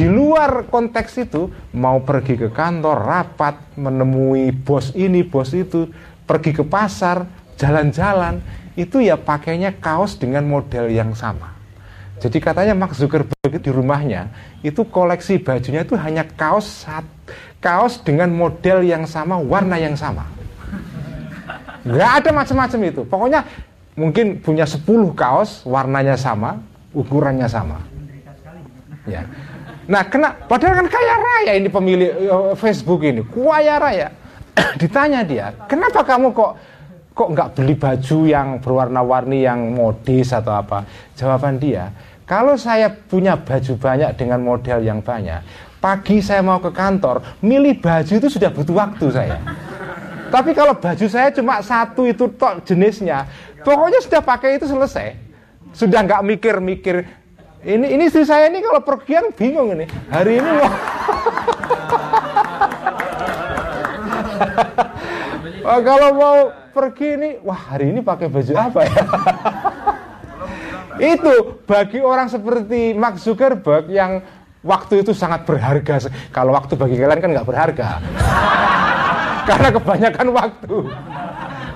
di 0.00 0.08
luar 0.08 0.64
konteks 0.70 1.28
itu 1.28 1.52
mau 1.76 2.00
pergi 2.00 2.40
ke 2.40 2.48
kantor, 2.48 3.04
rapat, 3.04 3.76
menemui 3.76 4.48
bos 4.48 4.96
ini, 4.96 5.20
bos 5.20 5.52
itu, 5.52 5.92
pergi 6.24 6.56
ke 6.56 6.64
pasar, 6.64 7.28
jalan-jalan, 7.60 8.40
itu 8.80 9.04
ya 9.04 9.20
pakainya 9.20 9.76
kaos 9.76 10.16
dengan 10.16 10.48
model 10.48 10.88
yang 10.88 11.12
sama. 11.12 11.52
Jadi 12.16 12.36
katanya 12.40 12.72
Mark 12.72 12.96
Zuckerberg 12.96 13.39
di 13.58 13.70
rumahnya 13.72 14.30
itu 14.62 14.84
koleksi 14.86 15.40
bajunya 15.42 15.82
itu 15.82 15.96
hanya 15.96 16.22
kaos 16.22 16.86
kaos 17.60 18.00
dengan 18.00 18.32
model 18.32 18.84
yang 18.84 19.04
sama, 19.04 19.36
warna 19.36 19.76
yang 19.76 19.94
sama. 19.94 20.24
Gak 21.84 22.12
ada 22.24 22.30
macam-macam 22.32 22.80
itu. 22.88 23.02
Pokoknya 23.08 23.40
mungkin 23.96 24.40
punya 24.40 24.64
10 24.64 24.84
kaos, 25.12 25.64
warnanya 25.64 26.16
sama, 26.16 26.60
ukurannya 26.92 27.48
sama. 27.48 27.80
Ya. 29.08 29.24
Nah, 29.90 30.06
kena 30.06 30.36
padahal 30.46 30.84
kan 30.84 30.88
kaya 30.88 31.14
raya 31.18 31.52
ini 31.56 31.68
pemilik 31.72 32.10
uh, 32.28 32.52
Facebook 32.54 33.02
ini, 33.02 33.24
kaya 33.26 33.80
raya. 33.80 34.08
Ditanya 34.80 35.24
dia, 35.24 35.56
kenapa 35.66 36.04
kamu 36.04 36.30
kok 36.30 36.52
kok 37.10 37.28
nggak 37.34 37.48
beli 37.58 37.74
baju 37.74 38.18
yang 38.28 38.48
berwarna-warni 38.62 39.42
yang 39.42 39.72
modis 39.72 40.30
atau 40.30 40.54
apa? 40.54 40.86
Jawaban 41.18 41.58
dia, 41.58 41.90
kalau 42.30 42.54
saya 42.54 42.86
punya 42.86 43.34
baju 43.34 43.74
banyak 43.74 44.14
dengan 44.14 44.38
model 44.38 44.86
yang 44.86 45.02
banyak, 45.02 45.42
pagi 45.82 46.22
saya 46.22 46.46
mau 46.46 46.62
ke 46.62 46.70
kantor, 46.70 47.26
milih 47.42 47.82
baju 47.82 48.12
itu 48.22 48.30
sudah 48.30 48.54
butuh 48.54 48.70
waktu 48.78 49.10
saya. 49.10 49.42
Tapi 50.30 50.54
kalau 50.54 50.78
baju 50.78 51.06
saya 51.10 51.34
cuma 51.34 51.58
satu 51.58 52.06
itu 52.06 52.30
tok 52.38 52.62
jenisnya, 52.62 53.26
pokoknya 53.66 53.98
sudah 53.98 54.22
pakai 54.22 54.62
itu 54.62 54.70
selesai. 54.70 55.18
Sudah 55.74 56.06
nggak 56.06 56.22
mikir-mikir. 56.22 57.02
Ini 57.66 57.98
ini 57.98 58.06
istri 58.06 58.22
saya 58.22 58.46
ini 58.46 58.62
kalau 58.62 58.78
pergian 58.86 59.34
bingung 59.34 59.74
ini. 59.74 59.90
Hari 60.14 60.38
ini 60.38 60.50
mau 60.54 60.70
oh, 65.66 65.80
kalau 65.82 66.10
mau 66.14 66.54
pergi 66.70 67.18
ini, 67.18 67.42
wah 67.42 67.74
hari 67.74 67.90
ini 67.90 68.06
pakai 68.06 68.30
baju 68.30 68.54
apa 68.54 68.86
ya? 68.86 69.02
itu 70.98 71.62
bagi 71.68 72.02
orang 72.02 72.26
seperti 72.26 72.96
Mark 72.96 73.22
Zuckerberg 73.22 73.86
yang 73.92 74.24
waktu 74.64 75.06
itu 75.06 75.14
sangat 75.14 75.46
berharga. 75.46 76.10
Kalau 76.34 76.52
waktu 76.56 76.74
bagi 76.74 76.98
kalian 76.98 77.20
kan 77.22 77.30
nggak 77.30 77.48
berharga, 77.48 78.02
karena 79.48 79.68
kebanyakan 79.70 80.26
waktu, 80.34 80.76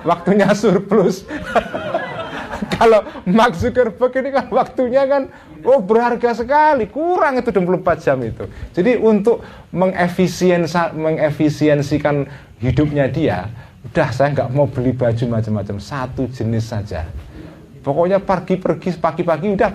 waktunya 0.03 0.51
surplus. 0.51 1.23
Kalau 2.75 3.07
Mark 3.27 3.55
Zuckerberg 3.55 4.15
ini 4.19 4.31
kan 4.35 4.51
waktunya 4.51 5.07
kan 5.07 5.31
oh 5.63 5.79
berharga 5.79 6.35
sekali, 6.35 6.91
kurang 6.91 7.39
itu 7.39 7.51
24 7.51 8.03
jam 8.03 8.19
itu. 8.19 8.43
Jadi 8.75 8.99
untuk 8.99 9.39
mengefisiensikan 9.71 12.27
hidupnya 12.59 13.07
dia, 13.11 13.49
udah 13.91 14.09
saya 14.11 14.31
nggak 14.35 14.49
mau 14.51 14.67
beli 14.67 14.91
baju 14.91 15.39
macam-macam, 15.39 15.79
satu 15.79 16.27
jenis 16.31 16.67
saja. 16.67 17.05
Pokoknya 17.85 18.17
pergi-pergi 18.17 18.97
pagi-pagi 18.97 19.47
udah 19.53 19.71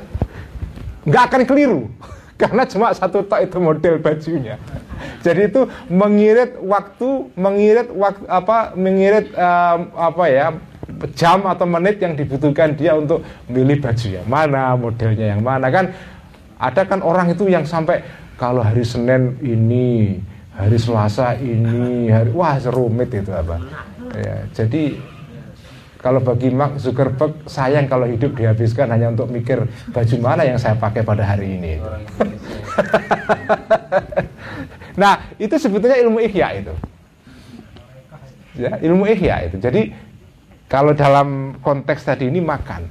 nggak 1.06 1.22
akan 1.30 1.42
keliru 1.46 1.86
karena 2.42 2.66
cuma 2.66 2.90
satu 2.90 3.22
tok 3.22 3.40
itu 3.46 3.56
model 3.62 4.02
bajunya. 4.02 4.58
Jadi 5.22 5.48
itu 5.48 5.64
mengirit 5.88 6.58
waktu, 6.60 7.30
mengirit 7.38 7.88
waktu 7.94 8.24
apa, 8.26 8.74
mengirit 8.74 9.30
um, 9.32 9.78
apa 9.94 10.24
ya 10.26 10.46
jam 11.14 11.46
atau 11.46 11.64
menit 11.64 12.02
yang 12.02 12.18
dibutuhkan 12.18 12.74
dia 12.74 12.98
untuk 12.98 13.24
milih 13.48 13.80
baju 13.80 14.08
yang 14.10 14.26
mana, 14.28 14.74
modelnya 14.74 15.26
yang 15.36 15.42
mana 15.44 15.70
kan. 15.70 15.94
Ada 16.60 16.84
kan 16.84 17.00
orang 17.00 17.32
itu 17.32 17.48
yang 17.48 17.64
sampai 17.64 18.04
kalau 18.36 18.60
hari 18.60 18.84
Senin 18.84 19.36
ini, 19.40 20.20
hari 20.52 20.76
Selasa 20.76 21.36
ini, 21.40 22.12
hari 22.12 22.28
wah 22.36 22.60
serumit 22.60 23.08
itu 23.12 23.32
apa. 23.32 23.56
Ya, 24.12 24.44
jadi 24.52 25.00
kalau 26.00 26.24
bagi 26.24 26.48
Mark 26.48 26.80
Zuckerberg 26.80 27.44
sayang 27.44 27.84
kalau 27.84 28.08
hidup 28.08 28.32
dihabiskan 28.32 28.88
hanya 28.88 29.12
untuk 29.12 29.28
mikir 29.28 29.68
baju 29.92 30.16
mana 30.16 30.48
yang 30.48 30.56
saya 30.56 30.72
pakai 30.72 31.04
pada 31.04 31.28
hari 31.28 31.60
ini. 31.60 31.76
nah 35.00 35.28
itu 35.36 35.52
sebetulnya 35.60 36.00
ilmu 36.00 36.24
ihya 36.24 36.64
itu. 36.64 36.72
Ya, 38.56 38.80
ilmu 38.80 39.04
ihya 39.12 39.52
itu. 39.52 39.60
Jadi 39.60 39.92
kalau 40.72 40.96
dalam 40.96 41.60
konteks 41.60 42.08
tadi 42.08 42.32
ini 42.32 42.40
makan. 42.40 42.88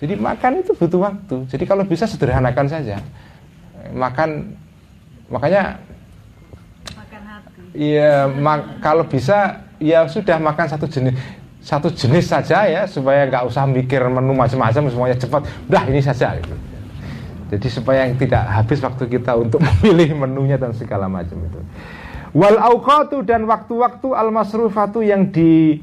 Jadi 0.00 0.16
makan 0.16 0.64
itu 0.64 0.72
butuh 0.72 1.12
waktu. 1.12 1.44
Jadi 1.52 1.64
kalau 1.68 1.84
bisa 1.84 2.08
sederhanakan 2.08 2.72
saja. 2.72 3.04
Makan 3.92 4.56
makanya 5.28 5.76
makan 6.96 7.20
hati. 7.20 7.60
Iya, 7.76 8.32
mak, 8.32 8.80
kalau 8.80 9.04
bisa 9.04 9.60
ya 9.76 10.08
sudah 10.08 10.40
makan 10.40 10.72
satu 10.72 10.88
jenis 10.88 11.20
satu 11.66 11.90
jenis 11.90 12.30
saja 12.30 12.62
ya 12.70 12.86
supaya 12.86 13.26
nggak 13.26 13.42
usah 13.50 13.66
mikir 13.66 13.98
menu 14.06 14.38
macam-macam 14.38 14.86
semuanya 14.86 15.18
cepat. 15.18 15.42
Udah 15.66 15.82
ini 15.90 15.98
saja 15.98 16.38
gitu. 16.38 16.54
Jadi 17.50 17.66
supaya 17.70 18.06
yang 18.06 18.14
tidak 18.14 18.46
habis 18.46 18.78
waktu 18.78 19.10
kita 19.10 19.34
untuk 19.34 19.58
memilih 19.66 20.14
menunya 20.14 20.54
dan 20.54 20.70
segala 20.70 21.10
macam 21.10 21.42
itu. 21.42 21.58
Wal 22.38 22.62
auqatu 22.62 23.26
dan 23.26 23.50
waktu-waktu 23.50 24.14
al 24.14 24.30
masrufatu 24.30 25.02
yang 25.02 25.34
di 25.34 25.82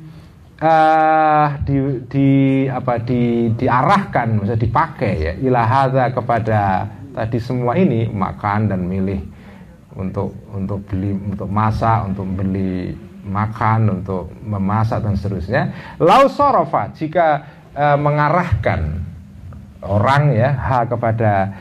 uh, 0.63 1.47
di, 1.67 1.75
di 2.07 2.29
apa 2.71 3.03
di 3.03 3.51
diarahkan 3.51 4.39
maksudnya 4.39 4.59
dipakai 4.63 5.13
ya 5.19 5.33
ilahada 5.43 6.15
kepada 6.15 6.87
tadi 7.11 7.37
semua 7.43 7.75
ini 7.75 8.07
makan 8.07 8.71
dan 8.71 8.87
milih 8.87 9.19
untuk 9.99 10.31
untuk 10.55 10.79
beli 10.87 11.11
untuk 11.11 11.49
masak 11.51 12.07
untuk 12.07 12.27
beli 12.33 12.95
makan 13.23 14.03
untuk 14.03 14.31
memasak 14.43 15.03
dan 15.03 15.15
seterusnya. 15.15 15.95
Lau 15.97 16.27
sorofa 16.27 16.91
jika 16.91 17.27
uh, 17.73 17.97
mengarahkan 17.97 19.01
orang 19.83 20.31
ya 20.31 20.55
ha 20.55 20.85
kepada 20.87 21.51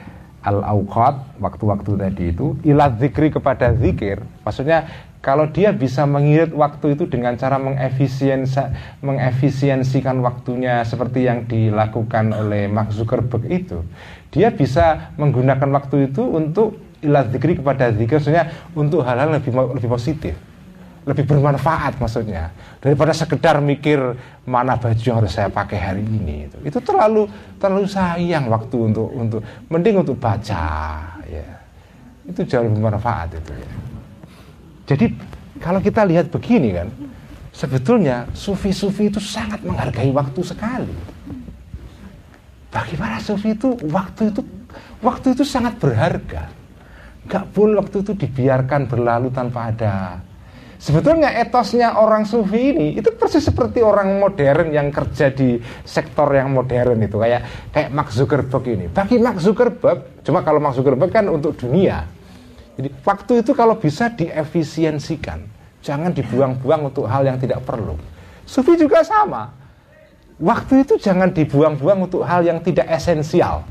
al 0.42 0.62
auqat 0.62 1.14
waktu-waktu 1.38 1.96
tadi 1.98 2.24
itu 2.34 2.56
ilah 2.66 2.90
zikri 2.98 3.30
kepada 3.30 3.74
zikir 3.78 4.18
maksudnya 4.42 4.86
kalau 5.22 5.46
dia 5.54 5.70
bisa 5.70 6.02
mengirit 6.02 6.50
waktu 6.50 6.98
itu 6.98 7.06
dengan 7.06 7.38
cara 7.38 7.54
mengefisiensikan 7.62 10.18
waktunya 10.18 10.82
seperti 10.82 11.30
yang 11.30 11.46
dilakukan 11.46 12.34
oleh 12.34 12.66
Mark 12.66 12.90
Zuckerberg 12.90 13.46
itu, 13.46 13.86
dia 14.34 14.50
bisa 14.50 15.14
menggunakan 15.14 15.70
waktu 15.70 16.10
itu 16.10 16.26
untuk 16.26 16.74
ilah 17.06 17.22
zikri 17.30 17.54
kepada 17.54 17.94
zikir, 17.94 18.18
maksudnya 18.18 18.50
untuk 18.74 19.06
hal-hal 19.06 19.38
lebih 19.38 19.54
lebih 19.78 19.94
positif, 19.94 20.34
lebih 21.02 21.26
bermanfaat 21.26 21.98
maksudnya 21.98 22.54
daripada 22.78 23.10
sekedar 23.10 23.58
mikir 23.58 23.98
mana 24.46 24.78
baju 24.78 25.02
yang 25.02 25.18
harus 25.18 25.34
saya 25.34 25.50
pakai 25.50 25.78
hari 25.78 26.02
ini 26.06 26.46
itu 26.46 26.58
itu 26.62 26.78
terlalu 26.78 27.26
terlalu 27.58 27.90
sayang 27.90 28.46
waktu 28.46 28.76
untuk 28.78 29.08
untuk 29.10 29.40
mending 29.66 29.98
untuk 29.98 30.14
baca 30.22 31.02
ya 31.26 31.62
itu 32.22 32.40
jauh 32.46 32.64
lebih 32.66 32.78
bermanfaat 32.78 33.34
itu 33.34 33.52
ya. 33.52 33.70
Jadi 34.94 35.06
kalau 35.58 35.80
kita 35.82 36.06
lihat 36.06 36.30
begini 36.30 36.74
kan, 36.74 36.88
sebetulnya 37.54 38.26
sufi-sufi 38.34 39.10
itu 39.10 39.18
sangat 39.18 39.62
menghargai 39.62 40.10
waktu 40.14 40.40
sekali. 40.42 40.96
Bagi 42.72 42.94
para 42.96 43.18
sufi 43.20 43.52
itu 43.52 43.76
waktu 43.90 44.32
itu 44.32 44.40
waktu 45.02 45.34
itu 45.34 45.44
sangat 45.44 45.76
berharga. 45.78 46.48
Gak 47.30 47.54
boleh 47.54 47.78
waktu 47.78 48.02
itu 48.02 48.12
dibiarkan 48.18 48.90
berlalu 48.90 49.30
tanpa 49.30 49.70
ada. 49.70 50.18
Sebetulnya 50.82 51.30
etosnya 51.38 51.94
orang 51.94 52.26
sufi 52.26 52.74
ini 52.74 52.98
itu 52.98 53.14
persis 53.14 53.46
seperti 53.46 53.78
orang 53.86 54.18
modern 54.18 54.74
yang 54.74 54.90
kerja 54.90 55.30
di 55.30 55.62
sektor 55.86 56.26
yang 56.34 56.50
modern 56.50 56.98
itu 57.06 57.22
kayak 57.22 57.70
kayak 57.70 57.88
Mark 57.94 58.10
Zuckerberg 58.10 58.66
ini. 58.66 58.90
Bagi 58.90 59.22
Mark 59.22 59.38
Zuckerberg, 59.38 60.26
cuma 60.26 60.42
kalau 60.42 60.58
Mark 60.58 60.74
Zuckerberg 60.74 61.14
kan 61.14 61.30
untuk 61.30 61.54
dunia, 61.54 62.02
jadi 62.74 62.90
waktu 63.06 63.46
itu 63.46 63.54
kalau 63.54 63.78
bisa 63.78 64.10
diefisiensikan, 64.10 65.46
jangan 65.86 66.10
dibuang-buang 66.10 66.90
untuk 66.90 67.06
hal 67.06 67.30
yang 67.30 67.38
tidak 67.38 67.62
perlu. 67.62 67.94
Sufi 68.42 68.74
juga 68.74 69.06
sama. 69.06 69.54
Waktu 70.42 70.82
itu 70.82 70.98
jangan 70.98 71.30
dibuang-buang 71.30 72.10
untuk 72.10 72.26
hal 72.26 72.42
yang 72.42 72.58
tidak 72.58 72.90
esensial. 72.90 73.62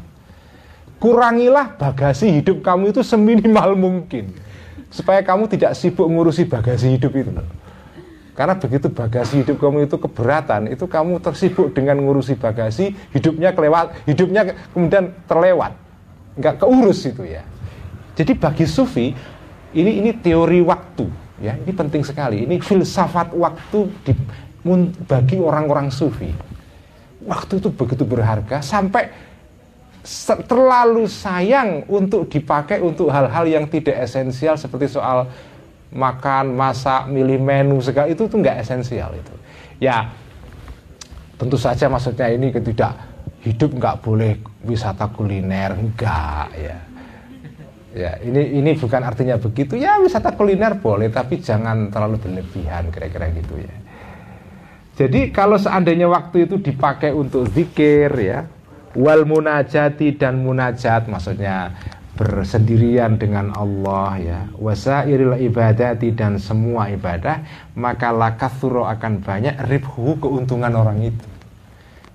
Kurangilah 0.96 1.76
bagasi 1.76 2.40
hidup 2.40 2.64
kamu 2.64 2.96
itu 2.96 3.04
seminimal 3.04 3.76
mungkin. 3.76 4.32
Supaya 4.92 5.24
kamu 5.24 5.48
tidak 5.48 5.74
sibuk 5.74 6.06
ngurusi 6.06 6.46
bagasi 6.46 7.00
hidup 7.00 7.16
itu. 7.16 7.32
Karena 8.36 8.56
begitu 8.60 8.88
bagasi 8.92 9.44
hidup 9.44 9.60
kamu 9.60 9.88
itu 9.88 9.96
keberatan, 9.96 10.72
itu 10.72 10.86
kamu 10.88 11.20
tersibuk 11.24 11.72
dengan 11.72 12.00
ngurusi 12.00 12.36
bagasi, 12.36 12.96
hidupnya 13.16 13.56
kelewat, 13.56 14.04
hidupnya 14.08 14.56
kemudian 14.76 15.16
terlewat. 15.28 15.76
Enggak 16.36 16.60
keurus 16.60 17.08
itu 17.08 17.24
ya. 17.28 17.44
Jadi 18.16 18.36
bagi 18.36 18.66
sufi 18.68 19.16
ini 19.72 20.04
ini 20.04 20.12
teori 20.16 20.60
waktu 20.64 21.08
ya 21.42 21.58
ini 21.58 21.72
penting 21.74 22.04
sekali 22.06 22.46
ini 22.46 22.60
filsafat 22.62 23.34
waktu 23.34 23.90
di, 24.06 24.14
bagi 25.08 25.42
orang-orang 25.42 25.90
sufi 25.90 26.30
waktu 27.26 27.58
itu 27.58 27.70
begitu 27.74 28.04
berharga 28.06 28.62
sampai 28.62 29.10
terlalu 30.50 31.06
sayang 31.06 31.86
untuk 31.86 32.26
dipakai 32.26 32.82
untuk 32.82 33.14
hal-hal 33.14 33.46
yang 33.46 33.66
tidak 33.70 34.02
esensial 34.02 34.58
seperti 34.58 34.90
soal 34.90 35.30
makan, 35.94 36.58
masak, 36.58 37.06
milih 37.12 37.38
menu 37.38 37.78
segala 37.84 38.10
itu 38.10 38.26
tuh 38.26 38.38
nggak 38.42 38.66
esensial 38.66 39.14
itu. 39.14 39.34
Ya 39.78 40.10
tentu 41.38 41.58
saja 41.58 41.90
maksudnya 41.90 42.30
ini 42.30 42.54
tidak 42.54 42.94
hidup 43.42 43.74
nggak 43.74 43.96
boleh 44.06 44.38
wisata 44.62 45.10
kuliner 45.10 45.74
enggak 45.74 46.54
ya 46.54 46.78
Ya, 47.92 48.16
ini 48.24 48.64
ini 48.64 48.72
bukan 48.80 49.04
artinya 49.04 49.36
begitu. 49.36 49.76
Ya, 49.76 50.00
wisata 50.00 50.32
kuliner 50.32 50.80
boleh, 50.80 51.12
tapi 51.12 51.44
jangan 51.44 51.92
terlalu 51.92 52.24
berlebihan, 52.24 52.88
kira-kira 52.88 53.28
gitu 53.36 53.60
ya. 53.60 53.76
Jadi 54.96 55.36
kalau 55.36 55.60
seandainya 55.60 56.08
waktu 56.08 56.48
itu 56.48 56.56
dipakai 56.56 57.12
untuk 57.12 57.52
zikir 57.52 58.08
ya, 58.16 58.48
wal 58.98 59.24
munajati 59.24 60.16
dan 60.20 60.44
munajat, 60.44 61.08
maksudnya 61.08 61.76
bersendirian 62.16 63.18
dengan 63.18 63.50
Allah 63.56 64.10
ya, 64.20 64.40
wasairil 64.60 65.42
ibadati 65.42 66.14
dan 66.14 66.38
semua 66.38 66.92
ibadah, 66.92 67.42
maka 67.74 68.14
lakathuro 68.14 68.86
akan 68.86 69.24
banyak 69.24 69.56
ribhu 69.72 70.20
keuntungan 70.22 70.76
orang 70.76 71.02
itu. 71.08 71.28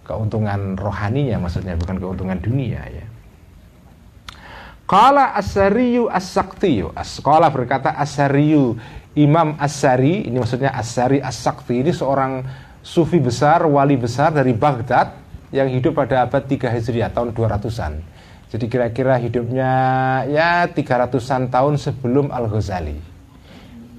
Keuntungan 0.06 0.78
rohaninya 0.78 1.42
maksudnya 1.42 1.74
bukan 1.74 1.98
keuntungan 1.98 2.38
dunia 2.38 2.78
ya. 2.86 3.06
Qala 4.86 5.34
Asariyu 5.34 6.06
As-Saktiyu. 6.06 6.94
Berkata 7.50 7.90
Asariyu 7.98 8.78
Imam 9.18 9.58
Asari, 9.58 10.30
ini 10.30 10.38
maksudnya 10.38 10.70
Asari 10.70 11.18
As-Sakti 11.18 11.82
ini 11.82 11.90
seorang 11.90 12.46
sufi 12.86 13.18
besar, 13.18 13.66
wali 13.66 13.98
besar 13.98 14.30
dari 14.30 14.54
Baghdad 14.54 15.25
yang 15.50 15.70
hidup 15.70 15.94
pada 15.98 16.26
abad 16.26 16.42
3 16.42 16.70
Hijriah 16.74 17.10
tahun 17.14 17.34
200-an. 17.34 18.02
Jadi 18.46 18.64
kira-kira 18.70 19.18
hidupnya 19.18 19.70
ya 20.30 20.70
300-an 20.70 21.50
tahun 21.50 21.74
sebelum 21.76 22.30
Al-Ghazali 22.30 22.98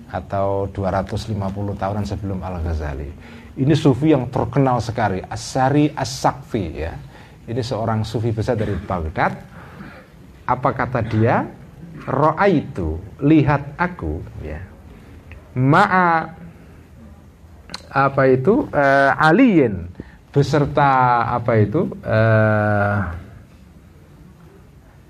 atau 0.08 0.72
250 0.72 1.36
tahunan 1.76 2.06
sebelum 2.08 2.40
Al-Ghazali. 2.40 3.12
Ini 3.58 3.74
sufi 3.76 4.16
yang 4.16 4.32
terkenal 4.32 4.80
sekali, 4.80 5.20
Asari 5.20 5.92
As-Sakfi 5.92 6.66
ya. 6.72 6.94
Ini 7.48 7.62
seorang 7.64 8.04
sufi 8.04 8.32
besar 8.32 8.60
dari 8.60 8.76
Baghdad 8.76 9.58
apa 10.48 10.70
kata 10.72 11.04
dia 11.04 11.44
roa 12.08 12.48
itu 12.48 12.96
lihat 13.20 13.76
aku 13.76 14.24
ya 14.40 14.64
ma'a 15.52 16.32
apa 17.92 18.24
itu 18.32 18.64
uh, 18.72 19.12
beserta 20.38 21.26
apa 21.34 21.58
itu 21.58 21.98
uh, 22.06 22.98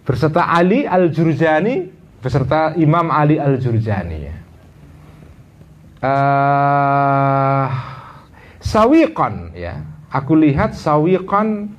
beserta 0.07 0.47
Ali 0.47 0.87
al 0.87 1.11
Jurjani 1.11 1.83
beserta 2.23 2.71
Imam 2.79 3.11
Ali 3.11 3.35
al 3.35 3.59
Jurjani 3.59 4.17
ya. 4.23 4.35
Uh, 5.97 7.67
sawiqan 8.63 9.51
ya 9.51 9.83
aku 10.15 10.39
lihat 10.39 10.71
sawiqan 10.71 11.75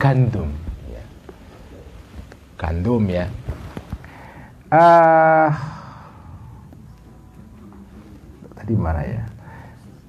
gandum 0.00 0.48
gandum 2.56 3.04
ya. 3.12 3.28
Uh, 4.72 5.52
tadi 8.56 8.72
mana 8.72 9.04
ya? 9.04 9.33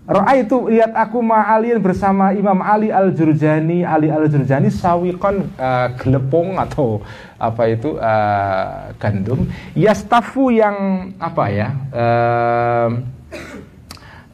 Roa 0.05 0.37
itu 0.37 0.69
lihat 0.69 0.93
aku 0.93 1.17
ma'alin 1.17 1.81
bersama 1.81 2.29
Imam 2.29 2.61
Ali 2.61 2.93
al 2.93 3.09
Jurjani, 3.09 3.81
Ali 3.81 4.13
al 4.13 4.29
Jurjani 4.29 4.69
sawiqon 4.69 5.49
uh, 5.57 5.97
gelepong 5.97 6.61
atau 6.61 7.01
apa 7.41 7.73
itu 7.73 7.97
uh, 7.97 8.93
gandum. 9.01 9.49
Yastafu 9.73 10.53
yang 10.53 11.09
apa 11.17 11.43
ya? 11.49 11.69
Uh, 11.89 12.89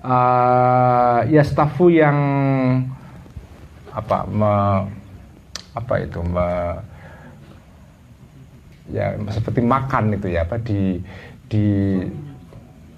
uh, 0.03 1.19
yastafu 1.31 1.88
yang 1.88 2.19
apa? 3.95 4.27
Me, 4.27 4.53
apa 5.72 5.93
itu? 6.03 6.19
Me, 6.19 6.48
ya 8.91 9.15
seperti 9.31 9.64
makan 9.64 10.19
itu 10.19 10.35
ya 10.35 10.43
apa 10.43 10.60
di 10.60 10.99
di 11.48 11.95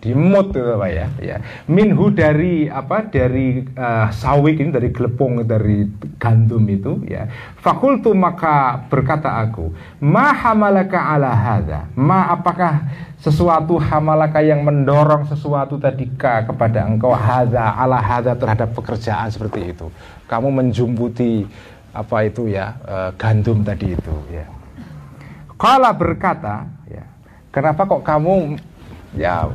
di 0.04 0.12
mood 0.12 0.52
itu 0.52 0.68
apa 0.68 0.88
ya. 0.92 1.08
Ya. 1.24 1.38
Minhu 1.72 2.12
dari 2.12 2.68
apa 2.68 3.08
dari 3.08 3.64
uh, 3.64 4.12
sawik 4.12 4.60
ini 4.60 4.76
dari 4.76 4.92
gelepong 4.92 5.48
dari 5.48 5.88
gandum 6.20 6.68
itu 6.68 7.00
ya. 7.08 7.32
Fakultu 7.64 8.12
maka 8.12 8.84
berkata 8.92 9.40
aku 9.40 9.72
ma 10.04 10.36
hamalaka 10.36 11.00
ala 11.00 11.32
hadha 11.32 11.88
ma 11.96 12.28
apakah 12.36 12.84
sesuatu 13.24 13.80
hamalaka 13.80 14.44
yang 14.44 14.68
mendorong 14.68 15.24
sesuatu 15.32 15.80
tadi 15.80 16.12
ka 16.20 16.44
kepada 16.44 16.84
engkau? 16.84 17.16
Hadha 17.16 17.80
ala 17.80 18.04
hadha 18.04 18.36
terhadap 18.36 18.76
pekerjaan 18.76 19.32
seperti 19.32 19.72
itu. 19.72 19.88
Kamu 20.28 20.52
menjumputi 20.52 21.48
apa 21.96 22.28
itu 22.28 22.52
ya 22.52 22.76
uh, 22.84 23.10
gandum 23.16 23.64
tadi 23.64 23.96
itu 23.96 24.16
ya. 24.28 24.44
Kala 25.54 25.96
berkata, 25.96 26.68
ya, 26.92 27.08
kenapa 27.48 27.88
kok 27.88 28.04
kamu 28.04 28.60
ya 29.16 29.48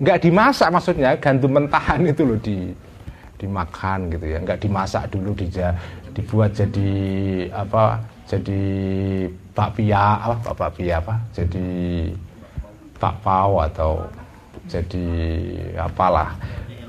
nggak 0.00 0.18
dimasak 0.24 0.68
maksudnya 0.72 1.12
gandum 1.20 1.52
mentahan 1.52 2.00
itu 2.08 2.24
loh 2.24 2.40
di 2.40 2.72
dimakan 3.40 4.12
gitu 4.12 4.26
ya, 4.28 4.38
nggak 4.44 4.60
dimasak 4.60 5.08
dulu 5.08 5.32
dija, 5.32 5.72
dibuat 6.12 6.52
jadi 6.52 6.90
apa? 7.52 7.96
Jadi 8.28 8.60
bakpia 9.56 10.20
apa 10.20 10.52
bakpia 10.52 11.00
apa? 11.00 11.16
Jadi 11.32 11.64
bakpao 13.00 13.64
atau 13.64 14.04
jadi 14.68 15.06
apalah. 15.80 16.36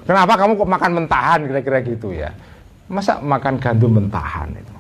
Kenapa 0.03 0.35
kamu 0.35 0.59
kok 0.59 0.69
makan 0.69 0.91
mentahan 1.01 1.39
kira-kira 1.47 1.79
gitu 1.87 2.11
ya? 2.11 2.35
Masa 2.91 3.23
makan 3.23 3.55
gandum 3.57 3.95
mentahan 3.95 4.51
itu? 4.51 4.75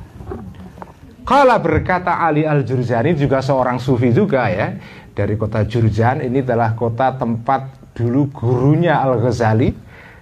Kala 1.23 1.55
berkata 1.61 2.19
Ali 2.19 2.43
Al-Jurjani 2.43 3.15
juga 3.15 3.45
seorang 3.45 3.77
sufi 3.77 4.09
juga 4.09 4.49
ya 4.49 4.73
Dari 5.13 5.37
kota 5.37 5.61
Jurjan 5.61 6.17
ini 6.25 6.41
adalah 6.41 6.73
kota 6.73 7.13
tempat 7.13 7.80
dulu 7.97 8.27
gurunya 8.31 8.99
Al-Ghazali 9.01 9.73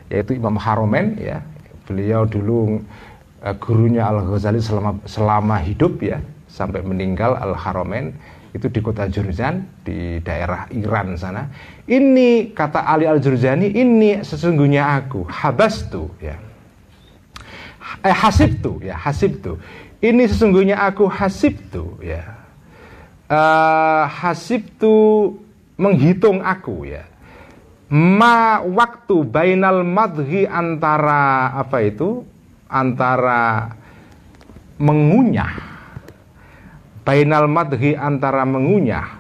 Yaitu 0.10 0.38
Imam 0.38 0.58
Haromen 0.58 1.18
ya 1.18 1.41
Beliau 1.86 2.26
dulu 2.26 2.82
uh, 3.41 3.56
gurunya 3.58 4.10
Al-Ghazali 4.10 4.62
selama, 4.62 5.00
selama 5.06 5.58
hidup 5.62 6.02
ya 6.02 6.22
Sampai 6.50 6.82
meninggal 6.82 7.38
Al-Haromen 7.38 8.14
itu 8.50 8.66
di 8.66 8.82
kota 8.82 9.06
Jurjan 9.06 9.62
di 9.86 10.18
daerah 10.26 10.66
Iran 10.74 11.14
sana. 11.14 11.46
Ini 11.86 12.50
kata 12.58 12.82
Ali 12.82 13.06
Al 13.06 13.22
Jurjani, 13.22 13.78
ini 13.78 14.26
sesungguhnya 14.26 14.98
aku 14.98 15.22
habas 15.30 15.86
tuh 15.86 16.10
ya. 16.18 16.34
Eh 18.02 18.10
hasib 18.10 18.58
tuh 18.58 18.82
ya 18.82 18.98
hasib 18.98 19.38
tuh 19.41 19.58
ini 20.00 20.24
sesungguhnya 20.30 20.80
aku 20.80 21.10
hasib 21.10 21.58
tuh 21.68 22.00
ya 22.00 22.24
uh, 23.28 24.06
hasib 24.08 24.64
tuh 24.80 25.36
menghitung 25.76 26.40
aku 26.40 26.86
ya 26.88 27.04
ma 27.90 28.61
waktu 28.61 29.26
bainal 29.26 29.82
madhi 29.82 30.45
antara 30.45 31.53
apa 31.57 31.78
itu? 31.82 32.26
Antara 32.70 33.74
mengunyah. 34.78 35.53
Bainal 37.02 37.49
madhi 37.49 37.98
antara 37.98 38.45
mengunyah. 38.45 39.18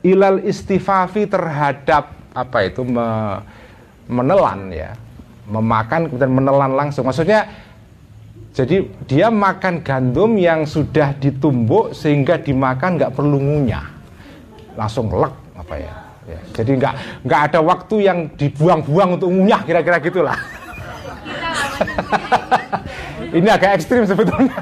Ilal 0.00 0.40
istifafi 0.48 1.28
terhadap 1.28 2.16
apa 2.32 2.58
itu 2.64 2.84
me, 2.84 3.40
menelan 4.08 4.72
ya. 4.72 4.96
Memakan 5.46 6.08
kemudian 6.08 6.32
menelan 6.32 6.72
langsung. 6.72 7.04
Maksudnya 7.04 7.46
jadi 8.56 8.88
dia 9.04 9.28
makan 9.28 9.84
gandum 9.84 10.40
yang 10.40 10.64
sudah 10.64 11.12
ditumbuk 11.20 11.92
sehingga 11.92 12.40
dimakan 12.40 12.96
nggak 12.96 13.12
perlu 13.12 13.36
ngunyah, 13.36 13.84
langsung 14.80 15.12
lek 15.12 15.36
apa 15.60 15.74
ya. 15.76 16.05
Ya. 16.26 16.40
Jadi 16.62 16.70
nggak 16.78 16.94
nggak 17.24 17.40
ada 17.50 17.58
waktu 17.62 17.96
yang 18.04 18.18
dibuang-buang 18.34 19.18
untuk 19.18 19.30
ngunyah 19.30 19.62
kira-kira 19.64 19.98
gitulah. 20.02 20.38
Ini 23.36 23.48
agak 23.50 23.80
ekstrim 23.80 24.06
sebetulnya. 24.06 24.56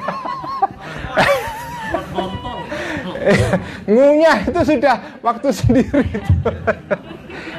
ngunyah 3.88 4.38
itu 4.44 4.60
sudah 4.64 4.96
waktu 5.24 5.48
sendiri. 5.52 6.04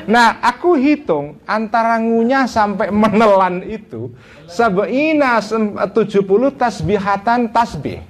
Nah, 0.05 0.37
aku 0.37 0.77
hitung 0.77 1.41
antara 1.49 1.97
ngunyah 1.97 2.45
sampai 2.45 2.93
menelan 2.93 3.65
itu 3.65 4.13
Sab'ina 4.45 5.41
70 5.41 5.89
tasbihatan 6.53 7.49
tasbih 7.49 8.05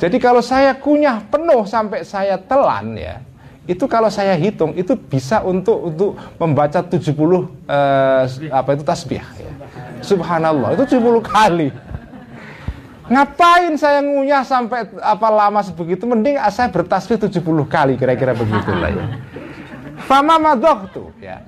Jadi 0.00 0.16
kalau 0.16 0.40
saya 0.40 0.72
kunyah 0.72 1.20
penuh 1.28 1.68
sampai 1.68 2.00
saya 2.00 2.40
telan 2.40 2.96
ya 2.96 3.20
itu 3.68 3.84
kalau 3.84 4.08
saya 4.08 4.32
hitung 4.34 4.72
itu 4.72 4.96
bisa 4.96 5.44
untuk 5.44 5.92
untuk 5.92 6.10
membaca 6.40 6.80
70 6.80 6.96
eh, 6.96 8.22
apa 8.48 8.68
itu 8.72 8.84
tasbih 8.84 9.20
ya. 9.20 9.26
Subhanallah 10.00 10.74
itu 10.80 10.96
70 10.96 11.20
kali. 11.20 11.68
Ngapain 13.10 13.74
saya 13.74 14.00
ngunyah 14.00 14.46
sampai 14.46 14.86
apa 15.02 15.28
lama 15.28 15.60
sebegitu 15.66 16.06
mending 16.06 16.38
saya 16.54 16.70
bertasbih 16.70 17.18
70 17.18 17.42
kali 17.66 17.98
kira-kira 18.00 18.32
begitulah 18.32 18.90
ya. 18.90 19.06
Fama 20.08 20.38
tuh 20.94 21.12
ya. 21.20 21.44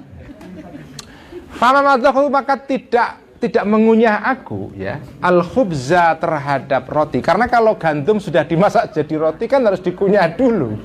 Fama 1.57 1.97
tuh 1.97 2.29
maka 2.29 2.59
tidak 2.61 3.23
tidak 3.43 3.67
mengunyah 3.67 4.23
aku 4.23 4.71
ya 4.79 5.03
al 5.19 5.43
khubza 5.43 6.15
terhadap 6.23 6.87
roti. 6.87 7.19
Karena 7.19 7.51
kalau 7.51 7.75
gandum 7.75 8.23
sudah 8.23 8.47
dimasak 8.47 8.95
jadi 8.95 9.15
roti 9.19 9.51
kan 9.51 9.67
harus 9.67 9.83
dikunyah 9.83 10.31
dulu. 10.39 10.71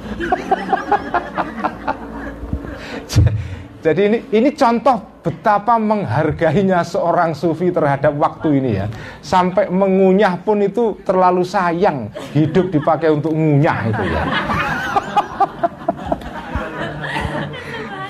Jadi 3.77 4.01
ini 4.03 4.19
ini 4.35 4.49
contoh 4.51 4.99
betapa 5.23 5.79
menghargainya 5.79 6.83
seorang 6.83 7.31
sufi 7.31 7.71
terhadap 7.71 8.19
waktu 8.19 8.59
ini 8.59 8.83
ya. 8.83 8.91
Sampai 9.23 9.71
mengunyah 9.71 10.35
pun 10.43 10.59
itu 10.59 10.99
terlalu 11.07 11.47
sayang 11.47 12.11
hidup 12.35 12.67
dipakai 12.67 13.13
untuk 13.15 13.31
mengunyah 13.31 13.79
itu 13.87 14.03
ya 14.11 14.23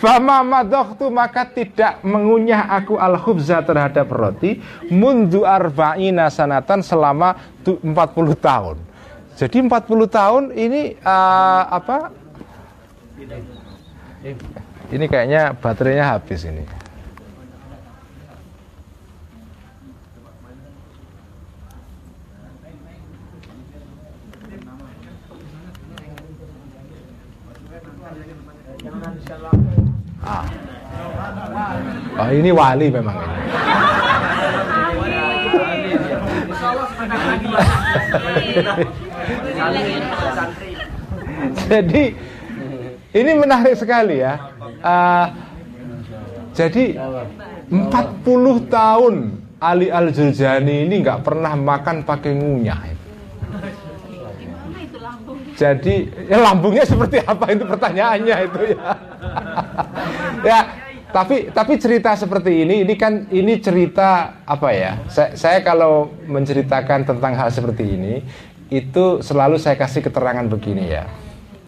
Fama 0.07 0.39
madohtu 0.39 1.11
maka 1.11 1.43
tidak 1.43 1.99
mengunyah 1.99 2.71
aku 2.79 2.95
al 2.95 3.19
khubza 3.19 3.59
terhadap 3.59 4.07
roti 4.07 4.55
mundu 4.87 5.43
arba'ina 5.43 6.31
sanatan 6.31 6.79
selama 6.79 7.35
40 7.67 7.83
tahun. 8.39 8.79
Jadi 9.35 9.57
40 9.67 10.07
tahun 10.07 10.43
ini 10.55 10.95
uh, 11.03 11.63
apa? 11.67 12.15
Ini 14.87 15.05
kayaknya 15.11 15.51
baterainya 15.59 16.15
habis 16.15 16.47
ini. 16.47 16.86
Ah. 30.27 30.43
Oh, 32.19 32.29
ini 32.35 32.51
wali 32.51 32.91
memang 32.91 33.15
ini. 33.15 33.39
jadi 41.71 42.03
ini 43.15 43.31
menarik 43.39 43.79
sekali 43.79 44.19
ya. 44.19 44.35
Uh, 44.83 45.25
jadi 46.51 46.99
40 47.71 48.67
tahun 48.67 49.15
Ali 49.57 49.87
Al 49.87 50.11
Jurjani 50.11 50.85
ini 50.89 51.01
nggak 51.01 51.23
pernah 51.23 51.55
makan 51.55 52.03
pakai 52.03 52.35
ngunyah. 52.35 52.81
Jadi 55.57 56.05
ya 56.29 56.37
lambungnya 56.37 56.85
seperti 56.85 57.17
apa 57.25 57.49
itu 57.49 57.65
pertanyaannya 57.65 58.35
itu 58.45 58.61
ya. 58.77 59.06
ya 60.49 60.59
tapi 61.07 61.49
tapi 61.55 61.79
cerita 61.79 62.11
seperti 62.19 62.67
ini 62.67 62.83
ini 62.83 62.93
kan 62.99 63.31
ini 63.31 63.63
cerita 63.63 64.43
apa 64.43 64.69
ya? 64.75 64.91
Saya, 65.07 65.39
saya 65.39 65.59
kalau 65.63 66.11
menceritakan 66.27 67.07
tentang 67.07 67.33
hal 67.33 67.47
seperti 67.47 67.95
ini 67.95 68.21
itu 68.67 69.23
selalu 69.23 69.55
saya 69.55 69.79
kasih 69.79 70.03
keterangan 70.03 70.43
begini 70.51 70.91
ya. 70.91 71.07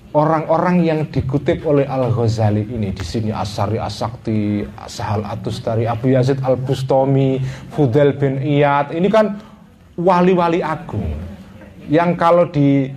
Orang-orang 0.09 0.81
yang 0.81 0.99
dikutip 1.05 1.61
oleh 1.69 1.85
Al 1.85 2.09
Ghazali 2.09 2.65
ini 2.65 2.89
di 2.89 3.05
sini 3.05 3.29
Asari 3.29 3.77
Asakti, 3.77 4.65
Sahal 4.89 5.21
Atustari, 5.21 5.85
Abu 5.85 6.09
Yazid 6.09 6.41
Al 6.41 6.57
Bustami, 6.57 7.37
Fudel 7.69 8.17
bin 8.17 8.41
Iyad, 8.41 8.89
ini 8.97 9.05
kan 9.05 9.37
wali-wali 9.93 10.65
agung 10.65 11.13
yang 11.93 12.17
kalau 12.17 12.49
di 12.49 12.89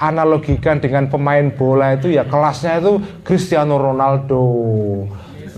analogikan 0.00 0.80
dengan 0.80 1.12
pemain 1.12 1.52
bola 1.52 1.92
itu 1.92 2.08
ya 2.08 2.24
kelasnya 2.24 2.80
itu 2.80 2.96
Cristiano 3.20 3.76
Ronaldo, 3.76 4.42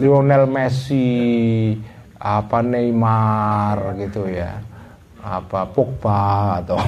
Lionel 0.02 0.50
Messi, 0.50 1.78
apa 2.18 2.58
Neymar 2.58 3.94
gitu 4.02 4.26
ya, 4.26 4.58
apa 5.22 5.70
Pogba 5.70 6.58
atau 6.58 6.82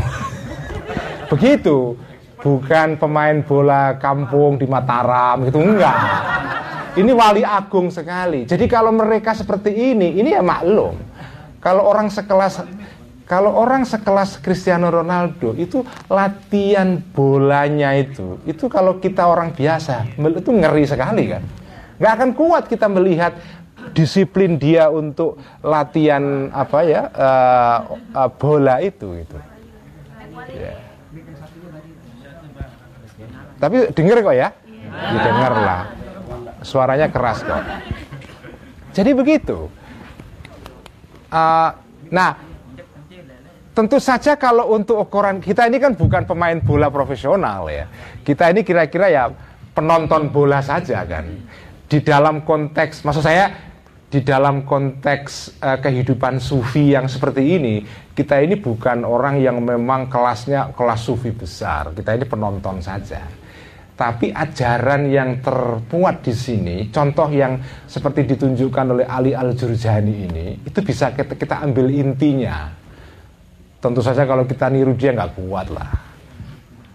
begitu. 1.31 1.95
Bukan 2.45 3.01
pemain 3.01 3.41
bola 3.41 3.97
kampung 3.97 4.61
di 4.61 4.69
Mataram 4.69 5.49
gitu 5.49 5.65
enggak. 5.65 5.97
Ini 6.93 7.09
wali 7.17 7.41
agung 7.41 7.89
sekali. 7.89 8.45
Jadi 8.45 8.69
kalau 8.69 8.93
mereka 8.93 9.33
seperti 9.33 9.73
ini 9.73 10.21
ini 10.21 10.37
ya 10.37 10.45
maklum. 10.45 10.93
Kalau 11.65 11.89
orang 11.89 12.13
sekelas 12.13 12.61
kalau 13.25 13.57
orang 13.57 13.89
sekelas 13.89 14.41
Cristiano 14.45 14.93
Ronaldo 14.93 15.57
itu 15.57 15.81
latihan 16.13 17.01
bolanya 17.01 17.97
itu 17.97 18.41
itu 18.45 18.69
kalau 18.69 19.01
kita 19.01 19.25
orang 19.25 19.53
biasa 19.53 20.17
itu 20.17 20.51
ngeri 20.53 20.85
sekali 20.85 21.25
kan 21.33 21.43
nggak 22.01 22.13
akan 22.21 22.31
kuat 22.37 22.69
kita 22.69 22.87
melihat 22.91 23.33
disiplin 23.93 24.57
dia 24.57 24.89
untuk 24.89 25.37
latihan 25.61 26.49
apa 26.53 26.79
ya 26.85 27.03
uh, 27.13 27.79
uh, 28.17 28.31
bola 28.33 28.81
itu 28.81 29.25
gitu 29.25 29.37
yeah. 30.53 30.85
Tapi 33.65 33.77
denger 33.97 34.19
kok 34.21 34.37
ya? 34.37 34.49
Didengar 34.85 35.53
lah. 35.57 35.83
Suaranya 36.61 37.09
keras 37.09 37.41
kok. 37.41 37.65
Jadi 38.93 39.11
begitu. 39.17 39.73
Uh, 41.33 41.71
nah, 42.13 42.37
tentu 43.75 43.99
saja 43.99 44.39
kalau 44.39 44.71
untuk 44.73 45.03
ukuran 45.03 45.43
kita 45.43 45.67
ini 45.67 45.83
kan 45.83 45.99
bukan 45.99 46.23
pemain 46.25 46.57
bola 46.63 46.89
profesional 46.89 47.67
ya. 47.67 47.91
Kita 48.23 48.55
ini 48.55 48.63
kira-kira 48.63 49.11
ya 49.11 49.29
penonton 49.75 50.31
bola 50.31 50.63
saja 50.63 51.03
kan. 51.03 51.27
Di 51.85 52.01
dalam 52.01 52.47
konteks, 52.47 53.05
maksud 53.05 53.27
saya 53.27 53.51
di 54.09 54.23
dalam 54.23 54.63
konteks 54.63 55.59
uh, 55.59 55.79
kehidupan 55.83 56.39
sufi 56.39 56.95
yang 56.95 57.11
seperti 57.11 57.59
ini, 57.59 57.83
kita 58.15 58.39
ini 58.39 58.55
bukan 58.55 59.03
orang 59.03 59.43
yang 59.43 59.59
memang 59.59 60.07
kelasnya 60.07 60.71
kelas 60.71 61.03
sufi 61.03 61.35
besar. 61.35 61.91
Kita 61.91 62.15
ini 62.15 62.25
penonton 62.25 62.79
saja. 62.79 63.27
Tapi 63.95 64.35
ajaran 64.35 65.07
yang 65.07 65.39
termuat 65.39 66.27
di 66.27 66.35
sini, 66.35 66.77
contoh 66.91 67.31
yang 67.31 67.59
seperti 67.87 68.27
ditunjukkan 68.35 68.87
oleh 68.91 69.07
Ali 69.07 69.39
Al-Jurjani 69.39 70.15
ini, 70.27 70.47
itu 70.67 70.83
bisa 70.83 71.15
kita, 71.15 71.39
kita 71.39 71.63
ambil 71.63 71.95
intinya. 71.95 72.84
Tentu 73.85 74.01
saja 74.01 74.25
kalau 74.25 74.49
kita 74.49 74.73
niru 74.73 74.97
dia 74.97 75.13
nggak 75.13 75.37
kuat 75.37 75.69
lah. 75.69 75.93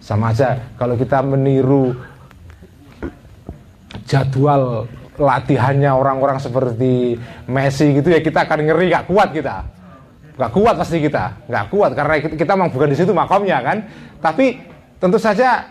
Sama 0.01 0.33
aja 0.33 0.57
kalau 0.73 0.97
kita 0.97 1.21
meniru 1.21 1.93
jadwal 4.09 4.89
latihannya 5.13 5.91
orang-orang 5.93 6.41
seperti 6.41 7.13
Messi 7.45 7.93
gitu 7.93 8.09
ya 8.09 8.25
kita 8.25 8.49
akan 8.49 8.65
ngeri 8.65 8.89
nggak 8.89 9.05
kuat 9.05 9.29
kita. 9.29 9.69
Nggak 10.33 10.49
kuat 10.49 10.75
pasti 10.81 10.97
kita 10.97 11.45
nggak 11.45 11.65
kuat 11.69 11.93
karena 11.93 12.25
kita 12.25 12.51
memang 12.57 12.73
bukan 12.73 12.89
di 12.89 12.97
situ 12.97 13.13
makomnya 13.13 13.61
kan? 13.61 13.77
Tapi 14.17 14.57
tentu 14.97 15.21
saja 15.21 15.69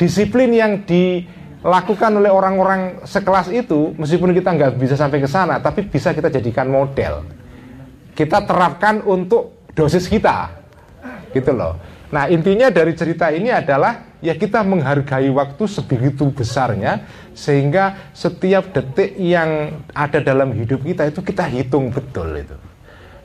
disiplin 0.00 0.56
yang 0.56 0.88
dilakukan 0.88 2.16
oleh 2.16 2.32
orang-orang 2.32 3.04
sekelas 3.04 3.52
itu 3.52 3.92
meskipun 4.00 4.32
kita 4.32 4.56
nggak 4.56 4.72
bisa 4.80 4.96
sampai 4.96 5.20
ke 5.20 5.28
sana 5.28 5.60
tapi 5.60 5.84
bisa 5.84 6.16
kita 6.16 6.32
jadikan 6.32 6.64
model. 6.72 7.28
Kita 8.16 8.48
terapkan 8.48 9.04
untuk 9.04 9.55
dosis 9.76 10.08
kita 10.08 10.50
gitu 11.36 11.52
loh 11.52 11.76
nah 12.08 12.26
intinya 12.32 12.72
dari 12.72 12.96
cerita 12.96 13.28
ini 13.28 13.52
adalah 13.52 14.16
ya 14.24 14.32
kita 14.32 14.64
menghargai 14.64 15.28
waktu 15.28 15.68
sebegitu 15.68 16.32
besarnya 16.32 17.04
sehingga 17.36 18.10
setiap 18.16 18.72
detik 18.72 19.14
yang 19.20 19.82
ada 19.92 20.18
dalam 20.24 20.56
hidup 20.56 20.80
kita 20.80 21.12
itu 21.12 21.20
kita 21.20 21.44
hitung 21.46 21.92
betul 21.92 22.32
itu 22.32 22.56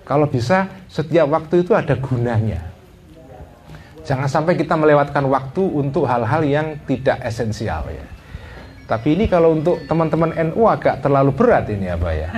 kalau 0.03 0.28
bisa 0.28 0.68
setiap 0.91 1.32
waktu 1.32 1.64
itu 1.64 1.72
ada 1.72 1.95
gunanya 1.95 2.72
Jangan 4.02 4.26
sampai 4.26 4.57
kita 4.57 4.73
melewatkan 4.73 5.30
waktu 5.30 5.61
untuk 5.61 6.10
hal-hal 6.10 6.41
yang 6.41 6.68
tidak 6.90 7.22
esensial 7.22 7.86
ya. 7.86 8.06
Tapi 8.90 9.15
ini 9.15 9.30
kalau 9.30 9.56
untuk 9.56 9.86
teman-teman 9.88 10.36
NU 10.52 10.68
agak 10.68 11.06
terlalu 11.06 11.32
berat 11.32 11.69
ini 11.69 11.88
apa 11.88 12.10
ya? 12.11 12.30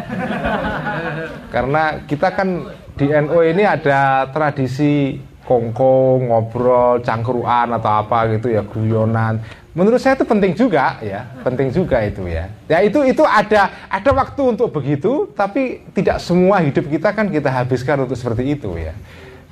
Karena 1.55 2.03
kita 2.03 2.35
kan 2.35 2.67
di 2.93 3.09
NU 3.09 3.39
ini 3.41 3.63
ada 3.65 4.29
tradisi 4.29 5.17
kongko, 5.43 6.23
ngobrol, 6.23 7.03
cangkruan 7.03 7.73
atau 7.75 7.91
apa 8.05 8.31
gitu 8.37 8.53
ya, 8.53 8.63
guyonan. 8.63 9.43
Menurut 9.73 9.97
saya 9.97 10.13
itu 10.13 10.25
penting 10.29 10.53
juga 10.53 11.01
ya, 11.01 11.25
penting 11.41 11.73
juga 11.73 12.05
itu 12.05 12.29
ya. 12.29 12.45
Ya 12.69 12.85
itu 12.85 13.01
itu 13.01 13.25
ada 13.25 13.89
ada 13.89 14.11
waktu 14.13 14.53
untuk 14.53 14.69
begitu, 14.69 15.33
tapi 15.33 15.81
tidak 15.97 16.21
semua 16.21 16.61
hidup 16.61 16.85
kita 16.85 17.09
kan 17.09 17.25
kita 17.33 17.49
habiskan 17.49 18.05
untuk 18.05 18.13
seperti 18.13 18.53
itu 18.53 18.69
ya. 18.77 18.93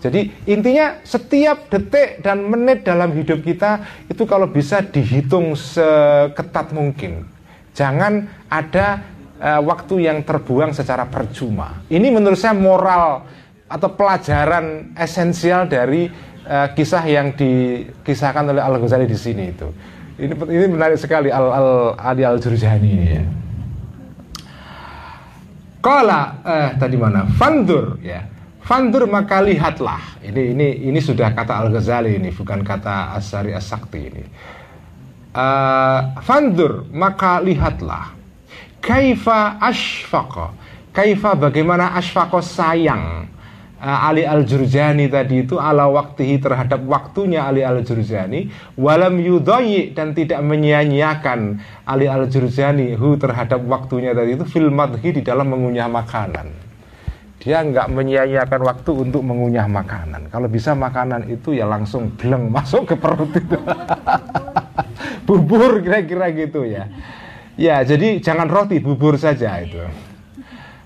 Jadi 0.01 0.34
intinya 0.49 0.97
setiap 1.05 1.69
detik 1.69 2.26
dan 2.26 2.45
menit 2.45 2.81
dalam 2.85 3.13
hidup 3.13 3.41
kita 3.45 3.85
itu 4.09 4.26
kalau 4.26 4.49
bisa 4.49 4.81
dihitung 4.81 5.53
seketat 5.57 6.73
mungkin. 6.73 7.26
Jangan 7.73 8.26
ada 8.49 9.01
uh, 9.41 9.61
waktu 9.65 10.05
yang 10.05 10.22
terbuang 10.22 10.77
secara 10.77 11.09
percuma. 11.09 11.81
Ini 11.89 12.07
menurut 12.13 12.38
saya 12.38 12.53
moral 12.53 13.26
atau 13.65 13.89
pelajaran 13.97 14.93
esensial 14.93 15.65
dari 15.65 16.05
uh, 16.45 16.69
kisah 16.77 17.03
yang 17.09 17.34
dikisahkan 17.34 18.53
oleh 18.53 18.61
Al 18.61 18.77
Ghazali 18.77 19.09
di 19.09 19.18
sini 19.18 19.49
itu. 19.49 19.68
Ini 20.22 20.38
ini 20.38 20.65
menarik 20.69 21.01
sekali 21.01 21.34
Al 21.34 21.49
Al 21.49 21.69
Adi 21.97 22.22
Al 22.22 22.38
Jurjani 22.38 22.89
ini 22.93 23.07
ya. 23.09 23.23
Kala 25.81 26.22
eh 26.45 26.69
tadi 26.77 26.93
mana? 26.93 27.26
Fandur 27.26 27.97
ya 28.05 28.22
Fandur 28.61 29.09
maka 29.09 29.41
lihatlah. 29.41 30.22
Ini 30.22 30.53
ini 30.53 30.68
ini 30.88 30.99
sudah 31.01 31.34
kata 31.34 31.65
Al 31.65 31.73
Ghazali 31.73 32.22
ini, 32.22 32.30
bukan 32.30 32.61
kata 32.61 33.18
Asari 33.18 33.57
Asakti 33.57 33.99
ini. 33.99 34.23
Uh, 35.34 36.22
fandur 36.22 36.85
maka 36.93 37.41
lihatlah. 37.41 38.20
Kaifa 38.81 39.61
ashfaqa. 39.61 40.57
Kaifa 40.91 41.37
bagaimana 41.37 41.93
ashfaqa 41.95 42.41
sayang. 42.41 43.29
Uh, 43.81 43.97
Ali 44.09 44.21
Al-Jurjani 44.29 45.09
tadi 45.09 45.41
itu 45.41 45.57
ala 45.57 45.89
waktihi 45.89 46.37
terhadap 46.37 46.85
waktunya 46.85 47.49
Ali 47.49 47.65
Al-Jurjani 47.65 48.53
walam 48.77 49.17
yudoyi 49.17 49.97
dan 49.97 50.13
tidak 50.13 50.37
menyia-nyiakan 50.45 51.57
Ali 51.89 52.05
Al-Jurjani 52.05 52.93
hu 52.93 53.17
terhadap 53.17 53.57
waktunya 53.65 54.13
tadi 54.13 54.37
itu 54.37 54.45
fil 54.45 54.69
di 55.01 55.21
dalam 55.25 55.49
mengunyah 55.49 55.89
makanan 55.89 56.53
dia 57.41 57.65
nggak 57.65 57.89
menyia-nyiakan 57.89 58.61
waktu 58.61 58.91
untuk 58.93 59.25
mengunyah 59.25 59.65
makanan. 59.65 60.29
Kalau 60.29 60.45
bisa 60.45 60.77
makanan 60.77 61.25
itu 61.25 61.57
ya 61.57 61.65
langsung 61.65 62.13
bleng 62.13 62.53
masuk 62.53 62.93
ke 62.93 62.93
perut 62.93 63.33
itu. 63.33 63.57
bubur 65.25 65.81
kira-kira 65.81 66.29
gitu 66.37 66.69
ya. 66.69 66.85
Ya, 67.61 67.85
jadi 67.85 68.17
jangan 68.17 68.49
roti, 68.49 68.81
bubur 68.81 69.21
saja 69.21 69.61
itu. 69.61 69.77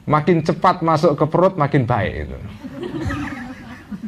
Makin 0.03 0.43
cepat 0.43 0.83
masuk 0.83 1.15
ke 1.15 1.25
perut 1.31 1.55
makin 1.55 1.87
baik 1.87 2.27
itu. 2.27 2.37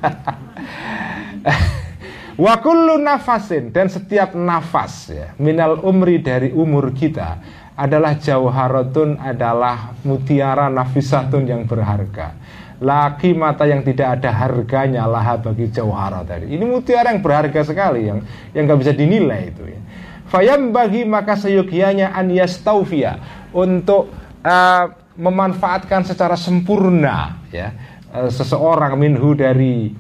Wa 2.44 2.54
kullu 2.60 3.00
nafasin 3.00 3.72
dan 3.72 3.88
setiap 3.88 4.36
nafas 4.36 5.10
ya, 5.10 5.32
minal 5.40 5.80
umri 5.82 6.20
dari 6.20 6.52
umur 6.52 6.92
kita 6.92 7.40
adalah 7.74 8.20
jauharatun 8.20 9.16
adalah 9.18 9.96
mutiara 10.04 10.68
nafisatun 10.68 11.48
yang 11.48 11.64
berharga. 11.66 12.36
Laki 12.78 13.34
mata 13.34 13.66
yang 13.66 13.82
tidak 13.82 14.22
ada 14.22 14.30
harganya 14.30 15.10
lah 15.10 15.42
bagi 15.42 15.74
jauhara 15.74 16.22
tadi. 16.22 16.54
Ini 16.54 16.62
mutiara 16.62 17.10
yang 17.10 17.26
berharga 17.26 17.66
sekali 17.66 18.06
yang 18.06 18.22
yang 18.54 18.70
nggak 18.70 18.80
bisa 18.86 18.94
dinilai 18.94 19.50
itu 19.50 19.66
ya. 19.66 19.82
Fayam 20.28 20.76
bagi 20.76 21.08
maka 21.08 21.40
seyogianya 21.40 22.12
an 22.12 22.28
yastaufia 22.28 23.16
untuk 23.56 24.12
uh, 24.44 24.86
memanfaatkan 25.16 26.04
secara 26.04 26.36
sempurna 26.36 27.48
ya. 27.50 27.72
Uh, 28.12 28.28
seseorang 28.32 29.00
minhu 29.00 29.36
dari 29.36 29.92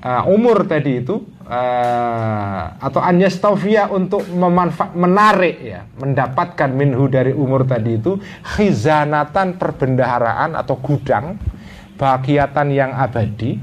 uh, 0.00 0.22
umur 0.28 0.64
tadi 0.64 1.04
itu 1.04 1.24
uh, 1.46 2.62
atau 2.78 3.00
anyastofia 3.00 3.88
untuk 3.88 4.26
memanfaat 4.28 4.92
menarik 4.92 5.56
ya 5.62 5.86
mendapatkan 5.98 6.70
minhu 6.70 7.08
dari 7.08 7.32
umur 7.32 7.64
tadi 7.64 7.96
itu 7.96 8.18
khizanatan 8.44 9.56
perbendaharaan 9.56 10.58
atau 10.58 10.76
gudang 10.78 11.38
bahagiatan 11.96 12.68
yang 12.68 12.92
abadi 12.92 13.56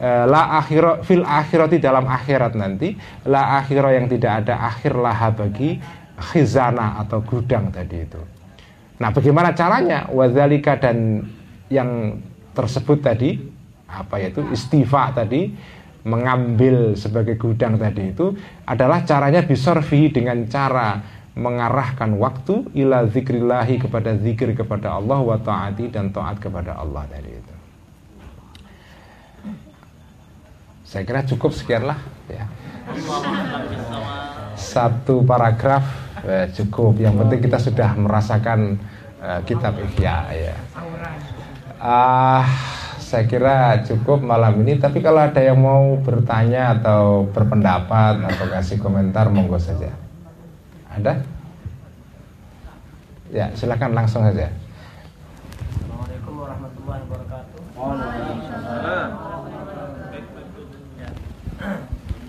la 0.00 0.64
akhirat 0.64 1.04
fil 1.04 1.20
akhirati 1.20 1.76
dalam 1.76 2.08
akhirat 2.08 2.56
nanti 2.56 2.96
la 3.28 3.60
akhirat 3.60 3.92
yang 4.00 4.06
tidak 4.08 4.44
ada 4.44 4.64
akhir 4.64 4.96
lah 4.96 5.28
bagi 5.36 5.76
khizana 6.16 7.00
atau 7.04 7.20
gudang 7.20 7.68
tadi 7.68 8.08
itu 8.08 8.20
nah 8.96 9.12
bagaimana 9.12 9.52
caranya 9.52 10.08
wadzalika 10.08 10.80
dan 10.80 11.24
yang 11.68 12.16
tersebut 12.56 12.98
tadi 13.04 13.36
apa 13.88 14.20
yaitu 14.20 14.40
istifa 14.52 15.12
tadi 15.12 15.52
mengambil 16.04 16.96
sebagai 16.96 17.36
gudang 17.36 17.76
tadi 17.76 18.16
itu 18.16 18.32
adalah 18.64 19.04
caranya 19.04 19.44
bisorfi 19.44 20.08
dengan 20.08 20.48
cara 20.48 21.00
mengarahkan 21.36 22.16
waktu 22.16 22.72
ila 22.84 23.06
zikrillahi 23.06 23.78
kepada 23.78 24.16
zikir 24.16 24.56
kepada 24.56 24.96
Allah 24.96 25.20
wa 25.20 25.36
taati 25.38 25.92
dan 25.92 26.10
taat 26.10 26.40
kepada 26.42 26.74
Allah 26.74 27.06
tadi 27.06 27.30
itu. 27.30 27.59
Saya 30.90 31.06
kira 31.06 31.22
cukup 31.22 31.54
sekianlah 31.54 32.02
ya. 32.26 32.50
Satu 34.58 35.22
paragraf 35.22 35.86
eh, 36.26 36.50
cukup. 36.50 36.98
Yang 36.98 37.14
penting 37.22 37.40
kita 37.46 37.58
sudah 37.62 37.94
merasakan 37.94 38.74
eh, 39.22 39.40
kitab 39.46 39.78
Ihya 39.78 40.16
ya. 40.34 40.56
Ah 41.78 42.42
saya 43.10 43.26
kira 43.26 43.82
cukup 43.82 44.22
malam 44.22 44.62
ini. 44.62 44.78
Tapi 44.78 45.02
kalau 45.02 45.18
ada 45.18 45.42
yang 45.42 45.58
mau 45.58 45.98
bertanya 45.98 46.78
atau 46.78 47.26
berpendapat 47.26 48.22
atau 48.22 48.46
kasih 48.54 48.78
komentar, 48.78 49.26
monggo 49.26 49.58
saja. 49.58 49.90
Ada? 50.94 51.18
Ya, 53.34 53.50
silakan 53.58 53.98
langsung 53.98 54.22
saja. 54.22 54.54
Assalamualaikum 55.74 56.34
warahmatullahi 56.38 57.02
wabarakatuh. 57.10 57.58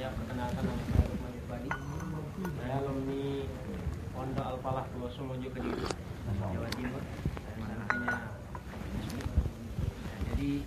Ya, 0.01 0.09
perkenalkan 0.17 0.63
nama 0.65 0.81
saya 0.81 1.05
Lukman 1.05 1.31
Irfani. 1.37 1.69
Saya 2.57 2.73
alumni 2.81 3.25
Pondok 4.17 4.45
Al 4.49 4.57
Falah 4.65 4.85
Sumojo 5.13 5.49
Kediri, 5.53 5.85
Jawa 6.41 6.69
Timur. 6.73 7.03
jadi 10.41 10.57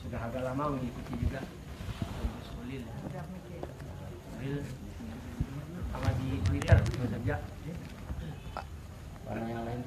sudah 0.00 0.24
agak 0.24 0.40
lama 0.40 0.72
mengikuti 0.72 1.20
juga 1.20 1.44
Gus 2.00 2.48
Ulil 2.64 2.80
Ulil 4.40 4.64
sama 5.92 6.08
di 6.16 6.40
Twitter 6.48 6.80
saja 6.80 7.36
warna 9.28 9.48
yang 9.52 9.68
lain 9.68 9.84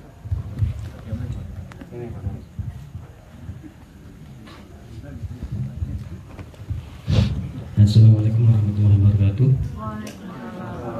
ini 1.91 2.07
Assalamualaikum 8.31 8.63
warahmatullahi 8.63 8.99
wabarakatuh. 9.03 9.49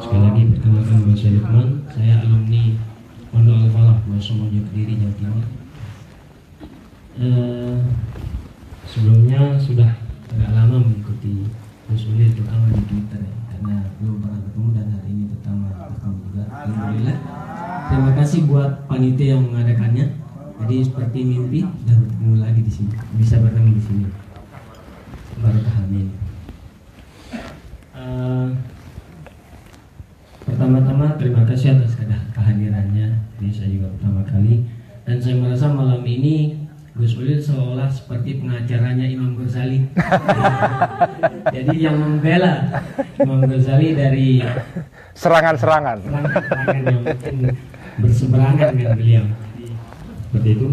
Sekali 0.03 0.20
lagi 0.20 0.41
perkenalkan 0.52 0.95
nama 0.99 1.14
saya 1.16 1.32
Lukman, 1.40 1.68
saya 1.88 2.14
alumni 2.28 2.64
Pondok 3.32 3.56
Al 3.56 3.70
Falah, 3.72 3.98
Bosomojo 4.03 4.60
Kediri, 4.68 4.94
Jawa 4.99 5.16
Timur. 5.16 5.45
Eh, 7.24 7.76
sebelumnya 8.84 9.56
sudah 9.56 9.95
agak 10.28 10.52
lama 10.52 10.84
mengikuti 10.84 11.48
Gus 11.88 12.03
Ulil 12.12 12.36
terutama 12.36 12.68
di 12.68 12.84
Twitter 12.84 13.24
ya, 13.24 13.36
karena 13.56 13.76
belum 14.03 14.16
pernah 14.20 14.40
ketemu 14.52 14.68
dan 14.76 14.88
hari 14.91 15.10
ini 15.16 15.24
pertama 15.32 15.66
ketemu 15.88 16.16
juga. 16.28 16.44
Alhamdulillah. 16.52 17.18
Terima 17.88 18.12
kasih 18.20 18.40
buat 18.44 18.72
panitia 18.91 19.40
yang 19.40 19.48
mengadakannya. 19.48 20.06
Jadi 20.68 20.76
seperti 20.84 21.24
mimpi 21.24 21.64
dan 21.88 21.95
bertemu 21.95 22.44
lagi 22.44 22.60
di 22.60 22.72
sini, 22.76 22.91
bisa 23.16 23.40
bertemu 23.40 23.80
di 23.80 23.84
sini. 23.88 24.06
Barakah 25.40 25.88
amin. 25.88 26.12
Uh, 28.02 28.49
pertama-tama 30.41 31.14
terima 31.22 31.45
kasih 31.45 31.78
atas 31.78 31.94
kehadirannya. 32.34 33.14
Ini 33.38 33.49
saya 33.53 33.69
juga 33.69 33.94
pertama 33.94 34.26
kali 34.26 34.65
dan 35.06 35.22
saya 35.22 35.38
merasa 35.38 35.69
malam 35.69 36.02
ini 36.02 36.57
Gus 36.98 37.14
Ulil 37.15 37.38
seolah 37.38 37.86
seperti 37.94 38.41
pengacaranya 38.41 39.06
Imam 39.06 39.38
Ghazali. 39.38 39.86
Jadi 41.56 41.78
yang 41.78 41.95
membela 42.02 42.82
Imam 43.22 43.45
Ghazali 43.45 43.94
dari 43.94 44.41
serangan-serangan. 45.14 46.02
Serangan-serangan 46.02 46.76
yang 46.82 47.02
mungkin 47.06 47.36
berseberangan 48.02 48.69
dengan 48.73 48.94
beliau. 48.98 49.26
Jadi, 49.30 49.68
seperti 50.26 50.49
itu. 50.57 50.68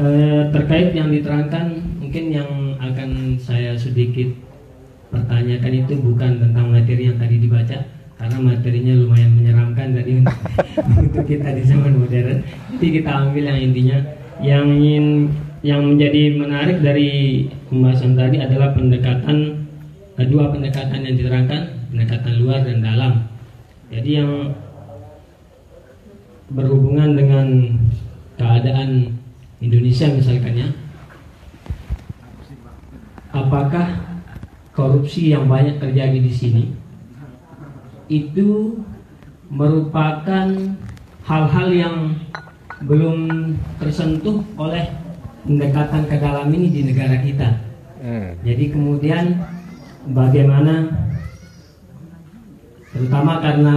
E, 0.00 0.06
terkait 0.48 0.88
yang 0.96 1.12
diterangkan, 1.12 1.66
mungkin 2.00 2.24
yang 2.32 2.50
akan 2.80 3.36
saya 3.36 3.76
sedikit 3.76 4.32
pertanyakan 5.10 5.72
itu 5.74 5.94
bukan 5.98 6.38
tentang 6.38 6.66
materi 6.70 7.10
yang 7.10 7.18
tadi 7.18 7.36
dibaca, 7.42 7.78
karena 8.16 8.38
materinya 8.38 8.92
lumayan 8.94 9.30
menyeramkan 9.34 9.96
tadi 9.96 10.10
untuk 10.22 11.24
kita 11.30 11.48
di 11.56 11.62
zaman 11.66 11.98
modern. 11.98 12.38
Jadi 12.78 12.86
kita 13.00 13.10
ambil 13.10 13.44
yang 13.50 13.60
intinya. 13.60 13.98
Yang 14.40 14.64
ingin 14.72 15.06
yang 15.60 15.80
menjadi 15.84 16.22
menarik 16.40 16.80
dari 16.80 17.44
pembahasan 17.68 18.16
tadi 18.16 18.40
adalah 18.40 18.72
pendekatan 18.72 19.68
kedua 20.16 20.48
pendekatan 20.48 21.04
yang 21.04 21.16
diterangkan 21.20 21.60
pendekatan 21.92 22.34
luar 22.40 22.60
dan 22.64 22.78
dalam. 22.80 23.12
Jadi 23.92 24.10
yang 24.16 24.56
berhubungan 26.50 27.14
dengan 27.14 27.46
keadaan 28.40 29.16
Indonesia 29.60 30.08
misalkan 30.08 30.54
ya. 30.56 30.68
Apakah 33.30 34.09
korupsi 34.74 35.34
yang 35.34 35.50
banyak 35.50 35.82
terjadi 35.82 36.18
di 36.18 36.32
sini 36.32 36.64
itu 38.10 38.78
merupakan 39.50 40.46
hal-hal 41.26 41.68
yang 41.70 41.96
belum 42.82 43.16
tersentuh 43.78 44.42
oleh 44.58 44.90
pendekatan 45.46 46.02
ke 46.10 46.16
dalam 46.18 46.48
ini 46.50 46.68
di 46.70 46.80
negara 46.90 47.16
kita. 47.22 47.48
Hmm. 48.00 48.34
Jadi 48.42 48.72
kemudian 48.72 49.36
bagaimana 50.10 50.88
terutama 52.90 53.38
karena 53.38 53.74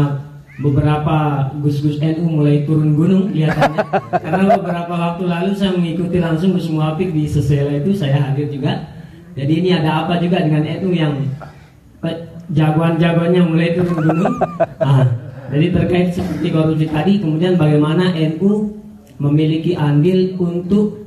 beberapa 0.62 1.50
gus-gus 1.66 1.98
NU 1.98 2.42
mulai 2.42 2.62
turun 2.62 2.94
gunung 2.94 3.34
kelihatannya 3.34 3.82
karena 4.24 4.44
beberapa 4.54 4.94
waktu 4.94 5.24
lalu 5.26 5.52
saya 5.58 5.74
mengikuti 5.74 6.22
langsung 6.22 6.54
Gus 6.54 6.70
Muafik 6.70 7.10
di 7.10 7.26
Sesela 7.26 7.74
itu 7.74 7.90
saya 7.98 8.22
hadir 8.22 8.54
juga 8.54 8.93
jadi 9.34 9.54
ini 9.54 9.70
ada 9.74 10.06
apa 10.06 10.22
juga 10.22 10.42
dengan 10.42 10.62
NU 10.62 10.90
yang 10.94 11.14
jagoan-jagoannya 12.54 13.42
mulai 13.44 13.74
turun 13.74 14.00
gunung 14.04 14.36
ah, 14.84 15.06
jadi 15.50 15.66
terkait 15.74 16.10
seperti 16.14 16.48
korupsi 16.54 16.88
tadi 16.90 17.14
kemudian 17.22 17.58
bagaimana 17.58 18.14
NU 18.14 18.74
memiliki 19.18 19.78
andil 19.78 20.36
untuk 20.42 21.06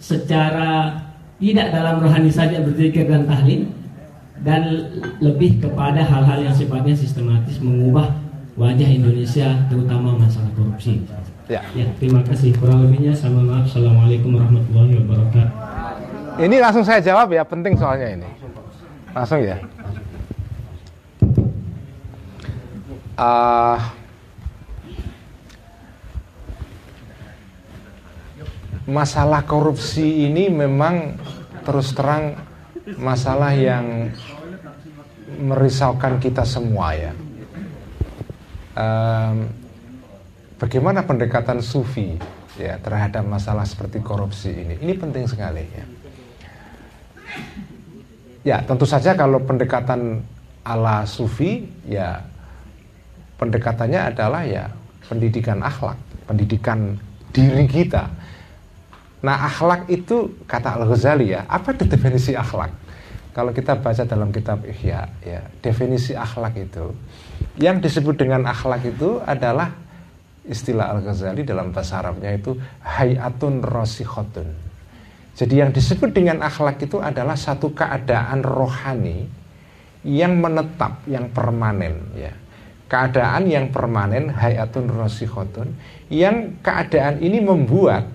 secara 0.00 0.96
tidak 1.40 1.72
dalam 1.72 2.04
rohani 2.04 2.28
saja 2.28 2.60
berzikir 2.60 3.08
dan 3.08 3.24
tahlil 3.24 3.64
dan 4.40 4.88
lebih 5.20 5.60
kepada 5.60 6.00
hal-hal 6.00 6.40
yang 6.44 6.56
sifatnya 6.56 6.96
sistematis 6.96 7.60
mengubah 7.60 8.08
wajah 8.56 8.88
Indonesia 8.88 9.48
terutama 9.68 10.16
masalah 10.16 10.48
korupsi. 10.56 11.04
Ya. 11.48 11.60
Ya, 11.74 11.88
terima 11.98 12.22
kasih. 12.24 12.54
Kurang 12.56 12.86
lebihnya 12.86 13.12
sama 13.12 13.42
maaf. 13.42 13.68
Assalamualaikum 13.68 14.38
warahmatullahi 14.38 15.02
wabarakatuh. 15.02 15.59
Ini 16.40 16.56
langsung 16.56 16.88
saya 16.88 17.04
jawab 17.04 17.36
ya, 17.36 17.44
penting 17.44 17.76
soalnya 17.76 18.16
ini. 18.16 18.28
Langsung 19.12 19.44
ya. 19.44 19.60
Uh, 23.20 23.76
masalah 28.88 29.44
korupsi 29.44 30.32
ini 30.32 30.48
memang 30.48 31.20
terus 31.60 31.92
terang 31.92 32.40
masalah 32.96 33.52
yang 33.52 34.08
merisaukan 35.36 36.16
kita 36.24 36.48
semua 36.48 36.96
ya. 36.96 37.12
Um, 38.80 39.52
bagaimana 40.56 41.04
pendekatan 41.04 41.60
sufi 41.60 42.16
ya 42.56 42.80
terhadap 42.80 43.28
masalah 43.28 43.68
seperti 43.68 44.00
korupsi 44.00 44.56
ini? 44.56 44.74
Ini 44.80 44.96
penting 44.96 45.28
sekali 45.28 45.68
ya. 45.68 45.99
Ya 48.40 48.64
tentu 48.64 48.88
saja 48.88 49.12
kalau 49.12 49.42
pendekatan 49.44 50.24
ala 50.64 51.04
sufi 51.04 51.68
ya 51.84 52.24
pendekatannya 53.36 54.00
adalah 54.12 54.44
ya 54.44 54.72
pendidikan 55.08 55.60
akhlak, 55.60 55.96
pendidikan 56.28 57.00
diri 57.32 57.66
kita. 57.66 58.08
Nah 59.20 59.36
akhlak 59.44 59.88
itu 59.92 60.32
kata 60.48 60.80
Al 60.80 60.88
Ghazali 60.88 61.36
ya, 61.36 61.44
apa 61.44 61.76
definisi 61.76 62.32
akhlak? 62.32 62.72
Kalau 63.30 63.52
kita 63.52 63.78
baca 63.78 64.02
dalam 64.08 64.32
kitab 64.32 64.64
Ihya, 64.64 65.06
ya 65.22 65.40
definisi 65.60 66.16
akhlak 66.16 66.56
itu, 66.56 66.96
yang 67.60 67.78
disebut 67.78 68.16
dengan 68.16 68.48
akhlak 68.48 68.82
itu 68.88 69.20
adalah 69.22 69.76
istilah 70.48 70.96
Al 70.96 71.00
Ghazali 71.04 71.44
dalam 71.44 71.70
bahasa 71.70 72.00
Arabnya 72.00 72.32
itu 72.32 72.56
hayatun 72.80 73.60
rosikhotun. 73.60 74.69
Jadi 75.40 75.56
yang 75.56 75.72
disebut 75.72 76.12
dengan 76.12 76.44
akhlak 76.44 76.84
itu 76.84 77.00
adalah 77.00 77.32
satu 77.32 77.72
keadaan 77.72 78.44
rohani 78.44 79.24
yang 80.04 80.36
menetap, 80.36 81.00
yang 81.08 81.32
permanen, 81.32 82.12
ya 82.12 82.36
keadaan 82.90 83.46
yang 83.46 83.70
permanen 83.70 84.34
hayatun 84.34 84.90
rosikhotun 84.90 85.78
yang 86.10 86.58
keadaan 86.58 87.22
ini 87.22 87.38
membuat 87.38 88.10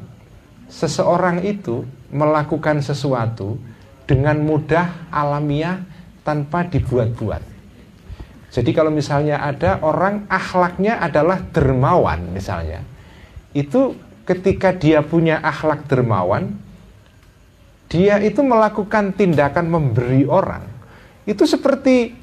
seseorang 0.68 1.48
itu 1.48 1.88
melakukan 2.12 2.84
sesuatu 2.84 3.56
dengan 4.04 4.36
mudah 4.44 5.08
alamiah 5.10 5.80
tanpa 6.28 6.68
dibuat-buat. 6.68 7.56
Jadi 8.52 8.72
kalau 8.76 8.92
misalnya 8.92 9.40
ada 9.40 9.80
orang 9.80 10.28
akhlaknya 10.28 11.00
adalah 11.00 11.40
dermawan 11.40 12.36
misalnya, 12.36 12.84
itu 13.56 13.96
ketika 14.28 14.76
dia 14.76 15.04
punya 15.04 15.40
akhlak 15.40 15.88
dermawan, 15.88 16.56
dia 17.90 18.18
itu 18.22 18.42
melakukan 18.42 19.14
tindakan 19.14 19.70
memberi 19.70 20.26
orang. 20.26 20.64
Itu 21.26 21.46
seperti 21.46 22.14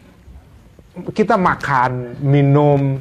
kita 1.14 1.38
makan, 1.40 2.22
minum, 2.22 3.00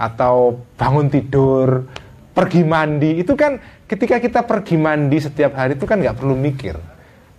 atau 0.00 0.64
bangun 0.80 1.12
tidur, 1.12 1.84
pergi 2.32 2.62
mandi, 2.64 3.20
itu 3.20 3.36
kan 3.36 3.60
ketika 3.84 4.16
kita 4.16 4.40
pergi 4.48 4.80
mandi 4.80 5.18
setiap 5.20 5.52
hari 5.52 5.76
itu 5.76 5.84
kan 5.84 6.00
nggak 6.00 6.16
perlu 6.16 6.32
mikir. 6.32 6.78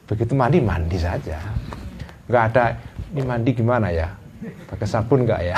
Begitu 0.05 0.37
mandi, 0.37 0.61
mandi 0.61 0.97
saja. 0.99 1.41
Nggak 2.29 2.43
ada, 2.53 2.65
ini 3.15 3.21
mandi 3.25 3.51
gimana 3.55 3.89
ya? 3.89 4.13
Pakai 4.69 4.85
sabun 4.85 5.25
nggak 5.25 5.41
ya? 5.41 5.55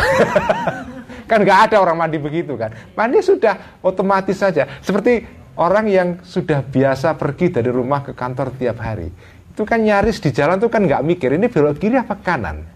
kan 1.29 1.39
nggak 1.43 1.59
ada 1.71 1.75
orang 1.83 1.97
mandi 1.99 2.17
begitu 2.21 2.55
kan. 2.55 2.71
Mandi 2.95 3.19
sudah 3.19 3.81
otomatis 3.83 4.39
saja. 4.39 4.69
Seperti 4.79 5.42
orang 5.59 5.85
yang 5.89 6.09
sudah 6.25 6.65
biasa 6.65 7.17
pergi 7.17 7.53
dari 7.53 7.69
rumah 7.69 8.01
ke 8.05 8.15
kantor 8.17 8.55
tiap 8.57 8.81
hari. 8.81 9.09
Itu 9.53 9.67
kan 9.67 9.85
nyaris 9.85 10.17
di 10.21 10.33
jalan 10.33 10.57
tuh 10.57 10.71
kan 10.71 10.85
nggak 10.85 11.05
mikir, 11.05 11.37
ini 11.37 11.45
belok 11.49 11.77
kiri 11.77 12.01
apa 12.01 12.17
kanan 12.17 12.73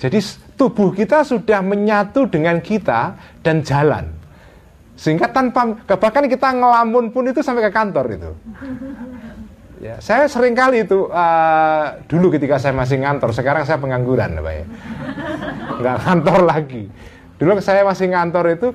jadi 0.00 0.16
tubuh 0.56 0.96
kita 0.96 1.20
sudah 1.28 1.60
menyatu 1.60 2.24
dengan 2.24 2.56
kita 2.64 3.20
dan 3.44 3.60
jalan. 3.60 4.08
Sehingga 4.96 5.28
tanpa 5.28 5.76
bahkan 5.84 6.24
kita 6.24 6.56
ngelamun 6.56 7.12
pun 7.12 7.28
itu 7.28 7.44
sampai 7.44 7.68
ke 7.68 7.72
kantor 7.72 8.06
itu. 8.16 8.32
Ya, 9.80 10.00
saya 10.00 10.24
sering 10.28 10.56
kali 10.56 10.88
itu 10.88 11.08
uh, 11.08 12.00
dulu 12.08 12.32
ketika 12.32 12.56
saya 12.56 12.72
masih 12.72 13.00
ngantor, 13.00 13.32
sekarang 13.32 13.64
saya 13.64 13.80
pengangguran, 13.80 14.40
Pak 14.40 14.54
ya. 14.56 14.66
Nggak 15.80 15.96
kantor 16.04 16.40
lagi. 16.48 16.84
Dulu 17.40 17.60
saya 17.64 17.84
masih 17.84 18.12
ngantor 18.12 18.44
itu, 18.56 18.68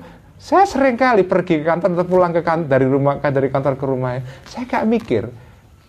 saya 0.46 0.62
sering 0.62 0.94
kali 0.94 1.26
pergi 1.26 1.58
ke 1.58 1.64
kantor 1.66 1.98
atau 1.98 2.06
pulang 2.06 2.30
ke 2.30 2.38
kantor 2.38 2.70
dari 2.70 2.86
rumah 2.86 3.18
dari 3.18 3.50
kantor 3.50 3.74
ke 3.74 3.82
rumah. 3.82 4.22
Saya 4.46 4.62
gak 4.62 4.86
mikir. 4.86 5.26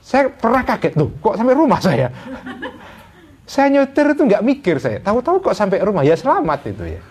Saya 0.01 0.34
pernah 0.34 0.65
kaget, 0.65 0.97
tuh 0.97 1.13
kok 1.21 1.38
sampai 1.38 1.53
rumah 1.53 1.77
saya? 1.77 2.09
Saya 3.47 3.71
nyetir 3.71 4.11
itu 4.11 4.27
nggak 4.27 4.43
mikir 4.43 4.75
saya. 4.75 4.99
Tahu-tahu 4.99 5.39
kok 5.39 5.55
sampai 5.55 5.79
rumah 5.79 6.03
ya 6.03 6.19
selamat 6.19 6.67
itu 6.67 6.99
ya. 6.99 7.01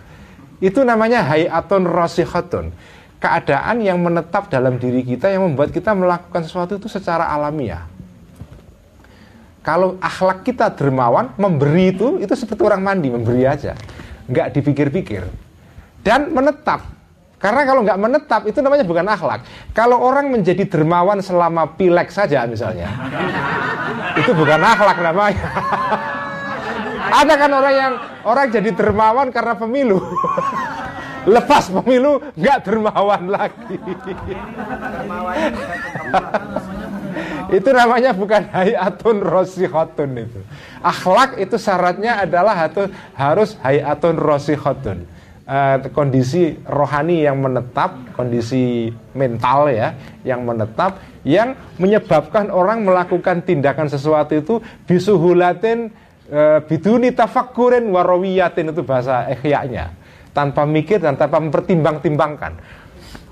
Itu 0.60 0.85
namanya 0.85 1.24
hayatun 1.24 1.89
rasihatun. 1.89 2.77
Keadaan 3.16 3.81
yang 3.81 3.97
menetap 4.05 4.52
dalam 4.52 4.77
diri 4.77 5.01
kita 5.01 5.32
yang 5.32 5.48
membuat 5.48 5.73
kita 5.73 5.97
melakukan 5.97 6.44
sesuatu 6.44 6.77
itu 6.77 6.93
secara 6.93 7.32
alamiah. 7.32 7.89
Kalau 9.64 9.97
akhlak 9.97 10.44
kita 10.44 10.77
dermawan, 10.77 11.32
memberi 11.40 11.97
itu 11.97 12.20
itu 12.20 12.35
seperti 12.36 12.60
orang 12.68 12.85
mandi, 12.85 13.09
memberi 13.09 13.48
aja. 13.48 13.73
Nggak 14.28 14.60
dipikir-pikir. 14.60 15.24
Dan 16.05 16.36
menetap. 16.36 16.95
Karena 17.36 17.68
kalau 17.68 17.84
nggak 17.84 18.00
menetap 18.00 18.42
itu 18.48 18.64
namanya 18.64 18.84
bukan 18.88 19.04
akhlak. 19.12 19.44
Kalau 19.76 20.00
orang 20.00 20.32
menjadi 20.32 20.64
dermawan 20.64 21.20
selama 21.20 21.76
pilek 21.76 22.08
saja 22.08 22.48
misalnya, 22.48 22.88
itu 24.20 24.32
bukan 24.32 24.56
akhlak 24.56 24.98
namanya. 25.04 25.44
Ada 27.20 27.34
kan 27.38 27.50
orang 27.52 27.74
yang 27.76 27.92
orang 28.26 28.46
jadi 28.50 28.70
dermawan 28.72 29.28
karena 29.30 29.54
pemilu. 29.54 30.00
Lepas 31.36 31.70
pemilu 31.74 32.22
nggak 32.38 32.58
dermawan 32.62 33.26
lagi. 33.26 33.76
itu 37.46 37.70
namanya 37.70 38.10
bukan 38.14 38.42
hayatun 38.50 39.22
rosihotun 39.22 40.10
itu. 40.22 40.40
Akhlak 40.82 41.38
itu 41.38 41.58
syaratnya 41.58 42.22
adalah 42.22 42.70
harus 43.18 43.58
hayatun 43.60 44.16
rosihotun. 44.18 45.15
Uh, 45.47 45.78
kondisi 45.94 46.59
rohani 46.66 47.23
yang 47.23 47.39
menetap, 47.39 47.94
kondisi 48.18 48.90
mental 49.14 49.70
ya, 49.70 49.94
yang 50.27 50.43
menetap, 50.43 50.98
yang 51.23 51.55
menyebabkan 51.78 52.51
orang 52.51 52.82
melakukan 52.82 53.47
tindakan 53.47 53.86
sesuatu 53.86 54.35
itu 54.35 54.59
bisuhulatin 54.86 55.90
e, 56.31 56.62
biduni 56.70 57.10
tafakurin 57.10 57.90
warawiyatin 57.90 58.70
itu 58.70 58.86
bahasa 58.86 59.27
ihya'nya 59.35 59.90
tanpa 60.31 60.62
mikir 60.62 61.02
dan 61.02 61.18
tanpa 61.18 61.43
mempertimbang-timbangkan. 61.43 62.52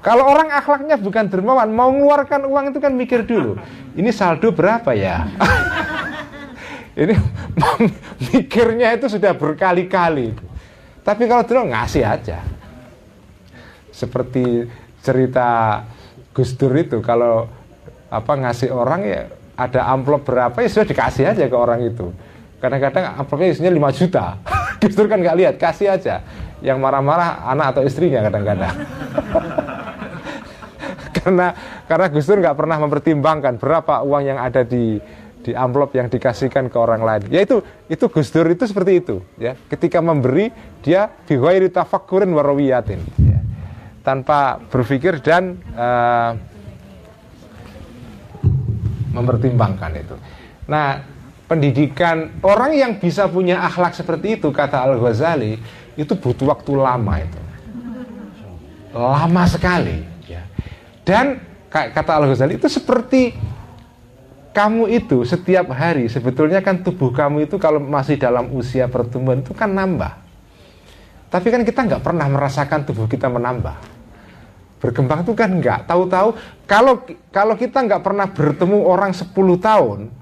Kalau 0.02 0.26
orang 0.26 0.52
akhlaknya 0.52 1.00
bukan 1.00 1.30
dermawan 1.30 1.70
mau 1.70 1.88
mengeluarkan 1.88 2.44
uang 2.44 2.74
itu 2.74 2.78
kan 2.82 2.92
mikir 2.92 3.24
dulu 3.24 3.56
ini 3.94 4.10
saldo 4.10 4.50
berapa 4.50 4.90
ya? 4.92 5.24
Ini 6.94 7.10
mikirnya 8.30 8.94
itu 8.94 9.10
sudah 9.10 9.34
berkali-kali 9.34 10.30
tapi 11.06 11.28
kalau 11.28 11.44
dulu 11.44 11.70
ngasih 11.70 12.02
aja 12.02 12.40
seperti 13.94 14.66
cerita 15.04 15.80
Gus 16.34 16.56
Dur 16.58 16.74
itu 16.74 16.98
kalau 17.04 17.46
apa 18.10 18.32
ngasih 18.34 18.74
orang 18.74 19.00
ya 19.06 19.22
ada 19.54 19.86
amplop 19.92 20.26
berapa 20.26 20.56
ya 20.58 20.66
sudah 20.66 20.88
dikasih 20.88 21.30
aja 21.30 21.44
ke 21.46 21.54
orang 21.54 21.86
itu 21.86 22.10
Kadang-kadang 22.64 23.20
amplopnya 23.20 23.52
isinya 23.52 23.68
5 23.68 23.98
juta. 24.00 24.40
Justru 24.82 25.04
kan 25.04 25.20
nggak 25.20 25.36
lihat, 25.36 25.54
kasih 25.60 25.92
aja. 25.92 26.24
Yang 26.64 26.80
marah-marah 26.80 27.44
anak 27.44 27.76
atau 27.76 27.82
istrinya 27.84 28.24
kadang-kadang. 28.24 28.72
karena 31.20 31.52
karena 31.84 32.06
Gus 32.08 32.24
Dur 32.24 32.40
nggak 32.40 32.56
pernah 32.56 32.80
mempertimbangkan 32.80 33.60
berapa 33.60 34.00
uang 34.00 34.22
yang 34.24 34.40
ada 34.40 34.64
di 34.64 34.96
di 35.44 35.52
amplop 35.52 35.92
yang 35.92 36.08
dikasihkan 36.08 36.72
ke 36.72 36.76
orang 36.80 37.04
lain. 37.04 37.28
Ya 37.28 37.44
itu 37.44 37.60
Gus 38.08 38.32
Dur 38.32 38.48
itu 38.48 38.64
seperti 38.64 39.04
itu 39.04 39.20
ya. 39.36 39.52
Ketika 39.68 40.00
memberi 40.00 40.48
dia 40.80 41.12
bighairi 41.28 41.68
tafakkurin 41.68 42.32
warawiyatin 42.32 43.00
ya. 43.20 43.38
Tanpa 44.00 44.56
berpikir 44.72 45.20
dan 45.20 45.60
uh, 45.76 46.32
mempertimbangkan 49.12 49.92
itu. 49.96 50.16
Nah, 50.64 51.00
pendidikan 51.44 52.40
orang 52.40 52.72
yang 52.72 52.92
bisa 52.96 53.28
punya 53.28 53.60
akhlak 53.62 53.92
seperti 53.92 54.40
itu 54.40 54.48
kata 54.48 54.80
Al 54.80 54.96
Ghazali 54.96 55.60
itu 55.94 56.12
butuh 56.16 56.50
waktu 56.50 56.72
lama 56.74 57.14
itu 57.20 57.40
lama 58.94 59.44
sekali 59.44 60.02
ya. 60.24 60.42
dan 61.04 61.38
kata 61.68 62.12
Al 62.16 62.32
Ghazali 62.32 62.56
itu 62.56 62.66
seperti 62.70 63.36
kamu 64.54 64.86
itu 64.88 65.26
setiap 65.26 65.74
hari 65.74 66.06
sebetulnya 66.06 66.62
kan 66.62 66.80
tubuh 66.80 67.10
kamu 67.10 67.50
itu 67.50 67.58
kalau 67.58 67.82
masih 67.82 68.14
dalam 68.14 68.54
usia 68.54 68.86
pertumbuhan 68.86 69.42
itu 69.42 69.50
kan 69.50 69.68
nambah 69.68 70.14
tapi 71.28 71.50
kan 71.50 71.66
kita 71.66 71.82
nggak 71.82 72.02
pernah 72.06 72.30
merasakan 72.30 72.86
tubuh 72.86 73.10
kita 73.10 73.26
menambah 73.26 73.94
berkembang 74.84 75.24
itu 75.24 75.32
kan 75.32 75.48
enggak. 75.48 75.88
Tahu-tahu 75.88 76.36
kalau 76.68 77.00
kalau 77.32 77.56
kita 77.56 77.80
nggak 77.80 78.04
pernah 78.04 78.28
bertemu 78.28 78.84
orang 78.84 79.16
10 79.16 79.32
tahun, 79.56 80.12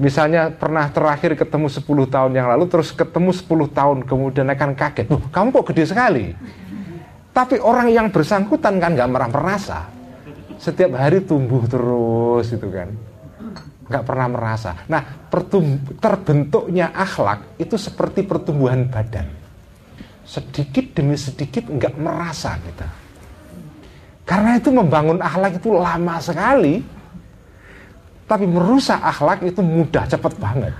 misalnya 0.00 0.48
pernah 0.48 0.88
terakhir 0.88 1.36
ketemu 1.36 1.68
10 1.68 2.08
tahun 2.08 2.32
yang 2.32 2.48
lalu 2.48 2.64
terus 2.72 2.88
ketemu 2.96 3.36
10 3.36 3.68
tahun 3.68 3.98
kemudian 4.08 4.48
akan 4.48 4.72
kaget, 4.72 5.12
"Loh, 5.12 5.20
kamu 5.28 5.52
kok 5.52 5.68
gede 5.68 5.92
sekali?" 5.92 6.32
Tapi 7.36 7.60
orang 7.60 7.92
yang 7.92 8.08
bersangkutan 8.08 8.80
kan 8.80 8.96
nggak 8.96 9.12
merasa. 9.12 9.92
Setiap 10.56 10.96
hari 10.96 11.20
tumbuh 11.20 11.64
terus 11.68 12.48
itu 12.48 12.68
kan. 12.72 12.92
Nggak 13.86 14.04
pernah 14.06 14.28
merasa. 14.30 14.70
Nah, 14.86 15.02
terbentuknya 15.98 16.94
akhlak 16.94 17.58
itu 17.58 17.74
seperti 17.74 18.22
pertumbuhan 18.22 18.86
badan. 18.86 19.26
Sedikit 20.22 20.94
demi 20.94 21.18
sedikit 21.18 21.66
nggak 21.66 21.98
merasa 21.98 22.54
kita 22.62 23.02
karena 24.22 24.58
itu 24.58 24.70
membangun 24.70 25.18
akhlak 25.18 25.58
itu 25.58 25.74
lama 25.74 26.16
sekali. 26.22 26.82
Tapi 28.26 28.48
merusak 28.48 28.96
akhlak 28.96 29.44
itu 29.44 29.60
mudah, 29.60 30.08
cepat 30.08 30.32
banget. 30.40 30.72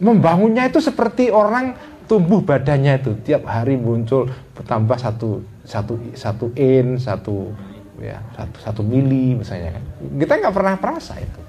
Membangunnya 0.00 0.66
itu 0.72 0.80
seperti 0.80 1.28
orang 1.28 1.76
tumbuh 2.08 2.40
badannya 2.42 2.98
itu 2.98 3.12
tiap 3.22 3.46
hari 3.46 3.78
muncul 3.78 4.26
bertambah 4.56 4.98
satu 4.98 5.44
satu 5.62 5.94
satu 6.16 6.46
in 6.58 6.98
satu 6.98 7.54
ya 8.02 8.18
satu 8.34 8.56
satu 8.58 8.80
mili 8.82 9.38
misalnya 9.38 9.78
kan 9.78 9.84
kita 10.18 10.32
nggak 10.42 10.54
pernah 10.54 10.74
perasa 10.76 11.14
itu 11.22 11.40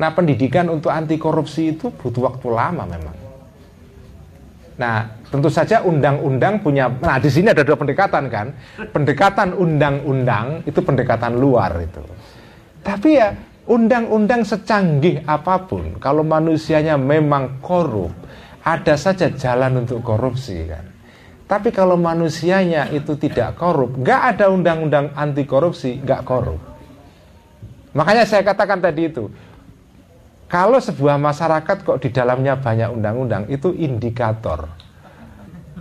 nah 0.00 0.10
pendidikan 0.16 0.72
untuk 0.72 0.88
anti 0.88 1.20
korupsi 1.20 1.76
itu 1.76 1.92
butuh 1.92 2.32
waktu 2.32 2.46
lama 2.48 2.84
memang 2.88 3.20
Nah, 4.80 5.04
tentu 5.28 5.52
saja 5.52 5.84
undang-undang 5.84 6.64
punya. 6.64 6.88
Nah, 6.88 7.20
di 7.20 7.28
sini 7.28 7.52
ada 7.52 7.60
dua 7.60 7.76
pendekatan 7.76 8.32
kan. 8.32 8.48
Pendekatan 8.96 9.52
undang-undang 9.52 10.64
itu 10.64 10.80
pendekatan 10.80 11.36
luar 11.36 11.84
itu. 11.84 12.00
Tapi 12.80 13.08
ya 13.12 13.36
undang-undang 13.68 14.40
secanggih 14.40 15.20
apa 15.28 15.68
pun, 15.68 16.00
kalau 16.00 16.24
manusianya 16.24 16.96
memang 16.96 17.60
korup, 17.60 18.10
ada 18.64 18.96
saja 18.96 19.28
jalan 19.28 19.84
untuk 19.84 20.00
korupsi 20.00 20.64
kan. 20.64 20.89
Tapi 21.50 21.74
kalau 21.74 21.98
manusianya 21.98 22.94
itu 22.94 23.18
tidak 23.18 23.58
korup, 23.58 23.98
nggak 23.98 24.38
ada 24.38 24.54
undang-undang 24.54 25.10
anti 25.18 25.42
korupsi, 25.42 25.98
nggak 25.98 26.22
korup. 26.22 26.62
Makanya 27.90 28.22
saya 28.22 28.46
katakan 28.46 28.78
tadi 28.78 29.10
itu, 29.10 29.26
kalau 30.46 30.78
sebuah 30.78 31.18
masyarakat 31.18 31.82
kok 31.82 31.98
di 31.98 32.14
dalamnya 32.14 32.54
banyak 32.54 32.94
undang-undang 32.94 33.50
itu 33.50 33.74
indikator 33.74 34.70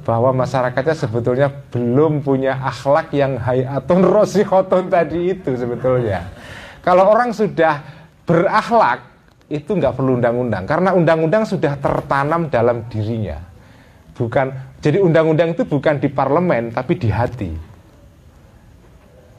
bahwa 0.02 0.34
masyarakatnya 0.42 0.96
sebetulnya 0.98 1.54
belum 1.70 2.26
punya 2.26 2.58
akhlak 2.66 3.14
yang 3.14 3.38
hayatun 3.38 4.02
rosihotun 4.02 4.90
tadi 4.90 5.38
itu 5.38 5.54
sebetulnya. 5.54 6.34
Kalau 6.82 7.14
orang 7.14 7.30
sudah 7.30 7.82
berakhlak 8.26 9.06
itu 9.54 9.70
nggak 9.78 9.94
perlu 9.94 10.18
undang-undang 10.18 10.66
karena 10.66 10.98
undang-undang 10.98 11.46
sudah 11.46 11.78
tertanam 11.78 12.50
dalam 12.50 12.90
dirinya. 12.90 13.38
Bukan 14.18 14.69
jadi 14.80 15.04
undang-undang 15.04 15.56
itu 15.56 15.64
bukan 15.68 16.00
di 16.00 16.08
parlemen 16.08 16.72
tapi 16.72 16.96
di 16.96 17.10
hati. 17.12 17.52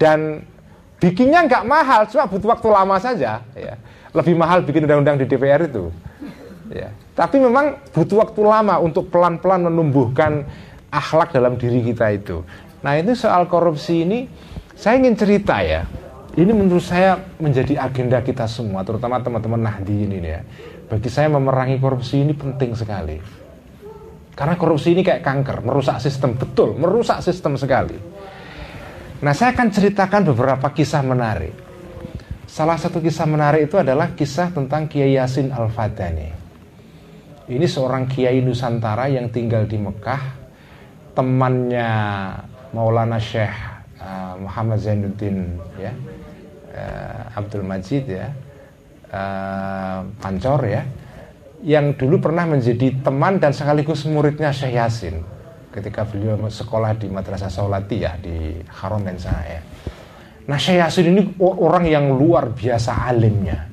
Dan 0.00 0.44
bikinnya 0.96 1.44
nggak 1.44 1.64
mahal, 1.68 2.08
cuma 2.08 2.24
butuh 2.24 2.56
waktu 2.56 2.68
lama 2.72 2.96
saja. 2.96 3.44
Ya 3.52 3.76
lebih 4.14 4.34
mahal 4.34 4.66
bikin 4.66 4.86
undang-undang 4.86 5.18
di 5.22 5.26
DPR 5.26 5.70
itu. 5.70 5.90
Ya. 6.70 6.94
Tapi 7.14 7.42
memang 7.42 7.78
butuh 7.94 8.22
waktu 8.22 8.40
lama 8.42 8.78
untuk 8.82 9.10
pelan-pelan 9.10 9.66
menumbuhkan 9.66 10.46
akhlak 10.90 11.34
dalam 11.34 11.58
diri 11.58 11.82
kita 11.82 12.10
itu. 12.14 12.42
Nah 12.82 12.98
ini 12.98 13.12
soal 13.14 13.46
korupsi 13.46 14.06
ini, 14.06 14.26
saya 14.74 14.98
ingin 14.98 15.14
cerita 15.14 15.62
ya. 15.62 15.86
Ini 16.30 16.54
menurut 16.54 16.86
saya 16.86 17.18
menjadi 17.42 17.74
agenda 17.74 18.22
kita 18.22 18.46
semua, 18.46 18.86
terutama 18.86 19.18
teman-teman 19.18 19.66
Nahdien 19.66 20.14
ini 20.14 20.30
ya. 20.30 20.42
Bagi 20.86 21.10
saya 21.10 21.26
memerangi 21.26 21.78
korupsi 21.82 22.22
ini 22.22 22.34
penting 22.34 22.74
sekali. 22.78 23.18
Karena 24.40 24.56
korupsi 24.56 24.96
ini 24.96 25.04
kayak 25.04 25.20
kanker, 25.20 25.60
merusak 25.60 26.00
sistem 26.00 26.32
betul, 26.32 26.72
merusak 26.80 27.20
sistem 27.20 27.60
sekali. 27.60 28.00
Nah 29.20 29.36
saya 29.36 29.52
akan 29.52 29.68
ceritakan 29.68 30.32
beberapa 30.32 30.72
kisah 30.72 31.04
menarik 31.04 31.52
Salah 32.50 32.74
satu 32.74 32.98
kisah 32.98 33.30
menarik 33.30 33.70
itu 33.70 33.78
adalah 33.78 34.10
kisah 34.10 34.50
tentang 34.50 34.90
Kiai 34.90 35.14
Yasin 35.14 35.54
Al-Fadani. 35.54 36.34
Ini 37.46 37.62
seorang 37.62 38.10
kiai 38.10 38.42
Nusantara 38.42 39.06
yang 39.06 39.30
tinggal 39.30 39.70
di 39.70 39.78
Mekah, 39.78 40.22
temannya 41.14 41.90
Maulana 42.74 43.22
Syekh 43.22 43.54
uh, 44.02 44.34
Muhammad 44.34 44.82
Zainuddin 44.82 45.62
ya, 45.78 45.94
uh, 46.74 47.38
Abdul 47.38 47.62
Majid 47.62 48.10
ya, 48.10 48.34
uh, 49.14 50.02
Pancor 50.18 50.66
ya, 50.66 50.82
yang 51.60 51.92
dulu 51.92 52.20
pernah 52.20 52.48
menjadi 52.48 53.04
teman 53.04 53.36
dan 53.36 53.52
sekaligus 53.52 54.08
muridnya 54.08 54.48
Syekh 54.48 54.80
Yasin 54.80 55.16
ketika 55.70 56.08
beliau 56.08 56.40
sekolah 56.48 56.96
di 56.96 57.06
Madrasah 57.06 57.52
Saulatiyah 57.52 58.14
di 58.18 58.58
Haromen 58.80 59.20
sana 59.20 59.44
ya. 59.44 59.60
Nah 60.48 60.58
Syekh 60.58 60.80
Yasin 60.80 61.06
ini 61.12 61.22
orang 61.38 61.84
yang 61.86 62.16
luar 62.16 62.50
biasa 62.50 63.06
alimnya. 63.06 63.68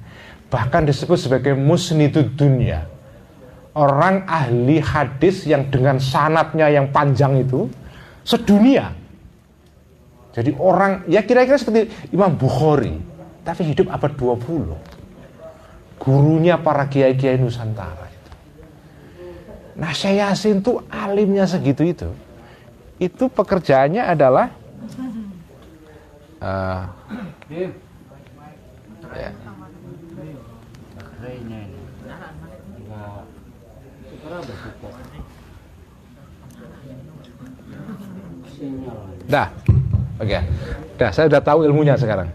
Bahkan 0.47 0.87
disebut 0.87 1.19
sebagai 1.19 1.53
musnidud 1.55 2.35
dunia. 2.35 2.87
Orang 3.77 4.25
ahli 4.25 4.81
hadis 4.81 5.45
yang 5.45 5.69
dengan 5.69 6.01
sanatnya 6.01 6.71
yang 6.71 6.89
panjang 6.89 7.45
itu 7.45 7.69
sedunia. 8.25 8.89
Jadi 10.33 10.53
orang 10.57 11.05
ya 11.09 11.21
kira-kira 11.25 11.57
seperti 11.57 11.89
Imam 12.13 12.33
Bukhari, 12.37 12.93
tapi 13.41 13.73
hidup 13.73 13.89
abad 13.89 14.13
20. 14.17 14.96
Gurunya 15.97 16.61
para 16.61 16.85
kiai-kiai 16.85 17.41
Nusantara 17.41 18.07
itu. 18.07 18.31
Nah 19.77 19.91
Syekh 19.93 20.21
Yasin 20.21 20.61
tuh 20.61 20.85
alimnya 20.89 21.49
segitu 21.49 21.83
itu. 21.83 22.09
Itu 22.97 23.29
pekerjaannya 23.29 24.01
adalah 24.05 24.49
uh, 26.41 26.85
ya. 29.13 29.31
Dah, 39.27 39.51
oke. 40.17 40.23
Okay. 40.23 40.41
Dah, 40.97 41.11
saya 41.11 41.29
udah 41.29 41.41
tahu 41.43 41.67
ilmunya 41.67 41.99
sekarang. 41.99 42.31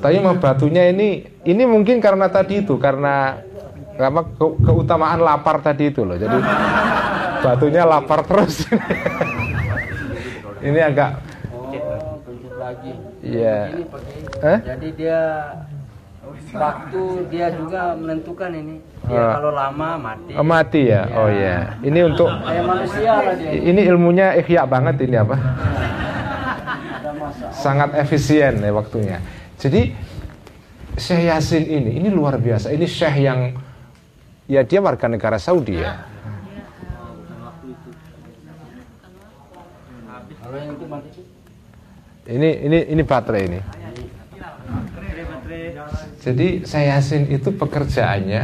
Tapi 0.00 0.16
mau 0.22 0.36
batunya 0.38 0.90
ini, 0.90 1.22
ini 1.46 1.62
mungkin 1.64 2.02
karena 2.02 2.26
tadi 2.30 2.62
itu, 2.64 2.74
karena 2.80 3.38
apa 3.96 4.22
ke, 4.28 4.46
keutamaan 4.64 5.22
lapar 5.22 5.62
tadi 5.64 5.88
itu 5.88 6.04
loh. 6.04 6.18
Jadi 6.18 6.36
batunya 7.44 7.82
lapar 7.86 8.26
terus. 8.26 8.66
ini 10.66 10.80
agak 10.82 11.26
lagi. 12.66 12.92
Iya. 13.22 13.56
Eh? 14.42 14.58
Jadi 14.66 14.88
dia 14.98 15.20
waktu 16.56 17.02
dia 17.30 17.46
juga 17.54 17.94
menentukan 17.94 18.50
ini. 18.50 18.76
Dia 19.06 19.20
uh, 19.22 19.30
kalau 19.38 19.50
lama 19.54 19.88
mati. 19.98 20.32
Oh, 20.34 20.46
mati 20.46 20.82
ya? 20.90 21.02
ya. 21.06 21.14
Oh 21.14 21.28
ya. 21.30 21.56
Ini 21.82 22.00
untuk 22.10 22.28
kayak 22.28 22.64
manusia 22.66 23.12
lah 23.22 23.34
dia. 23.38 23.50
Ini 23.54 23.80
ilmunya 23.94 24.26
ihya 24.42 24.62
banget 24.66 24.96
ini 25.06 25.16
apa? 25.18 25.36
Sangat 27.54 27.94
efisien 27.94 28.58
ya 28.62 28.70
waktunya. 28.74 29.18
Jadi 29.56 29.92
Syekh 30.96 31.28
Yasin 31.28 31.64
ini 31.64 31.90
ini 32.00 32.08
luar 32.08 32.40
biasa. 32.40 32.72
Ini 32.72 32.86
Syekh 32.88 33.16
yang 33.24 33.56
ya 34.48 34.64
dia 34.64 34.80
warga 34.80 35.08
negara 35.08 35.36
Saudi 35.36 35.80
ya. 35.80 36.04
Ini 42.26 42.50
ini 42.66 42.78
ini 42.90 43.02
baterai 43.04 43.42
ini. 43.48 43.60
Jadi 46.20 46.66
saya 46.66 46.98
Yasin 46.98 47.30
itu 47.30 47.54
pekerjaannya 47.54 48.42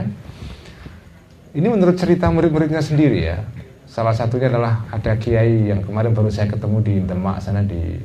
ini 1.52 1.66
menurut 1.68 2.00
cerita 2.00 2.32
murid-muridnya 2.32 2.80
sendiri 2.80 3.28
ya. 3.28 3.44
Salah 3.84 4.16
satunya 4.16 4.48
adalah 4.48 4.88
ada 4.88 5.12
kiai 5.20 5.68
yang 5.68 5.84
kemarin 5.84 6.16
baru 6.16 6.32
saya 6.32 6.48
ketemu 6.48 6.80
di 6.80 6.94
Demak 7.04 7.44
sana 7.44 7.60
di 7.60 8.00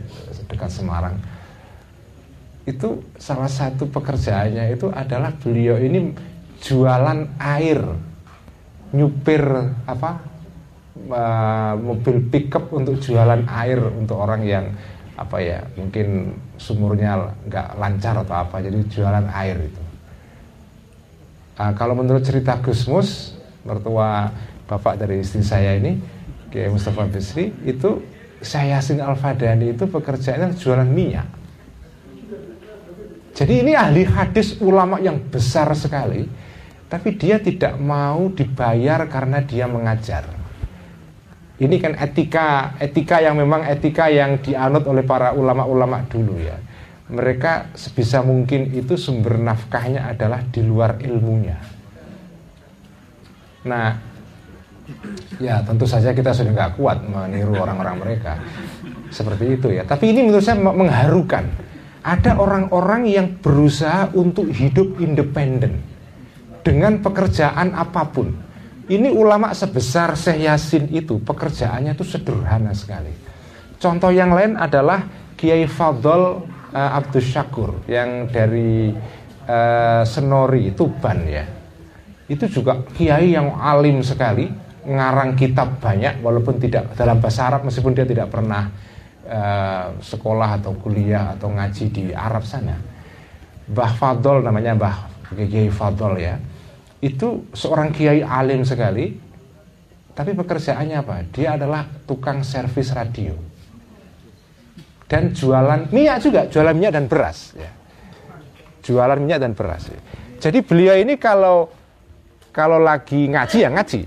dekat 0.51 0.67
Semarang. 0.67 1.15
Itu 2.67 3.07
salah 3.15 3.47
satu 3.47 3.87
pekerjaannya 3.87 4.75
itu 4.75 4.91
adalah 4.91 5.31
beliau 5.39 5.79
ini 5.79 6.11
jualan 6.59 7.39
air, 7.39 7.79
nyupir 8.91 9.43
apa 9.87 10.19
uh, 11.07 11.73
mobil 11.79 12.27
pickup 12.27 12.67
untuk 12.75 12.99
jualan 12.99 13.47
air 13.47 13.79
untuk 13.79 14.19
orang 14.19 14.43
yang 14.43 14.65
apa 15.17 15.41
ya 15.41 15.65
mungkin 15.73 16.37
sumurnya 16.61 17.33
nggak 17.49 17.67
lancar 17.81 18.21
atau 18.21 18.37
apa 18.37 18.61
jadi 18.61 18.85
jualan 18.85 19.25
air 19.33 19.57
itu 19.65 19.81
nah, 21.57 21.73
kalau 21.73 21.97
menurut 21.97 22.21
cerita 22.21 22.61
Gusmus 22.61 23.33
mertua 23.65 24.29
bapak 24.69 25.01
dari 25.01 25.25
istri 25.25 25.41
saya 25.41 25.73
ini 25.73 25.97
Kiai 26.53 26.71
Mustafa 26.71 27.09
Bisri 27.09 27.51
itu 27.65 27.99
saya 28.39 28.77
Yasin 28.77 29.01
Al-Fadani 29.01 29.73
itu 29.73 29.89
pekerjaannya 29.89 30.53
jualan 30.55 30.85
minyak. 30.85 31.25
Jadi 33.37 33.53
ini 33.61 33.77
ahli 33.77 34.01
hadis 34.01 34.57
ulama 34.57 34.97
yang 34.97 35.21
besar 35.29 35.69
sekali, 35.77 36.25
tapi 36.89 37.13
dia 37.13 37.37
tidak 37.37 37.77
mau 37.77 38.33
dibayar 38.33 39.05
karena 39.05 39.45
dia 39.45 39.69
mengajar. 39.69 40.25
Ini 41.61 41.77
kan 41.77 41.93
etika 42.01 42.73
etika 42.81 43.21
yang 43.21 43.37
memang 43.37 43.61
etika 43.69 44.09
yang 44.09 44.41
dianut 44.41 44.89
oleh 44.89 45.05
para 45.05 45.37
ulama-ulama 45.37 46.01
dulu 46.09 46.41
ya. 46.41 46.57
Mereka 47.13 47.77
sebisa 47.77 48.25
mungkin 48.25 48.73
itu 48.73 48.97
sumber 48.97 49.37
nafkahnya 49.37 50.09
adalah 50.09 50.41
di 50.41 50.61
luar 50.65 50.97
ilmunya. 50.97 51.61
Nah, 53.69 54.01
ya 55.37 55.61
tentu 55.61 55.85
saja 55.85 56.09
kita 56.09 56.33
sudah 56.33 56.57
nggak 56.57 56.73
kuat 56.73 57.05
meniru 57.05 57.53
orang-orang 57.53 58.01
mereka 58.01 58.41
seperti 59.13 59.61
itu 59.61 59.77
ya. 59.77 59.85
Tapi 59.85 60.09
ini 60.09 60.25
menurut 60.25 60.41
saya 60.41 60.57
mengharukan. 60.57 61.66
Ada 62.07 62.39
orang-orang 62.39 63.03
yang 63.03 63.27
berusaha 63.43 64.07
untuk 64.15 64.47
hidup 64.47 64.95
independen 65.03 65.83
dengan 66.63 67.03
pekerjaan 67.03 67.75
apa 67.75 68.07
pun. 68.07 68.31
Ini 68.87 69.11
ulama 69.11 69.51
sebesar 69.51 70.15
Syekh 70.15 70.47
Yasin 70.47 70.87
itu 70.95 71.19
pekerjaannya 71.19 71.91
itu 71.91 72.07
sederhana 72.07 72.71
sekali. 72.71 73.11
Contoh 73.75 74.15
yang 74.15 74.31
lain 74.31 74.55
adalah 74.55 75.03
Kiai 75.35 75.67
Fadl 75.67 76.47
uh, 76.71 76.97
Abdus 76.97 77.27
Syakur 77.27 77.83
yang 77.91 78.31
dari 78.31 78.95
uh, 79.43 80.07
Senori 80.07 80.71
Tuban 80.71 81.27
ya. 81.27 81.43
Itu 82.31 82.47
juga 82.47 82.83
kiai 82.95 83.35
yang 83.35 83.55
alim 83.59 84.03
sekali, 84.03 84.47
ngarang 84.87 85.35
kitab 85.35 85.79
banyak 85.83 86.23
walaupun 86.23 86.59
tidak 86.59 86.95
dalam 86.95 87.19
bahasa 87.19 87.47
Arab 87.47 87.67
meskipun 87.67 87.91
dia 87.91 88.07
tidak 88.07 88.31
pernah 88.31 88.71
uh, 89.27 89.93
sekolah 89.99 90.63
atau 90.63 90.73
kuliah 90.79 91.35
atau 91.35 91.51
ngaji 91.51 91.85
di 91.91 92.05
Arab 92.15 92.47
sana. 92.47 92.79
Mbah 93.67 93.93
Fadol 93.99 94.41
namanya 94.41 94.73
Mbah 94.73 94.97
Kiai 95.35 95.67
Fadol 95.67 96.17
ya. 96.23 96.39
Itu 96.97 97.51
seorang 97.53 97.93
kiai 97.93 98.25
alim 98.25 98.65
sekali, 98.65 99.13
tapi 100.17 100.33
pekerjaannya 100.33 100.97
apa? 100.97 101.15
Dia 101.29 101.59
adalah 101.59 101.85
tukang 102.09 102.41
servis 102.41 102.89
radio 102.95 103.37
dan 105.07 105.31
jualan 105.31 105.87
minyak 105.95 106.19
juga, 106.19 106.41
jualan 106.51 106.75
minyak 106.75 106.93
dan 106.99 107.05
beras. 107.07 107.55
Ya. 107.55 107.71
Jualan 108.83 109.15
minyak 109.23 109.39
dan 109.39 109.55
beras. 109.55 109.87
Ya. 109.87 109.99
Jadi 110.37 110.59
beliau 110.61 110.99
ini 110.99 111.15
kalau 111.15 111.71
kalau 112.51 112.77
lagi 112.77 113.31
ngaji 113.31 113.57
ya 113.63 113.69
ngaji, 113.71 114.03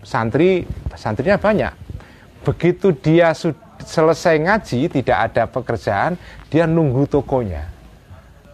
santri 0.00 0.64
santrinya 0.96 1.36
banyak. 1.36 1.72
Begitu 2.40 2.96
dia 2.96 3.36
selesai 3.90 4.38
ngaji 4.38 4.86
tidak 4.86 5.18
ada 5.30 5.50
pekerjaan, 5.50 6.14
dia 6.46 6.70
nunggu 6.70 7.10
tokonya. 7.10 7.66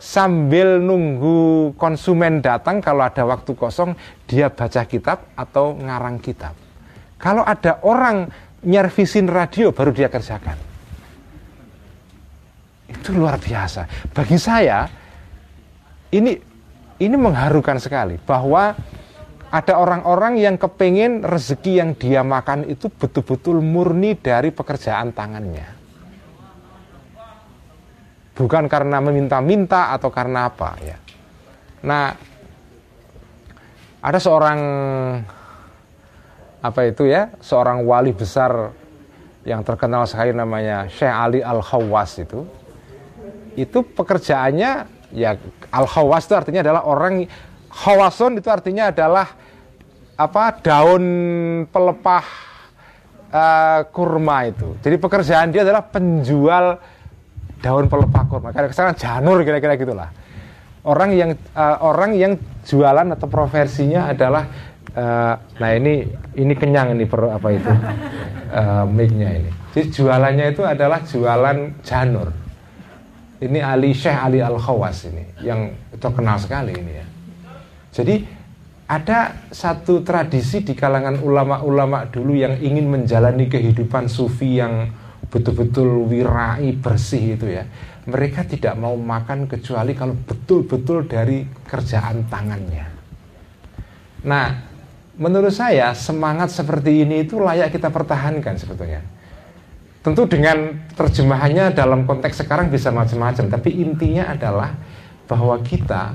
Sambil 0.00 0.80
nunggu 0.80 1.72
konsumen 1.76 2.40
datang 2.40 2.80
kalau 2.80 3.04
ada 3.04 3.24
waktu 3.28 3.52
kosong 3.52 3.92
dia 4.24 4.48
baca 4.48 4.82
kitab 4.88 5.28
atau 5.36 5.76
ngarang 5.76 6.20
kitab. 6.20 6.56
Kalau 7.20 7.44
ada 7.44 7.80
orang 7.84 8.28
nyervisin 8.64 9.28
radio 9.28 9.72
baru 9.72 9.92
dia 9.92 10.08
kerjakan. 10.08 10.56
Itu 12.92 13.16
luar 13.16 13.40
biasa. 13.40 14.12
Bagi 14.12 14.36
saya 14.36 14.84
ini 16.12 16.32
ini 16.96 17.16
mengharukan 17.16 17.76
sekali 17.80 18.20
bahwa 18.20 18.76
ada 19.50 19.78
orang-orang 19.78 20.42
yang 20.42 20.58
kepengen 20.58 21.22
rezeki 21.22 21.72
yang 21.78 21.90
dia 21.94 22.26
makan 22.26 22.66
itu 22.66 22.90
betul-betul 22.90 23.62
murni 23.62 24.18
dari 24.18 24.50
pekerjaan 24.50 25.14
tangannya. 25.14 25.68
Bukan 28.36 28.68
karena 28.68 29.00
meminta-minta 29.00 29.96
atau 29.96 30.12
karena 30.12 30.50
apa 30.50 30.76
ya. 30.84 30.98
Nah, 31.86 32.12
ada 34.02 34.18
seorang 34.20 34.60
apa 36.60 36.80
itu 36.84 37.08
ya, 37.08 37.32
seorang 37.40 37.86
wali 37.86 38.12
besar 38.12 38.74
yang 39.46 39.62
terkenal 39.62 40.04
sekali 40.04 40.34
namanya 40.34 40.90
Syekh 40.90 41.14
Ali 41.14 41.40
Al-Khawas 41.40 42.18
itu. 42.18 42.44
Itu 43.56 43.86
pekerjaannya 43.86 44.70
ya 45.14 45.38
Al-Khawas 45.70 46.26
itu 46.26 46.34
artinya 46.34 46.60
adalah 46.66 46.82
orang 46.84 47.24
Khawason 47.76 48.40
itu 48.40 48.48
artinya 48.48 48.88
adalah 48.88 49.28
apa 50.16 50.44
daun 50.64 51.04
pelepah 51.68 52.24
uh, 53.28 53.80
kurma 53.92 54.48
itu. 54.48 54.80
Jadi 54.80 54.96
pekerjaan 54.96 55.52
dia 55.52 55.60
adalah 55.60 55.84
penjual 55.84 56.80
daun 57.60 57.84
pelepah 57.92 58.22
kurma. 58.24 58.48
Kayak 58.56 58.72
sekarang 58.72 58.96
janur 58.96 59.44
kira-kira 59.44 59.76
gitulah. 59.76 60.08
Orang 60.88 61.12
yang 61.12 61.36
uh, 61.52 61.76
orang 61.84 62.16
yang 62.16 62.32
jualan 62.64 63.12
atau 63.12 63.28
profesinya 63.28 64.08
adalah 64.08 64.48
uh, 64.96 65.34
nah 65.36 65.70
ini 65.76 66.06
ini 66.38 66.54
kenyang 66.56 66.96
ini 66.96 67.04
per 67.04 67.28
apa 67.28 67.48
itu 67.52 67.72
uh, 68.56 68.88
mic-nya 68.96 69.30
ini. 69.36 69.50
Jadi 69.76 69.92
jualannya 69.92 70.46
itu 70.48 70.64
adalah 70.64 71.04
jualan 71.04 71.84
janur. 71.84 72.32
Ini 73.36 73.60
Ali 73.60 73.92
Syekh 73.92 74.16
Ali 74.16 74.40
Al 74.40 74.56
Khawas 74.56 75.12
ini 75.12 75.44
yang 75.44 75.76
terkenal 76.00 76.40
sekali 76.40 76.72
ini 76.72 76.92
ya. 76.96 77.06
Jadi 77.96 78.20
ada 78.92 79.48
satu 79.48 80.04
tradisi 80.04 80.60
di 80.60 80.76
kalangan 80.76 81.16
ulama-ulama 81.24 82.04
dulu 82.12 82.36
yang 82.36 82.60
ingin 82.60 82.92
menjalani 82.92 83.48
kehidupan 83.48 84.06
sufi 84.12 84.60
yang 84.60 84.92
betul-betul 85.32 86.04
wirai 86.04 86.76
bersih 86.76 87.40
itu 87.40 87.48
ya. 87.48 87.64
Mereka 88.06 88.46
tidak 88.46 88.76
mau 88.78 88.94
makan 88.94 89.48
kecuali 89.48 89.96
kalau 89.96 90.14
betul-betul 90.14 91.08
dari 91.08 91.42
kerjaan 91.66 92.28
tangannya. 92.30 92.86
Nah, 94.22 94.46
menurut 95.18 95.50
saya 95.50 95.90
semangat 95.96 96.52
seperti 96.54 97.02
ini 97.02 97.26
itu 97.26 97.40
layak 97.42 97.74
kita 97.74 97.90
pertahankan 97.90 98.54
sebetulnya. 98.54 99.02
Tentu 100.06 100.22
dengan 100.30 100.86
terjemahannya 100.94 101.74
dalam 101.74 102.06
konteks 102.06 102.46
sekarang 102.46 102.70
bisa 102.70 102.94
macam-macam, 102.94 103.50
tapi 103.50 103.82
intinya 103.82 104.30
adalah 104.30 104.70
bahwa 105.26 105.58
kita 105.66 106.14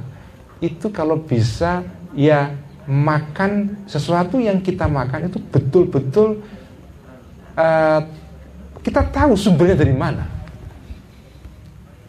itu 0.62 0.94
kalau 0.94 1.18
bisa 1.18 1.82
ya 2.14 2.54
makan 2.86 3.82
sesuatu 3.90 4.38
yang 4.38 4.62
kita 4.62 4.86
makan 4.86 5.30
itu 5.30 5.42
betul-betul 5.42 6.42
uh, 7.58 8.02
kita 8.82 9.02
tahu 9.10 9.38
sumbernya 9.38 9.78
dari 9.78 9.94
mana. 9.94 10.26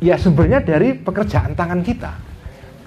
Ya 0.02 0.18
sumbernya 0.18 0.58
dari 0.58 0.98
pekerjaan 0.98 1.54
tangan 1.54 1.78
kita, 1.86 2.10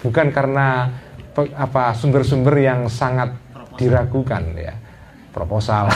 bukan 0.04 0.36
karena 0.36 0.92
pe, 1.32 1.48
apa 1.56 1.96
sumber-sumber 1.96 2.60
yang 2.60 2.92
sangat 2.92 3.32
diragukan 3.80 4.44
ya 4.52 4.76
proposal. 5.32 5.88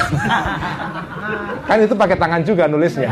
kan 1.67 1.77
itu 1.83 1.91
pakai 1.91 2.15
tangan 2.15 2.39
juga 2.47 2.71
nulisnya. 2.71 3.11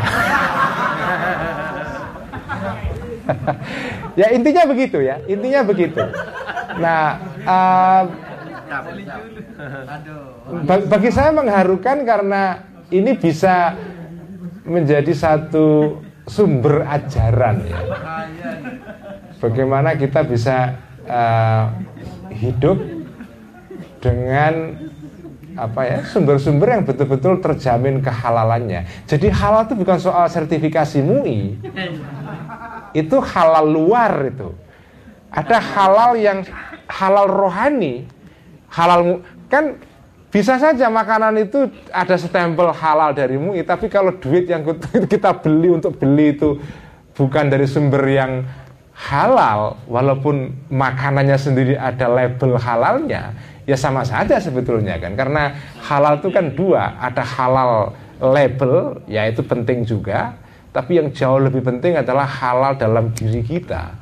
ya 4.20 4.32
intinya 4.32 4.64
begitu 4.64 5.04
ya, 5.04 5.20
intinya 5.28 5.60
begitu. 5.68 6.00
Nah, 6.78 7.18
uh, 7.42 8.02
bagi 10.86 11.10
saya 11.10 11.30
mengharukan 11.34 12.06
karena 12.06 12.62
ini 12.94 13.12
bisa 13.18 13.74
menjadi 14.64 15.12
satu 15.12 15.98
sumber 16.28 16.84
ajaran 16.86 17.64
ya. 17.66 17.80
Bagaimana 19.38 19.94
kita 19.94 20.26
bisa 20.26 20.76
uh, 21.06 21.70
hidup 22.34 22.78
dengan 23.98 24.78
apa 25.58 25.80
ya 25.82 25.98
sumber-sumber 26.06 26.70
yang 26.70 26.84
betul-betul 26.86 27.42
terjamin 27.42 27.98
kehalalannya. 27.98 28.86
Jadi 29.10 29.26
halal 29.26 29.66
itu 29.66 29.74
bukan 29.74 29.98
soal 29.98 30.30
sertifikasi 30.30 31.02
MUI, 31.02 31.58
itu 32.94 33.16
halal 33.18 33.66
luar 33.66 34.30
itu. 34.30 34.54
Ada 35.28 35.60
halal 35.60 36.16
yang 36.16 36.38
halal 36.88 37.28
rohani, 37.28 38.08
halal 38.72 39.20
kan 39.52 39.76
bisa 40.28 40.60
saja 40.60 40.92
makanan 40.92 41.40
itu 41.40 41.72
ada 41.88 42.16
stempel 42.20 42.68
halal 42.72 43.16
dari 43.16 43.40
MUI, 43.40 43.64
tapi 43.64 43.88
kalau 43.88 44.12
duit 44.12 44.48
yang 44.48 44.64
kita 45.12 45.36
beli 45.40 45.72
untuk 45.72 45.96
beli 45.96 46.36
itu 46.36 46.60
bukan 47.16 47.48
dari 47.48 47.64
sumber 47.64 48.04
yang 48.08 48.44
halal, 48.92 49.80
walaupun 49.88 50.52
makanannya 50.68 51.38
sendiri 51.38 51.74
ada 51.80 52.08
label 52.08 52.60
halalnya, 52.60 53.32
ya 53.64 53.76
sama 53.76 54.04
saja 54.04 54.36
sebetulnya 54.36 55.00
kan, 55.00 55.16
karena 55.16 55.56
halal 55.80 56.20
itu 56.20 56.28
kan 56.28 56.52
dua, 56.52 56.98
ada 57.00 57.24
halal 57.24 57.96
label, 58.20 59.00
yaitu 59.08 59.40
penting 59.46 59.86
juga, 59.88 60.36
tapi 60.74 61.00
yang 61.00 61.08
jauh 61.14 61.40
lebih 61.40 61.64
penting 61.64 61.96
adalah 61.96 62.28
halal 62.28 62.76
dalam 62.76 63.14
diri 63.16 63.40
kita, 63.40 63.96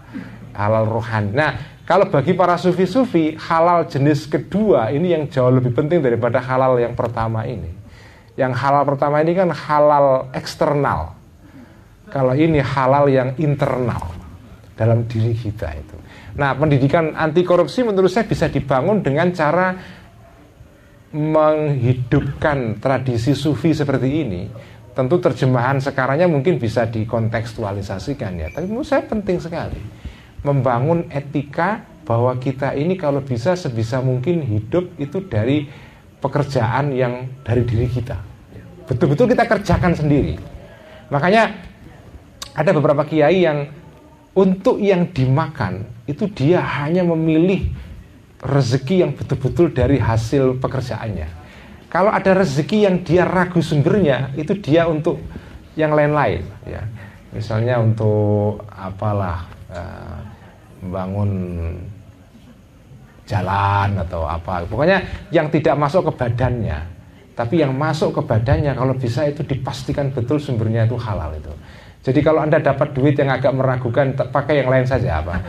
halal 0.56 0.88
rohani. 0.88 1.36
Nah, 1.36 1.52
kalau 1.86 2.08
bagi 2.08 2.34
para 2.34 2.56
sufi-sufi, 2.58 3.36
halal 3.36 3.86
jenis 3.86 4.26
kedua 4.26 4.90
ini 4.90 5.14
yang 5.14 5.28
jauh 5.28 5.52
lebih 5.52 5.76
penting 5.76 6.02
daripada 6.02 6.42
halal 6.42 6.80
yang 6.80 6.96
pertama 6.96 7.46
ini. 7.46 7.70
Yang 8.34 8.52
halal 8.58 8.82
pertama 8.88 9.22
ini 9.22 9.32
kan 9.36 9.52
halal 9.52 10.32
eksternal. 10.34 11.14
Kalau 12.10 12.34
ini 12.34 12.58
halal 12.58 13.06
yang 13.06 13.38
internal 13.38 14.02
dalam 14.74 15.06
diri 15.06 15.30
kita 15.36 15.78
itu. 15.78 15.96
Nah, 16.36 16.58
pendidikan 16.58 17.14
anti 17.14 17.46
korupsi 17.46 17.86
menurut 17.86 18.10
saya 18.10 18.26
bisa 18.26 18.50
dibangun 18.50 19.00
dengan 19.00 19.30
cara 19.32 19.72
menghidupkan 21.14 22.82
tradisi 22.82 23.32
sufi 23.32 23.72
seperti 23.72 24.08
ini. 24.10 24.42
Tentu 24.92 25.20
terjemahan 25.20 25.76
sekarangnya 25.78 26.26
mungkin 26.28 26.56
bisa 26.56 26.88
dikontekstualisasikan 26.88 28.32
ya, 28.40 28.48
tapi 28.48 28.64
menurut 28.64 28.88
saya 28.88 29.04
penting 29.04 29.36
sekali 29.36 30.05
membangun 30.46 31.10
etika 31.10 31.82
bahwa 32.06 32.38
kita 32.38 32.78
ini 32.78 32.94
kalau 32.94 33.18
bisa 33.18 33.58
sebisa 33.58 33.98
mungkin 33.98 34.46
hidup 34.46 34.94
itu 35.02 35.26
dari 35.26 35.66
pekerjaan 36.22 36.94
yang 36.94 37.26
dari 37.42 37.66
diri 37.66 37.90
kita. 37.90 38.22
Betul-betul 38.86 39.34
kita 39.34 39.44
kerjakan 39.50 39.98
sendiri. 39.98 40.38
Makanya 41.10 41.50
ada 42.54 42.70
beberapa 42.70 43.02
kiai 43.02 43.42
yang 43.42 43.66
untuk 44.38 44.78
yang 44.78 45.10
dimakan 45.10 45.82
itu 46.06 46.30
dia 46.30 46.62
hanya 46.62 47.02
memilih 47.02 47.66
rezeki 48.38 49.02
yang 49.02 49.12
betul-betul 49.16 49.74
dari 49.74 49.98
hasil 49.98 50.62
pekerjaannya. 50.62 51.26
Kalau 51.90 52.12
ada 52.12 52.36
rezeki 52.36 52.78
yang 52.86 52.96
dia 53.02 53.24
ragu 53.24 53.58
sumbernya, 53.62 54.30
itu 54.36 54.52
dia 54.58 54.84
untuk 54.86 55.22
yang 55.78 55.96
lain-lain. 55.96 56.44
Ya. 56.68 56.84
Misalnya 57.32 57.80
untuk 57.80 58.62
apalah 58.68 59.48
uh, 59.72 60.25
membangun 60.86 61.30
jalan 63.26 63.90
atau 64.06 64.22
apa. 64.24 64.64
Pokoknya 64.70 65.28
yang 65.34 65.50
tidak 65.50 65.74
masuk 65.74 66.08
ke 66.08 66.12
badannya, 66.14 66.78
tapi 67.34 67.60
yang 67.60 67.74
masuk 67.74 68.14
ke 68.14 68.22
badannya 68.22 68.72
kalau 68.72 68.94
bisa 68.94 69.26
itu 69.26 69.42
dipastikan 69.42 70.14
betul 70.14 70.38
sumbernya 70.38 70.86
itu 70.86 70.94
halal 70.96 71.34
itu. 71.34 71.50
Jadi 72.06 72.22
kalau 72.22 72.46
Anda 72.46 72.62
dapat 72.62 72.94
duit 72.94 73.18
yang 73.18 73.34
agak 73.34 73.50
meragukan, 73.50 74.14
pakai 74.30 74.62
yang 74.62 74.70
lain 74.70 74.86
saja 74.86 75.18
apa? 75.18 75.42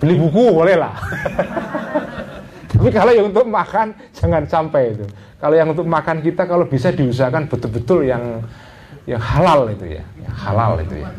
Beli 0.00 0.16
buku 0.16 0.48
boleh 0.48 0.80
lah. 0.80 0.96
Tapi 2.72 2.88
kalau 2.88 3.12
yang 3.12 3.28
untuk 3.28 3.44
makan 3.44 3.92
jangan 4.16 4.48
sampai 4.48 4.96
itu. 4.96 5.04
Kalau 5.36 5.52
yang 5.52 5.68
untuk 5.68 5.84
makan 5.84 6.24
kita 6.24 6.48
kalau 6.48 6.64
bisa 6.64 6.88
diusahakan 6.88 7.52
betul-betul 7.52 8.08
yang 8.08 8.40
yang 9.04 9.20
halal 9.20 9.68
itu 9.68 10.00
ya, 10.00 10.04
yang 10.24 10.32
halal 10.32 10.80
itu 10.80 11.04
ya. 11.04 11.10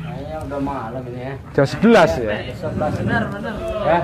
Kayaknya 0.00 0.36
udah 0.54 0.62
malam 0.62 1.02
ini 1.10 1.20
ya. 1.26 1.34
Jam 1.50 1.66
11 1.66 2.22
ya. 2.22 2.38
11 2.62 3.02
Benar, 3.02 3.22
benar. 3.26 3.54
Ya. 3.58 3.98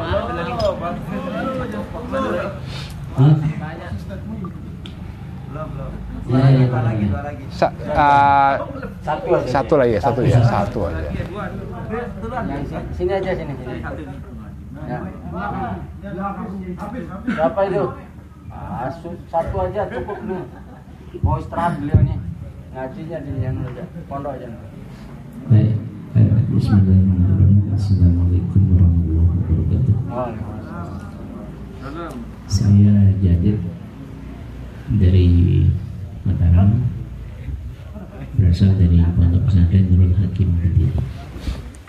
Ya, 6.31 6.47
ya, 6.51 6.67
ya. 6.67 7.23
Sa 7.55 7.67
uh, 7.71 8.55
Satu 9.03 9.29
aja. 9.35 9.47
satu 9.47 9.75
lagi 9.79 9.95
ya, 9.95 10.01
satu 10.03 10.21
ya, 10.27 10.41
satu 10.43 10.79
aja. 10.91 11.11
Sini, 12.95 13.13
aja 13.15 13.31
sini. 13.35 13.55
sini. 13.55 13.75
Ya. 14.91 14.99
Berapa 17.31 17.61
itu? 17.71 17.85
Ah, 18.51 18.91
satu 19.31 19.57
aja 19.71 19.83
cukup 19.87 20.19
nih. 20.27 20.43
Mau 21.23 21.39
istirahat 21.39 21.79
beliau 21.79 22.01
nih. 22.03 22.19
Ngajinya 22.71 23.19
di 23.27 23.33
yang 23.43 23.59
aja, 23.67 23.83
pondok 24.07 24.35
aja. 24.39 24.47
Baik. 25.51 25.80
Eh, 26.61 26.69
Bismillahirrahmanirrahim. 26.69 27.73
Assalamualaikum 27.73 28.61
warahmatullahi 28.77 29.33
wabarakatuh. 29.33 29.97
Oh, 30.13 30.29
Saya 32.53 33.17
Jadid 33.17 33.65
dari 35.01 35.29
Mataram 36.21 36.85
berasal 38.37 38.77
dari 38.77 39.01
Pondok 39.17 39.49
Pesantren 39.49 39.89
Nurul 39.89 40.13
Hakim 40.21 40.53
Kediri. 40.61 40.93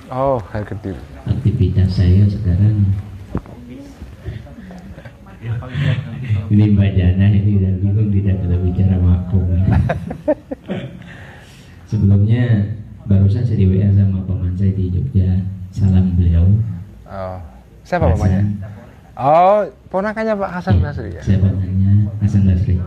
Oh, 0.07 0.39
kediri. 0.39 1.03
Aktivitas 1.27 1.91
saya 1.91 2.23
sekarang 2.31 2.95
ini 6.47 6.63
Mbak 6.71 6.91
Jana 6.95 7.27
ini 7.27 7.59
udah 7.59 7.73
bingung 7.75 8.07
tidak 8.15 8.39
kita 8.39 8.55
bicara 8.55 8.95
makom. 9.03 9.51
Sebelumnya 11.91 12.79
barusan 13.11 13.43
saya 13.43 13.59
di 13.59 13.67
WA 13.67 13.91
sama 13.91 14.23
paman 14.23 14.55
saya 14.55 14.71
di 14.71 14.87
Jogja. 14.87 15.43
Salam 15.75 16.15
beliau. 16.15 16.47
Oh, 17.11 17.39
siapa 17.83 18.07
namanya? 18.07 18.47
Oh, 19.19 19.67
ponakannya 19.91 20.39
Pak 20.39 20.51
Hasan 20.55 20.79
Basri 20.79 21.11
ya. 21.11 21.21
Saya 21.23 21.43
pamannya 21.43 22.07
Hasan 22.23 22.47
Basri. 22.47 22.79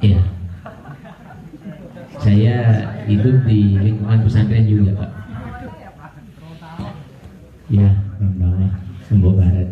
Iya. 0.00 0.20
Saya 2.24 2.56
hidup 3.04 3.44
di 3.44 3.76
lingkungan 3.76 4.24
pesantren 4.24 4.64
juga 4.64 5.04
Pak. 5.04 5.10
Ya, 7.72 7.90
Bawah, 8.20 8.72
Lombok 9.12 9.34
Barat. 9.40 9.68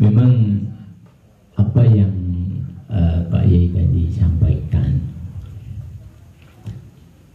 Memang 0.00 0.32
apa 1.56 1.82
yang 1.84 2.12
eh, 2.88 3.18
Pak 3.28 3.44
Yai 3.44 3.68
tadi 3.76 4.02
sampaikan 4.08 4.71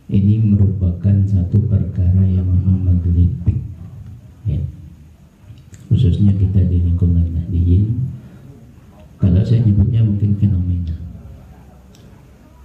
ini 0.07 0.39
merupakan 0.39 1.15
satu 1.27 1.67
perkara 1.67 2.23
yang 2.23 2.47
menggelitik 2.47 3.59
ya. 4.47 4.59
khususnya 5.91 6.31
kita 6.31 6.63
di 6.63 6.79
lingkungan 6.79 7.27
Nahdiyin. 7.35 8.07
Kalau 9.19 9.43
saya 9.43 9.67
nyebutnya 9.67 10.07
mungkin 10.07 10.39
fenomena. 10.39 10.95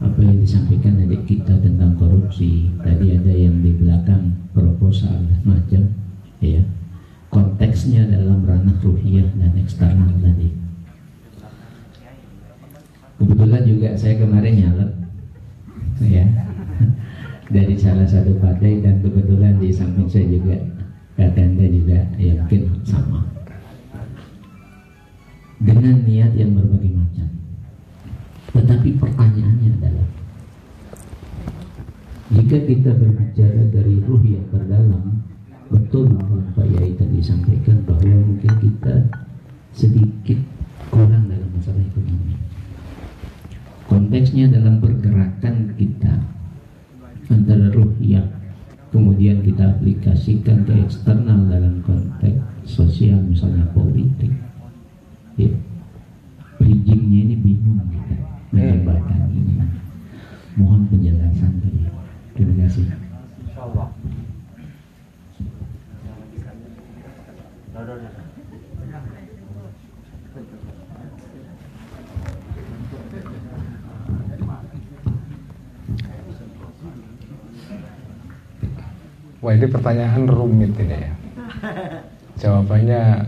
Apa 0.03 0.19
yang 0.23 0.39
disampaikan 0.39 1.03
adik 1.03 1.27
kita 1.27 1.59
tentang 1.59 1.99
korupsi 1.99 2.71
tadi 2.83 3.15
ada 3.15 3.33
yang 3.35 3.59
di 3.63 3.75
belakang 3.75 4.39
proposal 4.55 5.27
dan 5.27 5.43
macam 5.43 5.83
ya. 6.39 6.63
Konteksnya 7.33 8.07
dalam 8.07 8.47
ranah 8.47 8.79
ruhiyah 8.85 9.27
dan 9.35 9.57
eksternal 9.59 10.15
tadi. 10.23 10.53
Kebetulan 13.19 13.63
juga 13.67 13.89
saya 13.99 14.15
kemarin 14.23 14.55
nyalet 14.59 14.91
ya 16.03 16.27
dari 17.53 17.77
salah 17.77 18.09
satu 18.09 18.33
partai 18.41 18.81
dan 18.81 19.05
kebetulan 19.05 19.61
di 19.61 19.69
samping 19.69 20.09
saya 20.09 20.25
juga 20.25 20.57
Katanda 21.13 21.69
juga 21.69 22.09
ya 22.17 22.41
mungkin 22.41 22.73
sama. 22.89 23.21
Dengan 25.61 26.03
niat 26.09 26.33
yang 26.35 26.57
berbagai 26.57 26.91
macam. 26.97 27.29
Tetapi 28.57 28.89
pertanyaannya 28.97 29.71
adalah 29.79 30.09
jika 32.33 32.59
kita 32.65 32.91
berbicara 32.97 33.63
dari 33.69 34.01
ruh 34.09 34.25
yang 34.25 34.49
terdalam 34.49 35.21
betul 35.69 36.09
yang 36.17 36.49
Pak 36.57 36.67
Yai 36.73 36.97
tadi 36.97 37.21
sampaikan 37.21 37.85
bahwa 37.85 38.25
mungkin 38.25 38.53
kita 38.57 38.95
sedikit 39.77 40.41
kurang 40.89 41.29
dalam 41.29 41.49
masalah 41.53 41.85
ekonomi. 41.85 42.41
Konteksnya 43.85 44.49
dalam 44.49 44.81
pergerakan 44.81 45.77
kita 45.77 46.13
antara 47.31 47.71
ruh 47.71 47.93
yang 48.03 48.27
kemudian 48.91 49.45
kita 49.45 49.79
aplikasikan 49.79 50.67
ke 50.67 50.73
eksternal 50.83 51.47
dalam 51.47 51.85
konteks 51.87 52.41
sosial 52.65 53.21
misalnya 53.23 53.69
politik. 53.71 54.33
Ya 55.37 55.53
bridgingnya 56.63 57.19
ini 57.27 57.37
bingung 57.43 57.83
kita 57.91 58.15
menjembataninya 58.55 59.67
mohon 60.55 60.87
penjelasan 60.87 61.59
dari 61.59 61.91
terima 62.39 62.55
kasih 62.63 62.87
Wah 79.43 79.59
ini 79.59 79.67
pertanyaan 79.67 80.31
rumit 80.31 80.71
ini 80.79 80.95
ya. 81.03 81.13
Jawabannya 82.47 83.27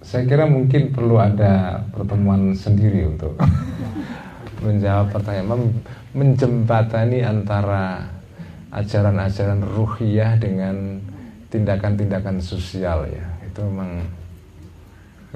saya 0.00 0.24
kira 0.24 0.48
mungkin 0.48 0.88
perlu 0.88 1.20
ada 1.20 1.84
pertemuan 1.92 2.56
sendiri 2.56 3.04
untuk 3.04 3.36
menjawab 4.64 5.12
pertanyaan, 5.12 5.68
menjembatani 6.16 7.20
antara 7.28 8.08
ajaran-ajaran 8.72 9.60
ruhiyah 9.60 10.40
dengan 10.40 11.04
tindakan-tindakan 11.52 12.40
sosial 12.40 13.04
ya. 13.04 13.26
Itu 13.44 13.68
memang 13.68 14.08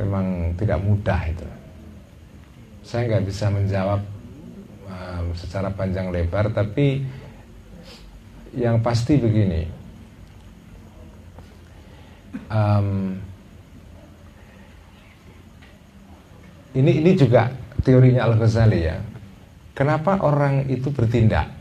memang 0.00 0.56
tidak 0.56 0.80
mudah 0.80 1.20
itu. 1.28 1.48
Saya 2.80 3.12
nggak 3.12 3.28
bisa 3.28 3.52
menjawab 3.52 4.00
um, 4.88 5.24
secara 5.36 5.68
panjang 5.68 6.08
lebar, 6.08 6.48
tapi 6.48 7.04
yang 8.56 8.80
pasti 8.80 9.20
begini 9.20 9.86
um, 12.50 13.16
ini 16.76 16.92
ini 17.00 17.10
juga 17.16 17.48
teorinya 17.80 18.26
Al 18.26 18.34
Ghazali 18.36 18.80
ya. 18.84 18.96
Kenapa 19.76 20.20
orang 20.24 20.64
itu 20.72 20.88
bertindak? 20.88 21.52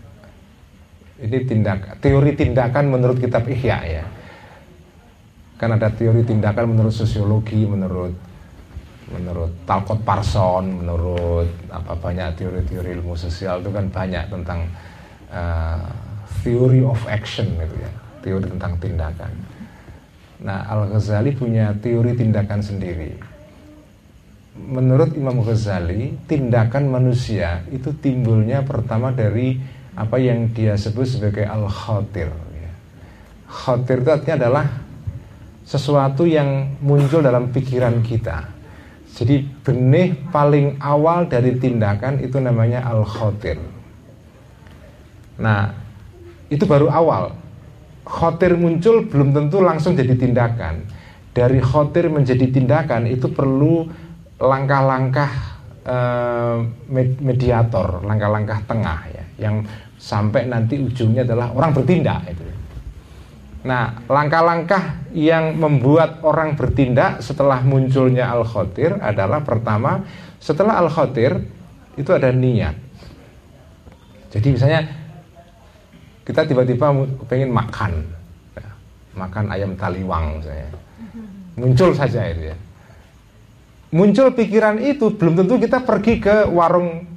Ini 1.19 1.47
tindak 1.47 1.99
teori 2.03 2.35
tindakan 2.35 2.91
menurut 2.91 3.19
kitab 3.19 3.47
Ihya 3.47 3.77
ya. 3.87 4.05
Kan 5.55 5.75
ada 5.75 5.87
teori 5.87 6.23
tindakan 6.27 6.75
menurut 6.75 6.91
sosiologi, 6.91 7.63
menurut 7.63 8.11
menurut 9.15 9.51
Talcott 9.63 10.01
Parson, 10.03 10.83
menurut 10.83 11.47
apa 11.71 11.93
banyak 11.95 12.35
teori-teori 12.35 12.99
ilmu 12.99 13.15
sosial 13.15 13.63
itu 13.63 13.71
kan 13.71 13.87
banyak 13.87 14.27
tentang 14.27 14.65
uh, 15.29 15.87
theory 16.45 16.85
of 16.85 17.01
action 17.09 17.49
gitu 17.57 17.75
ya, 17.81 17.91
teori 18.21 18.45
tentang 18.45 18.77
tindakan. 18.77 19.33
Nah, 20.45 20.69
Al 20.69 20.93
Ghazali 20.93 21.33
punya 21.33 21.73
teori 21.81 22.13
tindakan 22.13 22.61
sendiri 22.61 23.35
menurut 24.55 25.11
Imam 25.19 25.43
Ghazali, 25.43 26.15
tindakan 26.25 26.87
manusia 26.87 27.67
itu 27.69 27.91
timbulnya 27.99 28.63
pertama 28.63 29.11
dari 29.11 29.59
apa 29.95 30.15
yang 30.19 30.51
dia 30.55 30.79
sebut 30.79 31.07
sebagai 31.07 31.43
al-khatir. 31.43 32.31
Ya. 32.31 32.71
Khatir 33.47 34.03
itu 34.03 34.09
artinya 34.11 34.35
adalah 34.47 34.65
sesuatu 35.67 36.23
yang 36.23 36.79
muncul 36.79 37.19
dalam 37.19 37.51
pikiran 37.51 37.99
kita. 37.99 38.55
Jadi 39.15 39.47
benih 39.63 40.27
paling 40.31 40.79
awal 40.83 41.27
dari 41.27 41.55
tindakan 41.55 42.19
itu 42.19 42.39
namanya 42.39 42.83
al-khatir. 42.83 43.59
Nah, 45.39 45.71
itu 46.49 46.63
baru 46.65 46.91
awal. 46.91 47.33
Khotir 48.05 48.53
muncul 48.53 49.09
belum 49.09 49.33
tentu 49.33 49.61
langsung 49.65 49.97
jadi 49.97 50.13
tindakan. 50.13 50.85
Dari 51.35 51.59
khotir 51.59 52.07
menjadi 52.07 52.47
tindakan 52.47 53.09
itu 53.09 53.27
perlu 53.33 53.89
langkah-langkah 54.39 55.31
uh, 55.83 56.63
mediator, 57.19 58.05
langkah-langkah 58.05 58.63
tengah 58.67 58.99
ya, 59.11 59.23
yang 59.41 59.65
sampai 59.99 60.45
nanti 60.45 60.79
ujungnya 60.79 61.25
adalah 61.25 61.51
orang 61.51 61.71
bertindak 61.73 62.29
itu. 62.29 62.45
Nah, 63.65 63.97
langkah-langkah 64.05 65.09
yang 65.17 65.57
membuat 65.57 66.21
orang 66.21 66.53
bertindak 66.53 67.25
setelah 67.25 67.65
munculnya 67.65 68.29
al-khotir 68.29 68.93
adalah 69.01 69.41
pertama, 69.41 70.05
setelah 70.37 70.77
al-khotir 70.85 71.41
itu 71.97 72.11
ada 72.13 72.29
niat. 72.29 72.77
Jadi 74.29 74.47
misalnya 74.53 75.04
kita 76.25 76.41
tiba-tiba 76.49 76.89
pengen 77.29 77.53
makan, 77.53 78.01
ya, 78.57 78.67
makan 79.13 79.45
ayam 79.53 79.77
taliwang 79.77 80.41
misalnya, 80.41 80.69
muncul 81.53 81.93
saja 81.93 82.25
itu 82.27 82.51
ya 82.51 82.57
muncul 83.95 84.35
pikiran 84.35 84.75
itu 84.83 85.15
belum 85.15 85.39
tentu 85.39 85.55
kita 85.55 85.79
pergi 85.87 86.19
ke 86.19 86.51
warung 86.51 87.07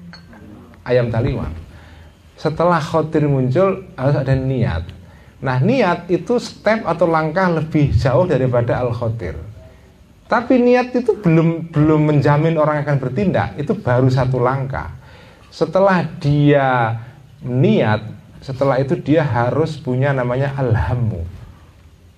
ayam 0.86 1.10
taliwang. 1.10 1.50
Setelah 2.38 2.78
khotir 2.78 3.26
muncul 3.26 3.82
harus 3.98 4.14
ada 4.14 4.30
niat. 4.38 4.86
Nah 5.42 5.58
niat 5.58 6.06
itu 6.06 6.38
step 6.38 6.86
atau 6.86 7.10
langkah 7.10 7.50
lebih 7.50 7.90
jauh 7.98 8.30
daripada 8.30 8.78
al 8.78 8.94
khotir. 8.94 9.34
Tapi 10.30 10.60
niat 10.62 10.94
itu 10.94 11.18
belum 11.18 11.74
belum 11.74 12.14
menjamin 12.14 12.54
orang 12.54 12.86
akan 12.86 12.96
bertindak. 13.02 13.58
Itu 13.58 13.74
baru 13.74 14.06
satu 14.06 14.38
langkah. 14.38 14.94
Setelah 15.50 16.06
dia 16.22 16.94
niat, 17.42 18.06
setelah 18.38 18.78
itu 18.78 18.94
dia 18.98 19.26
harus 19.26 19.74
punya 19.78 20.14
namanya 20.14 20.54
alhamu. 20.54 21.26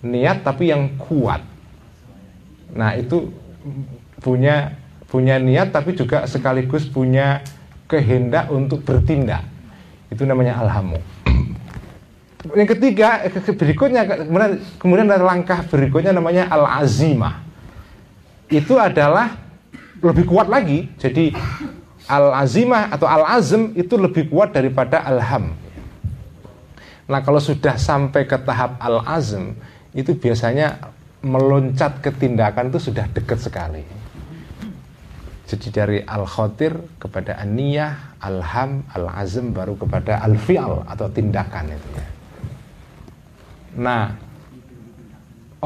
Niat 0.01 0.45
tapi 0.45 0.73
yang 0.73 0.97
kuat. 0.97 1.45
Nah 2.73 2.97
itu 2.97 3.33
punya 4.21 4.77
punya 5.11 5.41
niat 5.41 5.75
tapi 5.75 5.97
juga 5.97 6.25
sekaligus 6.29 6.87
punya 6.87 7.45
kehendak 7.91 8.49
untuk 8.53 8.85
bertindak. 8.87 9.43
Itu 10.13 10.25
namanya 10.29 10.61
alhamu. 10.61 11.01
Yang 12.57 12.79
ketiga, 12.79 13.29
berikutnya 13.53 14.03
kemudian 14.09 14.53
kemudian 14.81 15.07
ada 15.13 15.23
langkah 15.23 15.61
berikutnya 15.69 16.17
namanya 16.17 16.49
al-azimah. 16.49 17.43
Itu 18.49 18.81
adalah 18.81 19.37
lebih 20.01 20.25
kuat 20.25 20.49
lagi. 20.49 20.89
Jadi 20.97 21.37
al-azimah 22.09 22.91
atau 22.91 23.07
al-azm 23.07 23.77
itu 23.77 23.95
lebih 24.01 24.33
kuat 24.33 24.57
daripada 24.57 25.05
alham. 25.05 25.53
Nah, 27.11 27.21
kalau 27.27 27.43
sudah 27.43 27.75
sampai 27.75 28.23
ke 28.31 28.39
tahap 28.39 28.79
al-azm, 28.79 29.59
itu 29.91 30.15
biasanya 30.15 30.95
meloncat 31.27 31.99
ke 31.99 32.15
tindakan 32.15 32.71
itu 32.71 32.79
sudah 32.79 33.11
dekat 33.11 33.43
sekali. 33.43 33.83
Jadi 35.51 35.69
dari 35.75 35.99
al-khotir 36.07 36.79
kepada 37.03 37.35
an-niyah, 37.43 38.23
al-ham, 38.23 38.87
al-azm 38.95 39.51
baru 39.51 39.75
kepada 39.75 40.23
al-fi'al 40.23 40.87
atau 40.87 41.11
tindakan 41.11 41.75
itu 41.75 41.89
ya. 41.99 42.07
Nah, 43.83 44.15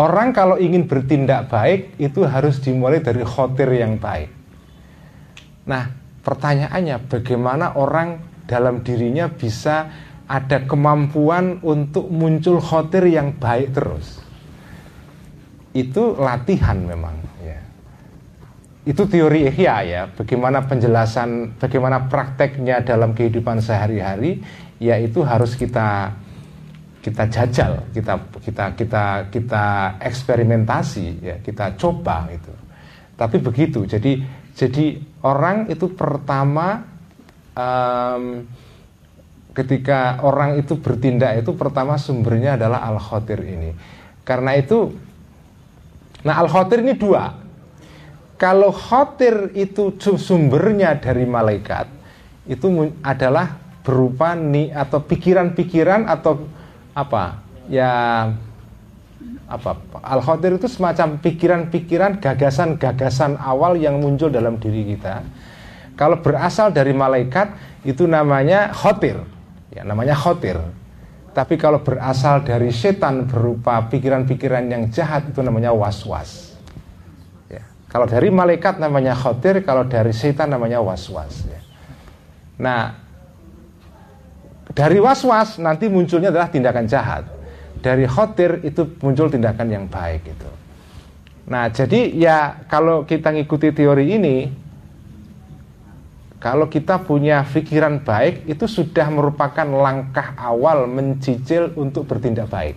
orang 0.01 0.33
kalau 0.33 0.57
ingin 0.57 0.89
bertindak 0.89 1.53
baik 1.53 2.01
itu 2.01 2.25
harus 2.25 2.65
dimulai 2.65 3.05
dari 3.05 3.21
khotir 3.21 3.69
yang 3.77 4.01
baik. 4.01 4.33
Nah, 5.69 5.93
pertanyaannya 6.25 7.05
bagaimana 7.05 7.77
orang 7.77 8.25
dalam 8.49 8.81
dirinya 8.81 9.29
bisa 9.29 9.93
ada 10.25 10.65
kemampuan 10.65 11.61
untuk 11.61 12.09
muncul 12.09 12.61
khotir 12.61 13.09
yang 13.09 13.37
baik 13.37 13.77
terus? 13.77 14.21
Itu 15.75 16.17
latihan 16.17 16.81
memang 16.87 17.35
itu 18.85 19.03
teori 19.09 19.49
ihya 19.49 19.77
ya. 19.85 20.03
Bagaimana 20.13 20.69
penjelasan 20.69 21.57
bagaimana 21.57 22.05
prakteknya 22.13 22.85
dalam 22.85 23.17
kehidupan 23.17 23.65
sehari-hari 23.65 24.45
ya 24.77 25.01
itu 25.01 25.25
harus 25.25 25.57
kita 25.57 26.13
kita 27.01 27.29
jajal 27.29 27.85
kita 27.93 28.17
kita 28.45 28.65
kita 28.77 29.05
kita 29.33 29.65
eksperimentasi 30.05 31.07
ya. 31.25 31.37
Kita 31.41 31.73
coba 31.81 32.29
itu 32.29 32.53
tapi 33.17 33.41
begitu. 33.41 33.89
Jadi 33.89 34.21
jadi 34.53 35.01
orang 35.25 35.73
itu 35.73 35.89
pertama 35.97 36.85
um, 37.57 38.45
ketika 39.55 40.19
orang 40.27 40.59
itu 40.59 40.75
bertindak 40.77 41.39
itu 41.39 41.55
pertama 41.55 41.95
sumbernya 41.95 42.59
adalah 42.59 42.83
al 42.83 42.99
khotir 42.99 43.39
ini. 43.47 43.71
Karena 44.27 44.59
itu 44.59 44.91
nah 46.27 46.43
al 46.43 46.51
khotir 46.51 46.83
ini 46.83 46.99
dua. 46.99 47.41
Kalau 48.35 48.75
khotir 48.75 49.55
itu 49.55 49.95
sumbernya 50.19 50.99
dari 50.99 51.23
malaikat, 51.23 51.87
itu 52.51 52.91
adalah 53.01 53.57
berupa 53.87 54.35
ni 54.35 54.75
atau 54.75 54.99
pikiran-pikiran 54.99 56.11
atau 56.11 56.43
apa? 56.99 57.39
Ya 57.71 58.35
apa? 59.47 59.79
Al 60.03 60.19
khotir 60.19 60.59
itu 60.59 60.67
semacam 60.67 61.23
pikiran-pikiran 61.23 62.19
gagasan-gagasan 62.19 63.39
awal 63.39 63.79
yang 63.79 64.03
muncul 64.03 64.29
dalam 64.35 64.59
diri 64.59 64.99
kita. 64.99 65.23
Kalau 65.95 66.19
berasal 66.19 66.75
dari 66.75 66.91
malaikat 66.91 67.55
itu 67.87 68.03
namanya 68.11 68.75
khotir 68.75 69.23
ya 69.75 69.83
namanya 69.83 70.15
khotir 70.15 70.57
tapi 71.35 71.59
kalau 71.59 71.83
berasal 71.83 72.47
dari 72.47 72.71
setan 72.71 73.27
berupa 73.27 73.91
pikiran-pikiran 73.91 74.65
yang 74.71 74.83
jahat 74.95 75.29
itu 75.35 75.43
namanya 75.43 75.75
was-was 75.75 76.55
kalau 77.95 78.11
dari 78.11 78.27
malaikat 78.27 78.83
namanya 78.83 79.15
khotir, 79.15 79.63
kalau 79.63 79.87
dari 79.87 80.11
setan 80.11 80.51
namanya 80.51 80.83
was-was. 80.83 81.47
Ya. 81.47 81.63
Nah, 82.59 82.91
dari 84.75 84.99
was-was 84.99 85.63
nanti 85.63 85.87
munculnya 85.87 86.35
adalah 86.35 86.51
tindakan 86.51 86.91
jahat. 86.91 87.23
Dari 87.79 88.03
khotir 88.11 88.67
itu 88.67 88.99
muncul 88.99 89.31
tindakan 89.31 89.71
yang 89.71 89.87
baik 89.87 90.27
itu. 90.27 90.51
Nah, 91.47 91.71
jadi 91.71 92.11
ya 92.19 92.67
kalau 92.67 93.07
kita 93.07 93.31
ngikuti 93.31 93.71
teori 93.71 94.11
ini, 94.11 94.51
kalau 96.45 96.69
kita 96.69 97.01
punya 97.01 97.41
pikiran 97.41 98.05
baik, 98.05 98.45
itu 98.45 98.69
sudah 98.69 99.09
merupakan 99.09 99.65
langkah 99.65 100.37
awal 100.37 100.85
mencicil 100.85 101.73
untuk 101.73 102.05
bertindak 102.05 102.53
baik. 102.53 102.77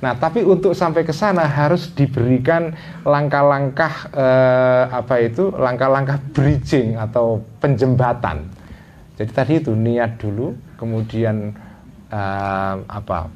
Nah, 0.00 0.16
tapi 0.16 0.40
untuk 0.40 0.72
sampai 0.72 1.04
ke 1.04 1.12
sana 1.12 1.44
harus 1.44 1.92
diberikan 1.92 2.72
langkah-langkah 3.04 4.08
eh, 4.16 4.84
apa 4.88 5.14
itu? 5.20 5.52
Langkah-langkah 5.52 6.16
bridging 6.32 6.96
atau 6.96 7.44
penjembatan. 7.60 8.48
Jadi 9.20 9.30
tadi 9.36 9.52
itu 9.60 9.76
niat 9.76 10.16
dulu, 10.16 10.56
kemudian 10.80 11.52
eh, 12.08 12.74
apa? 12.88 13.28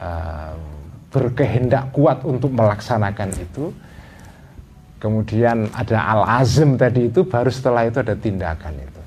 Eh, 0.00 0.56
berkehendak 1.12 1.92
kuat 1.92 2.24
untuk 2.24 2.48
melaksanakan 2.56 3.28
itu. 3.36 3.76
Kemudian 5.00 5.72
ada 5.72 5.98
al-azm 6.12 6.76
tadi 6.76 7.08
itu 7.08 7.24
baru 7.24 7.48
setelah 7.48 7.88
itu 7.88 8.04
ada 8.04 8.12
tindakan 8.12 8.76
itu. 8.76 9.02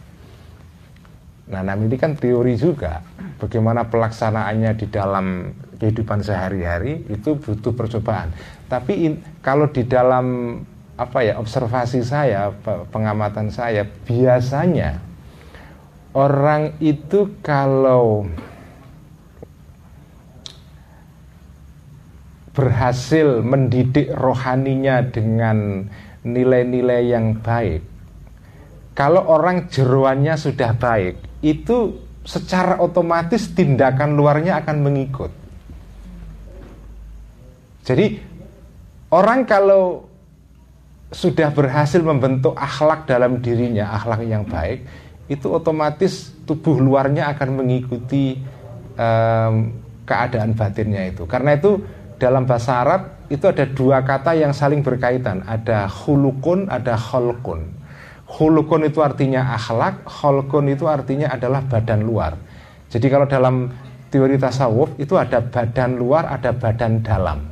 Nah, 1.53 1.61
nah 1.61 1.78
ini 1.78 1.94
kan 2.02 2.18
teori 2.18 2.57
juga 2.57 3.06
bagaimana 3.38 3.86
pelaksanaannya 3.86 4.72
di 4.74 4.90
dalam 4.90 5.53
kehidupan 5.78 6.26
sehari-hari 6.26 7.06
itu 7.14 7.38
butuh 7.38 7.78
percobaan. 7.78 8.34
Tapi 8.65 8.94
in, 9.06 9.14
kalau 9.45 9.70
di 9.70 9.86
dalam 9.86 10.57
apa 10.98 11.22
ya 11.22 11.38
observasi 11.38 12.02
saya, 12.02 12.49
pengamatan 12.90 13.53
saya 13.53 13.86
biasanya 13.86 14.98
orang 16.18 16.78
itu 16.82 17.38
kalau 17.45 18.26
berhasil 22.53 23.41
mendidik 23.41 24.13
rohaninya 24.13 25.01
dengan 25.01 25.89
nilai-nilai 26.21 27.01
yang 27.09 27.41
baik. 27.41 27.81
Kalau 28.93 29.25
orang 29.25 29.73
jeruannya 29.73 30.38
sudah 30.38 30.77
baik, 30.77 31.41
itu 31.41 31.97
secara 32.23 32.77
otomatis 32.77 33.51
tindakan 33.51 34.13
luarnya 34.13 34.61
akan 34.61 34.77
mengikut. 34.85 35.31
Jadi 37.84 38.21
orang 39.11 39.43
kalau 39.43 40.07
sudah 41.09 41.51
berhasil 41.51 41.99
membentuk 41.99 42.53
akhlak 42.53 43.09
dalam 43.09 43.41
dirinya, 43.41 43.97
akhlak 43.97 44.23
yang 44.23 44.45
baik, 44.45 44.85
itu 45.27 45.49
otomatis 45.49 46.31
tubuh 46.45 46.80
luarnya 46.80 47.34
akan 47.34 47.59
mengikuti 47.59 48.39
um, 48.95 49.73
keadaan 50.05 50.53
batinnya 50.53 51.11
itu. 51.11 51.25
Karena 51.25 51.57
itu 51.57 51.81
dalam 52.24 52.48
bahasa 52.48 52.80
Arab 52.80 53.28
itu 53.28 53.44
ada 53.52 53.68
dua 53.68 54.00
kata 54.08 54.32
yang 54.32 54.56
saling 54.56 54.80
berkaitan. 54.80 55.44
Ada 55.44 55.91
hulukun, 55.91 56.72
ada 56.72 56.95
holkun. 56.95 57.68
Hulukun 58.32 58.88
itu 58.88 59.04
artinya 59.04 59.52
akhlak, 59.60 60.08
holkun 60.08 60.72
itu 60.72 60.88
artinya 60.88 61.28
adalah 61.36 61.60
badan 61.68 62.00
luar. 62.00 62.40
Jadi 62.88 63.12
kalau 63.12 63.28
dalam 63.28 63.68
teori 64.08 64.40
tasawuf 64.40 64.95
itu 64.95 65.20
ada 65.20 65.44
badan 65.44 66.00
luar, 66.00 66.32
ada 66.32 66.56
badan 66.56 67.04
dalam. 67.04 67.44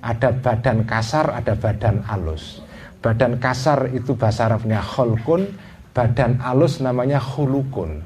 Ada 0.00 0.32
badan 0.40 0.88
kasar, 0.88 1.36
ada 1.36 1.52
badan 1.52 2.00
alus. 2.08 2.64
Badan 3.04 3.36
kasar 3.36 3.92
itu 3.92 4.16
bahasa 4.16 4.48
Arabnya 4.48 4.80
holkun, 4.80 5.52
badan 5.92 6.40
alus 6.40 6.80
namanya 6.80 7.20
hulukun. 7.20 8.00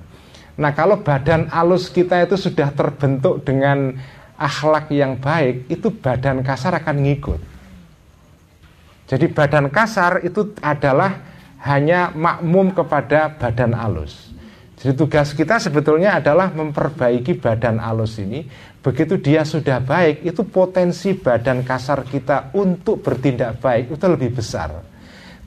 Nah 0.59 0.75
kalau 0.75 1.07
badan 1.07 1.47
alus 1.55 1.89
kita 1.89 2.27
itu 2.27 2.35
sudah 2.35 2.75
terbentuk 2.75 3.47
dengan 3.47 3.95
akhlak 4.41 4.89
yang 4.89 5.21
baik, 5.21 5.69
itu 5.69 5.93
badan 5.93 6.41
kasar 6.41 6.81
akan 6.81 6.97
ngikut. 7.05 7.41
Jadi 9.05 9.27
badan 9.29 9.69
kasar 9.69 10.25
itu 10.25 10.57
adalah 10.65 11.21
hanya 11.61 12.09
makmum 12.17 12.73
kepada 12.73 13.37
badan 13.37 13.77
alus. 13.77 14.33
Jadi 14.81 14.97
tugas 14.97 15.37
kita 15.37 15.61
sebetulnya 15.61 16.17
adalah 16.17 16.49
memperbaiki 16.57 17.37
badan 17.37 17.77
alus 17.77 18.17
ini. 18.17 18.49
Begitu 18.81 19.21
dia 19.21 19.45
sudah 19.45 19.77
baik, 19.85 20.25
itu 20.25 20.41
potensi 20.49 21.13
badan 21.13 21.61
kasar 21.61 22.01
kita 22.09 22.57
untuk 22.57 23.05
bertindak 23.05 23.61
baik 23.61 23.93
itu 23.93 24.07
lebih 24.09 24.41
besar. 24.41 24.73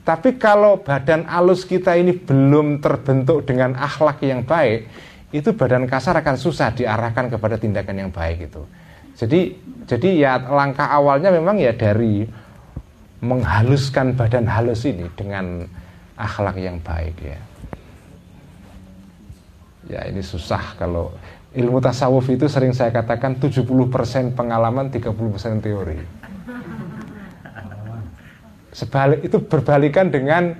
Tapi 0.06 0.38
kalau 0.38 0.78
badan 0.78 1.26
alus 1.26 1.66
kita 1.66 1.98
ini 1.98 2.14
belum 2.14 2.78
terbentuk 2.78 3.42
dengan 3.42 3.74
akhlak 3.74 4.22
yang 4.22 4.46
baik, 4.46 4.86
itu 5.34 5.50
badan 5.50 5.90
kasar 5.90 6.14
akan 6.20 6.36
susah 6.38 6.70
diarahkan 6.70 7.26
kepada 7.26 7.58
tindakan 7.58 8.06
yang 8.06 8.10
baik 8.14 8.46
itu. 8.52 8.62
Jadi 9.14 9.54
jadi 9.86 10.08
ya 10.16 10.32
langkah 10.42 10.90
awalnya 10.90 11.30
memang 11.30 11.60
ya 11.60 11.70
dari 11.76 12.26
menghaluskan 13.22 14.18
badan 14.18 14.44
halus 14.44 14.84
ini 14.84 15.06
dengan 15.14 15.64
akhlak 16.18 16.58
yang 16.58 16.82
baik 16.82 17.16
ya. 17.22 17.40
Ya 19.84 20.00
ini 20.08 20.24
susah 20.24 20.74
kalau 20.80 21.12
ilmu 21.54 21.78
tasawuf 21.78 22.26
itu 22.32 22.48
sering 22.50 22.74
saya 22.74 22.90
katakan 22.90 23.38
70% 23.38 23.68
pengalaman 24.34 24.90
30% 24.90 25.62
teori. 25.62 26.00
Sebalik 28.74 29.22
itu 29.22 29.38
berbalikan 29.38 30.10
dengan 30.10 30.50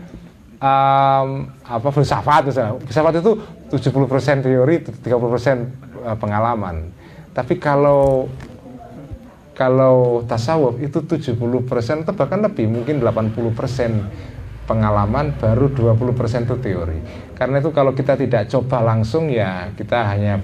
um, 0.62 1.50
apa 1.66 1.88
filsafat 1.90 2.46
misalnya. 2.46 2.78
Filsafat 2.86 3.14
itu 3.18 3.32
70% 3.74 4.46
teori, 4.46 4.74
30% 4.86 5.02
eh, 5.02 6.16
pengalaman. 6.20 6.94
Tapi 7.34 7.58
kalau 7.58 8.30
kalau 9.54 10.22
tasawuf 10.26 10.82
itu 10.82 11.02
70% 11.02 11.38
atau 12.02 12.14
bahkan 12.14 12.42
lebih 12.42 12.66
mungkin 12.66 12.98
80% 12.98 14.66
pengalaman 14.66 15.34
baru 15.38 15.70
20% 15.70 16.46
itu 16.46 16.56
teori. 16.58 16.98
Karena 17.38 17.62
itu 17.62 17.70
kalau 17.70 17.94
kita 17.94 18.18
tidak 18.18 18.50
coba 18.50 18.82
langsung 18.82 19.30
ya 19.30 19.70
kita 19.78 20.10
hanya 20.10 20.42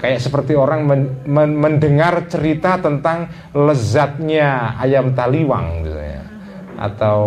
kayak 0.00 0.20
seperti 0.20 0.56
orang 0.56 0.84
men, 0.88 1.02
men, 1.28 1.52
mendengar 1.56 2.28
cerita 2.28 2.80
tentang 2.80 3.28
lezatnya 3.52 4.76
ayam 4.80 5.12
taliwang 5.12 5.84
misalnya. 5.84 6.24
Atau 6.74 7.18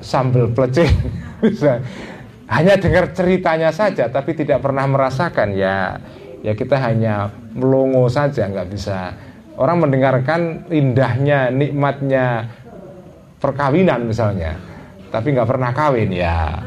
sambal 0.00 0.50
plecing 0.54 0.90
bisa 1.42 1.82
hanya 2.46 2.78
dengar 2.78 3.10
ceritanya 3.10 3.74
saja 3.74 4.06
tapi 4.06 4.30
tidak 4.38 4.62
pernah 4.62 4.86
merasakan 4.86 5.50
ya 5.52 5.98
ya 6.40 6.52
kita 6.52 6.76
hanya 6.80 7.32
melongo 7.54 8.08
saja 8.08 8.48
nggak 8.48 8.68
bisa. 8.72 9.14
Orang 9.56 9.80
mendengarkan 9.80 10.68
indahnya 10.68 11.48
nikmatnya 11.48 12.52
perkawinan 13.40 14.04
misalnya 14.04 14.76
tapi 15.16 15.32
nggak 15.32 15.48
pernah 15.48 15.70
kawin 15.72 16.10
ya. 16.12 16.60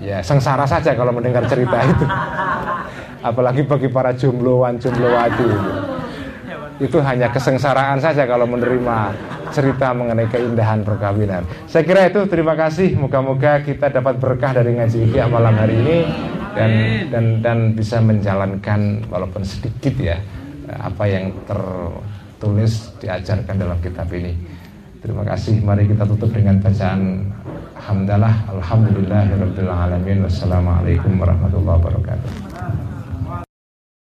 Ya 0.00 0.24
sengsara 0.24 0.64
saja 0.64 0.96
kalau 0.96 1.12
mendengar 1.12 1.44
cerita 1.44 1.84
itu. 1.84 2.06
Apalagi 3.20 3.68
bagi 3.68 3.92
para 3.92 4.16
jombloan 4.16 4.80
jomblowati 4.80 5.50
itu 6.80 6.96
hanya 7.04 7.28
kesengsaraan 7.28 8.00
saja 8.00 8.24
kalau 8.24 8.48
menerima 8.48 9.12
cerita 9.52 9.92
mengenai 9.92 10.24
keindahan 10.32 10.80
perkawinan. 10.80 11.44
Saya 11.68 11.84
kira 11.84 12.08
itu. 12.08 12.24
Terima 12.24 12.56
kasih. 12.56 12.96
Moga-moga 12.96 13.60
kita 13.60 13.92
dapat 13.92 14.16
berkah 14.16 14.56
dari 14.56 14.80
ngaji 14.80 15.12
malam 15.28 15.52
hari 15.52 15.76
ini 15.76 15.98
dan 16.56 16.70
dan 17.10 17.24
dan 17.42 17.58
bisa 17.74 17.98
menjalankan 18.02 19.04
walaupun 19.08 19.42
sedikit 19.46 19.94
ya 19.98 20.18
apa 20.70 21.04
yang 21.06 21.34
tertulis 21.46 22.94
diajarkan 23.02 23.56
dalam 23.58 23.78
kitab 23.82 24.06
ini. 24.14 24.34
Terima 25.00 25.24
kasih. 25.24 25.64
Mari 25.64 25.88
kita 25.88 26.04
tutup 26.04 26.28
dengan 26.28 26.60
bacaan 26.60 27.24
hamdalah 27.80 28.44
alhamdulillahirabbil 28.52 29.72
alamin 29.72 30.28
wassalamualaikum 30.28 31.16
warahmatullahi 31.16 31.78
wabarakatuh. 31.80 32.32